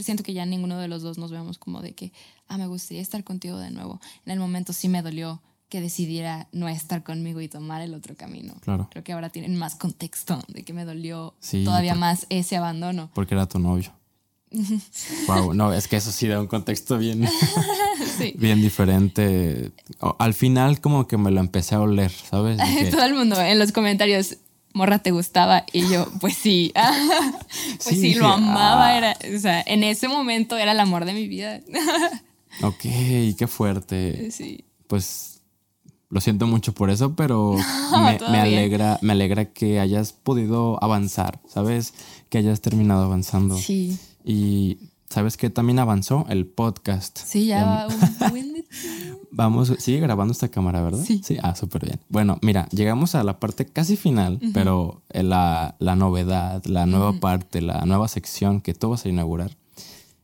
siento 0.01 0.23
que 0.23 0.33
ya 0.33 0.47
ninguno 0.47 0.79
de 0.79 0.89
los 0.89 1.03
dos 1.03 1.19
nos 1.19 1.31
vemos 1.31 1.59
como 1.59 1.83
de 1.83 1.95
que, 1.95 2.13
ah, 2.49 2.57
me 2.57 2.67
gustaría 2.67 3.03
estar 3.03 3.23
contigo 3.23 3.59
de 3.59 3.71
nuevo. 3.71 4.01
En 4.25 4.33
el 4.33 4.39
momento 4.39 4.73
sí 4.73 4.89
me 4.89 5.03
dolió 5.03 5.43
que 5.69 5.81
decidiera 5.81 6.49
no 6.53 6.69
estar 6.69 7.03
conmigo 7.03 7.41
y 7.41 7.49
tomar 7.49 7.83
el 7.83 7.95
otro 7.95 8.17
camino. 8.17 8.55
Claro. 8.61 8.89
Creo 8.91 9.05
que 9.05 9.13
ahora 9.13 9.31
tienen 9.31 9.57
más 9.57 9.75
contexto 9.75 10.43
de 10.49 10.63
que 10.63 10.73
me 10.73 10.85
dolió 10.85 11.35
todavía 11.65 11.95
más 11.95 12.27
ese 12.31 12.57
abandono. 12.57 13.11
Porque 13.15 13.35
era 13.35 13.47
tu 13.47 13.59
novio. 13.59 13.93
wow, 15.27 15.55
no, 15.55 15.73
es 15.73 15.89
que 15.89 15.97
eso 15.97 16.13
sí 16.13 16.27
da 16.29 16.41
un 16.41 16.47
contexto 16.47 16.99
bien, 16.99 17.29
bien 18.37 18.61
diferente. 18.61 19.73
Al 20.19 20.35
final 20.35 20.81
como 20.81 21.07
que 21.07 21.17
me 21.17 21.31
lo 21.31 21.41
empecé 21.41 21.75
a 21.75 21.81
oler, 21.81 22.11
¿sabes? 22.11 22.59
Todo 22.91 23.05
el 23.05 23.15
mundo 23.15 23.41
en 23.41 23.59
los 23.59 23.73
comentarios, 23.73 24.39
morra, 24.73 24.99
¿te 25.01 25.11
gustaba? 25.11 25.65
Y 25.73 25.89
yo, 25.89 26.07
pues 26.21 26.37
sí, 26.37 26.73
pues 27.83 28.01
sí, 28.01 28.15
lo 28.15 28.27
amaba. 28.27 28.89
Ah". 28.89 28.99
Era, 28.99 29.19
o 29.37 29.39
sea, 29.39 29.63
en 29.67 29.85
ese 29.85 30.09
momento 30.09 30.57
era 30.57 30.73
el 30.73 30.81
amor 30.81 31.05
de 31.05 31.15
mi 31.15 31.27
vida. 31.27 31.61
ok, 32.63 32.83
qué 33.37 33.47
fuerte. 33.49 34.31
Sí. 34.31 34.65
Pues 34.87 35.41
lo 36.11 36.21
siento 36.21 36.47
mucho 36.47 36.73
por 36.73 36.91
eso, 36.91 37.17
pero 37.17 37.57
me, 38.31 38.39
alegra, 38.39 38.99
me 39.03 39.15
alegra 39.15 39.47
que 39.47 39.81
hayas 39.81 40.13
podido 40.13 40.83
avanzar, 40.83 41.41
¿sabes? 41.49 41.95
Que 42.29 42.39
hayas 42.39 42.61
terminado 42.61 43.05
avanzando. 43.05 43.59
Sí. 43.59 43.99
Y 44.25 44.79
¿sabes 45.09 45.37
qué? 45.37 45.51
También 45.51 45.79
avanzó 45.79 46.27
el 46.29 46.47
podcast. 46.47 47.19
Sí, 47.19 47.47
ya 47.47 47.65
va 47.65 47.87
un 47.87 48.31
buen 48.31 48.55
Vamos, 49.37 49.73
sigue 49.79 49.99
grabando 49.99 50.33
esta 50.33 50.49
cámara, 50.49 50.81
¿verdad? 50.81 51.03
Sí. 51.05 51.21
Sí, 51.25 51.39
ah, 51.43 51.57
súper 51.57 51.85
bien. 51.85 52.01
Bueno, 52.09 52.39
mira, 52.41 52.69
llegamos 52.71 53.17
a 53.17 53.25
la 53.25 53.41
parte 53.41 53.67
casi 53.67 53.97
final, 53.97 54.39
pero 54.53 55.03
la, 55.13 55.75
la, 55.81 55.97
novedad, 55.97 56.65
la 56.67 56.87
nueva 56.87 57.15
parte, 57.15 57.61
la 57.61 57.85
nueva 57.85 58.07
sección 58.07 58.61
que 58.61 58.75
tú 58.75 58.91
vas 58.91 59.05
a 59.05 59.09
inaugurar. 59.09 59.51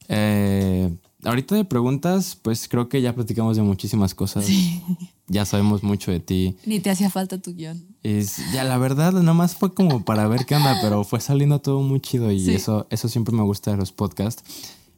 Eh, 0.09 0.97
ahorita 1.25 1.55
de 1.55 1.65
preguntas, 1.65 2.37
pues 2.41 2.69
creo 2.69 2.89
que 2.89 3.03
ya 3.03 3.15
platicamos 3.15 3.57
de 3.57 3.63
muchísimas 3.63 4.15
cosas. 4.15 4.45
Sí. 4.45 4.83
Ya 5.27 5.45
sabemos 5.45 5.83
mucho 5.83 6.11
de 6.11 6.21
ti. 6.21 6.57
Ni 6.67 6.81
te 6.81 6.91
hacía 6.91 7.09
falta 7.09 7.39
tu 7.39 7.55
guion. 7.55 7.87
Es, 8.03 8.39
ya 8.53 8.65
la 8.65 8.79
verdad, 8.79 9.13
nada 9.13 9.33
más 9.33 9.55
fue 9.55 9.73
como 9.73 10.05
para 10.05 10.27
ver 10.27 10.45
qué 10.45 10.57
onda, 10.57 10.79
pero 10.83 11.05
fue 11.05 11.21
saliendo 11.21 11.61
todo 11.61 11.83
muy 11.83 12.01
chido 12.01 12.33
y 12.33 12.51
eso, 12.51 12.87
eso 12.91 13.09
siempre 13.09 13.35
me 13.35 13.43
gusta 13.43 13.71
de 13.71 13.77
los 13.77 13.93
podcasts. 13.93 14.43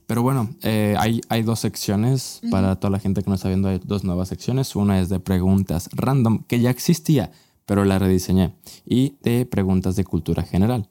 Pero 0.07 0.23
bueno, 0.23 0.51
eh, 0.62 0.94
hay, 0.99 1.20
hay 1.28 1.43
dos 1.43 1.61
secciones 1.61 2.40
para 2.51 2.77
toda 2.77 2.90
la 2.90 2.99
gente 2.99 3.23
que 3.23 3.31
nos 3.31 3.40
está 3.40 3.49
viendo. 3.49 3.69
Hay 3.69 3.81
dos 3.85 4.05
nuevas 4.05 4.28
secciones. 4.28 4.74
Una 4.77 5.01
es 5.01 5.09
de 5.09 5.20
preguntas 5.20 5.89
random, 5.93 6.44
que 6.44 6.61
ya 6.61 6.70
existía, 6.70 7.32
pero 7.66 7.85
la 7.85 7.99
rediseñé. 7.99 8.55
Y 8.85 9.16
de 9.23 9.47
preguntas 9.47 9.97
de 9.97 10.05
cultura 10.05 10.43
general. 10.43 10.89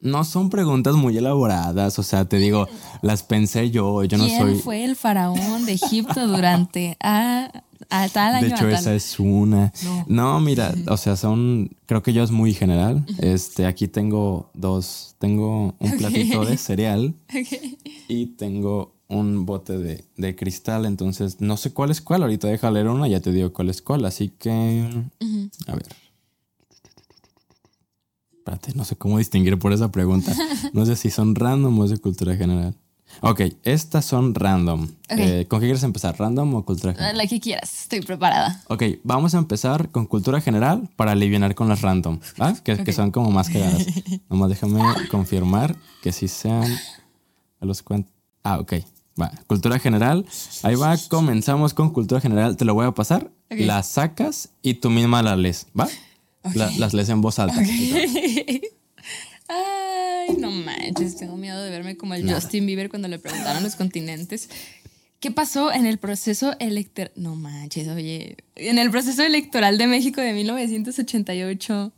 No 0.00 0.24
son 0.24 0.48
preguntas 0.50 0.94
muy 0.94 1.16
elaboradas, 1.16 1.98
o 1.98 2.02
sea, 2.02 2.24
te 2.24 2.38
digo, 2.38 2.68
las 3.02 3.22
pensé 3.22 3.70
yo, 3.70 4.04
yo 4.04 4.16
no 4.18 4.24
¿Quién 4.26 4.38
soy... 4.40 4.54
fue 4.58 4.84
el 4.84 4.94
faraón 4.96 5.66
de 5.66 5.72
Egipto 5.72 6.26
durante 6.28 6.96
a, 7.02 7.50
a 7.90 8.08
tal 8.08 8.36
año? 8.36 8.46
De 8.46 8.54
hecho, 8.54 8.66
a 8.66 8.70
tal- 8.70 8.74
esa 8.78 8.94
es 8.94 9.18
una. 9.18 9.72
No. 9.84 10.04
No. 10.08 10.40
mira, 10.40 10.72
o 10.88 10.96
sea, 10.96 11.16
son. 11.16 11.70
Creo 11.86 12.02
que 12.02 12.12
yo 12.12 12.22
es 12.22 12.30
muy 12.30 12.54
general. 12.54 13.04
Este, 13.18 13.66
aquí 13.66 13.88
tengo 13.88 14.50
dos. 14.54 15.16
Tengo 15.18 15.74
un 15.80 15.90
platito 15.98 16.44
de 16.44 16.56
cereal 16.58 17.14
y 18.08 18.26
tengo 18.36 18.94
un 19.08 19.46
bote 19.46 19.78
de, 19.78 20.04
de 20.16 20.36
cristal. 20.36 20.86
Entonces, 20.86 21.40
no 21.40 21.56
sé 21.56 21.72
cuál 21.72 21.90
es 21.90 22.00
cuál. 22.00 22.22
Ahorita 22.22 22.46
deja 22.46 22.70
leer 22.70 22.86
una, 22.88 23.08
ya 23.08 23.20
te 23.20 23.32
digo 23.32 23.52
cuál 23.52 23.68
es 23.70 23.82
cuál. 23.82 24.04
Así 24.04 24.28
que. 24.38 24.88
A 25.66 25.72
ver. 25.72 25.86
Espérate, 28.48 28.78
no 28.78 28.84
sé 28.84 28.96
cómo 28.96 29.18
distinguir 29.18 29.58
por 29.58 29.72
esa 29.72 29.90
pregunta. 29.90 30.32
No 30.72 30.84
sé 30.86 30.96
si 30.96 31.10
son 31.10 31.34
random 31.34 31.78
o 31.78 31.84
es 31.84 31.90
de 31.90 31.98
cultura 31.98 32.36
general. 32.36 32.74
Ok, 33.20 33.40
estas 33.62 34.04
son 34.04 34.34
random. 34.34 34.84
Ok. 34.84 35.18
Eh, 35.18 35.46
¿Con 35.48 35.60
qué 35.60 35.66
quieres 35.66 35.82
empezar? 35.82 36.16
¿Random 36.18 36.54
o 36.54 36.64
cultura 36.64 36.94
general? 36.94 37.16
La 37.16 37.26
que 37.26 37.40
quieras, 37.40 37.82
estoy 37.82 38.00
preparada. 38.00 38.62
Ok, 38.68 38.82
vamos 39.02 39.34
a 39.34 39.38
empezar 39.38 39.90
con 39.90 40.06
cultura 40.06 40.40
general 40.40 40.88
para 40.96 41.12
aliviar 41.12 41.54
con 41.54 41.68
las 41.68 41.80
random, 41.80 42.20
¿va? 42.40 42.54
Que, 42.54 42.76
que 42.84 42.92
son 42.92 43.10
como 43.10 43.30
más 43.30 43.48
cagadas. 43.48 43.86
Nomás 44.30 44.50
déjame 44.50 44.80
confirmar 45.10 45.76
que 46.02 46.12
sí 46.12 46.28
sean 46.28 46.70
a 47.60 47.66
los 47.66 47.82
cuantos. 47.82 48.12
Ah, 48.42 48.58
ok. 48.58 48.74
Va, 49.20 49.32
cultura 49.46 49.78
general. 49.78 50.24
Aí 50.62 50.74
va, 50.74 50.96
comenzamos 51.08 51.74
con 51.74 51.90
cultura 51.90 52.20
general. 52.20 52.56
Te 52.56 52.64
lo 52.64 52.74
voy 52.74 52.86
a 52.86 52.92
pasar. 52.92 53.30
Ok. 53.50 53.60
La 53.60 53.82
sacas 53.82 54.50
y 54.62 54.74
tú 54.74 54.90
misma 54.90 55.22
la 55.22 55.34
lees, 55.36 55.66
¿va? 55.78 55.88
La- 56.54 56.70
las 56.78 56.94
lees 56.94 57.08
en 57.08 57.20
voz 57.20 57.38
alta. 57.38 57.60
Ay, 59.48 60.36
no 60.38 60.50
manches, 60.50 61.16
tengo 61.16 61.36
miedo 61.36 61.62
de 61.62 61.70
verme 61.70 61.96
como 61.96 62.14
el 62.14 62.30
Justin 62.32 62.66
Bieber 62.66 62.90
cuando 62.90 63.08
le 63.08 63.18
preguntaron 63.18 63.62
los 63.62 63.76
continentes. 63.76 64.48
¿Qué 65.20 65.30
pasó 65.30 65.72
en 65.72 65.86
el 65.86 65.98
proceso 65.98 66.54
electoral? 66.60 67.10
No 67.16 67.34
manches, 67.34 67.88
oye. 67.88 68.36
En 68.54 68.78
el 68.78 68.90
proceso 68.90 69.22
electoral 69.24 69.76
de 69.78 69.86
México 69.86 70.20
de 70.20 70.32
1988. 70.32 71.92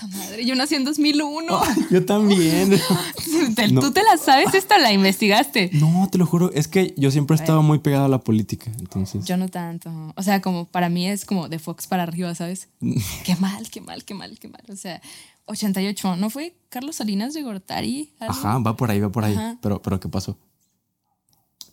Puta 0.00 0.16
madre, 0.16 0.44
yo 0.46 0.54
nací 0.54 0.74
en 0.74 0.84
2001. 0.84 1.60
Yo 1.90 2.06
también. 2.06 2.70
Te- 3.54 3.68
no. 3.68 3.80
¿Tú 3.80 3.92
te 3.92 4.02
la 4.02 4.16
sabes 4.16 4.54
esta? 4.54 4.78
¿La 4.78 4.92
investigaste? 4.92 5.70
No, 5.74 6.08
te 6.10 6.18
lo 6.18 6.26
juro. 6.26 6.50
Es 6.52 6.68
que 6.68 6.94
yo 6.96 7.10
siempre 7.10 7.36
he 7.36 7.40
estado 7.40 7.62
muy 7.62 7.78
pegado 7.80 8.06
a 8.06 8.08
la 8.08 8.20
política. 8.20 8.70
Entonces. 8.78 9.24
Yo 9.26 9.36
no 9.36 9.48
tanto. 9.48 9.90
O 10.16 10.22
sea, 10.22 10.40
como 10.40 10.64
para 10.66 10.88
mí 10.88 11.06
es 11.08 11.24
como 11.24 11.48
de 11.48 11.58
Fox 11.58 11.86
para 11.86 12.04
arriba, 12.04 12.34
¿sabes? 12.34 12.68
qué 13.24 13.36
mal, 13.36 13.68
qué 13.70 13.80
mal, 13.80 14.04
qué 14.04 14.14
mal, 14.14 14.38
qué 14.38 14.48
mal. 14.48 14.62
O 14.70 14.76
sea, 14.76 15.00
88, 15.46 16.16
¿no 16.16 16.30
fue 16.30 16.54
Carlos 16.68 16.96
Salinas 16.96 17.34
de 17.34 17.42
Gortari? 17.42 18.12
algo? 18.20 18.32
Ajá, 18.34 18.58
va 18.58 18.76
por 18.76 18.90
ahí, 18.90 19.00
va 19.00 19.10
por 19.10 19.24
ahí. 19.24 19.34
Ajá. 19.34 19.58
Pero, 19.60 19.82
pero 19.82 20.00
¿qué 20.00 20.08
pasó? 20.08 20.36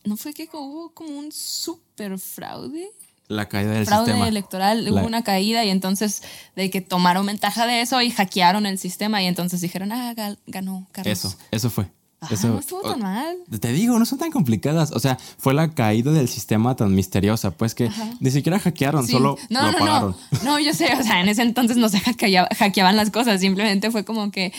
¿No 0.03 0.17
fue 0.17 0.33
que 0.33 0.49
hubo 0.53 0.93
como 0.93 1.17
un 1.19 1.31
súper 1.31 2.17
fraude? 2.17 2.89
La 3.29 3.49
caída 3.49 3.71
del 3.71 3.85
Fraude 3.85 4.05
sistema. 4.05 4.27
electoral, 4.27 4.85
La- 4.85 4.91
hubo 4.93 5.05
una 5.05 5.23
caída 5.23 5.63
y 5.65 5.69
entonces 5.69 6.23
de 6.55 6.69
que 6.69 6.79
tomaron 6.81 7.25
ventaja 7.25 7.65
de 7.67 7.81
eso 7.81 8.01
y 8.01 8.09
hackearon 8.11 8.65
el 8.65 8.77
sistema 8.79 9.21
y 9.21 9.25
entonces 9.25 9.59
dijeron, 9.61 9.91
ah, 9.91 10.13
ganó 10.47 10.87
Carlos. 10.93 11.11
Eso, 11.25 11.35
eso 11.51 11.69
fue. 11.69 11.87
Ajá, 12.19 12.33
eso, 12.33 12.47
no 12.47 12.57
estuvo 12.59 12.81
tan 12.81 12.99
mal. 12.99 13.37
Te 13.59 13.71
digo, 13.73 13.99
no 13.99 14.05
son 14.05 14.17
tan 14.17 14.31
complicadas. 14.31 14.91
O 14.91 14.99
sea, 14.99 15.19
fue 15.37 15.53
la 15.53 15.69
caída 15.75 16.11
del 16.11 16.27
sistema 16.27 16.75
tan 16.75 16.95
misteriosa, 16.95 17.51
pues 17.51 17.75
que 17.75 17.91
ni 18.21 18.31
siquiera 18.31 18.57
hackearon, 18.59 19.05
Sí. 19.05 19.11
solo 19.11 19.37
no, 19.49 19.59
lo 19.61 19.71
no, 19.71 19.77
apagaron. 19.77 20.15
no, 20.31 20.43
no, 20.43 20.59
yo 20.59 20.73
sé, 20.73 20.91
o 20.99 21.03
sea, 21.03 21.21
en 21.21 21.29
ese 21.29 21.43
entonces 21.43 21.77
no 21.77 21.89
se 21.89 21.99
hackeaba- 21.99 22.49
hackeaban 22.57 22.95
las 22.95 23.11
cosas, 23.11 23.39
simplemente 23.41 23.91
fue 23.91 24.03
como 24.03 24.31
que 24.31 24.51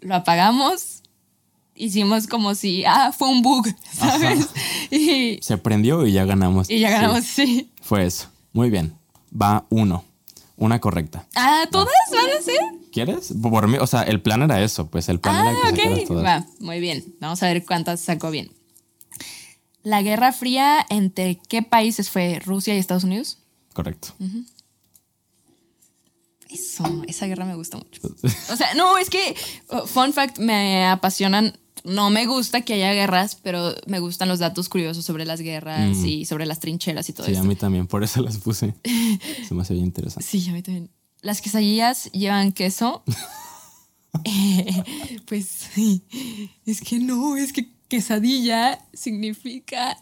lo 0.00 0.16
apagamos, 0.16 1.02
hicimos 1.74 2.26
como 2.26 2.54
si, 2.54 2.84
ah, 2.84 3.12
fue 3.16 3.28
un 3.30 3.40
bug, 3.42 3.68
¿sabes? 3.92 4.48
Y, 4.90 5.38
Se 5.42 5.56
prendió 5.58 6.06
y 6.06 6.12
ya 6.12 6.24
ganamos. 6.24 6.68
y 6.68 6.78
ya 6.80 6.88
Sí, 6.88 6.92
ganamos, 6.94 7.24
sí. 7.24 7.70
Fue 7.88 8.04
eso. 8.04 8.28
Muy 8.52 8.68
bien. 8.68 8.94
Va 9.32 9.64
uno. 9.70 10.04
Una 10.56 10.78
correcta. 10.80 11.26
Ah, 11.36 11.64
¿todas 11.70 11.88
van 12.12 12.38
a 12.38 12.42
ser? 12.42 12.58
¿Quieres? 12.92 13.32
Por 13.40 13.66
mí, 13.68 13.78
o 13.78 13.86
sea, 13.86 14.02
el 14.02 14.20
plan 14.20 14.42
era 14.42 14.60
eso, 14.62 14.88
pues 14.88 15.08
el 15.08 15.20
plan 15.20 15.36
Ah, 15.36 15.50
era 15.50 15.72
que 15.72 15.76
sacaras 15.82 15.98
ok. 16.00 16.06
todas. 16.08 16.24
Va, 16.24 16.46
muy 16.60 16.80
bien. 16.80 17.14
Vamos 17.20 17.42
a 17.42 17.46
ver 17.46 17.64
cuántas 17.64 18.00
sacó 18.00 18.30
bien. 18.30 18.50
La 19.82 20.02
Guerra 20.02 20.32
Fría, 20.32 20.84
¿entre 20.90 21.38
qué 21.48 21.62
países 21.62 22.10
fue? 22.10 22.40
¿Rusia 22.44 22.74
y 22.74 22.78
Estados 22.78 23.04
Unidos? 23.04 23.38
Correcto. 23.72 24.08
Eso, 26.50 26.84
esa 27.06 27.26
guerra 27.26 27.44
me 27.44 27.54
gusta 27.54 27.76
mucho. 27.78 28.00
O 28.52 28.56
sea, 28.56 28.74
no, 28.74 28.98
es 28.98 29.08
que, 29.10 29.36
uh, 29.70 29.86
fun 29.86 30.12
fact, 30.12 30.38
me 30.38 30.84
apasionan. 30.86 31.56
No 31.88 32.10
me 32.10 32.26
gusta 32.26 32.60
que 32.62 32.74
haya 32.74 32.92
guerras, 32.92 33.36
pero 33.42 33.74
me 33.86 33.98
gustan 33.98 34.28
los 34.28 34.38
datos 34.38 34.68
curiosos 34.68 35.04
sobre 35.04 35.24
las 35.24 35.40
guerras 35.40 35.96
y 36.04 36.24
sobre 36.26 36.46
las 36.46 36.60
trincheras 36.60 37.08
y 37.08 37.12
todo 37.12 37.26
Sí, 37.26 37.32
a 37.32 37.38
eso. 37.38 37.44
mí 37.44 37.56
también, 37.56 37.86
por 37.86 38.04
eso 38.04 38.22
las 38.22 38.38
puse. 38.38 38.74
Se 39.48 39.54
me 39.54 39.62
hace 39.62 39.74
bien 39.74 39.86
interesante. 39.86 40.26
Sí, 40.28 40.48
a 40.48 40.52
mí 40.52 40.62
también. 40.62 40.90
Las 41.22 41.40
quesadillas 41.40 42.10
llevan 42.12 42.52
queso. 42.52 43.02
Eh, 44.24 44.82
pues 45.26 45.46
sí. 45.74 46.02
Es 46.64 46.80
que 46.80 46.98
no, 46.98 47.36
es 47.36 47.52
que 47.52 47.68
quesadilla 47.88 48.78
significa 48.94 49.96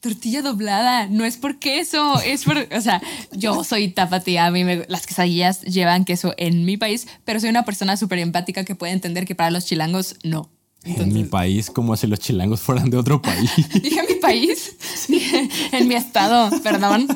tortilla 0.00 0.42
doblada. 0.42 1.06
No 1.08 1.24
es 1.24 1.36
por 1.38 1.58
queso, 1.58 2.20
es 2.20 2.44
por. 2.44 2.58
O 2.70 2.80
sea, 2.80 3.02
yo 3.32 3.64
soy 3.64 3.88
tapatía. 3.88 4.46
A 4.46 4.50
mí 4.50 4.62
me- 4.62 4.84
las 4.88 5.06
quesadillas 5.06 5.62
llevan 5.62 6.04
queso 6.04 6.34
en 6.36 6.64
mi 6.66 6.76
país, 6.76 7.08
pero 7.24 7.40
soy 7.40 7.48
una 7.48 7.64
persona 7.64 7.96
súper 7.96 8.18
empática 8.18 8.64
que 8.64 8.74
puede 8.74 8.92
entender 8.92 9.24
que 9.24 9.34
para 9.34 9.50
los 9.50 9.64
chilangos 9.64 10.16
no. 10.22 10.50
En 10.84 11.12
mi 11.12 11.24
país, 11.24 11.70
como 11.70 11.96
si 11.96 12.06
los 12.06 12.18
chilangos 12.18 12.60
fueran 12.60 12.88
de 12.90 12.96
otro 12.96 13.20
país. 13.20 13.50
Dije 13.82 14.02
mi 14.08 14.14
país. 14.16 14.76
en 15.72 15.88
mi 15.88 15.94
estado, 15.94 16.50
perdón. 16.62 17.06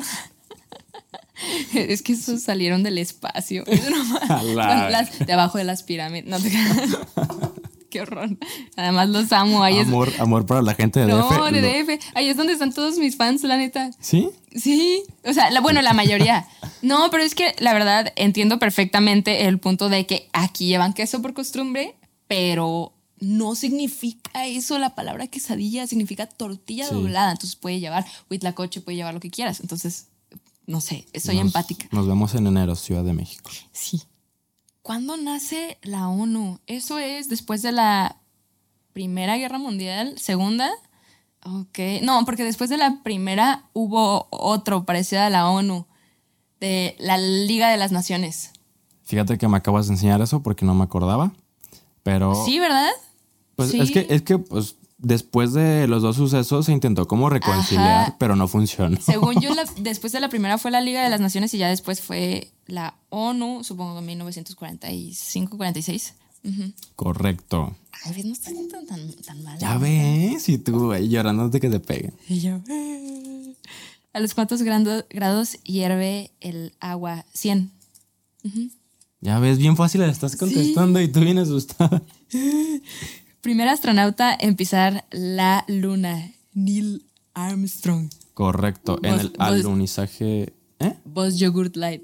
Es 1.73 2.01
que 2.01 2.13
esos 2.13 2.41
salieron 2.41 2.83
del 2.83 2.97
espacio. 2.97 3.63
Las- 4.55 5.19
de 5.19 5.33
abajo 5.33 5.57
de 5.57 5.63
las 5.63 5.83
pirámides. 5.83 6.25
No 6.29 6.39
te. 6.39 6.51
Qué 7.89 8.01
horror. 8.01 8.29
Además 8.75 9.09
los 9.09 9.31
amo. 9.31 9.63
Ahí 9.63 9.77
es, 9.77 9.87
amor, 9.87 10.11
amor 10.19 10.45
para 10.45 10.61
la 10.61 10.73
gente 10.73 10.99
de 11.01 11.07
no, 11.07 11.27
DF. 11.29 11.51
de 11.51 11.61
lo- 11.61 11.67
DF. 11.93 11.99
Ahí 12.15 12.29
es 12.29 12.37
donde 12.37 12.53
están 12.53 12.71
todos 12.73 12.97
mis 12.97 13.17
fans, 13.17 13.43
la 13.43 13.57
neta. 13.57 13.91
¿Sí? 13.99 14.29
Sí, 14.55 15.03
o 15.25 15.33
sea, 15.33 15.51
la- 15.51 15.59
bueno, 15.59 15.81
la 15.81 15.93
mayoría. 15.93 16.47
No, 16.81 17.09
pero 17.11 17.23
es 17.23 17.35
que 17.35 17.53
la 17.59 17.73
verdad 17.73 18.13
entiendo 18.15 18.57
perfectamente 18.57 19.45
el 19.45 19.59
punto 19.59 19.89
de 19.89 20.05
que 20.05 20.29
aquí 20.33 20.67
llevan 20.67 20.93
queso 20.93 21.21
por 21.21 21.33
costumbre, 21.33 21.95
pero 22.27 22.92
no 23.23 23.55
significa 23.55 24.45
eso 24.45 24.77
la 24.79 24.95
palabra 24.95 25.27
quesadilla, 25.27 25.87
significa 25.87 26.25
tortilla 26.27 26.87
Sí. 26.87 26.93
doblada. 26.93 27.31
Entonces 27.31 27.55
puede 27.55 27.79
llevar 27.79 28.05
huitlacoche, 28.29 28.81
puede 28.81 28.97
llevar 28.97 29.13
lo 29.13 29.19
que 29.19 29.31
quieras. 29.31 29.59
Entonces, 29.61 30.07
no 30.67 30.81
sé, 30.81 31.05
soy 31.19 31.35
Nos- 31.37 31.45
empática. 31.45 31.87
Nos 31.91 32.07
vemos 32.07 32.33
en 32.35 32.47
enero, 32.47 32.75
Ciudad 32.75 33.03
de 33.03 33.13
México. 33.13 33.49
Sí. 33.71 34.03
¿Cuándo 34.81 35.15
nace 35.17 35.77
la 35.81 36.09
ONU? 36.09 36.59
Eso 36.67 36.99
es 36.99 37.29
después 37.29 37.61
de 37.61 37.71
la 37.71 38.17
Primera 38.93 39.37
Guerra 39.37 39.57
Mundial, 39.57 40.17
Segunda. 40.19 40.69
Ok. 41.45 41.79
No, 42.03 42.23
porque 42.25 42.43
después 42.43 42.69
de 42.69 42.77
la 42.77 43.01
primera 43.03 43.69
hubo 43.73 44.27
otro 44.29 44.85
parecido 44.85 45.21
a 45.23 45.29
la 45.29 45.49
ONU, 45.49 45.85
de 46.59 46.95
la 46.99 47.17
Liga 47.17 47.69
de 47.69 47.77
las 47.77 47.91
Naciones. 47.91 48.51
Fíjate 49.03 49.37
que 49.37 49.47
me 49.49 49.57
acabas 49.57 49.87
de 49.87 49.93
enseñar 49.93 50.21
eso 50.21 50.41
porque 50.43 50.65
no 50.65 50.73
me 50.75 50.83
acordaba. 50.85 51.33
Pero. 52.03 52.35
Sí, 52.45 52.59
¿verdad? 52.59 52.89
Pues 53.55 53.71
sí. 53.71 53.79
es 53.79 53.91
que, 53.91 54.07
es 54.09 54.21
que 54.23 54.37
pues, 54.39 54.75
después 54.97 55.53
de 55.53 55.87
los 55.87 56.01
dos 56.01 56.15
sucesos 56.15 56.65
se 56.65 56.71
intentó 56.71 57.07
como 57.07 57.29
reconciliar, 57.29 58.01
Ajá. 58.03 58.15
pero 58.19 58.35
no 58.35 58.47
funcionó. 58.47 58.97
Según 59.01 59.39
yo, 59.41 59.53
la- 59.53 59.65
después 59.77 60.11
de 60.13 60.19
la 60.19 60.29
primera 60.29 60.57
fue 60.57 60.71
la 60.71 60.81
Liga 60.81 61.03
de 61.03 61.09
las 61.09 61.19
Naciones 61.21 61.53
y 61.53 61.57
ya 61.57 61.67
después 61.69 62.01
fue 62.01 62.51
la 62.67 62.95
ONU, 63.09 63.63
supongo 63.63 63.99
en 63.99 64.05
1945, 64.05 65.57
46. 65.57 66.13
Ujú. 66.45 66.71
Correcto. 66.95 67.75
Ay, 68.05 68.13
ves, 68.13 68.25
no 68.25 68.33
está 68.33 68.51
tan, 68.69 68.85
tan, 68.87 69.13
tan 69.25 69.43
mal. 69.43 69.57
Ya 69.59 69.77
ves, 69.77 70.49
y 70.49 70.57
tú 70.57 70.91
ahí 70.91 71.07
llorando 71.09 71.47
de 71.49 71.59
que 71.59 71.69
te 71.69 71.79
peguen. 71.79 72.13
Y 72.27 72.39
yo, 72.41 72.59
"Eh". 72.67 73.53
¿A 74.13 74.19
los 74.19 74.33
cuántos 74.33 74.61
grados 74.61 75.57
hierve 75.63 76.31
el 76.41 76.73
agua? 76.79 77.25
100. 77.33 77.71
Ya 79.21 79.39
ves, 79.39 79.57
bien 79.57 79.77
fácil 79.77 80.01
la 80.01 80.07
estás 80.07 80.35
contestando 80.35 80.99
y 81.01 81.07
tú 81.07 81.21
bien 81.21 81.37
asustada. 81.39 82.01
Primer 83.43 83.67
astronauta 83.67 84.33
en 84.39 84.55
pisar 84.55 85.05
la 85.11 85.65
luna, 85.67 86.31
Neil 86.53 87.05
Armstrong. 87.33 88.09
Correcto. 88.33 88.99
En 89.03 89.19
el 89.19 89.33
alunizaje. 89.37 90.53
¿Eh? 90.79 90.95
Buzz 91.03 91.35
Yogurt 91.37 91.75
Light. 91.75 92.01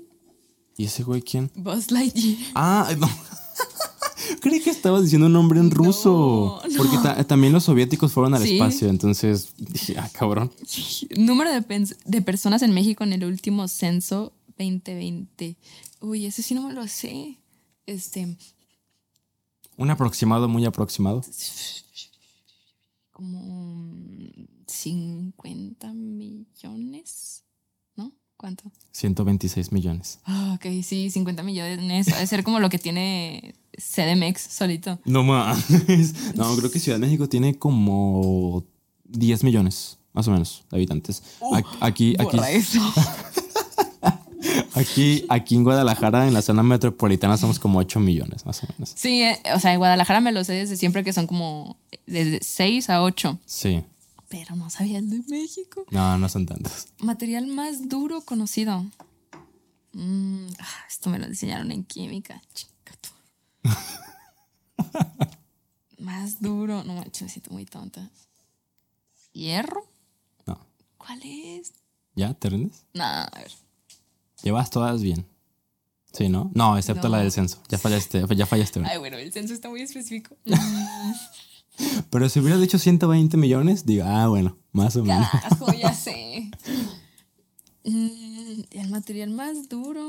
¿Y 0.78 0.86
ese 0.86 1.04
güey 1.04 1.22
quién? 1.22 1.50
Buzz 1.56 1.92
Lightyear. 1.92 2.38
Ah, 2.56 2.90
no. 2.98 3.10
Creí 4.42 4.60
que 4.62 4.70
estabas 4.70 5.04
diciendo 5.04 5.28
un 5.28 5.34
nombre 5.34 5.60
en 5.62 5.72
ruso. 5.72 6.62
no. 6.70 6.78
Porque 6.78 6.98
ta- 6.98 7.24
también 7.26 7.54
los 7.54 7.64
soviéticos 7.64 8.12
fueron 8.12 8.34
al 8.36 8.44
Sí. 8.44 8.56
espacio. 8.56 8.90
Entonces 8.90 9.54
dije, 9.58 9.96
ah, 9.98 10.10
cabrón. 10.14 10.52
Número 11.18 11.52
de, 11.52 11.96
de 12.06 12.22
personas 12.22 12.62
en 12.64 12.74
México 12.74 13.04
en 13.06 13.14
el 13.14 13.24
último 13.24 13.68
censo 13.70 14.34
2020. 14.58 15.56
Uy, 16.02 16.26
ese 16.26 16.44
sí 16.44 16.54
no 16.54 16.68
me 16.68 16.74
lo 16.74 16.86
sé. 16.88 17.38
Este, 17.86 18.38
Un 19.80 19.90
aproximado, 19.90 20.50
muy 20.50 20.66
aproximado. 20.66 21.22
como 23.14 23.96
50 24.68 25.94
millones, 25.94 27.46
¿no? 27.96 28.12
¿Cuánto? 28.36 28.70
126 28.92 29.72
millones. 29.72 30.20
Ah, 30.26 30.58
ok, 30.58 30.84
sí, 30.84 31.10
50 31.10 31.44
millones. 31.44 32.12
Ha 32.12 32.20
de 32.20 32.28
ser 32.28 32.44
como 32.44 32.60
lo 32.60 32.70
que 32.70 32.78
tiene 32.78 33.56
CDMX 33.78 34.42
solito. 34.42 35.00
No 35.06 35.24
mames. 35.24 36.36
No, 36.36 36.54
creo 36.58 36.70
que 36.70 36.80
Ciudad 36.80 37.00
de 37.00 37.06
México 37.06 37.30
tiene 37.30 37.58
como 37.58 38.66
10 39.06 39.46
millones, 39.46 39.98
más 40.12 40.28
o 40.28 40.32
menos, 40.32 40.66
de 40.72 40.76
habitantes. 40.76 41.24
Aquí, 41.80 42.16
aquí, 42.20 42.36
Borra 42.36 42.52
eso. 42.52 42.82
aquí, 44.76 45.26
aquí 45.30 45.56
en 45.56 45.64
Guadalajara, 45.64 46.28
en 46.28 46.34
la 46.34 46.42
zona 46.42 46.64
metropolitana, 46.64 47.38
somos 47.38 47.60
como 47.60 47.80
8 47.80 48.00
millones, 48.00 48.46
más 48.46 48.64
o 48.64 48.68
menos. 48.68 48.94
Sí, 48.96 49.24
eh, 49.24 49.42
o 49.56 49.60
sea, 49.60 49.74
en 49.74 49.80
Guadalajara 49.80 50.22
me 50.22 50.32
lo 50.32 50.44
sé 50.44 50.54
desde 50.54 50.78
siempre 50.78 51.04
que 51.04 51.14
son 51.14 51.28
como 51.28 51.78
de 52.06 52.40
6 52.42 52.90
a 52.90 53.04
8. 53.04 53.40
Sí. 53.46 53.84
Pero 54.30 54.56
no 54.56 54.70
sabía 54.70 55.00
el 55.00 55.10
de 55.10 55.22
México. 55.28 55.86
No, 55.90 56.18
no 56.18 56.30
son 56.30 56.46
tantos. 56.46 56.88
Material 57.00 57.48
más 57.48 57.90
duro 57.90 58.22
conocido. 58.22 58.86
Mm, 59.94 60.48
ah, 60.60 60.86
esto 60.88 61.10
me 61.10 61.18
lo 61.18 61.26
enseñaron 61.26 61.72
en 61.72 61.84
química. 61.84 62.42
Más 65.98 66.42
duro. 66.42 66.84
No 66.84 66.94
manches, 66.94 67.24
me 67.24 67.30
siento 67.30 67.52
muy 67.52 67.66
tonta. 67.66 68.10
¿Hierro? 69.34 69.86
No. 70.46 70.60
¿Cuál 70.98 71.22
es? 71.24 71.74
¿Ya? 72.16 72.34
¿Te 72.34 72.50
rindes? 72.50 72.86
No, 72.94 73.04
a 73.04 73.30
ver. 73.36 73.52
Llevas 74.44 74.70
todas 74.70 75.02
bien. 75.02 75.26
Sí, 76.14 76.28
¿no? 76.30 76.52
No, 76.56 76.78
excepto 76.78 77.08
No. 77.08 77.18
la 77.18 77.22
del 77.22 77.32
censo. 77.32 77.62
Ya 77.70 77.78
fallaste, 77.78 78.24
ya 78.36 78.46
fallaste. 78.46 78.80
una. 78.80 78.90
Ay, 78.90 78.98
bueno, 78.98 79.18
el 79.18 79.32
censo 79.32 79.54
está 79.54 79.70
muy 79.70 79.82
específico. 79.82 80.36
Pero 82.10 82.28
si 82.30 82.40
hubieras 82.40 82.60
dicho 82.60 82.78
120 82.80 83.38
millones, 83.38 83.86
digo, 83.86 84.04
ah, 84.06 84.28
bueno, 84.28 84.58
más 84.72 84.96
o 84.96 85.04
menos. 85.04 85.30
Carajo, 85.30 85.72
ya 85.74 85.94
sé. 85.94 86.50
Mm, 87.86 88.62
el 88.72 88.90
material 88.90 89.30
más 89.32 89.70
duro. 89.70 90.04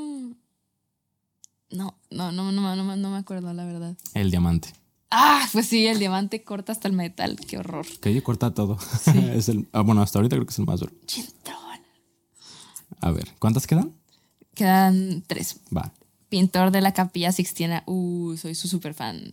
No, 1.71 1.95
no, 2.11 2.33
no, 2.33 2.51
no, 2.51 2.75
no, 2.77 2.97
no 2.97 3.11
me 3.11 3.17
acuerdo, 3.19 3.53
la 3.53 3.65
verdad. 3.65 3.97
El 4.15 4.31
diamante. 4.31 4.73
Ah, 5.13 5.47
pues 5.53 5.67
sí, 5.67 5.87
el 5.87 5.99
diamante 5.99 6.43
corta 6.43 6.73
hasta 6.73 6.89
el 6.89 6.95
metal. 6.95 7.37
Qué 7.47 7.59
horror. 7.59 7.87
Que 8.01 8.09
ahí 8.09 8.21
corta 8.23 8.53
todo. 8.55 8.79
es 9.35 9.49
el, 9.49 9.69
ah, 9.73 9.83
bueno, 9.83 10.03
hasta 10.03 10.19
ahorita 10.19 10.37
creo 10.37 10.47
que 10.47 10.53
es 10.53 10.59
el 10.59 10.67
más 10.67 10.81
duro. 10.81 10.93
A 13.01 13.11
ver, 13.13 13.35
¿cuántas 13.39 13.67
quedan? 13.67 13.95
Quedan 14.55 15.23
tres. 15.27 15.57
Va. 15.75 15.93
Pintor 16.29 16.71
de 16.71 16.81
la 16.81 16.93
Capilla 16.93 17.33
Sixtina. 17.33 17.83
Uh, 17.87 18.37
soy 18.37 18.55
su 18.55 18.69
super 18.69 18.95
fan. 18.95 19.33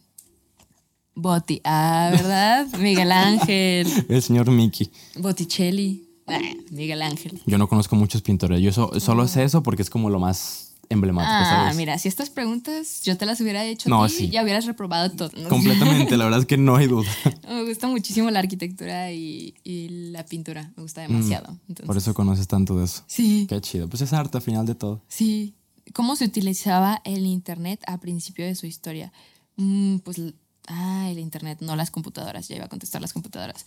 Botti. 1.16 1.62
Ah, 1.64 2.10
¿verdad? 2.12 2.68
Miguel 2.80 3.12
Ángel. 3.12 3.88
El 4.10 4.22
señor 4.22 4.50
Mickey. 4.52 4.90
Botticelli. 5.18 6.04
Ah, 6.28 6.40
Miguel 6.72 7.02
Ángel. 7.02 7.42
Yo 7.46 7.58
no 7.58 7.68
conozco 7.70 7.96
muchos 7.96 8.22
pintores. 8.22 8.62
Yo 8.62 8.72
so- 8.72 9.00
solo 9.00 9.28
sé 9.28 9.44
eso 9.44 9.64
porque 9.64 9.82
es 9.82 9.90
como 9.90 10.10
lo 10.10 10.20
más 10.20 10.67
emblemático, 10.90 11.34
Ah, 11.34 11.46
¿sabes? 11.64 11.76
mira, 11.78 11.98
si 11.98 12.08
estas 12.08 12.30
preguntas 12.30 13.02
yo 13.04 13.18
te 13.18 13.26
las 13.26 13.42
hubiera 13.42 13.64
hecho 13.66 13.90
No, 13.90 14.04
a 14.04 14.08
ti, 14.08 14.14
sí. 14.14 14.30
ya 14.30 14.44
hubieras 14.44 14.66
reprobado 14.66 15.12
todo. 15.12 15.30
¿no? 15.38 15.50
Completamente, 15.50 16.16
la 16.18 16.24
verdad 16.26 16.40
es 16.42 16.46
que 16.46 16.58
no 16.58 16.76
hay 16.78 16.88
duda. 16.88 17.10
Me 17.48 17.64
gusta 17.66 17.88
muchísimo 17.88 18.30
la 18.32 18.40
arquitectura 18.40 19.12
y, 19.12 19.54
y 19.64 19.90
la 20.12 20.26
pintura. 20.26 20.72
Me 20.76 20.84
gusta 20.84 21.02
demasiado. 21.02 21.50
Entonces, 21.68 21.84
Mm, 21.84 21.88
Por 21.88 21.98
eso 21.98 22.14
conoces 22.14 22.48
tanto 22.48 22.78
de 22.80 22.86
eso. 22.86 23.04
Sí, 23.08 23.46
Qué 23.50 23.60
chido. 23.62 23.88
Pues 23.90 24.02
es 24.02 24.14
arte 24.14 24.38
al 24.38 24.44
final 24.44 24.66
de 24.66 24.76
todo. 24.76 25.02
sí. 25.08 25.54
¿Cómo 25.94 26.18
se 26.18 26.26
utilizaba 26.26 27.02
el 27.06 27.26
Internet 27.26 27.82
a 27.88 27.98
principio 27.98 28.46
de 28.46 28.56
su 28.56 28.66
historia? 28.66 29.14
Mm, 29.56 30.00
pues, 30.00 30.20
ah, 30.68 31.08
el 31.10 31.18
Internet, 31.18 31.60
no 31.62 31.78
las 31.78 31.92
computadoras. 31.92 32.50
Ya 32.50 32.58
iba 32.58 32.66
a 32.66 32.68
contestar 32.68 33.00
las 33.02 33.14
computadoras. 33.14 33.66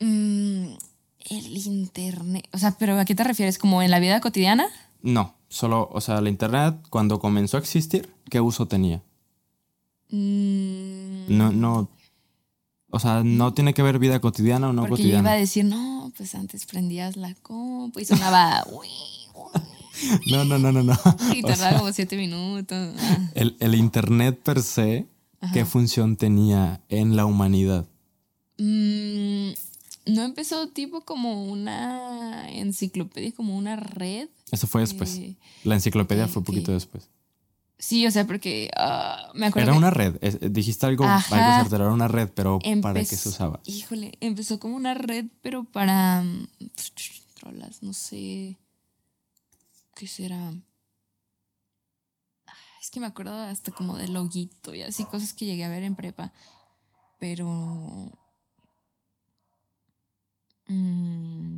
Mm, 0.00 0.66
el 1.30 1.56
Internet. 1.66 2.48
O 2.52 2.58
sea, 2.58 2.72
¿pero 2.78 2.98
a 2.98 3.04
qué 3.04 3.14
te 3.14 3.24
refieres? 3.24 3.56
¿Como 3.58 3.82
en 3.82 3.90
la 3.92 3.98
vida 4.00 4.20
cotidiana? 4.20 4.66
No, 5.02 5.34
solo, 5.48 5.88
o 5.92 6.00
sea, 6.00 6.20
la 6.20 6.28
internet 6.28 6.74
cuando 6.90 7.18
comenzó 7.18 7.56
a 7.56 7.60
existir, 7.60 8.08
¿qué 8.30 8.40
uso 8.40 8.66
tenía? 8.66 9.02
Mm, 10.10 11.26
No, 11.36 11.52
no. 11.52 11.88
O 12.90 12.98
sea, 13.00 13.22
no 13.24 13.52
tiene 13.52 13.74
que 13.74 13.82
ver 13.82 13.98
vida 13.98 14.20
cotidiana 14.20 14.68
o 14.68 14.72
no 14.72 14.86
porque 14.86 15.02
yo 15.02 15.08
iba 15.08 15.18
a 15.18 15.22
cotidiana. 15.22 15.40
decir, 15.40 15.64
no, 15.64 16.12
pues 16.16 16.34
antes 16.34 16.64
prendías 16.66 17.16
la 17.16 17.34
compu 17.42 17.98
y 18.00 18.04
sonaba... 18.04 18.64
uy, 18.72 18.88
No, 20.30 20.44
no, 20.44 20.58
no, 20.58 20.72
no, 20.72 20.82
no. 20.82 20.96
Y 21.34 21.42
tardaba 21.42 21.78
como 21.78 21.92
siete 21.92 22.16
minutos. 22.16 22.94
El, 23.34 23.56
el 23.60 23.74
internet 23.74 24.40
per 24.42 24.62
se, 24.62 25.06
¿qué 25.52 25.64
función 25.64 26.16
tenía 26.16 26.80
en 26.88 27.16
la 27.16 27.26
humanidad? 27.26 27.84
Mm, 28.58 29.50
¿No 30.06 30.22
empezó 30.22 30.68
tipo 30.68 31.00
como 31.02 31.44
una 31.44 32.48
enciclopedia, 32.50 33.32
como 33.32 33.56
una 33.56 33.76
red? 33.76 34.28
Eso 34.52 34.66
fue 34.66 34.82
después. 34.82 35.16
Eh, 35.16 35.36
La 35.64 35.74
enciclopedia 35.74 36.28
fue 36.28 36.40
un 36.40 36.44
poquito 36.44 36.72
después. 36.72 37.08
Sí, 37.78 38.06
o 38.06 38.10
sea, 38.10 38.26
porque 38.26 38.70
ah, 38.76 39.30
me 39.34 39.46
acuerdo 39.46 39.64
Era 39.64 39.72
que 39.72 39.78
una 39.78 39.90
red. 39.90 40.16
es- 40.22 40.38
dijiste 40.52 40.86
algo, 40.86 41.04
Ajá. 41.04 41.36
algo 41.36 41.52
certero, 41.54 41.84
era 41.84 41.92
una 41.92 42.08
red, 42.08 42.30
pero 42.34 42.58
¿para 42.80 43.00
qué 43.00 43.16
se 43.16 43.28
usaba? 43.28 43.60
Híjole, 43.66 44.12
empezó 44.20 44.58
como 44.58 44.76
una 44.76 44.94
red, 44.94 45.26
pero 45.42 45.64
para 45.64 46.22
mm, 46.22 46.46
trolas, 47.34 47.82
no 47.82 47.92
sé. 47.92 48.56
¿Qué 49.94 50.06
será? 50.06 50.54
Ah, 52.46 52.52
Es 52.80 52.90
que 52.90 53.00
me 53.00 53.06
acuerdo 53.06 53.34
hasta 53.34 53.72
como 53.72 53.96
de 53.96 54.08
loguito 54.08 54.74
y 54.74 54.82
así 54.82 55.04
cosas 55.04 55.32
que 55.34 55.46
llegué 55.46 55.64
a 55.64 55.68
ver 55.68 55.82
en 55.82 55.96
prepa. 55.96 56.32
Pero. 57.18 58.10
Mm, 60.68 61.56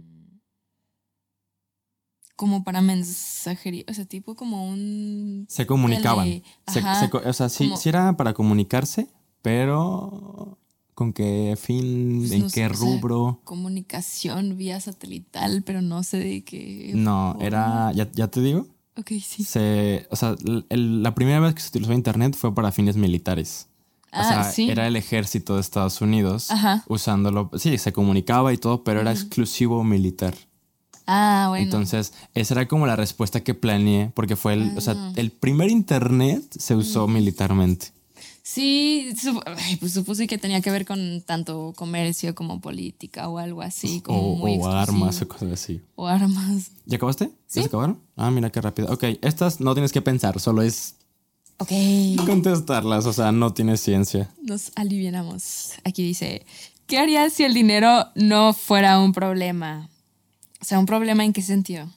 como 2.37 2.63
para 2.63 2.81
mensajería, 2.81 3.85
o 3.89 3.95
sea, 3.95 4.05
tipo 4.05 4.37
como 4.37 4.69
un. 4.69 5.47
Se 5.49 5.67
comunicaban. 5.67 6.43
Se- 6.67 6.83
se 6.83 7.11
o 7.17 7.33
sea, 7.33 7.49
sí, 7.49 7.65
como- 7.69 7.77
sí 7.77 7.89
era 7.89 8.17
para 8.17 8.33
comunicarse, 8.33 9.09
pero 9.43 10.59
¿con 10.95 11.13
qué 11.13 11.57
fin? 11.61 12.19
Pues 12.21 12.33
¿En 12.33 12.41
no 12.43 12.49
sé, 12.49 12.55
qué 12.55 12.67
o 12.67 12.75
sea, 12.75 12.79
rubro? 12.79 13.41
comunicación 13.45 14.57
vía 14.57 14.81
satelital, 14.81 15.63
pero 15.65 15.83
no 15.83 16.03
sé 16.05 16.19
de 16.19 16.45
qué. 16.45 16.93
No, 16.95 17.37
era, 17.41 17.93
ya, 17.93 18.09
ya 18.13 18.29
te 18.29 18.41
digo, 18.41 18.69
Ok, 18.97 19.13
sí. 19.23 19.43
se, 19.45 20.07
o 20.11 20.17
sea, 20.17 20.37
el- 20.69 21.03
la 21.03 21.15
primera 21.17 21.41
vez 21.41 21.55
que 21.55 21.61
se 21.61 21.69
utilizó 21.71 21.93
Internet 21.93 22.37
fue 22.37 22.55
para 22.55 22.71
fines 22.73 22.97
militares. 22.97 23.69
O 24.11 24.17
Ah, 24.17 24.29
sea, 24.45 24.45
sí. 24.53 24.71
era 24.71 24.87
el 24.87 24.97
ejército 24.97 25.55
de 25.57 25.61
Estados 25.61 26.01
Unidos 26.01 26.51
Ajá. 26.51 26.83
usándolo. 26.89 27.51
Sí, 27.59 27.77
se 27.79 27.93
comunicaba 27.93 28.53
y 28.53 28.57
todo, 28.59 28.83
pero 28.85 29.01
era 29.01 29.13
exclusivo 29.13 29.85
militar. 29.85 30.35
Ah, 31.07 31.47
bueno. 31.49 31.65
Entonces, 31.65 32.13
esa 32.35 32.55
era 32.55 32.69
como 32.69 32.87
la 32.87 32.97
respuesta 32.97 33.41
que 33.43 33.55
planeé, 33.55 34.11
porque 34.15 34.37
fue 34.37 34.55
el, 34.55 34.73
o 34.75 34.79
Ah. 34.79 34.81
sea, 34.81 35.13
el 35.17 35.31
primer 35.31 35.71
Internet 35.71 36.43
se 36.59 36.75
usó 36.75 37.07
militarmente. 37.09 37.93
sí, 38.43 39.13
sup- 39.23 39.43
ay, 39.45 39.77
pues 39.77 39.93
supuse 39.93 40.27
que 40.27 40.39
tenía 40.39 40.63
que 40.63 40.71
ver 40.71 40.87
con 40.87 41.21
tanto 41.21 41.75
comercio 41.77 42.35
como 42.35 42.63
política 42.63 43.29
o 43.29 43.37
algo 43.37 43.61
así. 43.61 44.01
Como 44.01 44.33
O, 44.33 44.37
muy 44.37 44.57
o 44.59 44.67
armas 44.71 45.21
o 45.21 45.29
cosas 45.29 45.53
así. 45.53 45.83
O 45.97 46.07
armas. 46.07 46.71
¿Ya 46.87 46.97
acabaste? 46.97 47.27
¿Ya 47.27 47.33
Sí. 47.47 47.61
se 47.61 47.67
acabaron? 47.67 47.99
Ah, 48.17 48.31
mira 48.31 48.49
qué 48.51 48.63
rápido. 48.63 48.91
Ok, 48.91 49.05
estas 49.21 49.61
no 49.61 49.75
tienes 49.75 49.93
que 49.93 50.01
pensar, 50.01 50.41
solo 50.41 50.63
es 50.63 50.95
Ok. 51.61 51.73
contestarlas, 52.27 53.07
o 53.07 53.13
sea, 53.13 53.33
no 53.33 53.53
tienes 53.53 53.81
ciencia. 53.81 54.31
Nos 54.43 54.71
alivianamos. 54.77 55.73
Aquí 55.85 56.03
dice, 56.05 56.47
¿qué 56.87 56.99
harías 56.99 57.33
si 57.33 57.45
el 57.45 57.53
dinero 57.55 58.07
no 58.15 58.53
fuera 58.53 59.01
un 59.01 59.13
problema? 59.13 59.89
O 60.61 60.65
sea, 60.65 60.79
¿un 60.79 60.87
problema 60.87 61.25
en 61.25 61.33
qué 61.33 61.43
sentido? 61.43 61.89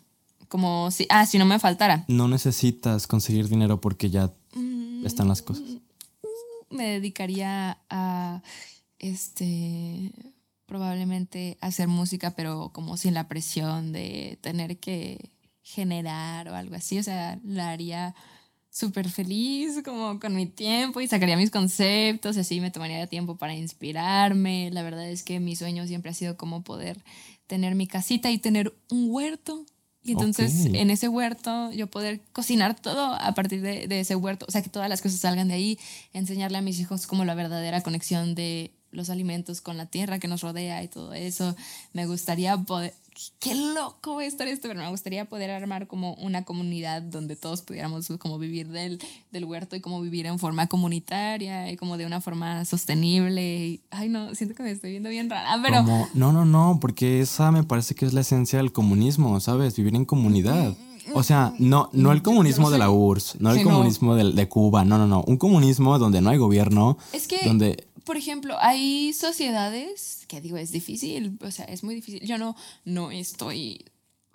Como 0.48 0.90
si, 0.92 1.06
ah, 1.10 1.26
si 1.26 1.38
no 1.38 1.46
me 1.46 1.60
faltara. 1.60 2.06
No 2.08 2.28
necesitas 2.28 3.08
conseguir 3.08 3.48
dinero 3.50 3.80
porque 3.82 4.10
ya 4.10 4.32
Mm, 4.54 5.06
están 5.06 5.30
las 5.30 5.42
cosas. 5.42 5.64
me 6.70 6.86
dedicaría 6.90 7.78
a 7.90 8.42
este 9.00 10.12
probablemente 10.66 11.58
hacer 11.62 11.88
música 11.88 12.32
pero 12.36 12.70
como 12.74 12.98
sin 12.98 13.14
la 13.14 13.30
presión 13.30 13.94
de 13.94 14.38
tener 14.42 14.78
que 14.78 15.32
generar 15.64 16.50
o 16.50 16.56
algo 16.56 16.76
así 16.76 17.00
o 17.00 17.04
sea 17.04 17.40
la 17.46 17.70
haría 17.72 18.14
súper 18.72 19.10
feliz 19.10 19.82
como 19.84 20.20
con 20.20 20.34
mi 20.34 20.46
tiempo 20.46 21.02
y 21.02 21.08
sacaría 21.08 21.36
mis 21.36 21.52
conceptos 21.52 22.38
y 22.38 22.40
así 22.40 22.62
me 22.62 22.72
tomaría 22.72 23.06
tiempo 23.06 23.36
para 23.36 23.54
inspirarme. 23.54 24.72
La 24.72 24.82
verdad 24.82 25.08
es 25.10 25.24
que 25.24 25.40
mi 25.40 25.56
sueño 25.56 25.86
siempre 25.86 26.12
ha 26.12 26.14
sido 26.14 26.38
como 26.38 26.64
poder 26.64 27.04
tener 27.48 27.76
mi 27.76 27.86
casita 27.86 28.32
y 28.32 28.38
tener 28.38 28.74
un 28.90 29.08
huerto. 29.10 29.66
Y 30.04 30.14
entonces 30.14 30.66
en 30.66 30.90
ese 30.90 31.10
huerto 31.10 31.72
yo 31.74 31.86
poder 31.86 32.22
cocinar 32.32 32.80
todo 32.80 33.14
a 33.14 33.36
partir 33.36 33.62
de, 33.62 33.88
de, 33.88 34.00
ese 34.00 34.16
huerto, 34.16 34.48
o 34.48 34.52
sea, 34.52 34.64
que 34.64 34.70
todas 34.70 34.90
las 34.90 35.00
cosas 35.00 35.20
salgan 35.20 35.50
de 35.50 35.54
ahí, 35.54 35.80
enseñarle 36.12 36.58
a 36.58 36.62
mis 36.62 36.80
hijos 36.80 37.06
como 37.06 37.24
la 37.24 37.36
verdadera 37.36 37.82
conexión 37.82 38.34
de 38.34 38.72
los 38.92 39.12
alimentos 39.12 39.62
con 39.62 39.78
la 39.78 39.86
tierra 39.86 40.18
que 40.18 40.28
nos 40.28 40.42
rodea 40.42 40.82
y 40.82 40.88
todo 40.88 41.14
eso. 41.14 41.56
Me 41.94 42.06
gustaría 42.08 42.58
poder, 42.58 42.94
qué 43.40 43.56
loco 43.56 44.16
va 44.16 44.22
a 44.22 44.26
estar 44.26 44.48
esto, 44.48 44.68
pero 44.68 44.80
me 44.80 44.90
gustaría 44.90 45.26
poder 45.26 45.52
armar 45.52 45.88
como 45.88 46.14
una 46.16 46.44
comunidad 46.44 47.02
donde 47.02 47.36
todos 47.36 47.62
pudiéramos 47.62 48.08
como 48.20 48.40
vivir 48.40 48.70
del, 48.70 49.00
del 49.32 49.46
huerto 49.46 49.76
y 49.76 49.82
como 49.82 50.02
vivir 50.02 50.26
en 50.26 50.40
forma 50.40 50.68
comunitaria 50.68 51.72
y 51.72 51.78
como 51.78 51.98
de 51.98 52.06
una 52.06 52.22
forma 52.22 52.66
sostenible. 52.66 53.82
ay, 53.92 54.10
no, 54.10 54.34
siento 54.36 54.56
que 54.56 54.64
me 54.64 54.72
estoy 54.72 54.92
viendo 54.92 55.10
bien 55.10 55.30
rara, 55.30 55.60
pero... 55.62 55.84
no, 56.14 56.32
no, 56.32 56.46
no, 56.46 56.78
porque 56.80 57.22
esa 57.22 57.52
me 57.52 57.64
parece 57.64 57.96
que 57.96 58.06
es 58.06 58.14
la 58.14 58.22
esencia 58.22 58.60
del 58.60 58.72
comunismo, 58.72 59.40
¿sabes? 59.40 59.76
Vivir 59.76 59.96
en 59.96 60.06
comunidad. 60.06 60.76
O 61.14 61.24
sea, 61.24 61.54
no, 61.60 61.90
no 61.94 62.12
el 62.12 62.22
comunismo 62.22 62.70
de 62.70 62.78
la 62.78 62.90
URSS, 62.90 63.42
no 63.42 63.52
el 63.52 63.64
comunismo 63.64 64.16
de, 64.16 64.32
de, 64.32 64.48
Cuba, 64.48 64.86
no, 64.86 64.98
no, 64.98 65.08
no. 65.08 65.24
Un 65.24 65.38
comunismo 65.38 65.98
donde 66.00 66.22
no 66.22 66.30
hay 66.30 66.38
gobierno. 66.38 66.98
Es 67.12 67.28
que, 67.28 67.40
donde 67.46 67.88
por 68.06 68.18
ejemplo, 68.18 68.58
hay 68.60 69.14
sociedades 69.14 70.26
que 70.28 70.42
digo, 70.42 70.58
es 70.58 70.72
difícil, 70.72 71.38
o 71.42 71.52
sea, 71.52 71.66
es 71.66 71.84
muy 71.84 71.96
difícil. 71.96 72.22
Yo 72.26 72.38
no, 72.38 72.56
no 72.86 73.12
estoy 73.12 73.86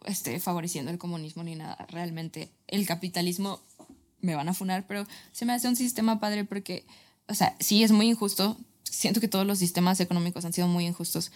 este, 0.04 0.38
favoreciendo 0.40 0.90
el 0.90 0.98
comunismo 0.98 1.42
ni 1.42 1.54
nada. 1.54 1.86
Realmente 1.90 2.50
el 2.66 2.86
capitalismo 2.86 3.60
me 4.20 4.34
van 4.34 4.48
a 4.48 4.54
funar, 4.54 4.86
pero 4.86 5.06
se 5.32 5.44
me 5.44 5.52
hace 5.52 5.68
un 5.68 5.76
sistema 5.76 6.20
padre 6.20 6.44
porque, 6.44 6.86
o 7.28 7.34
sea, 7.34 7.56
sí 7.60 7.82
es 7.82 7.92
muy 7.92 8.08
injusto. 8.08 8.56
Siento 8.84 9.20
que 9.20 9.28
todos 9.28 9.46
los 9.46 9.58
sistemas 9.58 10.00
económicos 10.00 10.44
han 10.44 10.52
sido 10.52 10.68
muy 10.68 10.86
injustos, 10.86 11.32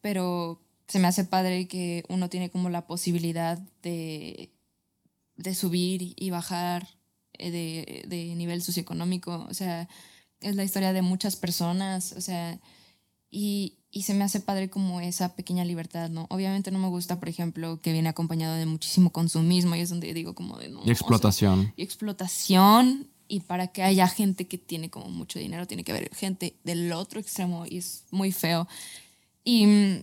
pero 0.00 0.60
se 0.88 0.98
me 0.98 1.08
hace 1.08 1.24
padre 1.24 1.68
que 1.68 2.04
uno 2.08 2.28
tiene 2.28 2.50
como 2.50 2.70
la 2.70 2.86
posibilidad 2.86 3.58
de, 3.82 4.50
de 5.36 5.54
subir 5.54 6.14
y 6.16 6.30
bajar 6.30 6.88
eh, 7.34 7.50
de, 7.50 8.04
de 8.08 8.34
nivel 8.34 8.62
socioeconómico. 8.62 9.46
O 9.48 9.54
sea, 9.54 9.88
es 10.44 10.56
la 10.56 10.64
historia 10.64 10.92
de 10.92 11.02
muchas 11.02 11.36
personas, 11.36 12.12
o 12.16 12.20
sea, 12.20 12.58
y, 13.30 13.78
y, 13.90 14.02
se 14.02 14.14
me 14.14 14.22
hace 14.24 14.38
padre 14.40 14.70
como 14.70 15.00
esa 15.00 15.34
pequeña 15.34 15.64
libertad, 15.64 16.08
¿no? 16.08 16.26
Obviamente 16.30 16.70
no 16.70 16.78
me 16.78 16.88
gusta, 16.88 17.18
por 17.18 17.28
ejemplo, 17.28 17.80
que 17.80 17.92
viene 17.92 18.08
acompañado 18.08 18.54
de 18.54 18.66
muchísimo 18.66 19.10
consumismo 19.10 19.74
y 19.74 19.80
es 19.80 19.90
donde 19.90 20.14
digo 20.14 20.34
como 20.34 20.56
de... 20.58 20.68
No, 20.68 20.82
y 20.84 20.90
explotación. 20.90 21.72
y 21.76 21.82
explotación 21.82 23.08
y 23.26 23.40
para 23.40 23.68
que 23.68 23.82
haya 23.82 24.06
gente 24.06 24.46
que 24.46 24.58
tiene 24.58 24.90
como 24.90 25.08
mucho 25.08 25.38
dinero, 25.38 25.66
tiene 25.66 25.82
que 25.82 25.92
haber 25.92 26.14
gente 26.14 26.54
del 26.62 26.92
otro 26.92 27.18
extremo 27.20 27.64
y 27.66 27.78
es 27.78 28.04
muy 28.10 28.30
feo. 28.30 28.68
Y, 29.42 30.02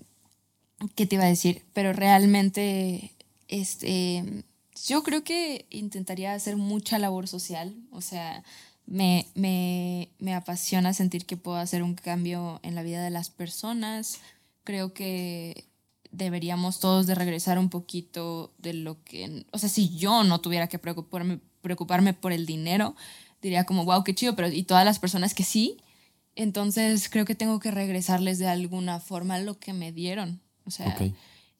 ¿qué 0.96 1.06
te 1.06 1.16
iba 1.16 1.24
a 1.24 1.28
decir? 1.28 1.64
Pero 1.74 1.94
realmente, 1.94 3.12
este, 3.48 4.44
yo 4.86 5.04
creo 5.04 5.24
que 5.24 5.66
intentaría 5.70 6.34
hacer 6.34 6.58
mucha 6.58 7.00
labor 7.00 7.28
social, 7.28 7.76
o 7.92 8.02
sea, 8.02 8.44
me, 8.92 9.26
me, 9.36 10.10
me, 10.20 10.36
apasiona 10.36 10.94
sentir 10.94 11.26
que 11.26 11.38
puedo 11.38 11.58
hacer 11.58 11.82
un 11.82 11.96
cambio 11.96 12.60
en 12.62 12.76
la 12.76 12.84
vida 12.84 13.02
de 13.02 13.10
las 13.10 13.30
personas. 13.30 14.20
Creo 14.66 14.94
que 14.94 15.66
deberíamos 16.12 16.82
todos 16.82 17.08
de 17.08 17.16
regresar 17.16 17.58
un 17.58 17.70
poquito 17.70 18.54
de 18.58 18.74
lo 18.74 19.02
que, 19.04 19.46
o 19.52 19.58
sea, 19.58 19.70
si 19.70 19.96
yo 19.96 20.26
no 20.26 20.42
tuviera 20.42 20.68
que 20.68 20.78
preocuparme, 20.78 21.40
preocuparme 21.62 22.14
por 22.14 22.34
el 22.34 22.46
dinero, 22.46 22.96
diría 23.42 23.66
como, 23.66 23.86
wow, 23.86 24.04
qué 24.04 24.14
chido, 24.14 24.36
pero 24.36 24.50
y 24.50 24.64
todas 24.64 24.84
las 24.84 25.00
personas 25.00 25.34
que 25.34 25.44
sí, 25.44 25.78
entonces 26.36 27.10
creo 27.10 27.24
que 27.24 27.34
tengo 27.36 27.60
que 27.60 27.72
regresarles 27.72 28.40
de 28.40 28.48
alguna 28.48 29.00
forma 29.00 29.40
lo 29.40 29.58
que 29.58 29.72
me 29.72 29.94
dieron. 29.94 30.42
O 30.66 30.72
sea, 30.72 30.98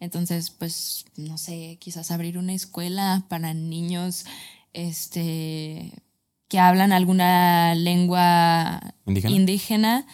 entonces, 0.02 0.50
pues, 0.50 1.06
no 1.16 1.38
sé, 1.38 1.78
quizás 1.80 2.12
abrir 2.12 2.38
una 2.38 2.54
escuela 2.54 3.26
para 3.30 3.54
niños, 3.54 4.26
este, 4.74 5.94
que 6.52 6.60
hablan 6.60 6.92
alguna 6.92 7.74
lengua 7.76 8.94
¿Indígena? 9.06 10.06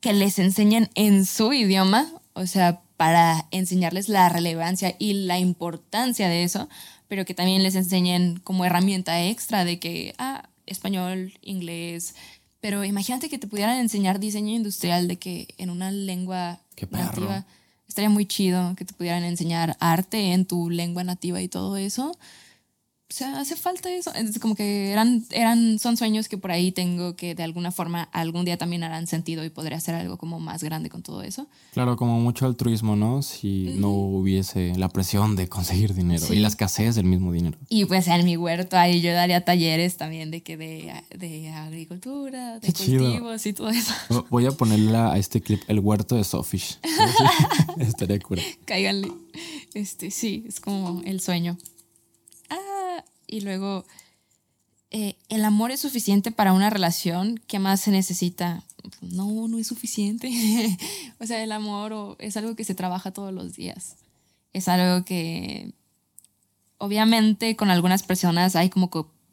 que 0.00 0.12
les 0.12 0.40
enseñen 0.40 0.90
en 0.96 1.24
su 1.24 1.52
idioma, 1.52 2.12
o 2.32 2.48
sea, 2.48 2.82
para 2.96 3.46
enseñarles 3.52 4.08
la 4.08 4.28
relevancia 4.28 4.96
y 4.98 5.12
la 5.12 5.38
importancia 5.38 6.28
de 6.28 6.42
eso, 6.42 6.68
pero 7.06 7.24
que 7.24 7.34
también 7.34 7.62
les 7.62 7.76
enseñen 7.76 8.40
como 8.42 8.64
herramienta 8.64 9.22
extra 9.22 9.64
de 9.64 9.78
que, 9.78 10.12
ah, 10.18 10.48
español, 10.66 11.38
inglés, 11.40 12.16
pero 12.60 12.82
imagínate 12.82 13.28
que 13.28 13.38
te 13.38 13.46
pudieran 13.46 13.78
enseñar 13.78 14.18
diseño 14.18 14.56
industrial 14.56 15.06
de 15.06 15.18
que 15.18 15.54
en 15.56 15.70
una 15.70 15.92
lengua 15.92 16.58
nativa 16.90 17.46
estaría 17.86 18.10
muy 18.10 18.26
chido 18.26 18.74
que 18.74 18.84
te 18.84 18.92
pudieran 18.92 19.22
enseñar 19.22 19.76
arte 19.78 20.32
en 20.32 20.46
tu 20.46 20.68
lengua 20.68 21.04
nativa 21.04 21.40
y 21.40 21.46
todo 21.46 21.76
eso 21.76 22.18
o 23.14 23.16
sea, 23.16 23.38
hace 23.38 23.54
falta 23.54 23.88
eso. 23.92 24.12
Es 24.12 24.40
como 24.40 24.56
que 24.56 24.90
eran, 24.90 25.24
eran, 25.30 25.78
son 25.78 25.96
sueños 25.96 26.28
que 26.28 26.36
por 26.36 26.50
ahí 26.50 26.72
tengo 26.72 27.14
que 27.14 27.36
de 27.36 27.44
alguna 27.44 27.70
forma 27.70 28.08
algún 28.10 28.44
día 28.44 28.58
también 28.58 28.82
harán 28.82 29.06
sentido 29.06 29.44
y 29.44 29.50
podré 29.50 29.76
hacer 29.76 29.94
algo 29.94 30.16
como 30.16 30.40
más 30.40 30.64
grande 30.64 30.90
con 30.90 31.04
todo 31.04 31.22
eso. 31.22 31.46
Claro, 31.74 31.96
como 31.96 32.18
mucho 32.18 32.44
altruismo, 32.44 32.96
¿no? 32.96 33.22
Si 33.22 33.76
no 33.76 33.90
hubiese 33.90 34.74
la 34.74 34.88
presión 34.88 35.36
de 35.36 35.48
conseguir 35.48 35.94
dinero 35.94 36.26
y 36.34 36.40
la 36.40 36.48
escasez 36.48 36.96
del 36.96 37.04
mismo 37.04 37.30
dinero. 37.30 37.56
Y 37.68 37.84
pues 37.84 38.08
en 38.08 38.24
mi 38.24 38.36
huerto 38.36 38.76
ahí 38.76 39.00
yo 39.00 39.12
daría 39.12 39.44
talleres 39.44 39.96
también 39.96 40.32
de 40.32 40.42
que 40.42 40.56
de, 40.56 40.92
de 41.16 41.50
agricultura, 41.50 42.58
de 42.58 42.72
cultivos 42.72 43.46
y 43.46 43.52
todo 43.52 43.68
eso. 43.70 43.94
Voy 44.28 44.46
a 44.46 44.50
ponerle 44.50 44.96
a 44.96 45.16
este 45.18 45.40
clip 45.40 45.62
el 45.68 45.78
huerto 45.78 46.16
de 46.16 46.24
Sofish. 46.24 46.80
Estaría 47.78 48.18
cura. 48.18 48.42
Cáiganle. 48.64 49.12
Este, 49.72 50.10
sí, 50.10 50.44
es 50.48 50.58
como 50.58 51.00
el 51.04 51.20
sueño 51.20 51.56
y 53.26 53.40
luego 53.40 53.84
eh, 54.90 55.16
el 55.28 55.44
amor 55.44 55.70
es 55.70 55.80
suficiente 55.80 56.30
para 56.30 56.52
una 56.52 56.70
relación, 56.70 57.40
¿qué 57.46 57.58
más 57.58 57.80
se 57.80 57.90
necesita? 57.90 58.62
No, 59.00 59.48
no 59.48 59.58
es 59.58 59.66
suficiente. 59.66 60.30
o 61.20 61.26
sea, 61.26 61.42
el 61.42 61.52
amor 61.52 62.16
es 62.20 62.36
algo 62.36 62.54
que 62.54 62.64
se 62.64 62.74
trabaja 62.74 63.10
todos 63.10 63.32
los 63.32 63.54
días. 63.56 63.96
Es 64.52 64.68
algo 64.68 65.04
que 65.04 65.72
obviamente 66.78 67.56
con 67.56 67.70
algunas 67.70 68.02
personas 68.02 68.56
hay 68.56 68.70
como 68.70 68.90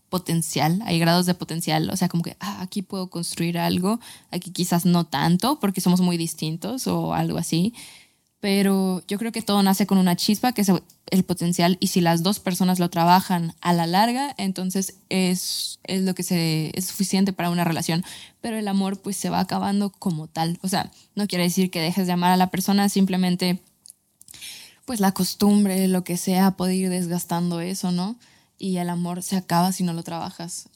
potencial, 0.10 0.82
hay 0.86 1.00
grados 1.00 1.26
de 1.26 1.34
potencial, 1.36 1.90
o 1.90 1.96
sea, 1.96 2.10
como 2.10 2.24
que 2.24 2.36
ah, 2.40 2.62
aquí 2.62 2.82
puedo 2.82 3.10
construir 3.10 3.58
algo, 3.58 4.00
aquí 4.30 4.52
quizás 4.52 4.86
no 4.86 5.06
tanto 5.06 5.60
porque 5.60 5.80
somos 5.80 6.02
muy 6.02 6.18
distintos 6.18 6.88
o 6.88 7.14
algo 7.14 7.38
así, 7.38 7.74
pero 8.42 9.04
yo 9.08 9.20
creo 9.20 9.32
que 9.32 9.44
todo 9.44 9.62
nace 9.62 9.86
con 9.86 10.00
una 10.00 10.16
chispa, 10.16 10.52
que 10.52 10.62
es 10.62 10.72
el 11.12 11.24
potencial, 11.24 11.78
y 11.80 11.88
si 11.88 12.02
las 12.02 12.24
dos 12.24 12.40
personas 12.40 12.80
lo 12.80 12.90
trabajan 12.90 13.54
a 13.62 13.72
la 13.72 13.86
larga, 13.86 14.34
entonces 14.36 14.96
es, 15.10 15.80
es 15.84 16.02
lo 16.02 16.16
que 16.16 16.24
se, 16.24 16.72
es 16.74 16.86
suficiente 16.86 17.34
para 17.34 17.52
una 17.52 17.64
relación. 17.64 18.04
Pero 18.42 18.58
el 18.58 18.68
amor 18.68 19.00
pues 19.00 19.16
se 19.16 19.30
va 19.30 19.40
acabando 19.40 19.92
como 19.92 20.28
tal. 20.28 20.58
O 20.64 20.68
sea, 20.68 20.92
no 21.14 21.28
quiere 21.28 21.44
decir 21.44 21.70
que 21.70 21.82
dejes 21.82 22.08
de 22.08 22.14
amar 22.14 22.32
a 22.32 22.38
la 22.38 22.50
persona, 22.50 22.90
simplemente 22.90 23.62
pues 24.86 25.00
la 25.00 25.12
costumbre, 25.12 25.88
lo 25.88 26.04
que 26.04 26.18
sea, 26.18 26.52
puede 26.58 26.76
ir 26.76 26.90
desgastando 26.90 27.62
eso, 27.62 27.92
¿no? 27.92 28.18
Y 28.58 28.78
el 28.78 28.90
amor 28.90 29.22
se 29.22 29.38
acaba 29.38 29.72
si 29.72 29.84
no 29.84 29.94
lo 29.94 30.02
trabajas. 30.02 30.68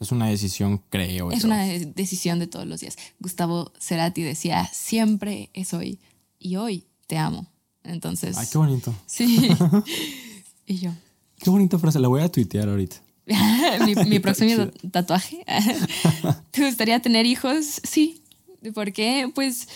Es 0.00 0.12
una 0.12 0.28
decisión, 0.28 0.82
creo. 0.88 1.30
Es 1.30 1.44
una 1.44 1.64
decisión 1.64 2.38
de 2.38 2.46
todos 2.46 2.66
los 2.66 2.80
días. 2.80 2.96
Gustavo 3.20 3.70
Cerati 3.78 4.22
decía, 4.22 4.66
siempre 4.72 5.50
es 5.52 5.74
hoy. 5.74 6.00
Y 6.38 6.56
hoy 6.56 6.86
te 7.12 7.18
amo. 7.18 7.46
Entonces. 7.84 8.38
Ay, 8.38 8.46
qué 8.50 8.56
bonito. 8.56 8.94
Sí. 9.04 9.50
y 10.66 10.78
yo. 10.78 10.92
Qué 11.36 11.50
bonita 11.50 11.78
frase, 11.78 12.00
la 12.00 12.08
voy 12.08 12.22
a 12.22 12.32
tuitear 12.32 12.70
ahorita. 12.70 12.96
mi, 14.06 14.18
próximo 14.20 14.68
tatuaje. 14.90 15.44
¿Te 16.52 16.64
gustaría 16.64 17.00
tener 17.02 17.26
hijos? 17.26 17.82
Sí. 17.84 18.22
¿Por 18.72 18.94
qué? 18.94 19.30
Pues 19.34 19.68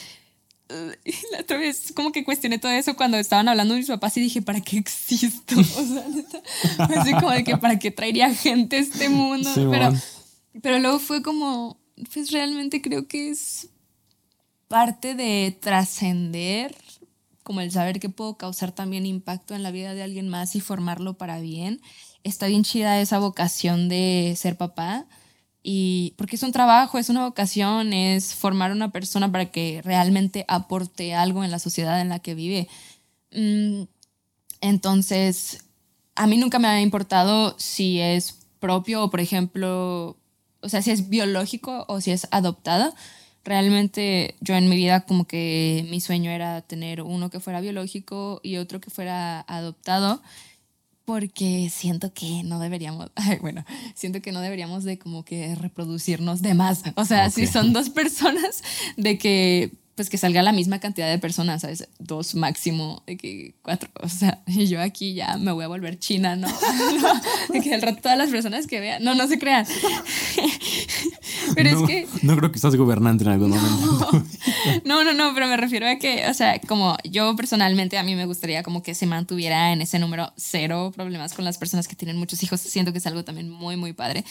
la 0.71 1.41
otra 1.41 1.59
vez 1.59 1.93
como 1.95 2.11
que 2.11 2.25
cuestioné 2.25 2.59
todo 2.59 2.73
eso 2.73 2.97
cuando 2.97 3.19
estaban 3.19 3.49
hablando 3.51 3.75
mis 3.75 3.87
papás 3.87 4.17
y 4.17 4.23
dije, 4.23 4.41
¿para 4.41 4.63
qué 4.63 4.79
existo? 4.79 5.61
O 5.61 5.63
sea, 5.63 7.03
así 7.03 7.13
como 7.13 7.33
de 7.33 7.45
que 7.45 7.59
¿para 7.59 7.79
qué 7.79 7.91
traería 7.91 8.35
gente 8.35 8.77
a 8.77 8.81
este 8.81 9.11
mundo? 9.11 9.51
pero, 9.55 9.93
pero 10.63 10.79
luego 10.79 11.01
fue 11.01 11.21
como, 11.21 11.77
pues 12.15 12.31
realmente 12.31 12.81
creo 12.81 13.07
que 13.07 13.29
es 13.29 13.69
parte 14.69 15.15
de 15.15 15.55
trascender 15.61 16.75
como 17.47 17.61
el 17.61 17.71
saber 17.71 18.01
que 18.01 18.09
puedo 18.09 18.37
causar 18.37 18.73
también 18.73 19.07
impacto 19.07 19.55
en 19.55 19.63
la 19.63 19.71
vida 19.71 19.95
de 19.95 20.03
alguien 20.03 20.29
más 20.29 20.57
y 20.57 20.61
formarlo 20.61 21.15
para 21.17 21.39
bien. 21.39 21.81
Está 22.25 22.49
bien 22.49 22.65
chida 22.65 23.01
esa 23.01 23.21
vocación 23.21 23.89
de 23.89 24.35
ser 24.37 24.57
papá 24.57 25.07
y 25.63 26.15
porque 26.19 26.35
es 26.35 26.43
un 26.43 26.51
trabajo, 26.51 26.99
es 26.99 27.09
una 27.09 27.25
vocación, 27.25 27.93
es 27.93 28.35
formar 28.35 28.73
una 28.73 28.91
persona 28.91 29.31
para 29.31 29.53
que 29.53 29.81
realmente 29.85 30.45
aporte 30.49 31.15
algo 31.15 31.45
en 31.45 31.53
la 31.53 31.61
sociedad 31.61 32.01
en 32.01 32.09
la 32.09 32.19
que 32.19 32.35
vive. 32.35 32.69
Mm, 33.31 33.85
entonces, 34.61 35.65
a 36.17 36.27
mí 36.27 36.39
nunca 36.39 36.59
me 36.59 36.67
ha 36.67 36.81
importado 36.81 37.55
si 37.61 38.01
es 38.01 38.41
propio 38.59 39.05
o, 39.05 39.11
por 39.11 39.21
ejemplo, 39.21 40.17
o 40.63 40.69
sea, 40.69 40.83
si 40.83 40.91
es 40.91 41.09
biológico 41.09 41.85
o 41.87 42.01
si 42.01 42.11
es 42.11 42.27
adoptada 42.33 42.93
realmente 43.47 44.35
yo 44.41 44.55
en 44.57 44.69
mi 44.69 44.77
vida 44.77 45.01
como 45.03 45.25
que 45.27 45.87
mi 45.89 46.01
sueño 46.01 46.31
era 46.31 46.61
tener 46.63 47.01
uno 47.01 47.31
que 47.31 47.41
fuera 47.41 47.61
biológico 47.61 48.41
y 48.43 48.57
otro 48.57 48.81
que 48.81 48.91
fuera 48.91 49.41
adoptado. 49.49 50.21
porque 51.07 51.71
siento 51.71 52.13
que 52.13 52.43
no 52.43 52.59
deberíamos, 52.59 53.13
ay, 53.15 53.39
bueno, 53.41 53.65
siento 53.95 54.21
que 54.21 54.33
no 54.33 54.41
deberíamos 54.41 54.83
de 54.83 54.99
como 54.99 55.25
que 55.25 55.55
reproducirnos 55.55 56.43
de 56.43 56.55
más. 56.55 56.83
O 56.97 57.05
sea, 57.05 57.31
si 57.31 57.47
son 57.47 57.73
dos 57.73 57.91
personas, 57.91 58.63
de 58.97 59.17
que 59.17 59.71
pues 59.97 60.11
que 60.11 60.19
salga 60.19 60.43
la 60.43 60.53
misma 60.53 60.79
cantidad 60.79 61.09
de 61.09 61.19
personas, 61.19 61.63
¿sabes? 61.63 61.89
Dos 61.99 62.35
máximo, 62.35 63.03
de 63.07 63.17
que 63.17 63.55
cuatro, 63.63 63.89
o 64.03 64.09
sea, 64.11 64.43
y 64.47 64.67
yo 64.67 64.81
aquí 64.81 65.15
ya 65.15 65.39
me 65.39 65.53
voy 65.53 65.65
a 65.65 65.69
volver 65.69 65.99
china, 65.99 66.37
¿no? 66.37 66.49
de 67.49 67.61
que 67.61 67.75
al 67.75 67.81
rato 67.81 68.03
todas 68.03 68.19
las 68.19 68.29
personas 68.29 68.67
que 68.67 68.79
vean, 68.79 69.03
no, 69.03 69.15
no 69.15 69.27
se 69.27 69.39
crean. 69.39 69.67
pero 71.55 71.71
es 71.71 71.89
que... 71.89 72.07
No 72.23 72.37
creo 72.37 72.53
que 72.53 72.57
estás 72.57 72.77
gobernante 72.77 73.25
en 73.25 73.31
algún 73.31 73.51
momento. 73.51 74.25
no, 74.85 75.03
no, 75.03 75.15
no, 75.15 75.33
pero 75.35 75.47
me 75.47 75.57
refiero 75.57 75.89
a 75.89 75.97
que, 75.97 76.29
o 76.29 76.35
sea, 76.35 76.61
como 76.61 76.99
yo 77.03 77.35
personalmente 77.35 77.97
a 77.97 78.03
mí 78.03 78.15
me 78.15 78.27
gustaría 78.27 78.63
como 78.63 78.83
que 78.83 78.95
se 78.95 79.07
mantuviera 79.07 79.73
en 79.73 79.81
ese 79.81 79.99
número 79.99 80.31
cero 80.37 80.93
problemas 80.95 81.33
con 81.33 81.47
las 81.47 81.57
personas 81.57 81.89
que 81.89 81.97
tienen 81.97 82.19
muchos 82.19 82.43
hijos, 82.43 82.61
siento 82.61 82.93
que 82.93 82.99
es 82.99 83.07
algo 83.07 83.25
también 83.25 83.49
muy, 83.49 83.77
muy 83.77 83.95
padre. 83.95 84.25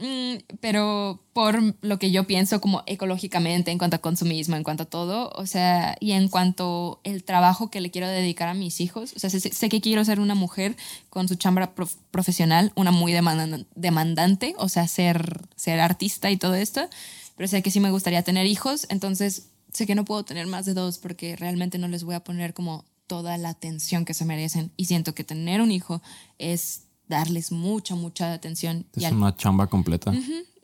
Mm, 0.00 0.38
pero 0.62 1.20
por 1.34 1.58
lo 1.82 1.98
que 1.98 2.10
yo 2.10 2.26
pienso 2.26 2.58
como 2.62 2.82
ecológicamente, 2.86 3.70
en 3.70 3.76
cuanto 3.76 3.96
a 3.96 4.00
consumismo, 4.00 4.56
en 4.56 4.64
cuanto 4.64 4.84
a 4.84 4.86
todo, 4.86 5.30
o 5.36 5.44
sea, 5.46 5.94
y 6.00 6.12
en 6.12 6.28
cuanto 6.28 7.00
el 7.04 7.22
trabajo 7.22 7.70
que 7.70 7.82
le 7.82 7.90
quiero 7.90 8.08
dedicar 8.08 8.48
a 8.48 8.54
mis 8.54 8.80
hijos, 8.80 9.12
o 9.14 9.18
sea, 9.18 9.28
sé, 9.28 9.68
que 9.68 9.80
quiero 9.82 10.02
ser 10.06 10.18
una 10.18 10.34
mujer 10.34 10.74
con 11.10 11.28
su 11.28 11.34
chambra 11.34 11.74
profesional, 12.10 12.72
una 12.76 12.92
muy 12.92 13.12
demandante, 13.12 14.54
o 14.56 14.70
sea, 14.70 14.88
ser, 14.88 15.42
ser 15.54 15.80
artista 15.80 16.30
y 16.30 16.38
todo 16.38 16.54
esto, 16.54 16.88
pero 17.36 17.46
sé 17.46 17.62
que 17.62 17.70
sí 17.70 17.78
me 17.78 17.90
gustaría 17.90 18.22
tener 18.22 18.46
hijos, 18.46 18.86
entonces 18.88 19.48
sé 19.70 19.86
que 19.86 19.94
no 19.94 20.06
puedo 20.06 20.24
tener 20.24 20.46
más 20.46 20.64
de 20.64 20.72
dos 20.72 20.96
porque 20.96 21.36
realmente 21.36 21.76
no 21.76 21.88
les 21.88 22.04
voy 22.04 22.14
a 22.14 22.24
poner 22.24 22.54
como 22.54 22.86
toda 23.06 23.36
la 23.36 23.50
atención 23.50 24.06
que 24.06 24.14
se 24.14 24.24
merecen 24.24 24.72
y 24.78 24.86
siento 24.86 25.14
que 25.14 25.24
tener 25.24 25.60
un 25.60 25.70
hijo 25.70 26.00
es 26.38 26.84
darles 27.10 27.52
mucha, 27.52 27.94
mucha 27.94 28.32
atención. 28.32 28.86
Es 28.94 29.12
una 29.12 29.36
chamba 29.36 29.66
completa. 29.66 30.14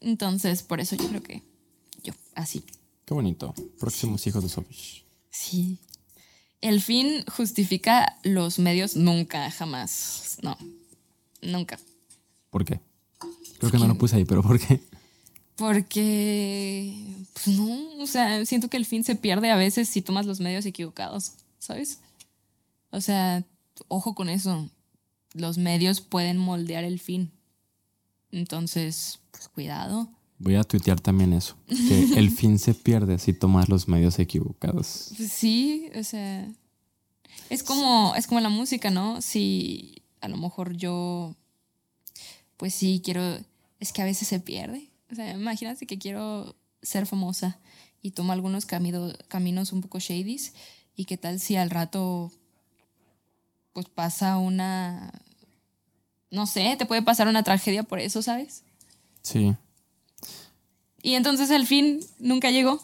Entonces, 0.00 0.62
por 0.62 0.80
eso 0.80 0.96
yo 0.96 1.08
creo 1.08 1.22
que 1.22 1.42
yo, 2.02 2.14
así. 2.34 2.64
Qué 3.04 3.12
bonito. 3.12 3.54
Próximos 3.78 4.26
hijos 4.26 4.42
de 4.42 4.48
Sophie. 4.48 5.04
Sí. 5.30 5.78
El 6.62 6.80
fin 6.80 7.24
justifica 7.36 8.18
los 8.22 8.58
medios 8.58 8.96
nunca, 8.96 9.50
jamás. 9.50 10.38
No, 10.42 10.56
nunca. 11.42 11.78
¿Por 12.50 12.64
qué? 12.64 12.80
Creo 13.58 13.70
que 13.70 13.78
no 13.78 13.88
lo 13.88 13.98
puse 13.98 14.16
ahí, 14.16 14.24
pero 14.24 14.42
¿por 14.42 14.58
qué? 14.58 14.80
Porque, 15.56 17.24
pues 17.32 17.48
no, 17.48 17.98
o 17.98 18.06
sea, 18.06 18.44
siento 18.44 18.68
que 18.68 18.76
el 18.76 18.84
fin 18.84 19.04
se 19.04 19.16
pierde 19.16 19.50
a 19.50 19.56
veces 19.56 19.88
si 19.88 20.02
tomas 20.02 20.26
los 20.26 20.40
medios 20.40 20.66
equivocados, 20.66 21.32
¿sabes? 21.58 22.00
O 22.90 23.00
sea, 23.00 23.42
ojo 23.88 24.14
con 24.14 24.28
eso 24.28 24.70
los 25.34 25.58
medios 25.58 26.00
pueden 26.00 26.38
moldear 26.38 26.84
el 26.84 27.00
fin. 27.00 27.30
Entonces, 28.32 29.20
pues 29.30 29.48
cuidado. 29.48 30.08
Voy 30.38 30.56
a 30.56 30.64
tuitear 30.64 31.00
también 31.00 31.32
eso, 31.32 31.56
que 31.66 32.12
el 32.16 32.30
fin 32.30 32.58
se 32.58 32.74
pierde 32.74 33.18
si 33.18 33.32
tomas 33.32 33.68
los 33.68 33.88
medios 33.88 34.18
equivocados. 34.18 35.12
Pues 35.16 35.32
sí, 35.32 35.88
o 35.98 36.04
sea, 36.04 36.46
es 37.48 37.62
como, 37.62 38.14
es 38.16 38.26
como 38.26 38.40
la 38.40 38.48
música, 38.48 38.90
¿no? 38.90 39.22
Si 39.22 40.02
a 40.20 40.28
lo 40.28 40.36
mejor 40.36 40.76
yo, 40.76 41.34
pues 42.56 42.74
sí, 42.74 43.00
quiero, 43.02 43.38
es 43.80 43.92
que 43.92 44.02
a 44.02 44.06
veces 44.06 44.28
se 44.28 44.40
pierde. 44.40 44.90
O 45.10 45.14
sea, 45.14 45.32
imagínate 45.32 45.86
que 45.86 45.98
quiero 45.98 46.56
ser 46.82 47.06
famosa 47.06 47.58
y 48.02 48.10
tomo 48.10 48.32
algunos 48.32 48.66
caminos 48.66 49.72
un 49.72 49.80
poco 49.80 49.98
shadys 49.98 50.52
y 50.94 51.04
qué 51.04 51.16
tal 51.16 51.40
si 51.40 51.56
al 51.56 51.70
rato 51.70 52.32
pues 53.76 53.90
pasa 53.90 54.38
una, 54.38 55.12
no 56.30 56.46
sé, 56.46 56.76
te 56.78 56.86
puede 56.86 57.02
pasar 57.02 57.28
una 57.28 57.42
tragedia 57.42 57.82
por 57.82 58.00
eso, 58.00 58.22
¿sabes? 58.22 58.62
Sí. 59.20 59.54
Y 61.02 61.12
entonces 61.12 61.50
el 61.50 61.66
fin 61.66 62.00
nunca 62.18 62.50
llegó. 62.50 62.82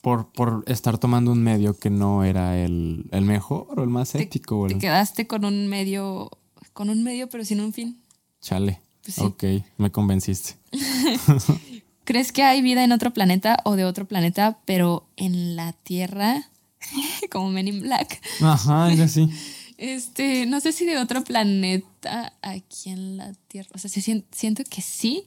Por, 0.00 0.26
por 0.32 0.64
estar 0.66 0.98
tomando 0.98 1.30
un 1.30 1.40
medio 1.44 1.78
que 1.78 1.88
no 1.88 2.24
era 2.24 2.58
el, 2.58 3.06
mejor 3.12 3.78
o 3.78 3.84
el 3.84 3.90
más 3.90 4.16
ético. 4.16 4.66
Te 4.66 4.78
quedaste 4.78 5.28
con 5.28 5.44
un 5.44 5.68
medio, 5.68 6.32
con 6.72 6.90
un 6.90 7.04
medio 7.04 7.28
pero 7.28 7.44
sin 7.44 7.60
un 7.60 7.72
fin. 7.72 8.02
Chale. 8.40 8.80
Pues 9.04 9.20
Ok, 9.20 9.44
me 9.76 9.92
convenciste. 9.92 10.56
¿Crees 12.04 12.32
que 12.32 12.42
hay 12.42 12.60
vida 12.60 12.82
en 12.82 12.90
otro 12.90 13.12
planeta 13.12 13.58
o 13.62 13.76
de 13.76 13.84
otro 13.84 14.08
planeta, 14.08 14.58
pero 14.64 15.06
en 15.14 15.54
la 15.54 15.74
Tierra? 15.74 16.48
Como 17.30 17.50
Men 17.50 17.68
in 17.68 17.82
Black. 17.82 18.20
Ajá, 18.40 18.92
es 18.92 18.98
así. 18.98 19.30
Este, 19.82 20.46
no 20.46 20.60
sé 20.60 20.70
si 20.70 20.86
de 20.86 20.96
otro 20.96 21.24
planeta 21.24 22.34
aquí 22.40 22.90
en 22.90 23.16
la 23.16 23.32
Tierra. 23.48 23.68
O 23.74 23.78
sea, 23.78 23.90
siento 23.90 24.62
que 24.62 24.80
sí. 24.80 25.24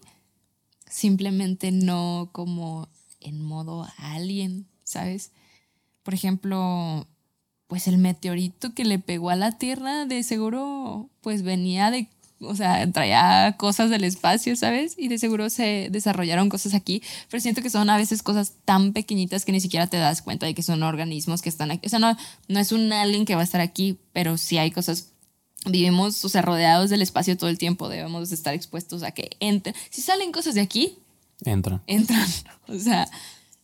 Simplemente 0.89 1.73
no 1.73 2.29
como 2.31 2.87
en 3.19 3.41
modo 3.41 3.85
alien, 3.97 4.65
¿sabes? 4.85 5.33
Por 6.03 6.13
ejemplo, 6.13 7.05
pues 7.67 7.89
el 7.89 7.97
meteorito 7.97 8.73
que 8.73 8.85
le 8.85 8.97
pegó 8.97 9.29
a 9.29 9.35
la 9.35 9.57
Tierra 9.57 10.05
de 10.05 10.23
seguro 10.23 11.09
pues 11.19 11.41
venía 11.41 11.91
de 11.91 12.07
o 12.39 12.55
sea, 12.55 12.91
traía 12.91 13.55
cosas 13.57 13.89
del 13.89 14.03
espacio, 14.03 14.55
¿sabes? 14.55 14.95
Y 14.97 15.07
de 15.07 15.17
seguro 15.17 15.49
se 15.49 15.87
desarrollaron 15.91 16.49
cosas 16.49 16.73
aquí, 16.73 17.01
pero 17.29 17.41
siento 17.41 17.61
que 17.61 17.69
son 17.69 17.89
a 17.89 17.97
veces 17.97 18.21
cosas 18.21 18.53
tan 18.65 18.93
pequeñitas 18.93 19.45
que 19.45 19.51
ni 19.51 19.61
siquiera 19.61 19.87
te 19.87 19.97
das 19.97 20.21
cuenta 20.21 20.45
de 20.45 20.53
que 20.53 20.63
son 20.63 20.83
organismos 20.83 21.41
que 21.41 21.49
están 21.49 21.71
aquí. 21.71 21.87
O 21.87 21.89
sea, 21.89 21.99
no, 21.99 22.17
no 22.47 22.59
es 22.59 22.71
un 22.71 22.91
alien 22.91 23.25
que 23.25 23.35
va 23.35 23.41
a 23.41 23.45
estar 23.45 23.61
aquí, 23.61 23.97
pero 24.13 24.37
sí 24.37 24.57
hay 24.57 24.71
cosas 24.71 25.11
vivimos, 25.67 26.23
o 26.23 26.29
sea, 26.29 26.41
rodeados 26.41 26.89
del 26.89 27.01
espacio 27.01 27.37
todo 27.37 27.49
el 27.49 27.57
tiempo, 27.57 27.89
debemos 27.89 28.31
estar 28.31 28.53
expuestos 28.53 29.03
a 29.03 29.11
que 29.11 29.31
entren. 29.39 29.75
Si 29.89 30.01
salen 30.01 30.31
cosas 30.31 30.55
de 30.55 30.61
aquí, 30.61 30.99
entran. 31.43 31.81
Entran. 31.87 32.27
O 32.67 32.79
sea, 32.79 33.07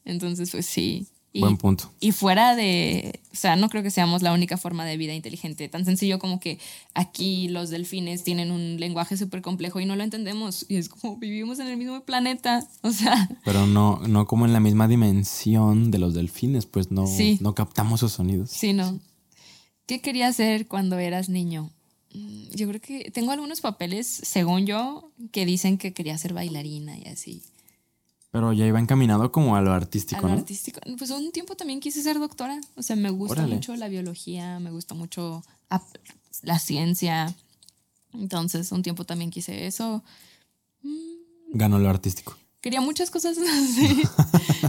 entonces, 0.06 0.52
pues 0.52 0.68
sí. 0.68 1.08
Buen 1.34 1.56
punto. 1.56 1.90
Y 2.02 2.12
fuera 2.12 2.56
de, 2.56 3.22
o 3.32 3.36
sea, 3.36 3.56
no 3.56 3.70
creo 3.70 3.84
que 3.84 3.92
seamos 3.92 4.22
la 4.22 4.34
única 4.34 4.58
forma 4.58 4.84
de 4.86 4.98
vida 4.98 5.14
inteligente. 5.14 5.70
Tan 5.70 5.86
sencillo 5.86 6.20
como 6.20 6.42
que 6.42 6.60
aquí 6.94 7.48
los 7.48 7.70
delfines 7.70 8.24
tienen 8.24 8.52
un 8.52 8.80
lenguaje 8.80 9.16
súper 9.16 9.42
complejo 9.42 9.80
y 9.80 9.86
no 9.86 9.96
lo 9.96 10.04
entendemos. 10.04 10.66
Y 10.68 10.76
es 10.76 10.90
como 10.90 11.18
vivimos 11.18 11.60
en 11.60 11.68
el 11.68 11.78
mismo 11.78 12.02
planeta. 12.02 12.68
O 12.82 12.92
sea. 12.92 13.30
Pero 13.46 13.66
no, 13.68 14.02
no 14.08 14.26
como 14.26 14.46
en 14.46 14.54
la 14.54 14.60
misma 14.60 14.88
dimensión 14.88 15.92
de 15.92 16.00
los 16.00 16.14
delfines, 16.14 16.66
pues 16.66 16.92
no, 16.92 17.06
no 17.40 17.56
captamos 17.56 18.02
sus 18.02 18.12
sonidos. 18.12 18.50
Sí, 18.50 18.74
no. 18.74 19.00
¿Qué 19.86 20.02
querías 20.02 20.32
hacer 20.32 20.68
cuando 20.68 21.00
eras 21.00 21.30
niño? 21.30 21.70
Mm, 22.14 22.50
yo 22.56 22.68
creo 22.68 22.82
que 22.82 23.12
tengo 23.12 23.32
algunos 23.32 23.62
papeles, 23.62 24.08
según 24.08 24.66
yo, 24.66 25.12
que 25.32 25.46
dicen 25.46 25.78
que 25.78 25.94
quería 25.94 26.18
ser 26.18 26.34
bailarina 26.34 26.98
y 26.98 27.08
así. 27.08 27.44
Pero 28.32 28.54
ya 28.54 28.66
iba 28.66 28.80
encaminado 28.80 29.32
como 29.32 29.58
a 29.58 29.62
lo 29.62 29.74
artístico, 29.74 30.26
a 30.26 30.30
lo 30.30 30.36
artístico. 30.36 30.80
Pues 30.98 31.12
un 31.12 31.32
tiempo 31.32 31.56
también 31.56 31.82
quise 31.82 32.02
ser 32.02 32.18
doctora. 32.18 32.60
O 32.76 32.82
sea, 32.82 32.96
me 32.96 33.10
gusta 33.10 33.46
mucho 33.46 33.76
la 33.76 33.90
biología, 33.90 34.60
me 34.60 34.72
gusta 34.72 34.96
mucho 34.96 35.44
la 36.42 36.58
ciencia. 36.58 37.36
Entonces, 38.14 38.72
un 38.72 38.84
tiempo 38.84 39.04
también 39.04 39.32
quise 39.32 39.68
eso. 39.68 40.04
Mm. 40.82 41.58
Ganó 41.58 41.78
lo 41.78 41.90
artístico. 41.90 42.38
Quería 42.62 42.80
muchas 42.80 43.10
cosas, 43.10 43.38
sí, 43.76 44.02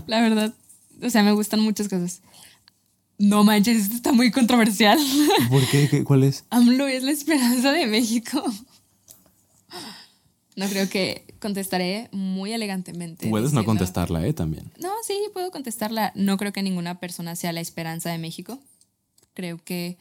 la 0.07 0.21
verdad. 0.21 0.55
O 1.03 1.11
sea, 1.11 1.23
me 1.23 1.33
gustan 1.33 1.61
muchas 1.61 1.89
cosas. 1.89 2.23
No 3.19 3.45
manches, 3.45 3.85
esto 3.85 3.95
está 3.95 4.13
muy 4.13 4.31
controversial. 4.33 4.99
¿Por 5.51 5.65
qué? 5.69 6.03
¿Cuál 6.03 6.25
es? 6.25 6.45
AMLO 6.51 6.89
es 6.89 7.03
la 7.03 7.13
esperanza 7.13 7.71
de 7.71 7.87
México. 7.87 8.43
No 10.55 10.69
creo 10.69 10.89
que 10.89 11.35
contestaré 11.41 12.09
muy 12.12 12.53
elegantemente. 12.53 13.29
Puedes 13.29 13.53
no 13.53 13.65
contestarla, 13.65 14.27
¿eh? 14.27 14.35
También. 14.35 14.70
No, 14.79 14.91
sí, 15.07 15.19
puedo 15.33 15.51
contestarla. 15.51 16.12
No 16.15 16.37
creo 16.37 16.53
que 16.53 16.62
ninguna 16.62 17.01
persona 17.01 17.37
sea 17.37 17.53
la 17.53 17.61
esperanza 17.61 18.11
de 18.11 18.19
México. 18.19 18.59
Creo 19.35 19.59
que 19.65 19.99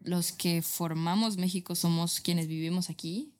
los 0.00 0.32
que 0.32 0.60
formamos 0.60 1.38
México 1.38 1.74
somos 1.74 2.20
quienes 2.20 2.46
vivimos 2.46 2.90
aquí, 2.90 3.32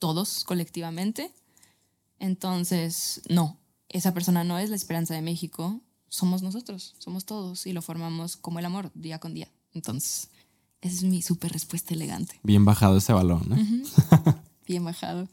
todos 0.00 0.42
colectivamente. 0.44 1.32
Entonces, 2.18 3.22
no, 3.28 3.56
esa 3.88 4.12
persona 4.12 4.42
no 4.42 4.58
es 4.58 4.70
la 4.70 4.76
esperanza 4.76 5.14
de 5.14 5.22
México, 5.22 5.80
somos 6.08 6.42
nosotros, 6.42 6.96
somos 6.98 7.24
todos 7.24 7.66
y 7.66 7.72
lo 7.72 7.82
formamos 7.82 8.36
como 8.36 8.58
el 8.58 8.64
amor 8.64 8.90
día 8.94 9.20
con 9.20 9.34
día. 9.34 9.48
Entonces, 9.72 10.30
esa 10.80 10.94
es 10.96 11.04
mi 11.04 11.22
súper 11.22 11.52
respuesta 11.52 11.94
elegante. 11.94 12.40
Bien 12.42 12.64
bajado 12.64 12.96
ese 12.96 13.12
balón, 13.12 13.52
¿eh? 13.52 14.34
bien 14.68 14.84
bajado. 14.84 15.28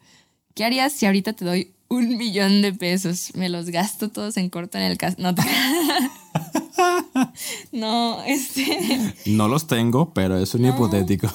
¿Qué 0.55 0.63
harías 0.63 0.93
si 0.93 1.05
ahorita 1.05 1.33
te 1.33 1.45
doy 1.45 1.73
un 1.89 2.17
millón 2.17 2.61
de 2.61 2.73
pesos? 2.73 3.31
Me 3.35 3.49
los 3.49 3.69
gasto 3.69 4.09
todos 4.09 4.37
en 4.37 4.49
corto 4.49 4.77
en 4.77 4.85
el 4.85 4.97
caso. 4.97 5.17
No, 5.19 5.35
no, 7.71 8.23
este. 8.23 9.13
No 9.25 9.47
los 9.47 9.67
tengo, 9.67 10.13
pero 10.13 10.37
es 10.37 10.55
un 10.55 10.65
hipotético. 10.65 11.31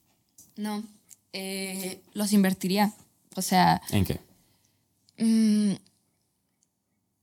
no, 0.56 0.84
eh, 1.32 2.02
los 2.12 2.32
invertiría. 2.32 2.92
O 3.34 3.42
sea. 3.42 3.80
¿En 3.90 4.04
qué? 4.04 4.20
Mm, 5.18 5.72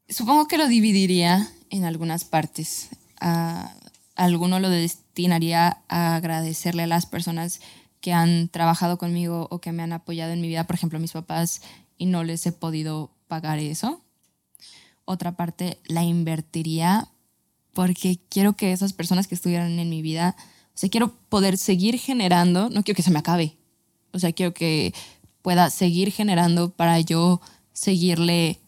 supongo 0.09 0.47
que 0.47 0.57
lo 0.57 0.67
dividiría 0.67 1.49
en 1.69 1.85
algunas 1.85 2.25
partes. 2.25 2.89
alguno 4.15 4.59
lo 4.59 4.69
destinaría 4.69 5.77
a 5.87 6.15
agradecerle 6.15 6.83
a 6.83 6.87
las 6.87 7.05
personas 7.05 7.61
que 8.05 8.13
han 8.13 8.49
trabajado 8.49 8.99
conmigo 8.99 9.47
o 9.49 9.59
que 9.59 9.71
me 9.71 9.81
han 9.81 9.91
apoyado 9.91 10.31
en 10.31 10.39
mi 10.39 10.47
vida, 10.47 10.67
por 10.67 10.75
ejemplo, 10.75 10.99
mis 10.99 11.13
papás, 11.13 11.63
y 11.97 12.05
no 12.05 12.23
les 12.23 12.45
he 12.45 12.51
podido 12.51 13.09
pagar 13.27 13.57
eso. 13.57 13.99
Otra 15.05 15.35
parte 15.35 15.79
la 15.85 16.03
invertiría 16.03 17.07
porque 17.73 18.19
quiero 18.29 18.53
que 18.53 18.73
esas 18.73 18.93
personas 18.93 19.25
que 19.25 19.33
estuvieran 19.33 19.79
en 19.79 19.89
mi 19.89 20.03
vida, 20.03 20.35
o 20.67 20.77
sea, 20.77 20.87
quiero 20.87 21.15
poder 21.29 21.57
seguir 21.57 21.97
generando, 21.97 22.69
no 22.69 22.83
quiero 22.83 22.95
que 22.95 23.01
se 23.01 23.09
me 23.09 23.17
acabe, 23.17 23.57
o 24.13 24.19
sea, 24.19 24.31
quiero 24.33 24.53
que 24.53 24.93
pueda 25.41 25.71
seguir 25.71 26.11
generando 26.11 26.69
para 26.69 26.99
yo 26.99 27.41
seguirle 27.73 28.59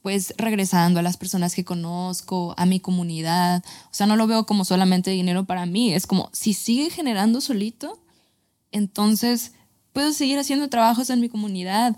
pues 0.00 0.32
regresando 0.38 1.00
a 1.00 1.02
las 1.02 1.16
personas 1.16 1.56
que 1.56 1.64
conozco, 1.64 2.54
a 2.56 2.66
mi 2.66 2.78
comunidad. 2.78 3.64
O 3.86 3.94
sea, 3.94 4.06
no 4.06 4.14
lo 4.14 4.28
veo 4.28 4.46
como 4.46 4.64
solamente 4.64 5.10
dinero 5.10 5.44
para 5.44 5.66
mí, 5.66 5.92
es 5.92 6.06
como 6.06 6.30
si 6.32 6.54
sigue 6.54 6.88
generando 6.88 7.40
solito, 7.40 7.98
entonces 8.72 9.52
puedo 9.92 10.12
seguir 10.12 10.38
haciendo 10.38 10.68
trabajos 10.68 11.10
en 11.10 11.20
mi 11.20 11.28
comunidad. 11.28 11.96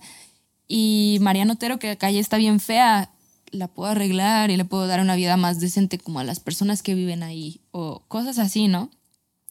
Y 0.66 1.18
Mariano 1.20 1.54
Otero, 1.54 1.78
que 1.78 1.90
acá 1.90 2.10
ya 2.10 2.20
está 2.20 2.36
bien 2.36 2.60
fea, 2.60 3.10
la 3.50 3.68
puedo 3.68 3.90
arreglar 3.90 4.50
y 4.50 4.56
le 4.56 4.64
puedo 4.64 4.86
dar 4.86 5.00
una 5.00 5.16
vida 5.16 5.36
más 5.36 5.60
decente 5.60 5.98
como 5.98 6.20
a 6.20 6.24
las 6.24 6.40
personas 6.40 6.82
que 6.82 6.94
viven 6.94 7.22
ahí 7.22 7.60
o 7.72 8.02
cosas 8.08 8.38
así, 8.38 8.68
¿no? 8.68 8.90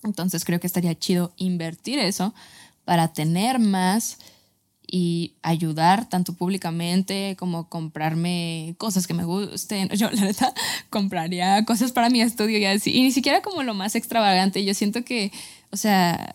Entonces 0.04 0.46
creo 0.46 0.60
que 0.60 0.68
estaría 0.68 0.98
chido 0.98 1.34
invertir 1.38 2.00
eso 2.00 2.34
para 2.86 3.12
tener 3.14 3.60
más 3.60 4.18
y 4.92 5.36
ayudar 5.44 6.10
tanto 6.10 6.34
públicamente 6.34 7.36
como 7.38 7.70
comprarme 7.70 8.74
cosas 8.78 9.06
que 9.06 9.14
me 9.14 9.24
gusten. 9.24 9.90
Yo, 9.96 10.10
la 10.10 10.22
neta, 10.22 10.54
compraría 10.90 11.64
cosas 11.66 11.92
para 11.92 12.10
mi 12.10 12.22
estudio 12.22 12.58
y 12.58 12.66
así. 12.66 12.92
Y 12.92 13.04
ni 13.04 13.12
siquiera 13.12 13.42
como 13.42 13.62
lo 13.64 13.74
más 13.74 13.96
extravagante. 13.96 14.66
Yo 14.66 14.74
siento 14.74 15.04
que, 15.04 15.32
o 15.72 15.78
sea, 15.78 16.34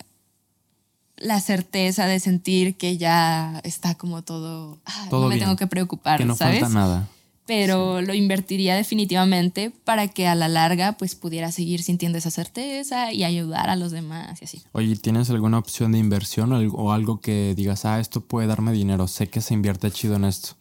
la 1.17 1.39
certeza 1.39 2.07
de 2.07 2.19
sentir 2.19 2.75
que 2.75 2.97
ya 2.97 3.61
está 3.63 3.95
como 3.95 4.21
todo, 4.21 4.77
ah, 4.85 5.07
no 5.11 5.27
me 5.27 5.37
tengo 5.37 5.55
que 5.55 5.67
preocupar, 5.67 6.19
que 6.19 6.25
no 6.25 6.35
falta 6.35 6.69
nada. 6.69 7.09
Pero 7.47 8.01
lo 8.01 8.15
invertiría 8.15 8.75
definitivamente 8.75 9.71
para 9.83 10.07
que 10.07 10.27
a 10.27 10.33
la 10.33 10.47
larga 10.47 10.93
pues 10.93 11.13
pudiera 11.13 11.51
seguir 11.51 11.83
sintiendo 11.83 12.17
esa 12.17 12.31
certeza 12.31 13.13
y 13.13 13.23
ayudar 13.23 13.69
a 13.69 13.75
los 13.75 13.91
demás 13.91 14.41
y 14.41 14.45
así. 14.45 14.63
Oye, 14.71 14.95
¿tienes 14.95 15.29
alguna 15.29 15.59
opción 15.59 15.91
de 15.91 15.99
inversión 15.99 16.51
o 16.73 16.91
algo 16.91 17.21
que 17.21 17.53
digas, 17.55 17.85
ah, 17.85 17.99
esto 17.99 18.21
puede 18.21 18.47
darme 18.47 18.71
dinero, 18.71 19.07
sé 19.07 19.27
que 19.27 19.41
se 19.41 19.53
invierte 19.53 19.91
chido 19.91 20.15
en 20.15 20.25
esto? 20.25 20.55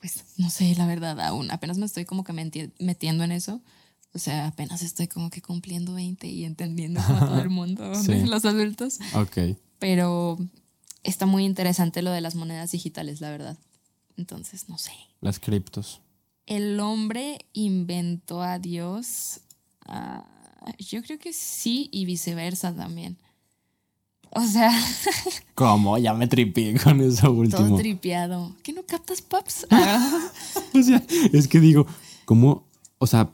Pues 0.00 0.24
no 0.38 0.48
sé, 0.48 0.74
la 0.76 0.86
verdad, 0.86 1.20
aún 1.20 1.50
apenas 1.50 1.76
me 1.76 1.84
estoy 1.84 2.06
como 2.06 2.24
que 2.24 2.32
metiendo 2.78 3.22
en 3.22 3.32
eso. 3.32 3.60
O 4.14 4.18
sea, 4.18 4.46
apenas 4.46 4.82
estoy 4.82 5.08
como 5.08 5.30
que 5.30 5.40
cumpliendo 5.40 5.94
20 5.94 6.26
y 6.26 6.44
entendiendo 6.44 7.00
como 7.06 7.18
todo 7.20 7.40
el 7.40 7.50
mundo, 7.50 7.92
los 8.26 8.44
adultos. 8.44 8.98
Ok. 9.14 9.56
Pero 9.78 10.38
está 11.02 11.26
muy 11.26 11.44
interesante 11.44 12.02
lo 12.02 12.10
de 12.10 12.20
las 12.20 12.34
monedas 12.34 12.72
digitales, 12.72 13.20
la 13.20 13.30
verdad. 13.30 13.58
Entonces, 14.16 14.68
no 14.68 14.78
sé. 14.78 14.92
Las 15.20 15.38
criptos. 15.38 16.00
El 16.46 16.78
hombre 16.80 17.38
inventó 17.52 18.42
a 18.42 18.58
Dios. 18.58 19.40
Yo 20.78 21.02
creo 21.02 21.18
que 21.18 21.32
sí 21.32 21.88
y 21.90 22.04
viceversa 22.04 22.74
también. 22.74 23.16
O 24.34 24.42
sea. 24.42 24.70
¿Cómo? 25.54 25.98
Ya 25.98 26.14
me 26.14 26.26
tripié 26.26 26.78
con 26.78 27.00
eso 27.00 27.32
último. 27.32 27.68
Todo 27.68 27.76
tripiado. 27.78 28.54
¿Qué 28.62 28.72
no 28.72 28.84
captas, 28.84 29.22
paps? 29.22 29.66
o 30.74 30.82
sea, 30.82 31.02
es 31.32 31.48
que 31.48 31.60
digo, 31.60 31.86
¿cómo? 32.24 32.66
O 32.98 33.06
sea, 33.06 33.30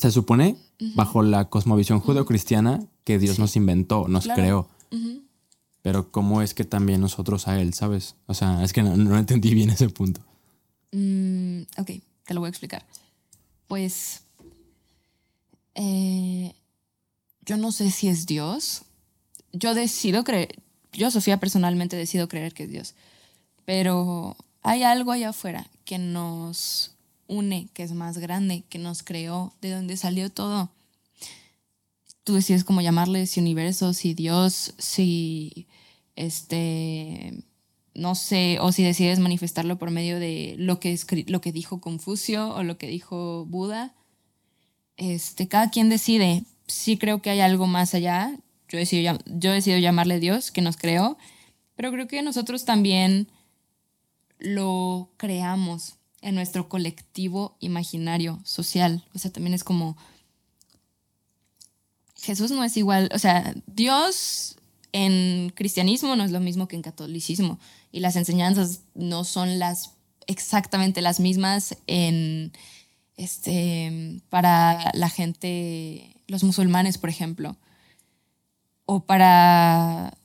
se 0.00 0.10
supone, 0.10 0.56
bajo 0.94 1.22
la 1.22 1.48
cosmovisión 1.48 2.00
judeocristiana, 2.00 2.80
que 3.04 3.18
Dios 3.18 3.38
nos 3.38 3.56
inventó, 3.56 4.08
nos 4.08 4.26
creó. 4.26 4.68
Pero 5.82 6.10
¿cómo 6.10 6.42
es 6.42 6.54
que 6.54 6.64
también 6.64 7.00
nosotros 7.00 7.48
a 7.48 7.60
Él, 7.60 7.74
sabes? 7.74 8.16
O 8.26 8.34
sea, 8.34 8.62
es 8.62 8.72
que 8.72 8.82
no, 8.82 9.18
entendí 9.18 9.54
bien 9.54 9.70
ese 9.70 9.88
punto. 9.88 10.20
Mm, 10.92 11.62
ok, 11.78 11.90
te 12.24 12.34
lo 12.34 12.40
voy 12.40 12.48
a 12.48 12.50
explicar. 12.50 12.84
Pues 13.66 14.22
eh, 15.74 16.52
yo 17.44 17.56
no 17.56 17.72
sé 17.72 17.90
si 17.90 18.08
es 18.08 18.26
Dios. 18.26 18.82
Yo 19.52 19.74
decido 19.74 20.22
creer, 20.24 20.62
yo 20.92 21.10
Sofía 21.10 21.40
personalmente 21.40 21.96
decido 21.96 22.28
creer 22.28 22.52
que 22.52 22.64
es 22.64 22.70
Dios. 22.70 22.94
Pero 23.64 24.36
hay 24.62 24.82
algo 24.82 25.12
allá 25.12 25.30
afuera 25.30 25.66
que 25.84 25.98
nos 25.98 26.94
une, 27.30 27.68
que 27.72 27.82
es 27.82 27.92
más 27.92 28.18
grande, 28.18 28.64
que 28.68 28.78
nos 28.78 29.02
creó, 29.02 29.54
de 29.62 29.70
donde 29.70 29.96
salió 29.96 30.30
todo. 30.30 30.70
Tú 32.24 32.34
decides 32.34 32.64
cómo 32.64 32.82
llamarle, 32.82 33.26
si 33.26 33.40
universo, 33.40 33.94
si 33.94 34.12
Dios, 34.12 34.74
si 34.78 35.66
este, 36.16 37.44
no 37.94 38.14
sé, 38.14 38.58
o 38.60 38.72
si 38.72 38.82
decides 38.82 39.20
manifestarlo 39.20 39.78
por 39.78 39.90
medio 39.90 40.18
de 40.18 40.54
lo 40.58 40.80
que, 40.80 40.98
lo 41.28 41.40
que 41.40 41.52
dijo 41.52 41.80
Confucio 41.80 42.54
o 42.54 42.62
lo 42.62 42.76
que 42.76 42.88
dijo 42.88 43.46
Buda. 43.46 43.94
Este, 44.96 45.48
cada 45.48 45.70
quien 45.70 45.88
decide. 45.88 46.44
Sí 46.66 46.98
creo 46.98 47.22
que 47.22 47.30
hay 47.30 47.40
algo 47.40 47.66
más 47.66 47.94
allá. 47.94 48.36
Yo 48.68 48.78
decido, 48.78 49.18
yo 49.26 49.52
decido 49.52 49.78
llamarle 49.78 50.20
Dios, 50.20 50.50
que 50.50 50.60
nos 50.60 50.76
creó, 50.76 51.16
pero 51.74 51.90
creo 51.90 52.06
que 52.06 52.22
nosotros 52.22 52.64
también 52.64 53.28
lo 54.38 55.10
creamos 55.16 55.99
en 56.22 56.34
nuestro 56.34 56.68
colectivo 56.68 57.56
imaginario 57.60 58.40
social. 58.44 59.04
O 59.14 59.18
sea, 59.18 59.30
también 59.30 59.54
es 59.54 59.64
como, 59.64 59.96
Jesús 62.16 62.50
no 62.50 62.62
es 62.64 62.76
igual, 62.76 63.10
o 63.14 63.18
sea, 63.18 63.54
Dios 63.66 64.56
en 64.92 65.50
cristianismo 65.54 66.16
no 66.16 66.24
es 66.24 66.32
lo 66.32 66.40
mismo 66.40 66.68
que 66.68 66.76
en 66.76 66.82
catolicismo 66.82 67.58
y 67.92 68.00
las 68.00 68.16
enseñanzas 68.16 68.82
no 68.94 69.24
son 69.24 69.58
las 69.58 69.92
exactamente 70.26 71.00
las 71.00 71.20
mismas 71.20 71.76
en 71.86 72.52
este 73.16 74.20
para 74.30 74.90
la 74.94 75.08
gente 75.08 76.16
los 76.26 76.42
musulmanes 76.42 76.98
por 76.98 77.10
ejemplo 77.10 77.56
o 78.84 79.00
para 79.00 80.16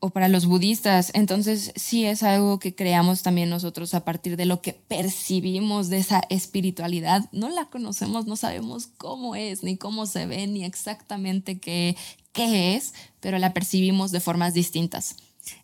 o 0.00 0.10
para 0.10 0.28
los 0.28 0.46
budistas. 0.46 1.10
Entonces 1.14 1.72
sí 1.76 2.04
es 2.04 2.22
algo 2.22 2.58
que 2.58 2.74
creamos 2.74 3.22
también 3.22 3.50
nosotros 3.50 3.94
a 3.94 4.04
partir 4.04 4.36
de 4.36 4.46
lo 4.46 4.60
que 4.62 4.72
percibimos 4.72 5.88
de 5.88 5.98
esa 5.98 6.22
espiritualidad. 6.30 7.28
No 7.32 7.48
la 7.48 7.66
conocemos, 7.66 8.26
no 8.26 8.36
sabemos 8.36 8.88
cómo 8.96 9.34
es, 9.34 9.62
ni 9.62 9.76
cómo 9.76 10.06
se 10.06 10.26
ve, 10.26 10.46
ni 10.46 10.64
exactamente 10.64 11.58
qué, 11.58 11.96
qué 12.32 12.76
es, 12.76 12.94
pero 13.20 13.38
la 13.38 13.52
percibimos 13.52 14.12
de 14.12 14.20
formas 14.20 14.54
distintas. 14.54 15.16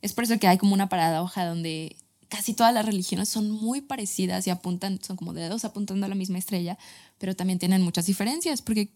Es 0.03 0.13
por 0.13 0.25
eso 0.25 0.39
que 0.39 0.49
hay 0.49 0.59
como 0.59 0.75
una 0.75 0.89
paradoja 0.89 1.47
donde 1.47 1.97
casi 2.29 2.55
todas 2.55 2.75
las 2.75 2.87
religiones 2.87 3.29
son 3.29 3.51
muy 3.51 3.81
parecidas 3.81 4.47
y 4.47 4.51
apuntan, 4.51 4.99
son 5.03 5.17
como 5.17 5.35
dedos 5.35 5.65
apuntando 5.65 6.07
a 6.07 6.09
la 6.09 6.15
misma 6.15 6.39
estrella, 6.39 6.79
pero 7.19 7.37
también 7.37 7.59
tienen 7.59 7.83
muchas 7.83 8.07
diferencias, 8.07 8.61
porque 8.61 8.89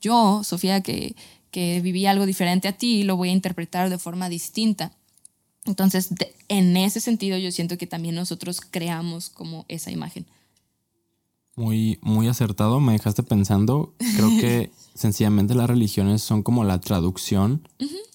yo, 0.00 0.42
Sofía, 0.42 0.80
que, 0.80 1.14
que 1.50 1.80
viví 1.80 2.06
algo 2.06 2.26
diferente 2.26 2.68
a 2.68 2.72
ti, 2.72 3.02
lo 3.02 3.16
voy 3.16 3.30
a 3.30 3.32
interpretar 3.32 3.90
de 3.90 3.98
forma 3.98 4.28
distinta. 4.28 4.92
Entonces, 5.64 6.08
en 6.48 6.76
ese 6.76 7.00
sentido, 7.00 7.36
yo 7.38 7.52
siento 7.52 7.76
que 7.76 7.86
también 7.86 8.14
nosotros 8.14 8.60
creamos 8.60 9.28
como 9.28 9.64
esa 9.68 9.90
imagen. 9.90 10.26
Muy, 11.56 11.98
muy 12.00 12.28
acertado, 12.28 12.80
me 12.80 12.92
dejaste 12.92 13.22
pensando. 13.22 13.94
Creo 14.16 14.28
que 14.40 14.70
sencillamente 14.94 15.54
las 15.54 15.68
religiones 15.68 16.22
son 16.22 16.42
como 16.42 16.64
la 16.64 16.80
traducción 16.80 17.68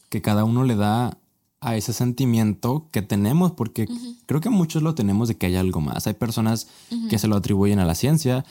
que 0.09 0.21
cada 0.21 0.43
uno 0.43 0.63
le 0.63 0.75
da 0.75 1.17
a 1.59 1.75
ese 1.75 1.93
sentimiento 1.93 2.87
que 2.91 3.01
tenemos, 3.01 3.51
porque 3.51 3.87
creo 4.25 4.39
que 4.39 4.49
muchos 4.49 4.83
lo 4.83 4.95
tenemos 4.95 5.27
de 5.27 5.35
que 5.35 5.47
hay 5.47 5.55
algo 5.55 5.81
más. 5.81 6.07
Hay 6.07 6.13
personas 6.13 6.67
que 7.09 7.17
se 7.19 7.27
lo 7.27 7.35
atribuyen 7.35 7.79
a 7.79 7.85
la 7.85 7.95
ciencia, 7.95 8.45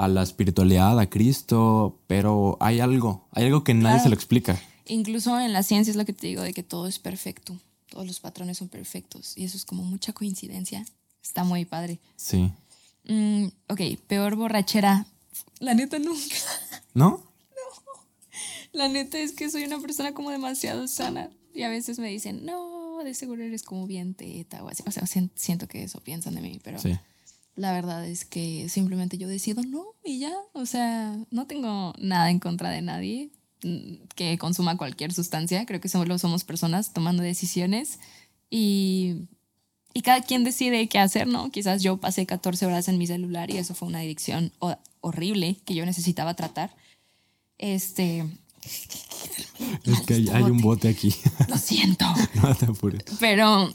a 0.00 0.08
la 0.08 0.22
espiritualidad, 0.22 0.98
a 0.98 1.10
Cristo, 1.10 2.00
pero 2.06 2.56
hay 2.58 2.80
algo, 2.80 3.28
hay 3.32 3.44
algo 3.44 3.64
que 3.64 3.74
nadie 3.74 4.00
se 4.00 4.08
lo 4.08 4.14
explica. 4.14 4.58
Incluso 4.86 5.38
en 5.38 5.52
la 5.52 5.62
ciencia 5.62 5.90
es 5.90 5.96
lo 5.98 6.06
que 6.06 6.14
te 6.14 6.26
digo, 6.26 6.40
de 6.40 6.54
que 6.54 6.62
todo 6.62 6.86
es 6.86 6.98
perfecto, 6.98 7.54
todos 7.90 8.06
los 8.06 8.18
patrones 8.18 8.56
son 8.56 8.70
perfectos 8.70 9.36
y 9.36 9.44
eso 9.44 9.58
es 9.58 9.66
como 9.66 9.82
mucha 9.82 10.14
coincidencia. 10.14 10.86
Está 11.22 11.44
muy 11.44 11.66
padre. 11.66 12.00
Sí. 12.16 12.50
Mm, 13.08 13.48
ok, 13.68 13.80
peor 14.06 14.36
borrachera. 14.36 15.04
La 15.58 15.74
neta 15.74 15.98
nunca. 15.98 16.36
¿No? 16.94 17.22
No. 17.52 18.08
La 18.72 18.88
neta 18.88 19.18
es 19.18 19.32
que 19.32 19.50
soy 19.50 19.64
una 19.64 19.80
persona 19.80 20.14
como 20.14 20.30
demasiado 20.30 20.88
sana 20.88 21.28
y 21.52 21.64
a 21.64 21.68
veces 21.68 21.98
me 21.98 22.08
dicen, 22.08 22.46
no, 22.46 23.04
de 23.04 23.12
seguro 23.12 23.42
eres 23.42 23.64
como 23.64 23.86
bien 23.86 24.14
teta 24.14 24.64
o 24.64 24.68
así. 24.70 24.82
O 24.86 24.90
sea, 24.90 25.04
siento 25.34 25.68
que 25.68 25.82
eso 25.82 26.00
piensan 26.00 26.36
de 26.36 26.40
mí, 26.40 26.58
pero... 26.64 26.78
Sí 26.78 26.98
la 27.60 27.72
verdad 27.72 28.06
es 28.06 28.24
que 28.24 28.70
simplemente 28.70 29.18
yo 29.18 29.28
decido 29.28 29.62
no 29.62 29.84
y 30.02 30.18
ya. 30.18 30.32
O 30.54 30.64
sea, 30.64 31.14
no 31.30 31.46
tengo 31.46 31.92
nada 31.98 32.30
en 32.30 32.38
contra 32.38 32.70
de 32.70 32.80
nadie 32.80 33.30
mm, 33.62 34.06
que 34.14 34.38
consuma 34.38 34.78
cualquier 34.78 35.12
sustancia. 35.12 35.66
Creo 35.66 35.78
que 35.78 35.90
solo 35.90 36.18
somos 36.18 36.42
personas 36.42 36.94
tomando 36.94 37.22
decisiones 37.22 37.98
y, 38.48 39.26
y 39.92 40.00
cada 40.00 40.22
quien 40.22 40.42
decide 40.42 40.88
qué 40.88 40.98
hacer, 40.98 41.26
¿no? 41.26 41.50
Quizás 41.50 41.82
yo 41.82 41.98
pasé 41.98 42.24
14 42.24 42.64
horas 42.64 42.88
en 42.88 42.96
mi 42.96 43.06
celular 43.06 43.50
y 43.50 43.58
eso 43.58 43.74
fue 43.74 43.88
una 43.88 43.98
adicción 43.98 44.52
horrible 45.02 45.58
que 45.66 45.74
yo 45.74 45.84
necesitaba 45.84 46.32
tratar. 46.32 46.74
Este. 47.58 48.24
es 49.84 50.00
que 50.06 50.14
hay, 50.14 50.28
hay 50.30 50.44
un 50.44 50.62
bote 50.62 50.88
aquí. 50.88 51.14
Lo 51.48 51.58
siento. 51.58 52.06
no 52.42 52.54
te 52.54 52.64
apures. 52.64 53.04
Pero, 53.20 53.70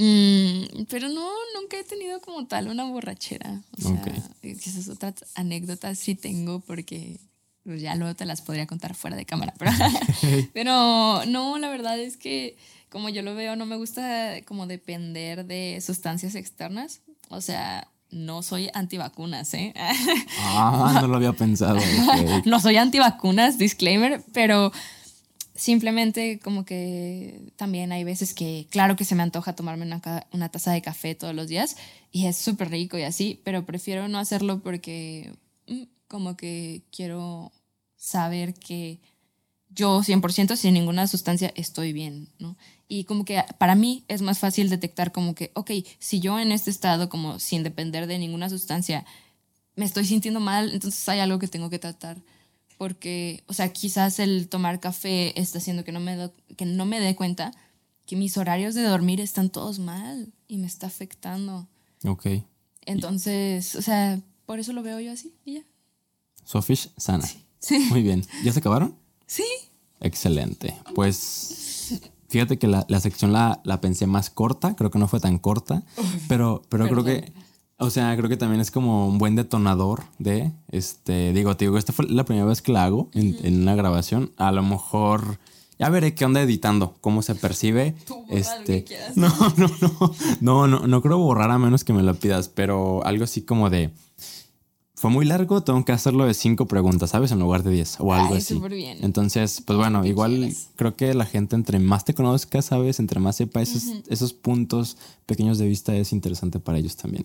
mm, 0.00 0.84
pero 0.88 1.08
no, 1.08 1.28
nunca 1.54 1.78
he 1.78 1.84
tenido 1.84 2.20
como 2.20 2.46
tal 2.46 2.68
una 2.68 2.84
borrachera. 2.84 3.60
O 3.78 3.80
sea, 3.80 4.02
esas 4.42 4.88
otras 4.88 5.14
anécdotas 5.34 5.98
sí 5.98 6.14
tengo 6.14 6.60
porque 6.60 7.20
pues, 7.64 7.82
ya 7.82 7.94
luego 7.94 8.14
te 8.14 8.24
las 8.24 8.42
podría 8.42 8.66
contar 8.66 8.94
fuera 8.94 9.16
de 9.16 9.26
cámara. 9.26 9.54
Pero, 9.58 9.72
pero 10.52 11.24
no, 11.26 11.58
la 11.58 11.68
verdad 11.68 11.98
es 11.98 12.16
que 12.16 12.56
como 12.90 13.08
yo 13.08 13.22
lo 13.22 13.34
veo, 13.34 13.56
no 13.56 13.66
me 13.66 13.76
gusta 13.76 14.42
como 14.46 14.66
depender 14.66 15.46
de 15.46 15.80
sustancias 15.80 16.34
externas. 16.34 17.00
O 17.28 17.40
sea, 17.40 17.88
no 18.10 18.42
soy 18.42 18.68
antivacunas, 18.74 19.54
¿eh? 19.54 19.72
Ah, 20.38 20.98
no 21.00 21.06
lo 21.06 21.16
había 21.16 21.32
pensado. 21.32 21.78
ok. 21.78 22.46
no 22.46 22.60
soy 22.60 22.76
antivacunas, 22.76 23.58
disclaimer, 23.58 24.22
pero 24.32 24.72
simplemente 25.60 26.38
como 26.38 26.64
que 26.64 27.52
también 27.56 27.92
hay 27.92 28.02
veces 28.02 28.32
que, 28.32 28.66
claro 28.70 28.96
que 28.96 29.04
se 29.04 29.14
me 29.14 29.22
antoja 29.22 29.54
tomarme 29.54 29.84
una, 29.84 30.48
taza 30.48 30.72
de 30.72 30.80
café 30.80 31.14
todos 31.14 31.34
los 31.34 31.48
días 31.48 31.76
y 32.10 32.26
es 32.26 32.38
súper 32.38 32.70
rico 32.70 32.96
y 32.96 33.02
así, 33.02 33.42
pero 33.44 33.66
prefiero 33.66 34.08
no 34.08 34.18
hacerlo 34.18 34.60
porque 34.62 35.34
mm, 35.66 35.82
como 36.08 36.34
que 36.34 36.82
quiero 36.90 37.52
saber 37.94 38.54
que 38.54 39.00
yo 39.68 40.00
100% 40.00 40.56
sin 40.56 40.72
ninguna 40.72 41.06
sustancia 41.06 41.52
estoy 41.54 41.92
bien, 41.92 42.30
¿no? 42.38 42.56
Y 42.88 43.04
como 43.04 43.26
que 43.26 43.44
para 43.58 43.74
mí 43.74 44.04
es 44.08 44.22
más 44.22 44.38
fácil 44.38 44.70
detectar 44.70 45.12
como 45.12 45.34
que, 45.34 45.52
ok, 45.54 45.72
si 45.98 46.20
yo 46.20 46.40
en 46.40 46.52
este 46.52 46.70
estado 46.70 47.10
como 47.10 47.38
sin 47.38 47.62
depender 47.64 48.06
de 48.06 48.18
ninguna 48.18 48.48
sustancia 48.48 49.04
me 49.76 49.84
estoy 49.84 50.06
sintiendo 50.06 50.40
mal, 50.40 50.72
entonces 50.72 51.06
hay 51.10 51.20
algo 51.20 51.38
que 51.38 51.48
tengo 51.48 51.68
que 51.68 51.78
tratar. 51.78 52.16
Porque, 52.80 53.44
o 53.46 53.52
sea, 53.52 53.70
quizás 53.74 54.18
el 54.20 54.48
tomar 54.48 54.80
café 54.80 55.38
está 55.38 55.58
haciendo 55.58 55.84
que 55.84 55.92
no 55.92 56.00
me, 56.00 56.16
do- 56.16 56.32
que 56.56 56.64
no 56.64 56.86
me 56.86 56.98
dé 56.98 57.14
cuenta 57.14 57.52
que 58.06 58.16
mis 58.16 58.38
horarios 58.38 58.74
de 58.74 58.80
dormir 58.84 59.20
están 59.20 59.50
todos 59.50 59.78
mal 59.78 60.32
y 60.48 60.56
me 60.56 60.66
está 60.66 60.86
afectando. 60.86 61.68
Ok. 62.06 62.26
Entonces, 62.86 63.76
o 63.76 63.82
sea, 63.82 64.18
por 64.46 64.60
eso 64.60 64.72
lo 64.72 64.82
veo 64.82 64.98
yo 64.98 65.12
así 65.12 65.34
y 65.44 65.56
ya. 65.56 65.60
Sofish 66.42 66.90
sana. 66.96 67.28
Sí. 67.58 67.80
Muy 67.90 68.02
bien. 68.02 68.24
¿Ya 68.44 68.50
se 68.54 68.60
acabaron? 68.60 68.96
Sí. 69.26 69.44
Excelente. 70.00 70.74
Pues 70.94 72.00
fíjate 72.30 72.58
que 72.58 72.66
la, 72.66 72.86
la 72.88 72.98
sección 73.00 73.34
la, 73.34 73.60
la 73.64 73.82
pensé 73.82 74.06
más 74.06 74.30
corta, 74.30 74.74
creo 74.74 74.90
que 74.90 74.98
no 74.98 75.06
fue 75.06 75.20
tan 75.20 75.38
corta, 75.38 75.82
pero, 76.28 76.62
pero 76.70 76.88
creo 76.88 77.04
que, 77.04 77.30
o 77.80 77.90
sea, 77.90 78.16
creo 78.16 78.28
que 78.28 78.36
también 78.36 78.60
es 78.60 78.70
como 78.70 79.08
un 79.08 79.18
buen 79.18 79.34
detonador 79.34 80.04
de, 80.18 80.52
este, 80.70 81.32
digo, 81.32 81.56
te 81.56 81.64
digo, 81.64 81.78
esta 81.78 81.92
fue 81.92 82.06
la 82.06 82.24
primera 82.24 82.46
vez 82.46 82.62
que 82.62 82.72
la 82.72 82.84
hago 82.84 83.08
en, 83.14 83.36
en 83.42 83.62
una 83.62 83.74
grabación, 83.74 84.32
a 84.36 84.52
lo 84.52 84.62
mejor... 84.62 85.38
Ya 85.78 85.88
veré 85.88 86.14
qué 86.14 86.26
onda 86.26 86.42
editando, 86.42 86.94
cómo 87.00 87.22
se 87.22 87.34
percibe. 87.34 87.94
Tú 88.06 88.22
este, 88.28 88.84
no, 89.14 89.28
no, 89.56 89.70
no, 89.80 90.12
no, 90.42 90.66
no, 90.66 90.86
no 90.86 91.02
creo 91.02 91.16
borrar 91.16 91.50
a 91.50 91.56
menos 91.56 91.84
que 91.84 91.94
me 91.94 92.02
lo 92.02 92.14
pidas, 92.16 92.50
pero 92.50 93.02
algo 93.06 93.24
así 93.24 93.40
como 93.40 93.70
de, 93.70 93.90
fue 95.00 95.08
muy 95.08 95.24
largo, 95.24 95.62
tengo 95.62 95.82
que 95.86 95.92
hacerlo 95.92 96.26
de 96.26 96.34
cinco 96.34 96.66
preguntas, 96.66 97.08
¿sabes? 97.08 97.32
En 97.32 97.38
lugar 97.38 97.62
de 97.62 97.70
diez 97.70 97.96
o 98.00 98.12
algo 98.12 98.34
Ay, 98.34 98.40
así. 98.40 98.60
bien. 98.68 98.98
Entonces, 99.00 99.62
pues 99.64 99.78
bueno, 99.78 100.04
igual 100.04 100.54
creo 100.76 100.94
que 100.94 101.14
la 101.14 101.24
gente 101.24 101.56
entre 101.56 101.78
más 101.78 102.04
te 102.04 102.12
conozca, 102.12 102.60
¿sabes? 102.60 102.98
Entre 102.98 103.18
más 103.18 103.36
sepa 103.36 103.62
esos, 103.62 103.84
esos 104.08 104.34
puntos 104.34 104.98
pequeños 105.24 105.56
de 105.56 105.66
vista 105.66 105.96
es 105.96 106.12
interesante 106.12 106.60
para 106.60 106.76
ellos 106.76 106.96
también. 106.96 107.24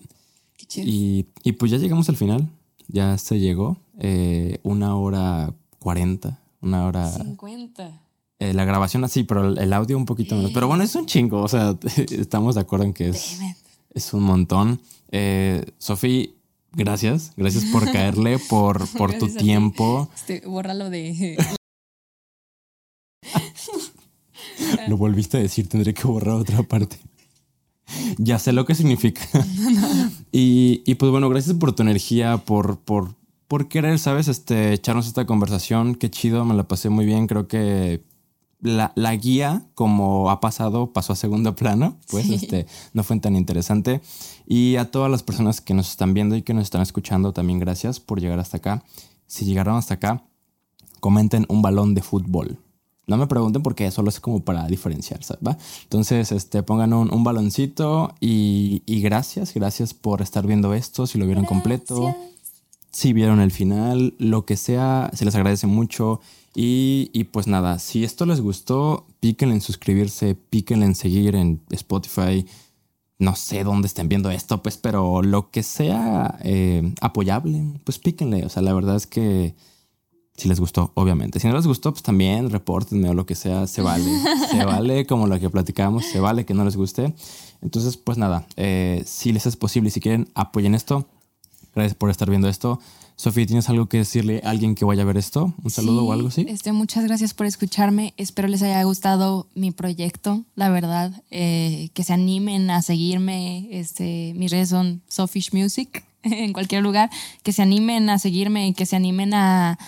Qué 0.56 0.66
chido. 0.66 0.86
Y, 0.88 1.26
y 1.42 1.52
pues 1.52 1.70
ya 1.70 1.78
llegamos 1.78 2.08
al 2.08 2.16
final, 2.16 2.48
ya 2.88 3.18
se 3.18 3.38
llegó, 3.38 3.78
eh, 3.98 4.58
una 4.62 4.96
hora 4.96 5.54
cuarenta, 5.78 6.40
una 6.60 6.86
hora... 6.86 7.10
50. 7.10 8.02
eh, 8.38 8.54
la 8.54 8.64
grabación 8.64 9.04
así, 9.04 9.24
pero 9.24 9.54
el, 9.54 9.72
audio 9.72 9.96
un 9.96 10.04
poquito 10.04 10.36
menos. 10.36 10.52
Pero 10.52 10.68
bueno, 10.68 10.82
es 10.82 10.94
un 10.94 11.06
chingo, 11.06 11.42
o 11.42 11.48
sea, 11.48 11.76
estamos 12.10 12.54
de 12.54 12.60
acuerdo 12.60 12.84
en 12.84 12.92
que 12.92 13.08
es, 13.08 13.38
es 13.94 14.12
un 14.12 14.24
montón. 14.24 14.80
Eh, 15.10 15.64
Sofi, 15.78 16.34
gracias, 16.72 17.32
gracias 17.36 17.64
por 17.66 17.84
caerle, 17.92 18.38
por, 18.38 18.86
por 18.96 19.12
tu 19.12 19.26
Gracias 19.26 19.42
tiempo. 19.42 20.10
Este, 20.14 20.42
bórralo 20.46 20.90
de. 20.90 21.36
Lo 24.88 24.96
volviste 24.96 25.36
a 25.36 25.40
decir, 25.40 25.68
tendré 25.68 25.94
que 25.94 26.04
borrar 26.04 26.36
otra 26.36 26.62
parte. 26.62 26.98
Ya 28.18 28.38
sé 28.38 28.52
lo 28.52 28.64
que 28.64 28.74
significa. 28.74 29.22
Y, 30.32 30.82
y 30.86 30.96
pues 30.96 31.10
bueno, 31.10 31.28
gracias 31.28 31.56
por 31.56 31.72
tu 31.72 31.82
energía, 31.82 32.38
por, 32.38 32.78
por, 32.78 33.14
por 33.48 33.68
querer, 33.68 33.98
¿sabes? 33.98 34.28
Este, 34.28 34.72
echarnos 34.72 35.06
esta 35.06 35.24
conversación. 35.26 35.94
Qué 35.94 36.10
chido, 36.10 36.44
me 36.44 36.54
la 36.54 36.68
pasé 36.68 36.88
muy 36.90 37.06
bien. 37.06 37.26
Creo 37.26 37.48
que 37.48 38.02
la, 38.60 38.92
la 38.96 39.14
guía, 39.16 39.66
como 39.74 40.30
ha 40.30 40.40
pasado, 40.40 40.92
pasó 40.92 41.12
a 41.12 41.16
segundo 41.16 41.54
plano. 41.54 41.96
Pues 42.10 42.26
Sí. 42.26 42.34
este, 42.34 42.66
no 42.92 43.02
fue 43.02 43.18
tan 43.20 43.36
interesante. 43.36 44.00
Y 44.46 44.76
a 44.76 44.90
todas 44.90 45.10
las 45.10 45.22
personas 45.22 45.60
que 45.60 45.74
nos 45.74 45.88
están 45.90 46.12
viendo 46.14 46.36
y 46.36 46.42
que 46.42 46.54
nos 46.54 46.64
están 46.64 46.82
escuchando, 46.82 47.32
también 47.32 47.58
gracias 47.58 48.00
por 48.00 48.20
llegar 48.20 48.38
hasta 48.38 48.58
acá. 48.58 48.84
Si 49.26 49.44
llegaron 49.44 49.76
hasta 49.76 49.94
acá, 49.94 50.24
comenten 51.00 51.46
un 51.48 51.62
balón 51.62 51.94
de 51.94 52.02
fútbol. 52.02 52.58
No 53.06 53.16
me 53.16 53.26
pregunten 53.26 53.62
porque 53.62 53.90
solo 53.90 54.08
es 54.08 54.18
como 54.18 54.40
para 54.40 54.66
diferenciar, 54.66 55.22
¿sabes? 55.22 55.46
¿Va? 55.46 55.56
Entonces, 55.84 56.32
este, 56.32 56.62
pongan 56.62 56.92
un, 56.92 57.12
un 57.14 57.22
baloncito 57.22 58.14
y, 58.20 58.82
y 58.84 59.00
gracias, 59.00 59.54
gracias 59.54 59.94
por 59.94 60.22
estar 60.22 60.46
viendo 60.46 60.74
esto, 60.74 61.06
si 61.06 61.18
lo 61.18 61.26
vieron 61.26 61.44
completo, 61.44 62.16
si 62.90 63.12
vieron 63.12 63.40
el 63.40 63.52
final, 63.52 64.14
lo 64.18 64.44
que 64.44 64.56
sea, 64.56 65.10
se 65.14 65.24
les 65.24 65.34
agradece 65.34 65.66
mucho. 65.66 66.20
Y, 66.54 67.10
y 67.12 67.24
pues 67.24 67.46
nada, 67.46 67.78
si 67.78 68.02
esto 68.02 68.24
les 68.24 68.40
gustó, 68.40 69.06
píquenle 69.20 69.56
en 69.56 69.60
suscribirse, 69.60 70.34
píquenle 70.34 70.86
en 70.86 70.94
seguir 70.94 71.36
en 71.36 71.60
Spotify. 71.70 72.46
No 73.18 73.36
sé 73.36 73.62
dónde 73.62 73.88
estén 73.88 74.08
viendo 74.08 74.30
esto, 74.30 74.62
pues, 74.62 74.78
pero 74.78 75.22
lo 75.22 75.50
que 75.50 75.62
sea 75.62 76.38
eh, 76.42 76.94
apoyable, 77.02 77.62
pues 77.84 77.98
píquenle. 77.98 78.46
O 78.46 78.48
sea, 78.48 78.62
la 78.62 78.72
verdad 78.72 78.96
es 78.96 79.06
que 79.06 79.54
si 80.36 80.48
les 80.48 80.60
gustó, 80.60 80.92
obviamente. 80.94 81.40
Si 81.40 81.46
no 81.46 81.54
les 81.54 81.66
gustó, 81.66 81.92
pues 81.92 82.02
también 82.02 82.50
repórtenme 82.50 83.08
o 83.08 83.14
lo 83.14 83.24
que 83.26 83.34
sea, 83.34 83.66
se 83.66 83.82
vale. 83.82 84.04
se 84.50 84.64
vale 84.64 85.06
como 85.06 85.26
lo 85.26 85.40
que 85.40 85.48
platicamos, 85.48 86.04
se 86.04 86.20
vale 86.20 86.44
que 86.44 86.54
no 86.54 86.64
les 86.64 86.76
guste. 86.76 87.14
Entonces, 87.62 87.96
pues 87.96 88.18
nada, 88.18 88.46
eh, 88.56 89.02
si 89.06 89.32
les 89.32 89.46
es 89.46 89.56
posible 89.56 89.88
y 89.88 89.90
si 89.90 90.00
quieren, 90.00 90.28
apoyen 90.34 90.74
esto. 90.74 91.06
Gracias 91.74 91.94
por 91.94 92.10
estar 92.10 92.28
viendo 92.28 92.48
esto. 92.48 92.80
Sofía, 93.16 93.46
¿tienes 93.46 93.70
algo 93.70 93.86
que 93.86 93.96
decirle 93.96 94.42
a 94.44 94.50
alguien 94.50 94.74
que 94.74 94.84
vaya 94.84 95.02
a 95.02 95.06
ver 95.06 95.16
esto? 95.16 95.54
¿Un 95.62 95.70
saludo 95.70 96.02
Sí, 96.02 96.06
o 96.06 96.12
algo 96.12 96.28
así? 96.28 96.46
Este, 96.48 96.72
muchas 96.72 97.04
gracias 97.04 97.32
por 97.32 97.46
escucharme. 97.46 98.12
Espero 98.18 98.46
les 98.46 98.60
haya 98.60 98.82
gustado 98.82 99.48
mi 99.54 99.70
proyecto, 99.70 100.44
la 100.54 100.68
verdad. 100.68 101.22
Eh, 101.30 101.88
que 101.94 102.04
se 102.04 102.12
animen 102.12 102.68
a 102.70 102.82
seguirme. 102.82 103.68
Este, 103.70 104.34
mis 104.36 104.50
redes 104.50 104.68
son 104.68 105.00
Sofish 105.08 105.54
Music 105.54 106.04
en 106.22 106.52
cualquier 106.52 106.82
lugar. 106.82 107.08
Que 107.42 107.52
se 107.52 107.62
animen 107.62 108.10
a 108.10 108.18
seguirme 108.18 108.74
que 108.74 108.84
se 108.84 108.96
animen 108.96 109.32
a, 109.32 109.78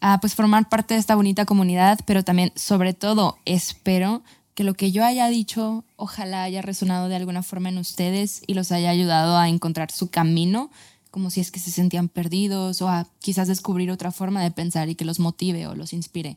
a 0.00 0.20
pues 0.20 0.34
formar 0.34 0.68
parte 0.68 0.94
de 0.94 1.00
esta 1.00 1.14
bonita 1.14 1.44
comunidad. 1.44 1.98
Pero 2.06 2.24
también, 2.24 2.52
sobre 2.56 2.94
todo, 2.94 3.38
espero 3.44 4.22
que 4.54 4.64
lo 4.64 4.74
que 4.74 4.90
yo 4.90 5.04
haya 5.04 5.28
dicho, 5.28 5.84
ojalá 5.96 6.42
haya 6.42 6.62
resonado 6.62 7.08
de 7.08 7.16
alguna 7.16 7.42
forma 7.42 7.68
en 7.68 7.78
ustedes 7.78 8.42
y 8.46 8.54
los 8.54 8.72
haya 8.72 8.90
ayudado 8.90 9.36
a 9.36 9.48
encontrar 9.48 9.90
su 9.90 10.10
camino 10.10 10.70
como 11.10 11.30
si 11.30 11.40
es 11.40 11.50
que 11.50 11.60
se 11.60 11.70
sentían 11.70 12.08
perdidos 12.08 12.82
o 12.82 12.88
a 12.88 13.08
quizás 13.20 13.48
descubrir 13.48 13.90
otra 13.90 14.12
forma 14.12 14.42
de 14.42 14.50
pensar 14.50 14.88
y 14.88 14.94
que 14.94 15.04
los 15.04 15.20
motive 15.20 15.66
o 15.66 15.74
los 15.74 15.92
inspire. 15.92 16.36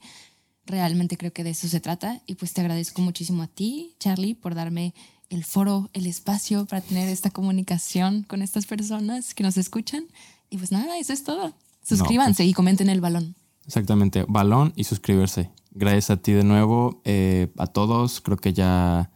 Realmente 0.65 1.17
creo 1.17 1.33
que 1.33 1.43
de 1.43 1.51
eso 1.51 1.67
se 1.67 1.79
trata 1.79 2.21
y 2.25 2.35
pues 2.35 2.53
te 2.53 2.61
agradezco 2.61 3.01
muchísimo 3.01 3.43
a 3.43 3.47
ti, 3.47 3.95
Charlie, 3.99 4.35
por 4.35 4.55
darme 4.55 4.93
el 5.29 5.43
foro, 5.43 5.89
el 5.93 6.05
espacio 6.05 6.65
para 6.65 6.81
tener 6.81 7.09
esta 7.09 7.29
comunicación 7.29 8.23
con 8.23 8.41
estas 8.41 8.65
personas 8.65 9.33
que 9.33 9.43
nos 9.43 9.57
escuchan. 9.57 10.05
Y 10.49 10.57
pues 10.57 10.71
nada, 10.71 10.97
eso 10.97 11.13
es 11.13 11.23
todo. 11.23 11.53
Suscríbanse 11.83 12.45
y 12.45 12.53
comenten 12.53 12.89
el 12.89 13.01
balón. 13.01 13.35
Exactamente, 13.65 14.25
balón 14.27 14.73
y 14.75 14.85
suscribirse. 14.85 15.51
Gracias 15.71 16.09
a 16.09 16.17
ti 16.17 16.33
de 16.33 16.43
nuevo, 16.43 17.01
eh, 17.05 17.51
a 17.57 17.67
todos. 17.67 18.19
Creo 18.21 18.37
que 18.37 18.53
ya, 18.53 19.10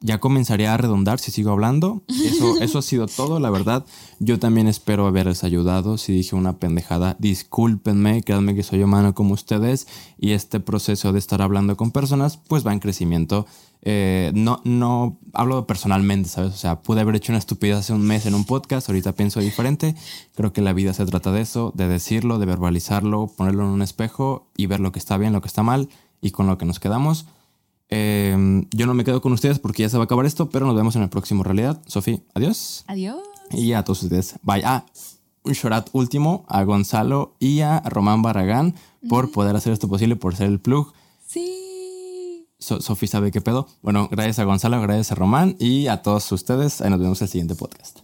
ya 0.00 0.18
comenzaría 0.18 0.72
a 0.72 0.76
redondar 0.76 1.18
si 1.18 1.30
sigo 1.30 1.50
hablando. 1.50 2.02
Eso, 2.08 2.56
eso 2.60 2.78
ha 2.78 2.82
sido 2.82 3.06
todo, 3.06 3.38
la 3.38 3.50
verdad. 3.50 3.84
Yo 4.18 4.38
también 4.38 4.66
espero 4.66 5.06
haberles 5.06 5.44
ayudado. 5.44 5.98
Si 5.98 6.12
dije 6.12 6.34
una 6.34 6.58
pendejada, 6.58 7.16
discúlpenme, 7.18 8.22
créanme 8.22 8.54
que 8.54 8.62
soy 8.62 8.82
humano 8.82 9.14
como 9.14 9.34
ustedes 9.34 9.86
y 10.18 10.32
este 10.32 10.58
proceso 10.60 11.12
de 11.12 11.18
estar 11.18 11.42
hablando 11.42 11.76
con 11.76 11.90
personas 11.90 12.38
pues 12.38 12.66
va 12.66 12.72
en 12.72 12.80
crecimiento. 12.80 13.46
Eh, 13.82 14.32
no, 14.34 14.60
no 14.64 15.18
hablo 15.32 15.66
personalmente, 15.66 16.28
¿sabes? 16.28 16.52
O 16.52 16.56
sea, 16.56 16.82
pude 16.82 17.00
haber 17.00 17.16
hecho 17.16 17.32
una 17.32 17.38
estupidez 17.38 17.76
hace 17.78 17.92
un 17.92 18.02
mes 18.02 18.26
en 18.26 18.34
un 18.34 18.44
podcast, 18.44 18.88
ahorita 18.88 19.12
pienso 19.12 19.40
diferente. 19.40 19.94
Creo 20.34 20.52
que 20.52 20.62
la 20.62 20.72
vida 20.72 20.92
se 20.94 21.06
trata 21.06 21.32
de 21.32 21.42
eso, 21.42 21.72
de 21.74 21.88
decirlo, 21.88 22.38
de 22.38 22.46
verbalizarlo, 22.46 23.26
ponerlo 23.28 23.64
en 23.64 23.70
un 23.70 23.82
espejo 23.82 24.48
y 24.56 24.66
ver 24.66 24.80
lo 24.80 24.92
que 24.92 24.98
está 24.98 25.16
bien, 25.18 25.32
lo 25.32 25.40
que 25.40 25.48
está 25.48 25.62
mal 25.62 25.88
y 26.20 26.30
con 26.30 26.46
lo 26.46 26.58
que 26.58 26.66
nos 26.66 26.80
quedamos. 26.80 27.26
Eh, 27.90 28.64
yo 28.70 28.86
no 28.86 28.94
me 28.94 29.04
quedo 29.04 29.20
con 29.20 29.32
ustedes 29.32 29.58
porque 29.58 29.82
ya 29.82 29.88
se 29.88 29.96
va 29.96 30.04
a 30.04 30.06
acabar 30.06 30.26
esto, 30.26 30.48
pero 30.50 30.66
nos 30.66 30.76
vemos 30.76 30.96
en 30.96 31.02
el 31.02 31.08
próximo 31.08 31.42
realidad. 31.42 31.82
Sofía, 31.86 32.20
adiós. 32.34 32.84
Adiós. 32.86 33.18
Y 33.50 33.72
a 33.72 33.82
todos 33.82 34.02
ustedes, 34.02 34.36
bye. 34.42 34.62
Ah, 34.64 34.86
un 35.42 35.52
shout 35.52 35.90
último 35.92 36.44
a 36.48 36.62
Gonzalo 36.64 37.34
y 37.38 37.60
a 37.60 37.80
Román 37.80 38.22
Barragán 38.22 38.74
por 39.08 39.32
poder 39.32 39.56
hacer 39.56 39.72
esto 39.72 39.88
posible, 39.88 40.16
por 40.16 40.36
ser 40.36 40.48
el 40.48 40.60
plug. 40.60 40.92
Sí. 41.26 42.46
Sofi 42.58 43.06
sabe 43.06 43.30
qué 43.30 43.40
pedo. 43.40 43.66
Bueno, 43.82 44.08
gracias 44.10 44.38
a 44.38 44.44
Gonzalo, 44.44 44.80
gracias 44.82 45.12
a 45.12 45.14
Román 45.14 45.56
y 45.58 45.86
a 45.86 46.02
todos 46.02 46.30
ustedes. 46.32 46.80
Ahí 46.82 46.90
nos 46.90 47.00
vemos 47.00 47.20
en 47.20 47.24
el 47.24 47.30
siguiente 47.30 47.54
podcast. 47.54 48.00